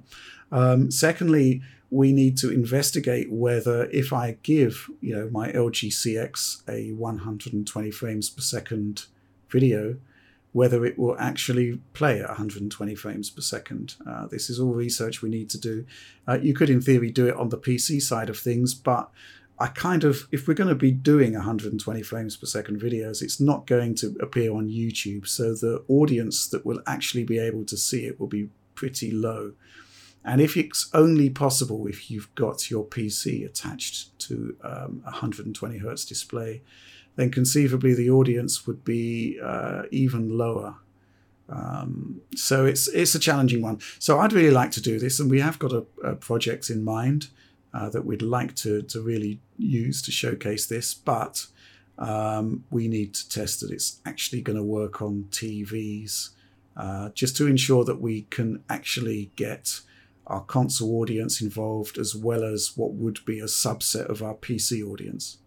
Um, 0.52 0.92
secondly, 0.92 1.62
we 1.90 2.12
need 2.12 2.38
to 2.38 2.52
investigate 2.52 3.32
whether 3.32 3.86
if 3.92 4.14
I 4.14 4.38
give, 4.44 4.90
you 5.00 5.16
know, 5.16 5.30
my 5.32 5.52
LG 5.52 5.90
CX 5.90 6.62
a 6.70 6.92
120 6.94 7.92
frames 7.92 8.30
per 8.30 8.42
second 8.42 9.06
video, 9.50 9.98
whether 10.52 10.86
it 10.86 11.00
will 11.00 11.18
actually 11.18 11.80
play 11.94 12.22
at 12.22 12.28
120 12.28 12.94
frames 12.96 13.30
per 13.30 13.42
second. 13.42 13.96
Uh, 14.06 14.28
this 14.28 14.50
is 14.50 14.60
all 14.60 14.74
research 14.74 15.22
we 15.22 15.30
need 15.30 15.50
to 15.50 15.58
do. 15.58 15.86
Uh, 16.28 16.38
you 16.42 16.54
could, 16.54 16.70
in 16.70 16.82
theory, 16.82 17.10
do 17.10 17.28
it 17.28 17.36
on 17.36 17.50
the 17.50 17.58
PC 17.58 18.02
side 18.02 18.30
of 18.30 18.38
things, 18.38 18.74
but 18.74 19.10
I 19.62 19.68
kind 19.68 20.04
of, 20.04 20.28
if 20.32 20.48
we're 20.48 20.56
going 20.56 20.70
to 20.70 20.76
be 20.76 20.92
doing 20.92 21.34
120 21.34 22.02
frames 22.02 22.36
per 22.36 22.48
second 22.48 22.82
videos, 22.82 23.22
it's 23.22 23.40
not 23.40 23.68
going 23.68 23.94
to 23.96 24.18
appear 24.20 24.52
on 24.54 24.68
YouTube. 24.68 25.28
So 25.28 25.54
the 25.54 25.84
audience 25.88 26.48
that 26.48 26.66
will 26.66 26.82
actually 26.88 27.26
be 27.26 27.38
able 27.38 27.64
to 27.66 27.78
see 27.78 28.08
it 28.08 28.20
will 28.20 28.26
be 28.26 28.50
pretty 28.74 29.12
low. 29.12 29.54
And 30.26 30.42
if 30.42 30.58
it's 30.58 30.90
only 30.96 31.30
possible 31.30 31.86
if 31.86 32.10
you've 32.10 32.34
got 32.34 32.72
your 32.72 32.86
PC 32.86 33.46
attached 33.46 34.18
to 34.22 34.56
um, 34.64 35.04
a 35.06 35.12
120 35.12 35.78
hertz 35.78 36.06
display, 36.06 36.64
then 37.16 37.30
conceivably 37.30 37.94
the 37.94 38.10
audience 38.10 38.66
would 38.66 38.84
be 38.84 39.40
uh, 39.44 39.84
even 39.92 40.40
lower. 40.40 40.78
Um, 41.50 42.22
so 42.36 42.66
it's 42.66 42.88
it's 42.88 43.14
a 43.14 43.20
challenging 43.20 43.62
one. 43.62 43.80
So 44.00 44.20
I'd 44.20 44.34
really 44.34 44.52
like 44.52 44.72
to 44.72 44.82
do 44.82 44.98
this, 44.98 45.20
and 45.20 45.30
we 45.30 45.42
have 45.42 45.60
got 45.60 45.74
a, 45.74 45.86
a 46.04 46.16
project 46.16 46.70
in 46.70 46.84
mind 46.84 47.28
uh, 47.74 47.90
that 47.90 48.06
we'd 48.06 48.22
like 48.22 48.56
to 48.56 48.82
to 48.84 49.02
really 49.02 49.40
use 49.58 50.02
to 50.04 50.12
showcase 50.12 50.66
this, 50.66 50.94
but 50.94 51.48
um, 51.98 52.64
we 52.70 52.88
need 52.88 53.14
to 53.14 53.30
test 53.30 53.62
that 53.62 53.72
it's 53.72 54.02
actually 54.06 54.42
going 54.42 54.58
to 54.58 54.64
work 54.64 55.02
on 55.02 55.26
TVs, 55.30 56.30
uh, 56.76 57.10
just 57.10 57.38
to 57.38 57.48
ensure 57.48 57.84
that 57.86 58.02
we 58.02 58.24
can 58.24 58.64
actually 58.70 59.32
get 59.36 59.82
our 60.28 60.42
console 60.42 61.02
audience 61.02 61.42
involved 61.42 61.98
as 61.98 62.16
well 62.16 62.44
as 62.44 62.74
what 62.76 62.94
would 62.94 63.20
be 63.26 63.40
a 63.40 63.46
subset 63.46 64.06
of 64.08 64.24
our 64.24 64.34
PC 64.34 64.82
audience. 64.84 65.38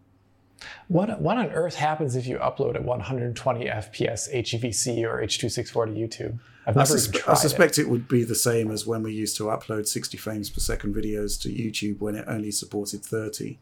What, 0.89 1.21
what 1.21 1.37
on 1.37 1.51
earth 1.51 1.77
happens 1.77 2.17
if 2.17 2.27
you 2.27 2.39
upload 2.39 2.75
at 2.75 2.85
120 2.85 3.67
FPS 3.67 4.33
HEVC 4.33 5.05
or 5.05 5.21
H.264 5.21 5.87
to 5.87 6.25
YouTube? 6.25 6.39
I've 6.67 6.77
never 6.77 6.95
I, 6.95 6.97
suspe- 6.97 7.29
I 7.29 7.35
suspect 7.35 7.79
it. 7.79 7.83
it. 7.83 7.89
would 7.91 8.09
be 8.09 8.25
the 8.25 8.35
same 8.35 8.71
as 8.71 8.87
when 8.87 9.03
we 9.03 9.13
used 9.13 9.37
to 9.37 9.45
upload 9.45 9.87
60 9.87 10.17
frames 10.17 10.51
per 10.51 10.61
second 10.61 10.95
videos 10.95 11.41
to 11.43 11.49
YouTube 11.49 12.01
when 12.01 12.15
it 12.15 12.25
only 12.27 12.51
supported 12.51 13.05
30, 13.05 13.59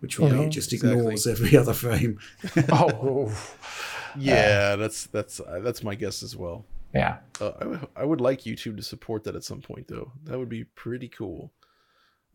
which 0.00 0.18
will 0.18 0.30
be 0.30 0.48
just 0.48 0.72
ignores 0.72 1.26
every 1.26 1.56
other 1.56 1.74
frame. 1.74 2.18
oh, 2.72 3.32
yeah, 4.18 4.70
uh, 4.72 4.76
that's 4.76 5.06
that's 5.06 5.40
uh, 5.40 5.60
that's 5.62 5.82
my 5.82 5.94
guess 5.94 6.22
as 6.22 6.36
well. 6.36 6.64
Yeah, 6.94 7.18
uh, 7.40 7.52
I, 7.56 7.64
w- 7.64 7.88
I 7.96 8.04
would 8.04 8.20
like 8.20 8.42
YouTube 8.42 8.76
to 8.76 8.82
support 8.82 9.24
that 9.24 9.36
at 9.36 9.44
some 9.44 9.60
point, 9.60 9.88
though. 9.88 10.12
That 10.24 10.38
would 10.38 10.48
be 10.48 10.64
pretty 10.64 11.08
cool 11.08 11.52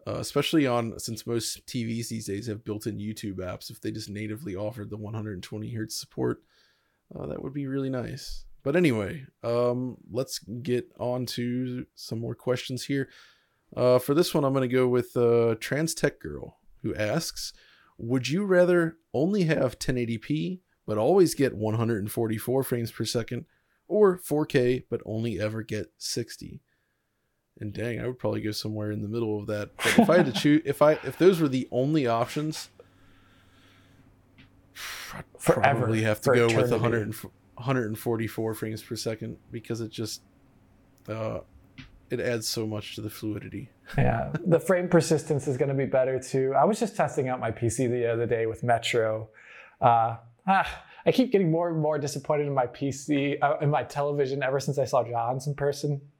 uh, 0.08 0.18
especially 0.18 0.66
on 0.66 0.98
since 1.00 1.28
most 1.28 1.66
TVs 1.68 2.08
these 2.08 2.26
days 2.26 2.48
have 2.48 2.66
built-in 2.66 2.98
YouTube 2.98 3.38
apps. 3.38 3.70
If 3.70 3.82
they 3.82 3.92
just 3.92 4.10
natively 4.10 4.56
offered 4.56 4.90
the 4.90 4.98
120 4.98 5.74
hertz 5.74 5.96
support, 6.00 6.42
uh, 7.16 7.28
that 7.28 7.42
would 7.42 7.54
be 7.54 7.68
really 7.68 7.90
nice. 7.90 8.46
But 8.64 8.76
anyway, 8.76 9.26
um, 9.44 9.98
let's 10.12 10.40
get 10.40 10.92
on 11.00 11.26
to 11.28 11.86
some 11.96 12.20
more 12.20 12.36
questions 12.36 12.86
here. 12.86 13.10
Uh, 13.76 13.98
for 14.00 14.14
this 14.14 14.34
one, 14.34 14.44
I'm 14.44 14.54
going 14.54 14.70
to 14.70 14.76
go 14.76 14.88
with 14.88 15.16
uh, 15.18 15.56
Trans 15.60 15.94
Tech 15.96 16.20
Girl, 16.20 16.58
who 16.84 16.94
asks, 16.94 17.54
"Would 17.98 18.30
you 18.30 18.46
rather 18.46 18.98
only 19.14 19.44
have 19.44 19.80
1080p 19.80 20.60
but 20.86 20.98
always 20.98 21.36
get 21.36 21.56
144 21.56 22.64
frames 22.64 22.92
per 22.92 23.06
second, 23.06 23.46
or 23.88 24.18
4K 24.20 24.84
but 24.90 25.02
only 25.06 25.40
ever 25.40 25.64
get 25.64 25.92
60?" 25.98 26.62
And 27.60 27.74
dang, 27.74 28.00
I 28.00 28.08
would 28.08 28.20
probably 28.20 28.42
go 28.42 28.52
somewhere 28.52 28.92
in 28.92 29.02
the 29.02 29.08
middle 29.08 29.40
of 29.40 29.48
that. 29.48 29.76
But 29.78 30.00
if 30.00 30.10
I 30.10 30.18
had 30.18 30.26
to 30.28 30.32
choose, 30.40 30.62
if 30.66 30.82
I 30.82 30.94
if 30.94 31.18
those 31.18 31.40
were 31.40 31.48
the 31.48 31.68
only 31.72 32.06
options, 32.08 32.70
I'd 35.14 35.24
Forever, 35.40 35.80
probably 35.80 36.02
have 36.04 36.22
to 36.22 36.30
go 36.32 36.46
eternity. 36.48 36.62
with 36.62 36.72
100, 36.72 37.16
144 37.62 38.54
frames 38.56 38.82
per 38.82 38.96
second 38.96 39.38
because 39.52 39.82
it 39.82 39.92
just 39.92 40.24
uh, 41.08 41.40
it 42.10 42.20
adds 42.20 42.48
so 42.48 42.66
much 42.66 42.96
to 42.96 43.02
the 43.02 43.10
fluidity. 43.10 43.70
Yeah, 43.98 44.32
the 44.46 44.60
frame 44.60 44.90
persistence 44.90 45.48
is 45.48 45.58
going 45.58 45.70
to 45.70 45.76
be 45.76 45.86
better 45.86 46.20
too. 46.20 46.54
I 46.58 46.66
was 46.66 46.80
just 46.80 46.96
testing 46.96 47.30
out 47.30 47.40
my 47.40 47.52
PC 47.52 47.90
the 47.90 48.12
other 48.12 48.26
day 48.26 48.48
with 48.48 48.64
Metro. 48.64 49.30
Uh, 49.80 50.18
ah, 50.48 50.84
I 51.06 51.12
keep 51.12 51.32
getting 51.32 51.52
more 51.52 51.70
and 51.70 51.80
more 51.80 52.00
disappointed 52.00 52.48
in 52.48 52.54
my 52.54 52.66
PC, 52.66 53.38
uh, 53.42 53.58
in 53.62 53.70
my 53.70 53.84
television 53.84 54.42
ever 54.42 54.60
since 54.60 54.80
I 54.80 54.86
saw 54.86 55.04
John's 55.04 55.48
in 55.48 55.56
person. 55.56 56.02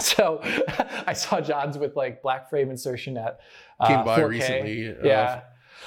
So 0.00 0.40
I 1.06 1.12
saw 1.12 1.40
John's 1.40 1.76
with 1.76 1.96
like 1.96 2.22
black 2.22 2.48
frame 2.48 2.70
insertion 2.70 3.18
at 3.18 3.40
uh, 3.78 3.88
came 3.88 4.04
by 4.04 4.20
4K. 4.20 4.28
recently. 4.28 4.88
Uh, 4.88 4.94
yeah. 5.04 5.40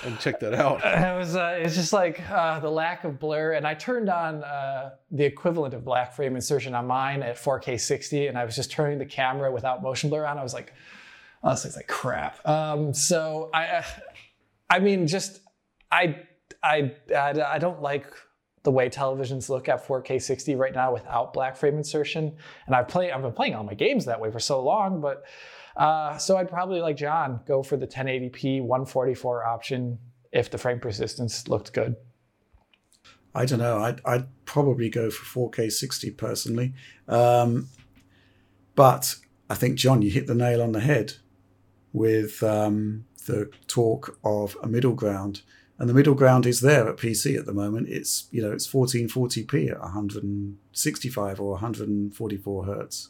And 0.04 0.20
check 0.20 0.40
that 0.42 0.54
out. 0.54 0.82
It 0.86 1.18
was 1.18 1.36
uh, 1.36 1.58
it's 1.60 1.76
just 1.76 1.94
like 1.94 2.22
uh, 2.30 2.60
the 2.60 2.70
lack 2.70 3.04
of 3.04 3.20
blur, 3.20 3.54
and 3.54 3.66
I 3.66 3.74
turned 3.74 4.10
on 4.10 4.44
uh, 4.44 4.92
the 5.12 5.24
equivalent 5.24 5.74
of 5.74 5.86
black 5.86 6.14
frame 6.14 6.36
insertion 6.36 6.74
on 6.74 6.88
mine 6.88 7.24
at 7.24 7.38
4K 7.38 7.80
60, 7.80 8.28
and 8.28 8.38
I 8.38 8.46
was 8.46 8.56
just 8.56 8.72
turning 8.72 8.98
the 8.98 9.06
camera 9.06 9.52
without 9.52 9.82
motion 9.82 10.10
blur 10.10 10.26
on. 10.26 10.38
I 10.38 10.44
was 10.44 10.54
like, 10.54 10.74
oh, 11.44 11.52
this 11.52 11.64
looks 11.64 11.76
like 11.76 11.88
crap. 11.88 12.46
Um, 12.48 12.94
so 12.94 13.50
I, 13.54 13.68
uh, 13.68 13.84
I 14.70 14.80
mean, 14.80 15.08
just 15.08 15.40
I, 15.92 16.20
I, 16.62 16.92
I, 17.16 17.42
I 17.42 17.60
don't 17.60 17.82
like 17.82 18.06
the 18.64 18.72
way 18.72 18.90
televisions 18.90 19.48
look 19.48 19.70
at 19.70 19.86
4K 19.88 20.22
60 20.22 20.56
right 20.56 20.74
now 20.74 20.92
without 20.92 21.34
black 21.34 21.56
frame 21.56 21.78
insertion. 21.78 22.36
And 22.66 22.76
I've 22.76 22.88
played, 22.88 23.12
I've 23.12 23.22
been 23.22 23.32
playing 23.32 23.56
all 23.56 23.64
my 23.64 23.76
games 23.76 24.06
that 24.06 24.20
way 24.20 24.32
for 24.32 24.40
so 24.40 24.62
long, 24.62 25.00
but 25.00 25.24
uh, 25.76 26.18
so 26.18 26.38
I'd 26.38 26.50
probably 26.50 26.82
like 26.82 26.98
John 26.98 27.42
go 27.46 27.64
for 27.64 27.78
the 27.78 27.88
1080p 27.88 28.62
144 28.62 29.46
option 29.46 30.00
if 30.32 30.50
the 30.50 30.58
frame 30.58 30.80
persistence 30.80 31.48
looked 31.48 31.74
good. 31.74 31.96
I 33.34 33.46
don't 33.46 33.60
know. 33.60 33.80
I'd, 33.80 34.02
I'd 34.06 34.46
probably 34.46 34.90
go 34.90 35.10
for 35.10 35.50
4K 35.52 35.72
60 35.72 36.12
personally. 36.12 36.74
Um, 37.08 37.68
but 38.76 39.16
I 39.50 39.56
think, 39.56 39.78
John, 39.78 40.02
you 40.02 40.10
hit 40.10 40.28
the 40.28 40.36
nail 40.36 40.62
on 40.62 40.72
the 40.72 40.80
head 40.80 41.16
with 41.92 42.42
um, 42.44 43.06
the 43.26 43.50
talk 43.68 44.18
of 44.24 44.56
a 44.64 44.68
middle 44.68 44.94
ground 44.94 45.42
and 45.78 45.90
the 45.90 45.94
middle 45.94 46.16
ground 46.16 46.46
is 46.46 46.62
there 46.62 46.88
at 46.88 46.98
PC 46.98 47.38
at 47.38 47.46
the 47.46 47.54
moment. 47.54 47.90
It's 47.90 48.28
you 48.32 48.42
know 48.42 48.52
it's 48.52 48.68
1440p 48.68 49.72
at 49.72 49.80
165 49.82 51.42
or 51.42 51.52
144 51.52 52.66
hertz. 52.66 53.10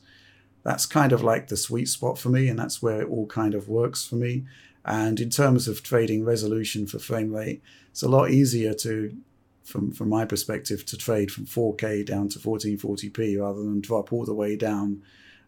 That's 0.65 0.87
kind 0.87 1.13
of 1.13 1.23
like 1.23 1.47
the 1.47 1.57
sweet 1.57 1.87
spot 1.87 2.17
for 2.17 2.29
me, 2.29 2.49
and 2.49 2.57
that's 2.57 2.81
where 2.81 3.01
it 3.01 3.09
all 3.09 3.27
kind 3.27 3.53
of 3.53 3.69
works 3.69 4.05
for 4.05 4.15
me. 4.15 4.45
And 4.83 5.19
in 5.19 5.29
terms 5.29 5.67
of 5.67 5.83
trading 5.83 6.25
resolution 6.25 6.87
for 6.87 6.99
frame 6.99 7.33
rate, 7.33 7.61
it's 7.91 8.01
a 8.01 8.09
lot 8.09 8.31
easier 8.31 8.73
to, 8.73 9.15
from 9.63 9.91
from 9.91 10.09
my 10.09 10.25
perspective, 10.25 10.83
to 10.87 10.97
trade 10.97 11.31
from 11.31 11.45
4K 11.45 12.05
down 12.05 12.29
to 12.29 12.39
1440p 12.39 13.39
rather 13.39 13.61
than 13.61 13.79
drop 13.79 14.11
all 14.11 14.25
the 14.25 14.33
way 14.33 14.55
down 14.55 15.03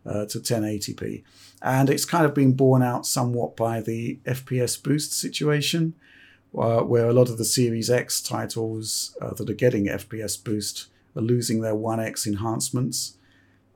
uh, 0.05 0.25
to 0.27 0.39
1080p. 0.39 1.23
And 1.63 1.89
it's 1.89 2.05
kind 2.05 2.25
of 2.25 2.35
been 2.35 2.53
borne 2.53 2.83
out 2.83 3.07
somewhat 3.07 3.57
by 3.57 3.81
the 3.81 4.19
FPS 4.25 4.81
boost 4.81 5.13
situation 5.13 5.95
uh, 6.55 6.81
where 6.81 7.07
a 7.07 7.13
lot 7.13 7.29
of 7.29 7.39
the 7.39 7.45
Series 7.45 7.89
X 7.89 8.21
titles 8.21 9.17
uh, 9.19 9.33
that 9.33 9.49
are 9.49 9.53
getting 9.53 9.87
FPS 9.87 10.41
boost 10.41 10.87
are 11.15 11.21
losing 11.21 11.61
their 11.61 11.75
1X 11.75 12.27
enhancements. 12.27 13.16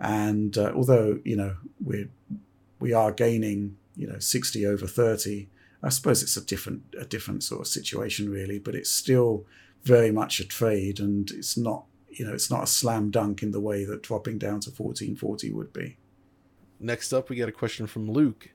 And 0.02 0.58
uh, 0.58 0.74
although, 0.76 1.20
you 1.24 1.38
know, 1.38 1.56
we're, 1.80 2.10
we 2.80 2.92
are 2.92 3.14
gaining, 3.14 3.78
you 3.96 4.08
know, 4.08 4.20
60 4.20 4.66
over 4.66 4.88
30 4.88 5.48
I 5.84 5.90
suppose 5.90 6.22
it's 6.22 6.38
a 6.38 6.46
different 6.46 6.84
a 6.98 7.06
different 7.06 7.44
sort 7.44 7.62
of 7.62 7.68
situation 7.68 8.30
really, 8.30 8.60
but 8.60 8.76
it's 8.76 8.92
still 8.92 9.46
very 9.84 10.12
much 10.12 10.40
a 10.40 10.46
trade, 10.46 11.00
and 11.00 11.30
it's 11.32 11.58
not 11.58 11.86
you 12.10 12.26
know 12.26 12.34
it's 12.34 12.52
not 12.52 12.64
a 12.64 12.68
slam 12.68 13.10
dunk 13.10 13.42
in 13.42 13.52
the 13.52 13.60
way 13.60 13.84
that 13.86 14.04
dropping 14.04 14.38
down 14.38 14.60
to 14.62 14.70
1440 14.70 15.52
would 15.52 15.74
be. 15.74 15.98
Next 16.80 17.14
up, 17.14 17.30
we 17.30 17.36
got 17.36 17.50
a 17.50 17.54
question 17.54 17.88
from 17.88 18.12
Luke. 18.12 18.50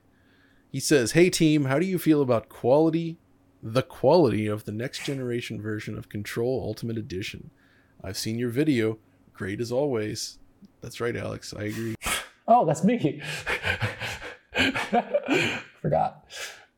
He 0.71 0.79
says, 0.79 1.11
"Hey 1.11 1.29
team, 1.29 1.65
how 1.65 1.79
do 1.79 1.85
you 1.85 1.99
feel 1.99 2.21
about 2.21 2.49
quality, 2.49 3.17
the 3.61 3.83
quality 3.83 4.47
of 4.47 4.63
the 4.63 4.71
next 4.71 5.03
generation 5.03 5.61
version 5.61 5.97
of 5.97 6.09
Control 6.09 6.63
Ultimate 6.65 6.97
Edition? 6.97 7.49
I've 8.01 8.17
seen 8.17 8.39
your 8.39 8.49
video, 8.49 8.99
great 9.33 9.59
as 9.59 9.71
always." 9.71 10.39
That's 10.81 10.99
right, 10.99 11.15
Alex. 11.15 11.53
I 11.57 11.63
agree. 11.63 11.95
Oh, 12.49 12.65
that's 12.65 12.81
me. 12.81 13.21
Forgot. 15.81 16.31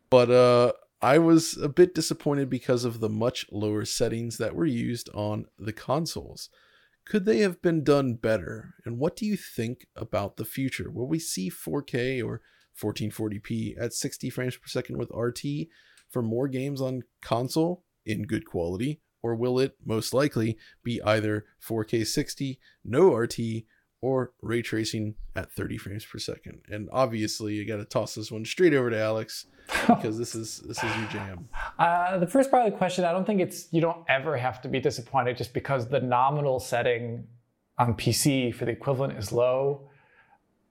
But 0.10 0.32
uh 0.32 0.72
I 1.02 1.18
was 1.20 1.56
a 1.58 1.70
bit 1.70 1.96
disappointed 1.96 2.50
because 2.50 2.84
of 2.84 3.00
the 3.00 3.08
much 3.08 3.46
lower 3.52 3.86
settings 3.86 4.38
that 4.38 4.56
were 4.56 4.66
used 4.66 5.10
on 5.14 5.46
the 5.58 5.72
consoles. 5.72 6.50
Could 7.06 7.26
they 7.26 7.40
have 7.40 7.62
been 7.62 7.84
done 7.84 8.16
better? 8.16 8.76
And 8.86 9.00
what 9.00 9.16
do 9.16 9.26
you 9.26 9.38
think 9.38 9.88
about 9.96 10.36
the 10.38 10.44
future? 10.44 10.92
Will 10.92 11.08
we 11.08 11.18
see 11.18 11.50
4K 11.50 12.24
or 12.24 12.42
1440p 12.80 13.76
at 13.80 13.94
60 13.94 14.30
frames 14.30 14.58
per 14.58 14.68
second 14.68 14.98
with 14.98 15.12
RT 15.12 15.70
for 16.10 16.22
more 16.22 16.48
games 16.48 16.82
on 16.82 17.04
console 17.22 17.84
in 18.06 18.24
good 18.24 18.46
quality? 18.46 19.02
Or 19.22 19.36
will 19.36 19.60
it 19.60 19.76
most 19.86 20.14
likely 20.14 20.58
be 20.84 21.02
either 21.02 21.46
4K 21.66 22.06
60, 22.06 22.60
no 22.84 23.14
RT, 23.14 23.40
or 24.02 24.32
ray 24.42 24.62
tracing 24.62 25.16
at 25.36 25.52
30 25.52 25.78
frames 25.78 26.06
per 26.06 26.20
second. 26.20 26.62
And 26.70 26.90
obviously, 26.92 27.56
you 27.56 27.66
got 27.66 27.78
to 27.78 27.86
toss 27.86 28.16
this 28.16 28.32
one 28.32 28.46
straight 28.46 28.74
over 28.74 28.90
to 28.90 29.00
Alex 29.00 29.46
because 29.88 30.18
this 30.18 30.36
is 30.36 30.60
this 30.60 30.84
is 30.84 30.96
your 30.96 31.08
jam. 31.08 31.50
Uh, 31.78 32.18
the 32.18 32.28
first 32.28 32.50
part 32.50 32.66
of 32.66 32.72
the 32.72 32.78
question, 32.78 33.06
I 33.06 33.12
don't 33.12 33.26
think 33.26 33.42
it's 33.42 33.68
you 33.72 33.82
don't 33.82 34.04
ever 34.08 34.38
have 34.38 34.62
to 34.62 34.68
be 34.68 34.80
disappointed 34.80 35.38
just 35.38 35.54
because 35.54 35.88
the 35.88 36.00
nominal 36.00 36.60
setting 36.60 37.28
on 37.78 37.94
PC 37.94 38.54
for 38.54 38.66
the 38.66 38.72
equivalent 38.72 39.18
is 39.18 39.32
low. 39.32 39.90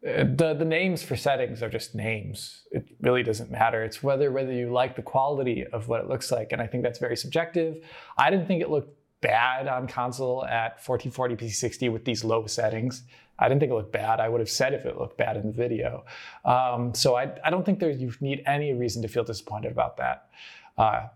Uh, 0.07 0.25
the 0.37 0.55
the 0.55 0.65
names 0.65 1.03
for 1.03 1.17
settings 1.17 1.63
are 1.63 1.69
just 1.69 1.95
names. 1.95 2.63
It 2.71 2.89
really 3.01 3.23
doesn't 3.23 3.51
matter. 3.51 3.85
It's 3.85 4.03
whether 4.03 4.33
whether 4.33 4.53
you 4.53 4.73
like 4.73 4.97
the 4.97 5.03
quality 5.03 5.67
of 5.67 5.89
what 5.89 6.01
it 6.01 6.09
looks 6.09 6.33
like, 6.33 6.53
and 6.53 6.63
I 6.63 6.67
think 6.67 6.83
that's 6.83 6.99
very 6.99 7.17
subjective. 7.17 7.85
I 8.17 8.31
didn't 8.31 8.47
think 8.47 8.63
it 8.63 8.71
looked 8.71 8.98
bad 9.20 9.66
on 9.66 9.89
console 9.89 10.45
at 10.45 10.82
1440p 10.85 11.51
60 11.51 11.89
with 11.89 12.05
these 12.05 12.24
low 12.24 12.47
settings. 12.47 13.03
I 13.39 13.49
didn't 13.49 13.61
think 13.61 13.70
it 13.70 13.74
looked 13.74 13.93
bad. 13.93 14.20
I 14.20 14.28
would 14.28 14.40
have 14.40 14.51
said 14.51 14.74
if 14.74 14.85
it 14.85 14.99
looked 14.99 15.16
bad 15.16 15.36
in 15.36 15.47
the 15.47 15.53
video. 15.53 16.05
Um, 16.45 16.95
so 16.95 17.16
I, 17.16 17.32
I 17.45 17.51
don't 17.51 17.65
think 17.65 17.78
there 17.78 17.90
you 17.90 18.12
need 18.20 18.43
any 18.47 18.73
reason 18.73 19.03
to 19.03 19.09
feel 19.09 19.24
disappointed 19.24 19.70
about 19.70 19.97
that. 19.99 20.28
Uh, 20.77 21.07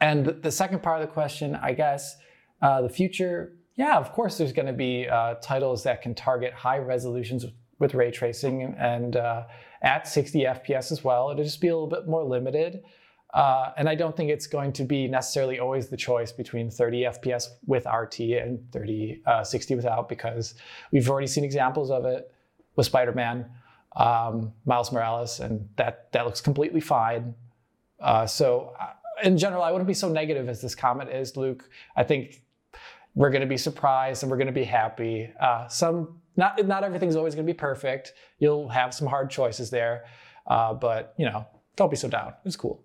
and 0.00 0.26
the 0.26 0.50
second 0.50 0.82
part 0.82 1.00
of 1.02 1.08
the 1.08 1.12
question, 1.12 1.54
I 1.54 1.72
guess, 1.72 2.16
uh, 2.62 2.82
the 2.82 2.88
future, 2.88 3.56
yeah, 3.76 3.96
of 3.96 4.12
course, 4.12 4.38
there's 4.38 4.52
going 4.52 4.66
to 4.66 4.72
be 4.72 5.08
uh, 5.08 5.34
titles 5.34 5.82
that 5.84 6.02
can 6.02 6.14
target 6.14 6.52
high 6.52 6.78
resolutions 6.78 7.44
with, 7.78 7.94
ray 7.94 8.10
tracing 8.10 8.74
and 8.78 9.16
uh, 9.16 9.44
at 9.80 10.06
60 10.06 10.40
FPS 10.40 10.92
as 10.92 11.02
well. 11.02 11.30
It'll 11.30 11.44
just 11.44 11.60
be 11.62 11.68
a 11.68 11.74
little 11.74 11.88
bit 11.88 12.06
more 12.06 12.22
limited. 12.22 12.82
Uh, 13.32 13.72
and 13.76 13.88
I 13.88 13.94
don't 13.94 14.16
think 14.16 14.30
it's 14.30 14.46
going 14.46 14.72
to 14.72 14.84
be 14.84 15.06
necessarily 15.06 15.60
always 15.60 15.88
the 15.88 15.96
choice 15.96 16.32
between 16.32 16.70
30 16.70 17.02
FPS 17.02 17.48
with 17.66 17.86
RT 17.86 18.20
and 18.20 18.60
30 18.72 19.22
uh, 19.26 19.44
60 19.44 19.76
without, 19.76 20.08
because 20.08 20.54
we've 20.90 21.08
already 21.08 21.28
seen 21.28 21.44
examples 21.44 21.90
of 21.90 22.04
it 22.04 22.32
with 22.76 22.86
Spider-Man, 22.86 23.46
um, 23.96 24.52
Miles 24.64 24.90
Morales, 24.90 25.40
and 25.40 25.68
that 25.76 26.10
that 26.12 26.24
looks 26.24 26.40
completely 26.40 26.80
fine. 26.80 27.34
Uh, 28.00 28.26
so, 28.26 28.74
uh, 28.80 28.86
in 29.22 29.36
general, 29.36 29.62
I 29.62 29.70
wouldn't 29.70 29.88
be 29.88 29.94
so 29.94 30.08
negative 30.08 30.48
as 30.48 30.60
this 30.60 30.74
comment 30.74 31.10
is, 31.10 31.36
Luke. 31.36 31.68
I 31.96 32.02
think 32.02 32.42
we're 33.14 33.30
going 33.30 33.42
to 33.42 33.46
be 33.46 33.56
surprised 33.56 34.22
and 34.22 34.30
we're 34.30 34.38
going 34.38 34.46
to 34.46 34.52
be 34.52 34.64
happy. 34.64 35.30
Uh, 35.40 35.68
some 35.68 36.20
not 36.36 36.64
not 36.66 36.84
everything's 36.84 37.16
always 37.16 37.34
going 37.34 37.46
to 37.46 37.52
be 37.52 37.56
perfect. 37.56 38.14
You'll 38.38 38.68
have 38.68 38.94
some 38.94 39.06
hard 39.06 39.30
choices 39.30 39.70
there, 39.70 40.04
uh, 40.46 40.74
but 40.74 41.14
you 41.16 41.26
know, 41.26 41.46
don't 41.76 41.90
be 41.90 41.96
so 41.96 42.08
down. 42.08 42.34
It's 42.44 42.56
cool. 42.56 42.82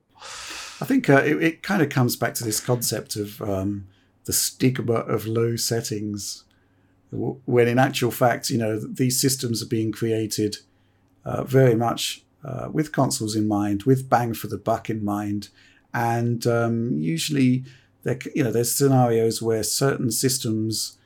I 0.82 0.86
think 0.86 1.10
uh, 1.10 1.24
it, 1.24 1.42
it 1.42 1.64
kind 1.64 1.82
of 1.82 1.90
comes 1.90 2.16
back 2.16 2.34
to 2.36 2.44
this 2.44 2.60
concept 2.60 3.16
of 3.16 3.42
um, 3.42 3.88
the 4.26 4.34
stigma 4.34 4.94
of 4.94 5.26
low 5.26 5.56
settings, 5.56 6.44
when 7.12 7.68
in 7.68 7.80
actual 7.80 8.12
fact, 8.12 8.50
you 8.50 8.58
know, 8.58 8.80
these 8.80 9.20
systems 9.20 9.64
are 9.64 9.68
being 9.68 9.92
created 9.92 10.58
uh, 11.24 11.44
very 11.44 11.76
much 11.76 12.24
uh, 12.44 12.68
with 12.72 12.92
consoles 12.92 13.36
in 13.36 13.48
mind, 13.48 13.84
with 13.84 14.10
bang 14.10 14.34
for 14.34 14.48
the 14.48 14.58
buck 14.58 14.90
in 14.90 15.04
mind, 15.04 15.50
and 15.94 16.46
um, 16.46 16.98
usually, 16.98 17.64
there, 18.04 18.20
you 18.36 18.44
know, 18.44 18.52
there's 18.52 18.72
scenarios 18.72 19.42
where 19.42 19.64
certain 19.64 20.12
systems, 20.12 20.98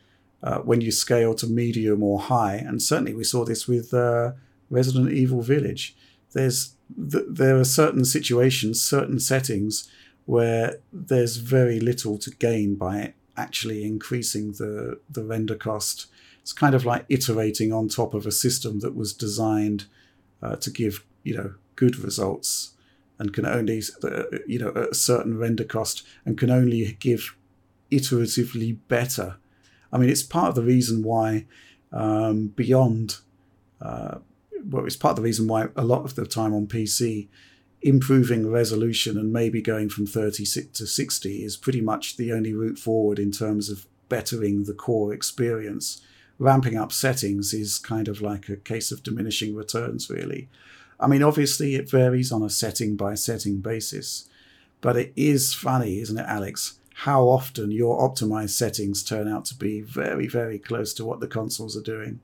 uh, 0.42 0.58
when 0.60 0.82
you 0.82 0.92
scale 0.92 1.36
to 1.36 1.46
medium 1.46 2.02
or 2.02 2.20
high, 2.20 2.56
and 2.56 2.82
certainly 2.82 3.14
we 3.14 3.24
saw 3.24 3.46
this 3.46 3.68
with 3.68 3.94
uh, 3.94 4.32
Resident 4.72 5.12
Evil 5.12 5.42
Village. 5.42 5.96
There's 6.34 6.76
th- 6.96 7.26
there 7.30 7.58
are 7.58 7.66
certain 7.66 8.06
situations, 8.06 8.82
certain 8.82 9.20
settings 9.20 9.90
where 10.26 10.78
there's 10.94 11.38
very 11.38 11.80
little 11.80 12.18
to 12.20 12.32
gain 12.32 12.76
by 12.76 13.14
actually 13.36 13.84
increasing 13.84 14.52
the, 14.54 15.00
the 15.10 15.24
render 15.24 15.56
cost. 15.56 16.08
It's 16.42 16.54
kind 16.54 16.76
of 16.76 16.86
like 16.86 17.06
iterating 17.10 17.74
on 17.74 17.88
top 17.88 18.14
of 18.14 18.26
a 18.26 18.32
system 18.32 18.80
that 18.80 18.96
was 18.96 19.14
designed 19.14 19.86
uh, 20.42 20.56
to 20.58 20.70
give 20.70 21.06
you 21.24 21.36
know 21.36 21.54
good 21.76 21.98
results 21.98 22.72
and 23.18 23.34
can 23.34 23.46
only 23.46 23.82
uh, 24.04 24.24
you 24.48 24.58
know 24.60 24.70
a 24.70 24.94
certain 24.94 25.38
render 25.38 25.64
cost 25.64 26.04
and 26.26 26.38
can 26.38 26.50
only 26.50 26.98
give 27.00 27.36
iteratively 27.92 28.78
better. 28.88 29.38
I 29.92 29.98
mean, 29.98 30.10
it's 30.10 30.24
part 30.24 30.50
of 30.50 30.56
the 30.56 30.64
reason 30.64 31.04
why 31.04 31.46
um, 31.92 32.48
Beyond 32.48 33.18
uh, 33.82 34.20
well, 34.64 34.86
it's 34.86 34.96
part 34.96 35.12
of 35.12 35.16
the 35.18 35.22
reason 35.22 35.48
why 35.48 35.68
a 35.76 35.84
lot 35.84 36.06
of 36.06 36.16
the 36.16 36.26
time 36.26 36.54
on 36.54 36.68
PC, 36.68 37.28
improving 37.82 38.50
resolution 38.52 39.18
and 39.18 39.32
maybe 39.32 39.62
going 39.62 39.90
from 39.90 40.06
30 40.06 40.46
to 40.74 40.86
60 40.86 41.44
is 41.44 41.58
pretty 41.58 41.82
much 41.82 42.18
the 42.18 42.32
only 42.34 42.54
route 42.54 42.78
forward 42.78 43.20
in 43.20 43.32
terms 43.32 43.70
of 43.70 43.86
bettering 44.10 44.66
the 44.66 44.74
core 44.74 45.14
experience. 45.14 46.02
Ramping 46.38 46.78
up 46.78 46.92
settings 46.92 47.54
is 47.54 47.78
kind 47.78 48.08
of 48.08 48.22
like 48.22 48.50
a 48.50 48.58
case 48.58 48.92
of 48.92 49.04
diminishing 49.04 49.56
returns, 49.56 50.10
really. 50.10 50.50
I 51.00 51.08
mean, 51.08 51.24
obviously, 51.24 51.76
it 51.76 51.90
varies 51.90 52.32
on 52.32 52.44
a 52.44 52.50
setting 52.50 52.96
by 52.96 53.16
setting 53.16 53.60
basis, 53.60 54.28
but 54.82 54.98
it 54.98 55.14
is 55.16 55.54
funny, 55.54 56.00
isn't 56.00 56.18
it, 56.18 56.26
Alex? 56.26 56.80
How 57.04 57.24
often 57.24 57.72
your 57.72 57.98
optimized 57.98 58.50
settings 58.50 59.04
turn 59.04 59.28
out 59.28 59.46
to 59.46 59.56
be 59.56 59.80
very, 59.80 60.28
very 60.28 60.60
close 60.60 60.94
to 60.96 61.06
what 61.06 61.22
the 61.22 61.28
consoles 61.28 61.78
are 61.78 61.82
doing. 61.82 62.20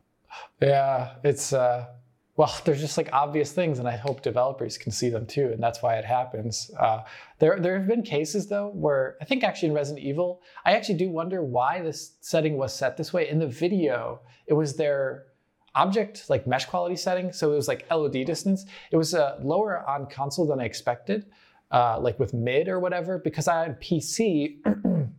Yeah, 0.62 1.12
it's 1.24 1.54
uh, 1.54 1.88
well, 2.38 2.54
there's 2.66 2.82
just 2.82 2.98
like 2.98 3.10
obvious 3.14 3.52
things, 3.52 3.80
and 3.80 3.88
I 3.88 3.96
hope 3.96 4.22
developers 4.22 4.78
can 4.78 4.92
see 4.92 5.10
them 5.10 5.26
too, 5.26 5.52
and 5.54 5.62
that's 5.62 5.82
why 5.82 5.98
it 5.98 6.06
happens. 6.06 6.72
Uh, 6.80 7.04
there, 7.40 7.60
there 7.60 7.78
have 7.78 7.88
been 7.88 8.04
cases 8.04 8.48
though 8.48 8.70
where 8.74 9.18
I 9.22 9.26
think 9.26 9.44
actually 9.44 9.70
in 9.70 9.76
Resident 9.76 10.06
Evil, 10.06 10.42
I 10.66 10.74
actually 10.74 10.96
do 10.96 11.10
wonder 11.10 11.44
why 11.44 11.82
this 11.82 12.14
setting 12.22 12.58
was 12.58 12.74
set 12.74 12.98
this 12.98 13.14
way. 13.14 13.30
In 13.30 13.40
the 13.40 13.48
video, 13.48 14.22
it 14.48 14.54
was 14.54 14.76
their 14.76 15.26
object 15.76 16.30
like 16.30 16.48
mesh 16.48 16.66
quality 16.66 16.96
setting, 16.96 17.32
so 17.32 17.52
it 17.52 17.56
was 17.56 17.68
like 17.68 17.86
LOD 17.92 18.26
distance. 18.26 18.66
It 18.92 18.98
was 18.98 19.14
uh, 19.14 19.38
lower 19.42 19.88
on 19.88 20.08
console 20.08 20.48
than 20.48 20.60
I 20.60 20.66
expected, 20.66 21.26
uh, 21.72 22.00
like 22.00 22.20
with 22.20 22.34
mid 22.34 22.68
or 22.68 22.80
whatever, 22.80 23.18
because 23.18 23.48
I 23.48 23.66
on 23.66 23.76
PC 23.76 24.58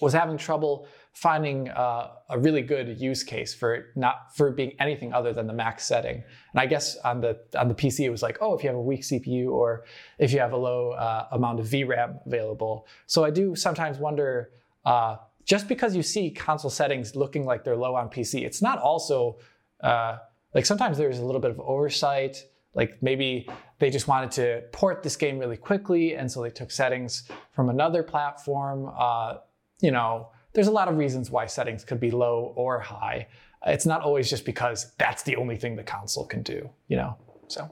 was 0.00 0.12
having 0.12 0.36
trouble 0.36 0.86
finding 1.18 1.68
uh, 1.70 2.10
a 2.28 2.38
really 2.38 2.62
good 2.62 3.00
use 3.00 3.24
case 3.24 3.52
for 3.52 3.86
not 3.96 4.32
for 4.36 4.52
being 4.52 4.72
anything 4.78 5.12
other 5.12 5.32
than 5.32 5.48
the 5.48 5.52
max 5.52 5.84
setting. 5.84 6.22
And 6.52 6.60
I 6.60 6.66
guess 6.66 6.96
on 6.98 7.20
the 7.20 7.40
on 7.58 7.66
the 7.66 7.74
PC 7.74 8.04
it 8.04 8.10
was 8.10 8.22
like, 8.22 8.38
oh, 8.40 8.54
if 8.54 8.62
you 8.62 8.68
have 8.68 8.76
a 8.76 8.80
weak 8.80 9.02
CPU 9.02 9.50
or 9.50 9.84
if 10.20 10.32
you 10.32 10.38
have 10.38 10.52
a 10.52 10.56
low 10.56 10.92
uh, 10.92 11.26
amount 11.32 11.58
of 11.58 11.66
VRAM 11.66 12.24
available. 12.24 12.86
So 13.06 13.24
I 13.24 13.30
do 13.30 13.56
sometimes 13.56 13.98
wonder. 13.98 14.50
Uh, 14.84 15.16
just 15.44 15.66
because 15.66 15.96
you 15.96 16.04
see 16.04 16.30
console 16.30 16.70
settings 16.70 17.16
looking 17.16 17.44
like 17.44 17.64
they're 17.64 17.76
low 17.76 17.96
on 17.96 18.08
PC, 18.10 18.44
it's 18.44 18.62
not 18.62 18.78
also 18.78 19.38
uh, 19.82 20.18
like 20.54 20.66
sometimes 20.66 20.98
there's 20.98 21.18
a 21.18 21.24
little 21.24 21.40
bit 21.40 21.50
of 21.50 21.58
oversight. 21.58 22.44
Like 22.74 23.02
maybe 23.02 23.48
they 23.80 23.90
just 23.90 24.06
wanted 24.06 24.30
to 24.32 24.62
port 24.70 25.02
this 25.02 25.16
game 25.16 25.36
really 25.36 25.56
quickly, 25.56 26.14
and 26.14 26.30
so 26.30 26.42
they 26.42 26.50
took 26.50 26.70
settings 26.70 27.28
from 27.50 27.70
another 27.70 28.04
platform. 28.04 28.92
Uh, 28.96 29.38
you 29.80 29.90
know, 29.90 30.28
there's 30.58 30.66
a 30.66 30.72
lot 30.72 30.88
of 30.88 30.98
reasons 30.98 31.30
why 31.30 31.46
settings 31.46 31.84
could 31.84 32.00
be 32.00 32.10
low 32.10 32.52
or 32.56 32.80
high. 32.80 33.28
Uh, 33.64 33.70
it's 33.70 33.86
not 33.86 34.00
always 34.00 34.28
just 34.28 34.44
because 34.44 34.90
that's 34.98 35.22
the 35.22 35.36
only 35.36 35.56
thing 35.56 35.76
the 35.76 35.84
console 35.84 36.26
can 36.26 36.42
do, 36.42 36.68
you 36.88 36.96
know? 36.96 37.16
So. 37.46 37.70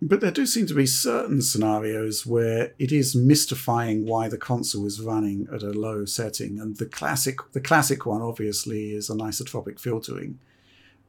But 0.00 0.20
there 0.20 0.30
do 0.30 0.46
seem 0.46 0.68
to 0.68 0.74
be 0.74 0.86
certain 0.86 1.42
scenarios 1.42 2.24
where 2.24 2.72
it 2.78 2.92
is 2.92 3.16
mystifying 3.16 4.06
why 4.06 4.28
the 4.28 4.38
console 4.38 4.86
is 4.86 5.00
running 5.00 5.48
at 5.52 5.64
a 5.64 5.72
low 5.72 6.04
setting. 6.04 6.60
And 6.60 6.76
the 6.76 6.86
classic 6.86 7.38
the 7.50 7.60
classic 7.60 8.06
one 8.06 8.22
obviously 8.22 8.92
is 8.92 9.10
anisotropic 9.10 9.80
filtering, 9.80 10.38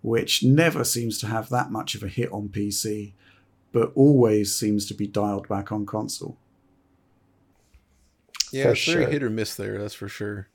which 0.02 0.42
never 0.44 0.84
seems 0.84 1.20
to 1.20 1.28
have 1.28 1.50
that 1.50 1.70
much 1.70 1.94
of 1.94 2.02
a 2.02 2.08
hit 2.08 2.32
on 2.32 2.50
PC. 2.50 3.14
but 3.72 3.92
always 3.94 4.56
seems 4.56 4.88
to 4.88 4.96
be 4.96 5.06
dialed 5.06 5.48
back 5.48 5.72
on 5.72 5.86
console. 5.86 6.36
Yeah, 8.52 8.64
For 8.64 8.72
it's 8.72 8.86
very 8.86 9.12
hit 9.12 9.22
or 9.22 9.30
miss 9.30 9.54
there. 9.54 9.78
That's 9.78 9.94
for 9.94 10.10
sure. 10.10 10.48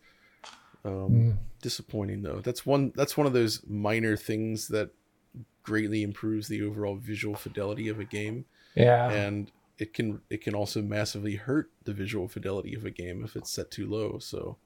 Um, 0.88 1.10
Mm. 1.10 1.36
Disappointing 1.60 2.22
though. 2.22 2.40
That's 2.40 2.64
one. 2.64 2.92
That's 2.94 3.16
one 3.16 3.26
of 3.26 3.32
those 3.32 3.62
minor 3.66 4.16
things 4.16 4.68
that 4.68 4.90
greatly 5.64 6.02
improves 6.04 6.46
the 6.48 6.62
overall 6.62 6.94
visual 6.96 7.34
fidelity 7.34 7.88
of 7.88 7.98
a 7.98 8.04
game, 8.04 8.44
Yeah. 8.76 9.10
and 9.10 9.50
it 9.78 9.92
can 9.92 10.20
it 10.30 10.40
can 10.40 10.54
also 10.54 10.80
massively 10.82 11.34
hurt 11.34 11.70
the 11.84 11.92
visual 11.92 12.28
fidelity 12.28 12.74
of 12.74 12.84
a 12.84 12.90
game 12.90 13.24
if 13.24 13.34
it's 13.34 13.50
set 13.50 13.70
too 13.72 13.86
low. 13.88 14.18
So. 14.20 14.56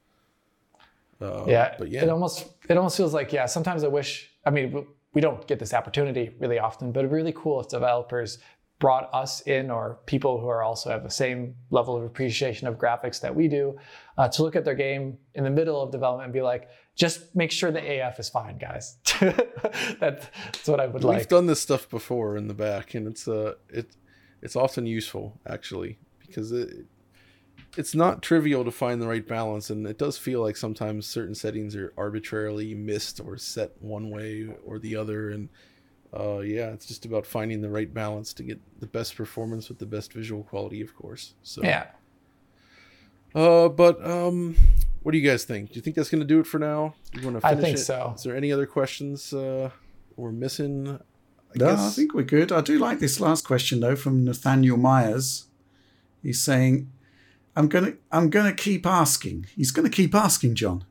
Uh, 1.20 1.44
yeah, 1.46 1.74
but 1.78 1.88
yeah, 1.88 2.02
it 2.02 2.08
almost 2.10 2.46
it 2.68 2.76
almost 2.76 2.96
feels 2.96 3.14
like 3.14 3.32
yeah. 3.32 3.46
Sometimes 3.46 3.84
I 3.84 3.88
wish. 3.88 4.30
I 4.44 4.50
mean, 4.50 4.86
we 5.14 5.20
don't 5.20 5.46
get 5.46 5.58
this 5.58 5.72
opportunity 5.72 6.34
really 6.40 6.58
often, 6.58 6.90
but 6.92 7.00
it'd 7.00 7.10
be 7.10 7.16
really 7.16 7.32
cool 7.34 7.60
if 7.60 7.68
developers 7.68 8.38
brought 8.82 9.08
us 9.14 9.42
in 9.42 9.70
or 9.70 10.00
people 10.06 10.40
who 10.40 10.48
are 10.48 10.60
also 10.64 10.90
have 10.90 11.04
the 11.04 11.08
same 11.24 11.54
level 11.70 11.96
of 11.96 12.02
appreciation 12.02 12.66
of 12.66 12.74
graphics 12.78 13.20
that 13.20 13.32
we 13.32 13.46
do 13.46 13.78
uh, 14.18 14.26
to 14.28 14.42
look 14.42 14.56
at 14.56 14.64
their 14.64 14.74
game 14.74 15.16
in 15.36 15.44
the 15.44 15.50
middle 15.50 15.80
of 15.80 15.92
development 15.92 16.24
and 16.24 16.32
be 16.32 16.42
like, 16.42 16.68
just 16.96 17.32
make 17.36 17.52
sure 17.52 17.70
the 17.70 18.00
AF 18.00 18.18
is 18.18 18.28
fine, 18.28 18.58
guys. 18.58 18.96
That- 20.00 20.28
that's 20.52 20.66
what 20.66 20.80
I 20.80 20.88
would 20.88 21.04
like. 21.04 21.18
We've 21.18 21.28
done 21.28 21.46
this 21.46 21.60
stuff 21.60 21.88
before 21.88 22.36
in 22.36 22.48
the 22.48 22.54
back, 22.54 22.94
and 22.94 23.06
it's 23.06 23.28
uh 23.28 23.54
it 23.68 23.86
it's 24.42 24.56
often 24.56 24.84
useful 24.84 25.38
actually 25.46 25.98
because 26.18 26.50
it 26.50 26.86
it's 27.76 27.94
not 27.94 28.20
trivial 28.20 28.64
to 28.64 28.72
find 28.72 29.00
the 29.00 29.06
right 29.06 29.26
balance, 29.26 29.70
and 29.70 29.86
it 29.86 29.96
does 29.96 30.18
feel 30.18 30.40
like 30.42 30.56
sometimes 30.56 31.06
certain 31.06 31.36
settings 31.36 31.76
are 31.76 31.94
arbitrarily 31.96 32.74
missed 32.74 33.20
or 33.20 33.36
set 33.36 33.80
one 33.80 34.10
way 34.10 34.48
or 34.66 34.80
the 34.80 34.96
other, 34.96 35.30
and 35.30 35.48
uh 36.14 36.40
yeah, 36.40 36.68
it's 36.70 36.86
just 36.86 37.04
about 37.04 37.26
finding 37.26 37.60
the 37.62 37.70
right 37.70 37.92
balance 37.92 38.32
to 38.34 38.42
get 38.42 38.60
the 38.80 38.86
best 38.86 39.16
performance 39.16 39.68
with 39.68 39.78
the 39.78 39.86
best 39.86 40.12
visual 40.12 40.42
quality, 40.42 40.80
of 40.82 40.94
course. 40.94 41.34
So 41.42 41.62
yeah. 41.62 41.86
Uh, 43.34 43.68
but 43.68 44.04
um, 44.06 44.56
what 45.02 45.12
do 45.12 45.18
you 45.18 45.26
guys 45.28 45.44
think? 45.44 45.70
Do 45.70 45.76
you 45.76 45.80
think 45.82 45.96
that's 45.96 46.10
gonna 46.10 46.24
do 46.24 46.40
it 46.40 46.46
for 46.46 46.58
now? 46.58 46.94
You 47.14 47.22
want 47.22 47.40
to 47.40 47.46
I 47.46 47.50
finish 47.50 47.64
think 47.64 47.78
it? 47.78 47.80
so. 47.80 48.12
Is 48.14 48.22
there 48.24 48.36
any 48.36 48.52
other 48.52 48.66
questions 48.66 49.32
uh 49.32 49.70
we're 50.16 50.32
missing? 50.32 50.98
I 51.54 51.58
No, 51.58 51.70
I 51.70 51.88
think 51.90 52.14
we're 52.14 52.22
good. 52.24 52.52
I 52.52 52.60
do 52.60 52.78
like 52.78 52.98
this 52.98 53.20
last 53.20 53.46
question 53.46 53.80
though 53.80 53.96
from 53.96 54.24
Nathaniel 54.24 54.76
Myers. 54.76 55.46
He's 56.22 56.42
saying, 56.42 56.90
"I'm 57.56 57.68
gonna, 57.68 57.94
I'm 58.12 58.30
gonna 58.30 58.54
keep 58.54 58.86
asking." 58.86 59.46
He's 59.56 59.70
gonna 59.70 59.90
keep 59.90 60.14
asking 60.14 60.54
John, 60.54 60.84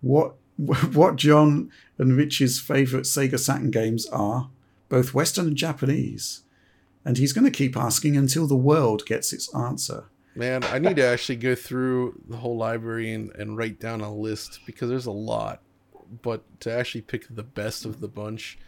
what, 0.00 0.36
what 0.92 1.16
John 1.16 1.70
and 1.98 2.16
Rich's 2.16 2.60
favorite 2.60 3.04
Sega 3.04 3.38
Saturn 3.38 3.70
games 3.70 4.06
are, 4.06 4.50
both 4.88 5.14
Western 5.14 5.48
and 5.48 5.56
Japanese, 5.56 6.42
and 7.04 7.18
he's 7.18 7.32
gonna 7.32 7.50
keep 7.50 7.76
asking 7.76 8.16
until 8.16 8.46
the 8.46 8.56
world 8.56 9.04
gets 9.06 9.32
its 9.32 9.54
answer. 9.54 10.04
Man, 10.36 10.64
I 10.64 10.78
need 10.78 10.96
to 10.96 11.06
actually 11.06 11.36
go 11.36 11.54
through 11.54 12.20
the 12.28 12.38
whole 12.38 12.56
library 12.56 13.12
and, 13.12 13.30
and 13.36 13.56
write 13.56 13.78
down 13.78 14.00
a 14.00 14.12
list 14.12 14.60
because 14.66 14.88
there's 14.88 15.06
a 15.06 15.12
lot. 15.12 15.62
But 16.22 16.42
to 16.60 16.72
actually 16.72 17.02
pick 17.02 17.26
the 17.30 17.44
best 17.44 17.84
of 17.84 18.00
the 18.00 18.08
bunch, 18.08 18.58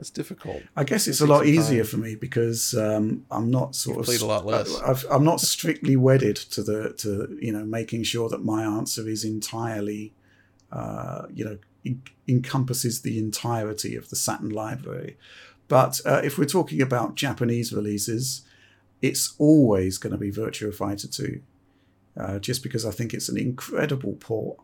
that's 0.00 0.10
difficult. 0.10 0.62
I 0.76 0.84
guess 0.84 1.06
it's 1.06 1.20
a 1.20 1.26
lot 1.26 1.46
easier 1.46 1.82
time. 1.82 1.90
for 1.90 1.96
me 1.98 2.14
because 2.14 2.74
um, 2.74 3.26
I'm 3.30 3.50
not 3.50 3.74
sort 3.74 3.96
You've 3.96 4.00
of 4.00 4.06
played 4.06 4.20
a 4.22 4.26
lot 4.26 4.46
less. 4.46 4.80
I've, 4.80 5.04
I'm 5.10 5.24
not 5.24 5.40
strictly 5.40 5.94
wedded 5.96 6.36
to 6.36 6.62
the 6.62 6.94
to 6.98 7.36
you 7.40 7.52
know 7.52 7.64
making 7.64 8.04
sure 8.04 8.28
that 8.30 8.44
my 8.44 8.62
answer 8.62 9.06
is 9.08 9.24
entirely, 9.24 10.14
uh, 10.72 11.26
you 11.32 11.44
know, 11.44 11.58
en- 11.84 12.02
encompasses 12.28 13.02
the 13.02 13.18
entirety 13.18 13.96
of 13.96 14.10
the 14.10 14.16
Saturn 14.16 14.50
library. 14.50 15.16
But 15.68 16.00
uh, 16.04 16.20
if 16.24 16.36
we're 16.36 16.46
talking 16.46 16.82
about 16.82 17.14
Japanese 17.14 17.72
releases, 17.72 18.42
it's 19.02 19.34
always 19.38 19.98
going 19.98 20.12
to 20.12 20.18
be 20.18 20.32
Virtua 20.32 20.74
Fighter 20.74 21.08
2, 21.08 21.40
uh, 22.18 22.38
just 22.40 22.62
because 22.62 22.84
I 22.84 22.90
think 22.90 23.14
it's 23.14 23.28
an 23.28 23.38
incredible 23.38 24.14
port 24.14 24.58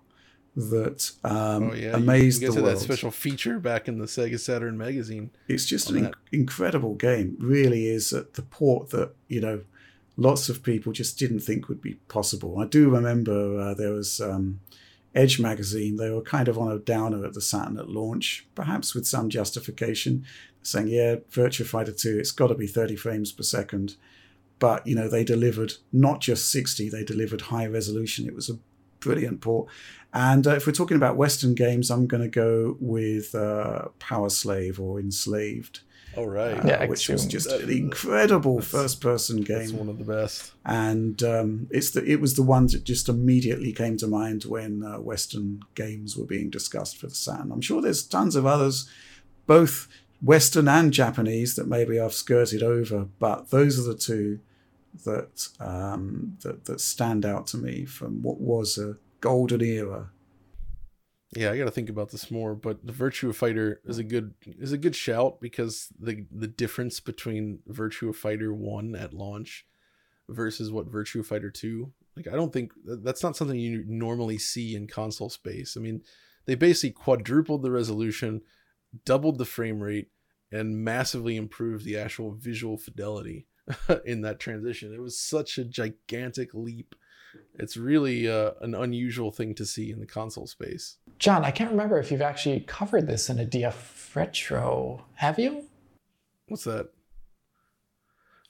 that 0.57 1.11
um, 1.23 1.71
oh 1.71 1.75
yeah, 1.75 1.95
amazed 1.95 2.41
you, 2.41 2.49
you 2.49 2.55
the 2.55 2.55
guys 2.55 2.55
had 2.57 2.65
world. 2.65 2.77
that 2.77 2.83
special 2.83 3.11
feature 3.11 3.59
back 3.59 3.89
in 3.89 3.99
the 3.99 4.07
Sega 4.07 4.41
Saturn 4.41 4.79
magazine. 4.79 5.31
It's 5.49 5.67
just 5.67 5.91
an 5.91 5.99
in- 6.07 6.15
incredible 6.33 6.95
game. 6.95 7.37
Really 7.39 7.87
is 7.87 8.13
at 8.13 8.35
the 8.35 8.43
port 8.43 8.91
that 8.91 9.15
you 9.29 9.41
know 9.41 9.63
lots 10.17 10.49
of 10.49 10.63
people 10.63 10.93
just 10.93 11.19
didn't 11.19 11.41
think 11.41 11.69
would 11.69 11.83
be 11.83 11.95
possible. 12.09 12.59
I 12.59 12.65
do 12.65 12.89
remember 12.89 13.61
uh, 13.61 13.75
there 13.75 13.93
was 13.93 14.19
um, 14.21 14.61
Edge 15.17 15.41
magazine. 15.41 15.97
They 15.97 16.11
were 16.11 16.23
kind 16.23 16.47
of 16.47 16.59
on 16.59 16.71
a 16.71 16.79
downer 16.79 17.25
at 17.25 17.33
the 17.33 17.41
Saturn 17.41 17.79
at 17.79 17.89
launch, 17.89 18.47
perhaps 18.55 18.95
with 18.95 19.07
some 19.07 19.31
justification, 19.31 20.25
saying, 20.63 20.89
"Yeah, 20.89 21.17
Virtua 21.33 21.67
Fighter 21.67 21.93
2, 21.93 22.19
it's 22.19 22.33
got 22.33 22.49
to 22.49 22.55
be 22.55 22.67
30 22.67 22.97
frames 22.97 23.33
per 23.33 23.43
second. 23.43 23.97
But 24.59 24.87
you 24.87 24.95
know 24.95 25.09
they 25.09 25.25
delivered 25.25 25.75
not 25.93 26.21
just 26.21 26.51
60; 26.51 26.89
they 26.89 27.05
delivered 27.05 27.43
high 27.43 27.67
resolution. 27.67 28.27
It 28.27 28.35
was 28.35 28.49
a 28.49 28.59
brilliant 29.01 29.41
port. 29.41 29.69
And 30.13 30.47
uh, 30.47 30.55
if 30.55 30.67
we're 30.67 30.73
talking 30.73 30.97
about 30.97 31.17
Western 31.17 31.55
games, 31.55 31.91
I'm 31.91 32.07
going 32.07 32.23
to 32.23 32.29
go 32.29 32.77
with 32.81 33.35
uh, 33.35 33.89
Power 33.99 34.31
Slave 34.31 34.81
or 34.81 34.99
Exhumed, 34.99 35.81
All 36.17 36.27
right, 36.29 36.55
uh, 36.65 36.67
Yeah, 36.67 36.87
which 36.87 37.09
was 37.09 37.27
just 37.27 37.49
That- 37.49 37.63
an 37.63 37.71
incredible 37.71 38.57
that's- 38.57 38.71
first-person 38.71 39.45
that's 39.45 39.71
game. 39.71 39.79
one 39.79 39.89
of 39.89 39.99
the 39.99 40.05
best. 40.05 40.53
And 40.65 41.23
um, 41.23 41.67
it's 41.71 41.91
the 41.91 42.05
it 42.05 42.21
was 42.21 42.35
the 42.35 42.43
one 42.43 42.67
that 42.69 42.85
just 42.85 43.09
immediately 43.09 43.73
came 43.73 43.97
to 43.99 44.07
mind 44.07 44.45
when 44.45 44.83
uh, 44.83 44.99
Western 45.01 45.61
games 45.75 46.17
were 46.17 46.25
being 46.27 46.49
discussed 46.51 46.97
for 46.97 47.07
the 47.09 47.15
Saturn. 47.15 47.53
I'm 47.53 47.61
sure 47.61 47.83
there's 47.83 48.03
tons 48.03 48.35
of 48.37 48.47
others, 48.47 48.89
both 49.47 49.89
Western 50.23 50.67
and 50.69 50.93
Japanese, 50.93 51.55
that 51.57 51.69
maybe 51.69 52.01
I've 52.01 52.15
skirted 52.15 52.63
over, 52.63 53.07
but 53.19 53.51
those 53.51 53.79
are 53.79 53.83
the 53.93 53.95
two 53.99 54.39
that 55.05 55.49
um, 55.61 56.39
that 56.43 56.65
that 56.65 56.81
stand 56.81 57.27
out 57.27 57.47
to 57.49 57.59
me 57.59 57.85
from 57.85 58.23
what 58.23 58.41
was 58.41 58.79
a 58.79 58.97
golden 59.21 59.61
era. 59.61 60.09
Yeah, 61.37 61.51
I 61.51 61.59
got 61.59 61.67
to 61.67 61.71
think 61.71 61.91
about 61.91 62.11
this 62.11 62.31
more, 62.31 62.55
but 62.55 62.87
the 62.87 62.93
Virtua 62.93 63.35
Fighter 63.35 63.81
is 63.85 63.99
a 63.99 64.05
good 64.05 64.35
is 64.47 64.73
a 64.73 64.79
good 64.79 64.97
shout 64.97 65.39
because 65.41 65.89
the 65.99 66.25
the 66.31 66.47
difference 66.47 66.99
between 66.99 67.59
Virtua 67.69 68.15
Fighter 68.15 68.55
1 68.55 68.97
at 68.97 69.13
launch 69.13 69.67
versus 70.29 70.73
what 70.73 70.91
Virtua 70.91 71.25
Fighter 71.25 71.51
2, 71.51 71.93
like 72.17 72.27
I 72.27 72.37
don't 72.37 72.53
think 72.53 72.73
that's 72.85 73.23
not 73.23 73.37
something 73.37 73.59
you 73.59 73.85
normally 73.87 74.39
see 74.39 74.75
in 74.75 74.87
console 74.87 75.29
space. 75.29 75.77
I 75.77 75.81
mean, 75.81 76.03
they 76.47 76.55
basically 76.55 76.93
quadrupled 76.93 77.63
the 77.63 77.71
resolution, 77.71 78.41
doubled 79.05 79.39
the 79.39 79.45
frame 79.45 79.81
rate 79.81 80.09
and 80.51 80.83
massively 80.83 81.37
improved 81.37 81.85
the 81.85 81.99
actual 81.99 82.33
visual 82.33 82.79
fidelity 82.79 83.47
in 84.05 84.23
that 84.23 84.41
transition. 84.41 84.95
It 84.95 85.01
was 85.01 85.21
such 85.21 85.59
a 85.59 85.65
gigantic 85.65 86.55
leap. 86.55 86.95
It's 87.55 87.77
really 87.77 88.29
uh, 88.29 88.53
an 88.61 88.75
unusual 88.75 89.31
thing 89.31 89.55
to 89.55 89.67
see 89.67 89.91
in 89.91 90.01
the 90.01 90.07
console 90.07 90.47
space. 90.47 90.97
John, 91.19 91.45
I 91.45 91.51
can't 91.51 91.71
remember 91.71 91.99
if 91.99 92.11
you've 92.11 92.23
actually 92.23 92.61
covered 92.61 93.07
this 93.07 93.31
in 93.31 93.39
a 93.39 93.45
DF 93.45 94.15
Retro. 94.15 95.05
Have 95.15 95.39
you? 95.39 95.65
What's 96.49 96.65
that? 96.65 96.91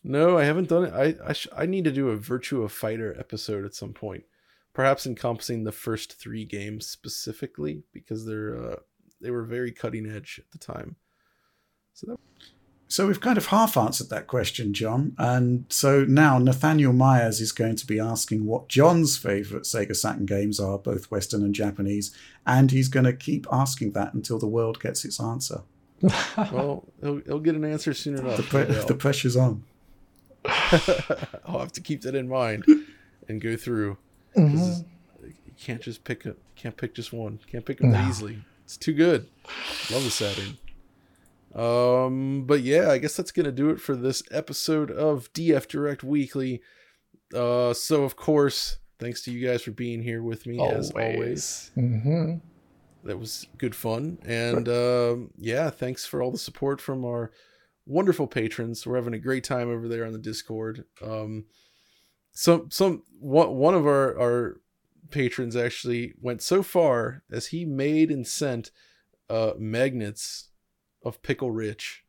No, 0.03 0.39
I 0.39 0.45
haven't 0.45 0.69
done 0.69 0.85
it. 0.85 0.93
I 0.93 1.15
I, 1.29 1.33
sh- 1.33 1.49
I 1.57 1.67
need 1.67 1.85
to 1.85 1.93
do 1.93 2.11
a 2.11 2.19
Virtua 2.19 2.71
Fighter 2.71 3.17
episode 3.19 3.65
at 3.65 3.75
some 3.75 3.93
point, 3.93 4.25
perhaps 4.73 5.07
encompassing 5.07 5.65
the 5.65 5.73
first 5.73 6.21
three 6.21 6.45
games 6.45 6.87
specifically 6.87 7.83
because 7.93 8.25
they're 8.25 8.57
uh, 8.57 8.77
they 9.21 9.31
were 9.31 9.45
very 9.45 9.73
cutting 9.73 10.07
edge 10.11 10.39
at 10.39 10.51
the 10.53 10.59
time. 10.59 10.97
So 11.95 12.07
that, 12.09 12.21
So 12.89 13.09
we've 13.09 13.21
kind 13.21 13.37
of 13.37 13.47
half 13.47 13.77
answered 13.77 14.11
that 14.11 14.29
question, 14.29 14.73
John. 14.73 15.15
And 15.19 15.65
so 15.69 16.05
now 16.05 16.39
Nathaniel 16.39 16.93
Myers 16.93 17.41
is 17.41 17.51
going 17.51 17.75
to 17.77 17.87
be 17.87 17.99
asking 17.99 18.47
what 18.47 18.69
John's 18.69 19.19
favourite 19.19 19.65
Sega 19.65 19.97
Saturn 19.97 20.25
games 20.25 20.61
are, 20.61 20.79
both 20.79 21.11
Western 21.11 21.43
and 21.43 21.53
Japanese, 21.55 22.15
and 22.47 22.71
he's 22.71 22.87
going 22.89 23.05
to 23.05 23.13
keep 23.13 23.47
asking 23.51 23.93
that 23.93 24.15
until 24.15 24.39
the 24.39 24.47
world 24.47 24.79
gets 24.81 25.05
its 25.05 25.21
answer. 25.21 25.63
well, 26.37 26.85
he'll, 27.01 27.19
he'll 27.27 27.41
get 27.41 27.57
an 27.57 27.65
answer 27.65 27.93
soon 27.93 28.19
enough. 28.19 28.37
The, 28.37 28.43
pre- 28.45 28.65
the 28.65 28.95
pressure's 28.95 29.37
on. 29.37 29.65
I'll 30.45 31.59
have 31.61 31.73
to 31.73 31.81
keep 31.81 32.03
that 32.03 32.15
in 32.15 32.29
mind 32.29 32.65
and 33.29 33.41
go 33.41 33.57
through. 33.57 33.97
'cause 34.35 34.45
Mhm. 34.45 34.85
You 35.25 35.53
can't 35.59 35.81
just 35.81 36.05
pick 36.05 36.27
a 36.27 36.37
can't 36.55 36.77
pick 36.77 36.95
just 36.95 37.13
one. 37.13 37.41
Can't 37.51 37.65
pick 37.65 37.79
them 37.79 37.91
No. 37.93 38.07
easily. 38.09 38.45
It's 38.65 38.77
too 38.77 38.93
good. 38.93 39.27
Love 39.91 40.05
the 40.05 40.11
Saturn. 40.11 40.59
Um, 41.55 42.45
but 42.47 42.61
yeah, 42.63 42.91
I 42.91 42.99
guess 42.99 43.17
that's 43.17 43.33
gonna 43.33 43.53
do 43.53 43.71
it 43.71 43.81
for 43.81 43.97
this 43.97 44.23
episode 44.31 44.91
of 44.91 45.33
DF 45.33 45.69
Direct 45.69 46.03
Weekly. 46.05 46.61
Uh, 47.35 47.73
so 47.73 48.05
of 48.05 48.17
course, 48.17 48.79
thanks 48.99 49.23
to 49.23 49.33
you 49.33 49.47
guys 49.47 49.63
for 49.63 49.71
being 49.73 50.03
here 50.03 50.23
with 50.23 50.47
me 50.47 50.59
as 50.61 50.91
always. 50.91 51.71
Mhm. 51.77 52.41
That 53.05 53.19
was 53.19 53.47
good 53.57 53.75
fun, 53.75 54.19
and 54.25 54.69
um, 54.69 55.31
yeah, 55.39 55.71
thanks 55.71 56.05
for 56.05 56.23
all 56.23 56.33
the 56.33 56.39
support 56.39 56.81
from 56.81 57.05
our 57.05 57.31
wonderful 57.87 58.27
patrons. 58.27 58.85
We're 58.85 58.97
having 58.97 59.15
a 59.15 59.19
great 59.19 59.45
time 59.45 59.71
over 59.71 59.87
there 59.89 60.05
on 60.05 60.13
the 60.13 60.19
Discord. 60.19 60.85
Um, 61.01 61.47
some 62.33 62.69
some 62.71 63.05
one 63.21 63.55
one 63.55 63.75
of 63.75 63.87
our 63.87 64.19
our 64.19 64.61
patrons 65.11 65.55
actually 65.55 66.15
went 66.21 66.43
so 66.43 66.63
far 66.65 67.23
as 67.31 67.47
he 67.47 67.65
made 67.65 68.11
and 68.11 68.27
sent 68.27 68.73
uh 69.31 69.53
magnets 69.57 70.49
of 71.07 71.23
pickle 71.23 71.51
rich 71.51 72.05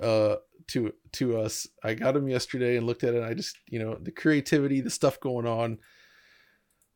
uh 0.00 0.36
to 0.68 0.92
to 1.12 1.38
us. 1.38 1.66
I 1.82 1.94
got 1.94 2.14
them 2.14 2.28
yesterday 2.28 2.76
and 2.76 2.86
looked 2.86 3.04
at 3.04 3.14
it. 3.14 3.22
I 3.22 3.34
just 3.34 3.56
you 3.68 3.78
know 3.78 3.96
the 4.00 4.12
creativity, 4.12 4.80
the 4.80 4.90
stuff 4.90 5.20
going 5.20 5.46
on. 5.46 5.78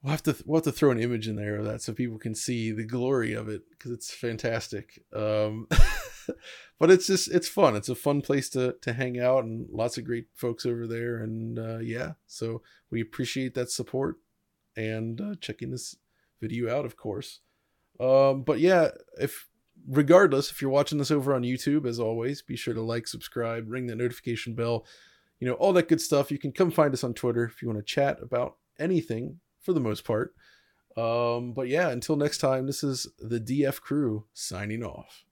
We'll 0.03 0.13
have 0.13 0.23
to 0.25 0.37
we'll 0.47 0.59
have 0.59 0.65
to 0.65 0.73
throw 0.73 0.91
an 0.91 1.01
image 1.01 1.29
in 1.29 1.37
there 1.37 1.57
of 1.57 1.65
that 1.65 1.83
so 1.83 1.93
people 1.93 2.19
can 2.19 2.35
see 2.35 2.71
the 2.73 2.85
glory 2.85 3.33
of 3.33 3.49
it 3.49 3.63
because 3.71 3.91
it's 3.91 4.13
fantastic. 4.13 5.03
Um, 5.15 5.67
but 6.79 6.91
it's 6.91 7.07
just 7.07 7.31
it's 7.31 7.49
fun. 7.49 7.75
It's 7.75 7.89
a 7.89 7.95
fun 7.95 8.21
place 8.21 8.49
to 8.51 8.77
to 8.83 8.93
hang 8.93 9.19
out 9.19 9.45
and 9.45 9.67
lots 9.71 9.99
of 9.99 10.05
great 10.05 10.27
folks 10.35 10.67
over 10.67 10.87
there. 10.87 11.17
And 11.17 11.59
uh, 11.59 11.79
yeah, 11.79 12.13
so 12.27 12.63
we 12.91 13.01
appreciate 13.01 13.55
that 13.55 13.71
support 13.71 14.17
and 14.77 15.21
uh, 15.21 15.35
checking 15.41 15.71
this 15.71 15.97
video 16.41 16.75
out, 16.75 16.85
of 16.85 16.97
course. 16.97 17.41
Um, 17.99 18.43
but 18.43 18.59
yeah, 18.59 18.91
if 19.19 19.47
regardless, 19.89 20.51
if 20.51 20.61
you're 20.61 20.71
watching 20.71 20.99
this 20.99 21.11
over 21.11 21.35
on 21.35 21.43
YouTube, 21.43 21.87
as 21.87 21.99
always, 21.99 22.43
be 22.43 22.57
sure 22.57 22.75
to 22.75 22.83
like, 22.83 23.07
subscribe, 23.07 23.71
ring 23.71 23.87
the 23.87 23.95
notification 23.95 24.55
bell, 24.55 24.87
you 25.41 25.47
know, 25.47 25.55
all 25.55 25.73
that 25.75 25.89
good 25.89 26.01
stuff. 26.01 26.31
You 26.31 26.39
can 26.39 26.53
come 26.53 26.71
find 26.71 26.93
us 26.95 27.05
on 27.05 27.15
Twitter 27.15 27.45
if 27.45 27.61
you 27.61 27.69
want 27.69 27.79
to 27.79 27.85
chat 27.85 28.19
about 28.23 28.57
anything 28.79 29.41
for 29.61 29.73
the 29.73 29.81
most 29.81 30.05
part. 30.05 30.35
Um, 30.97 31.53
but 31.53 31.69
yeah, 31.69 31.89
until 31.89 32.17
next 32.17 32.39
time, 32.39 32.67
this 32.67 32.85
is 32.85 33.09
the 33.19 33.41
DF 33.41 33.81
crew 33.81 34.27
signing 34.33 34.85
off. 34.85 35.25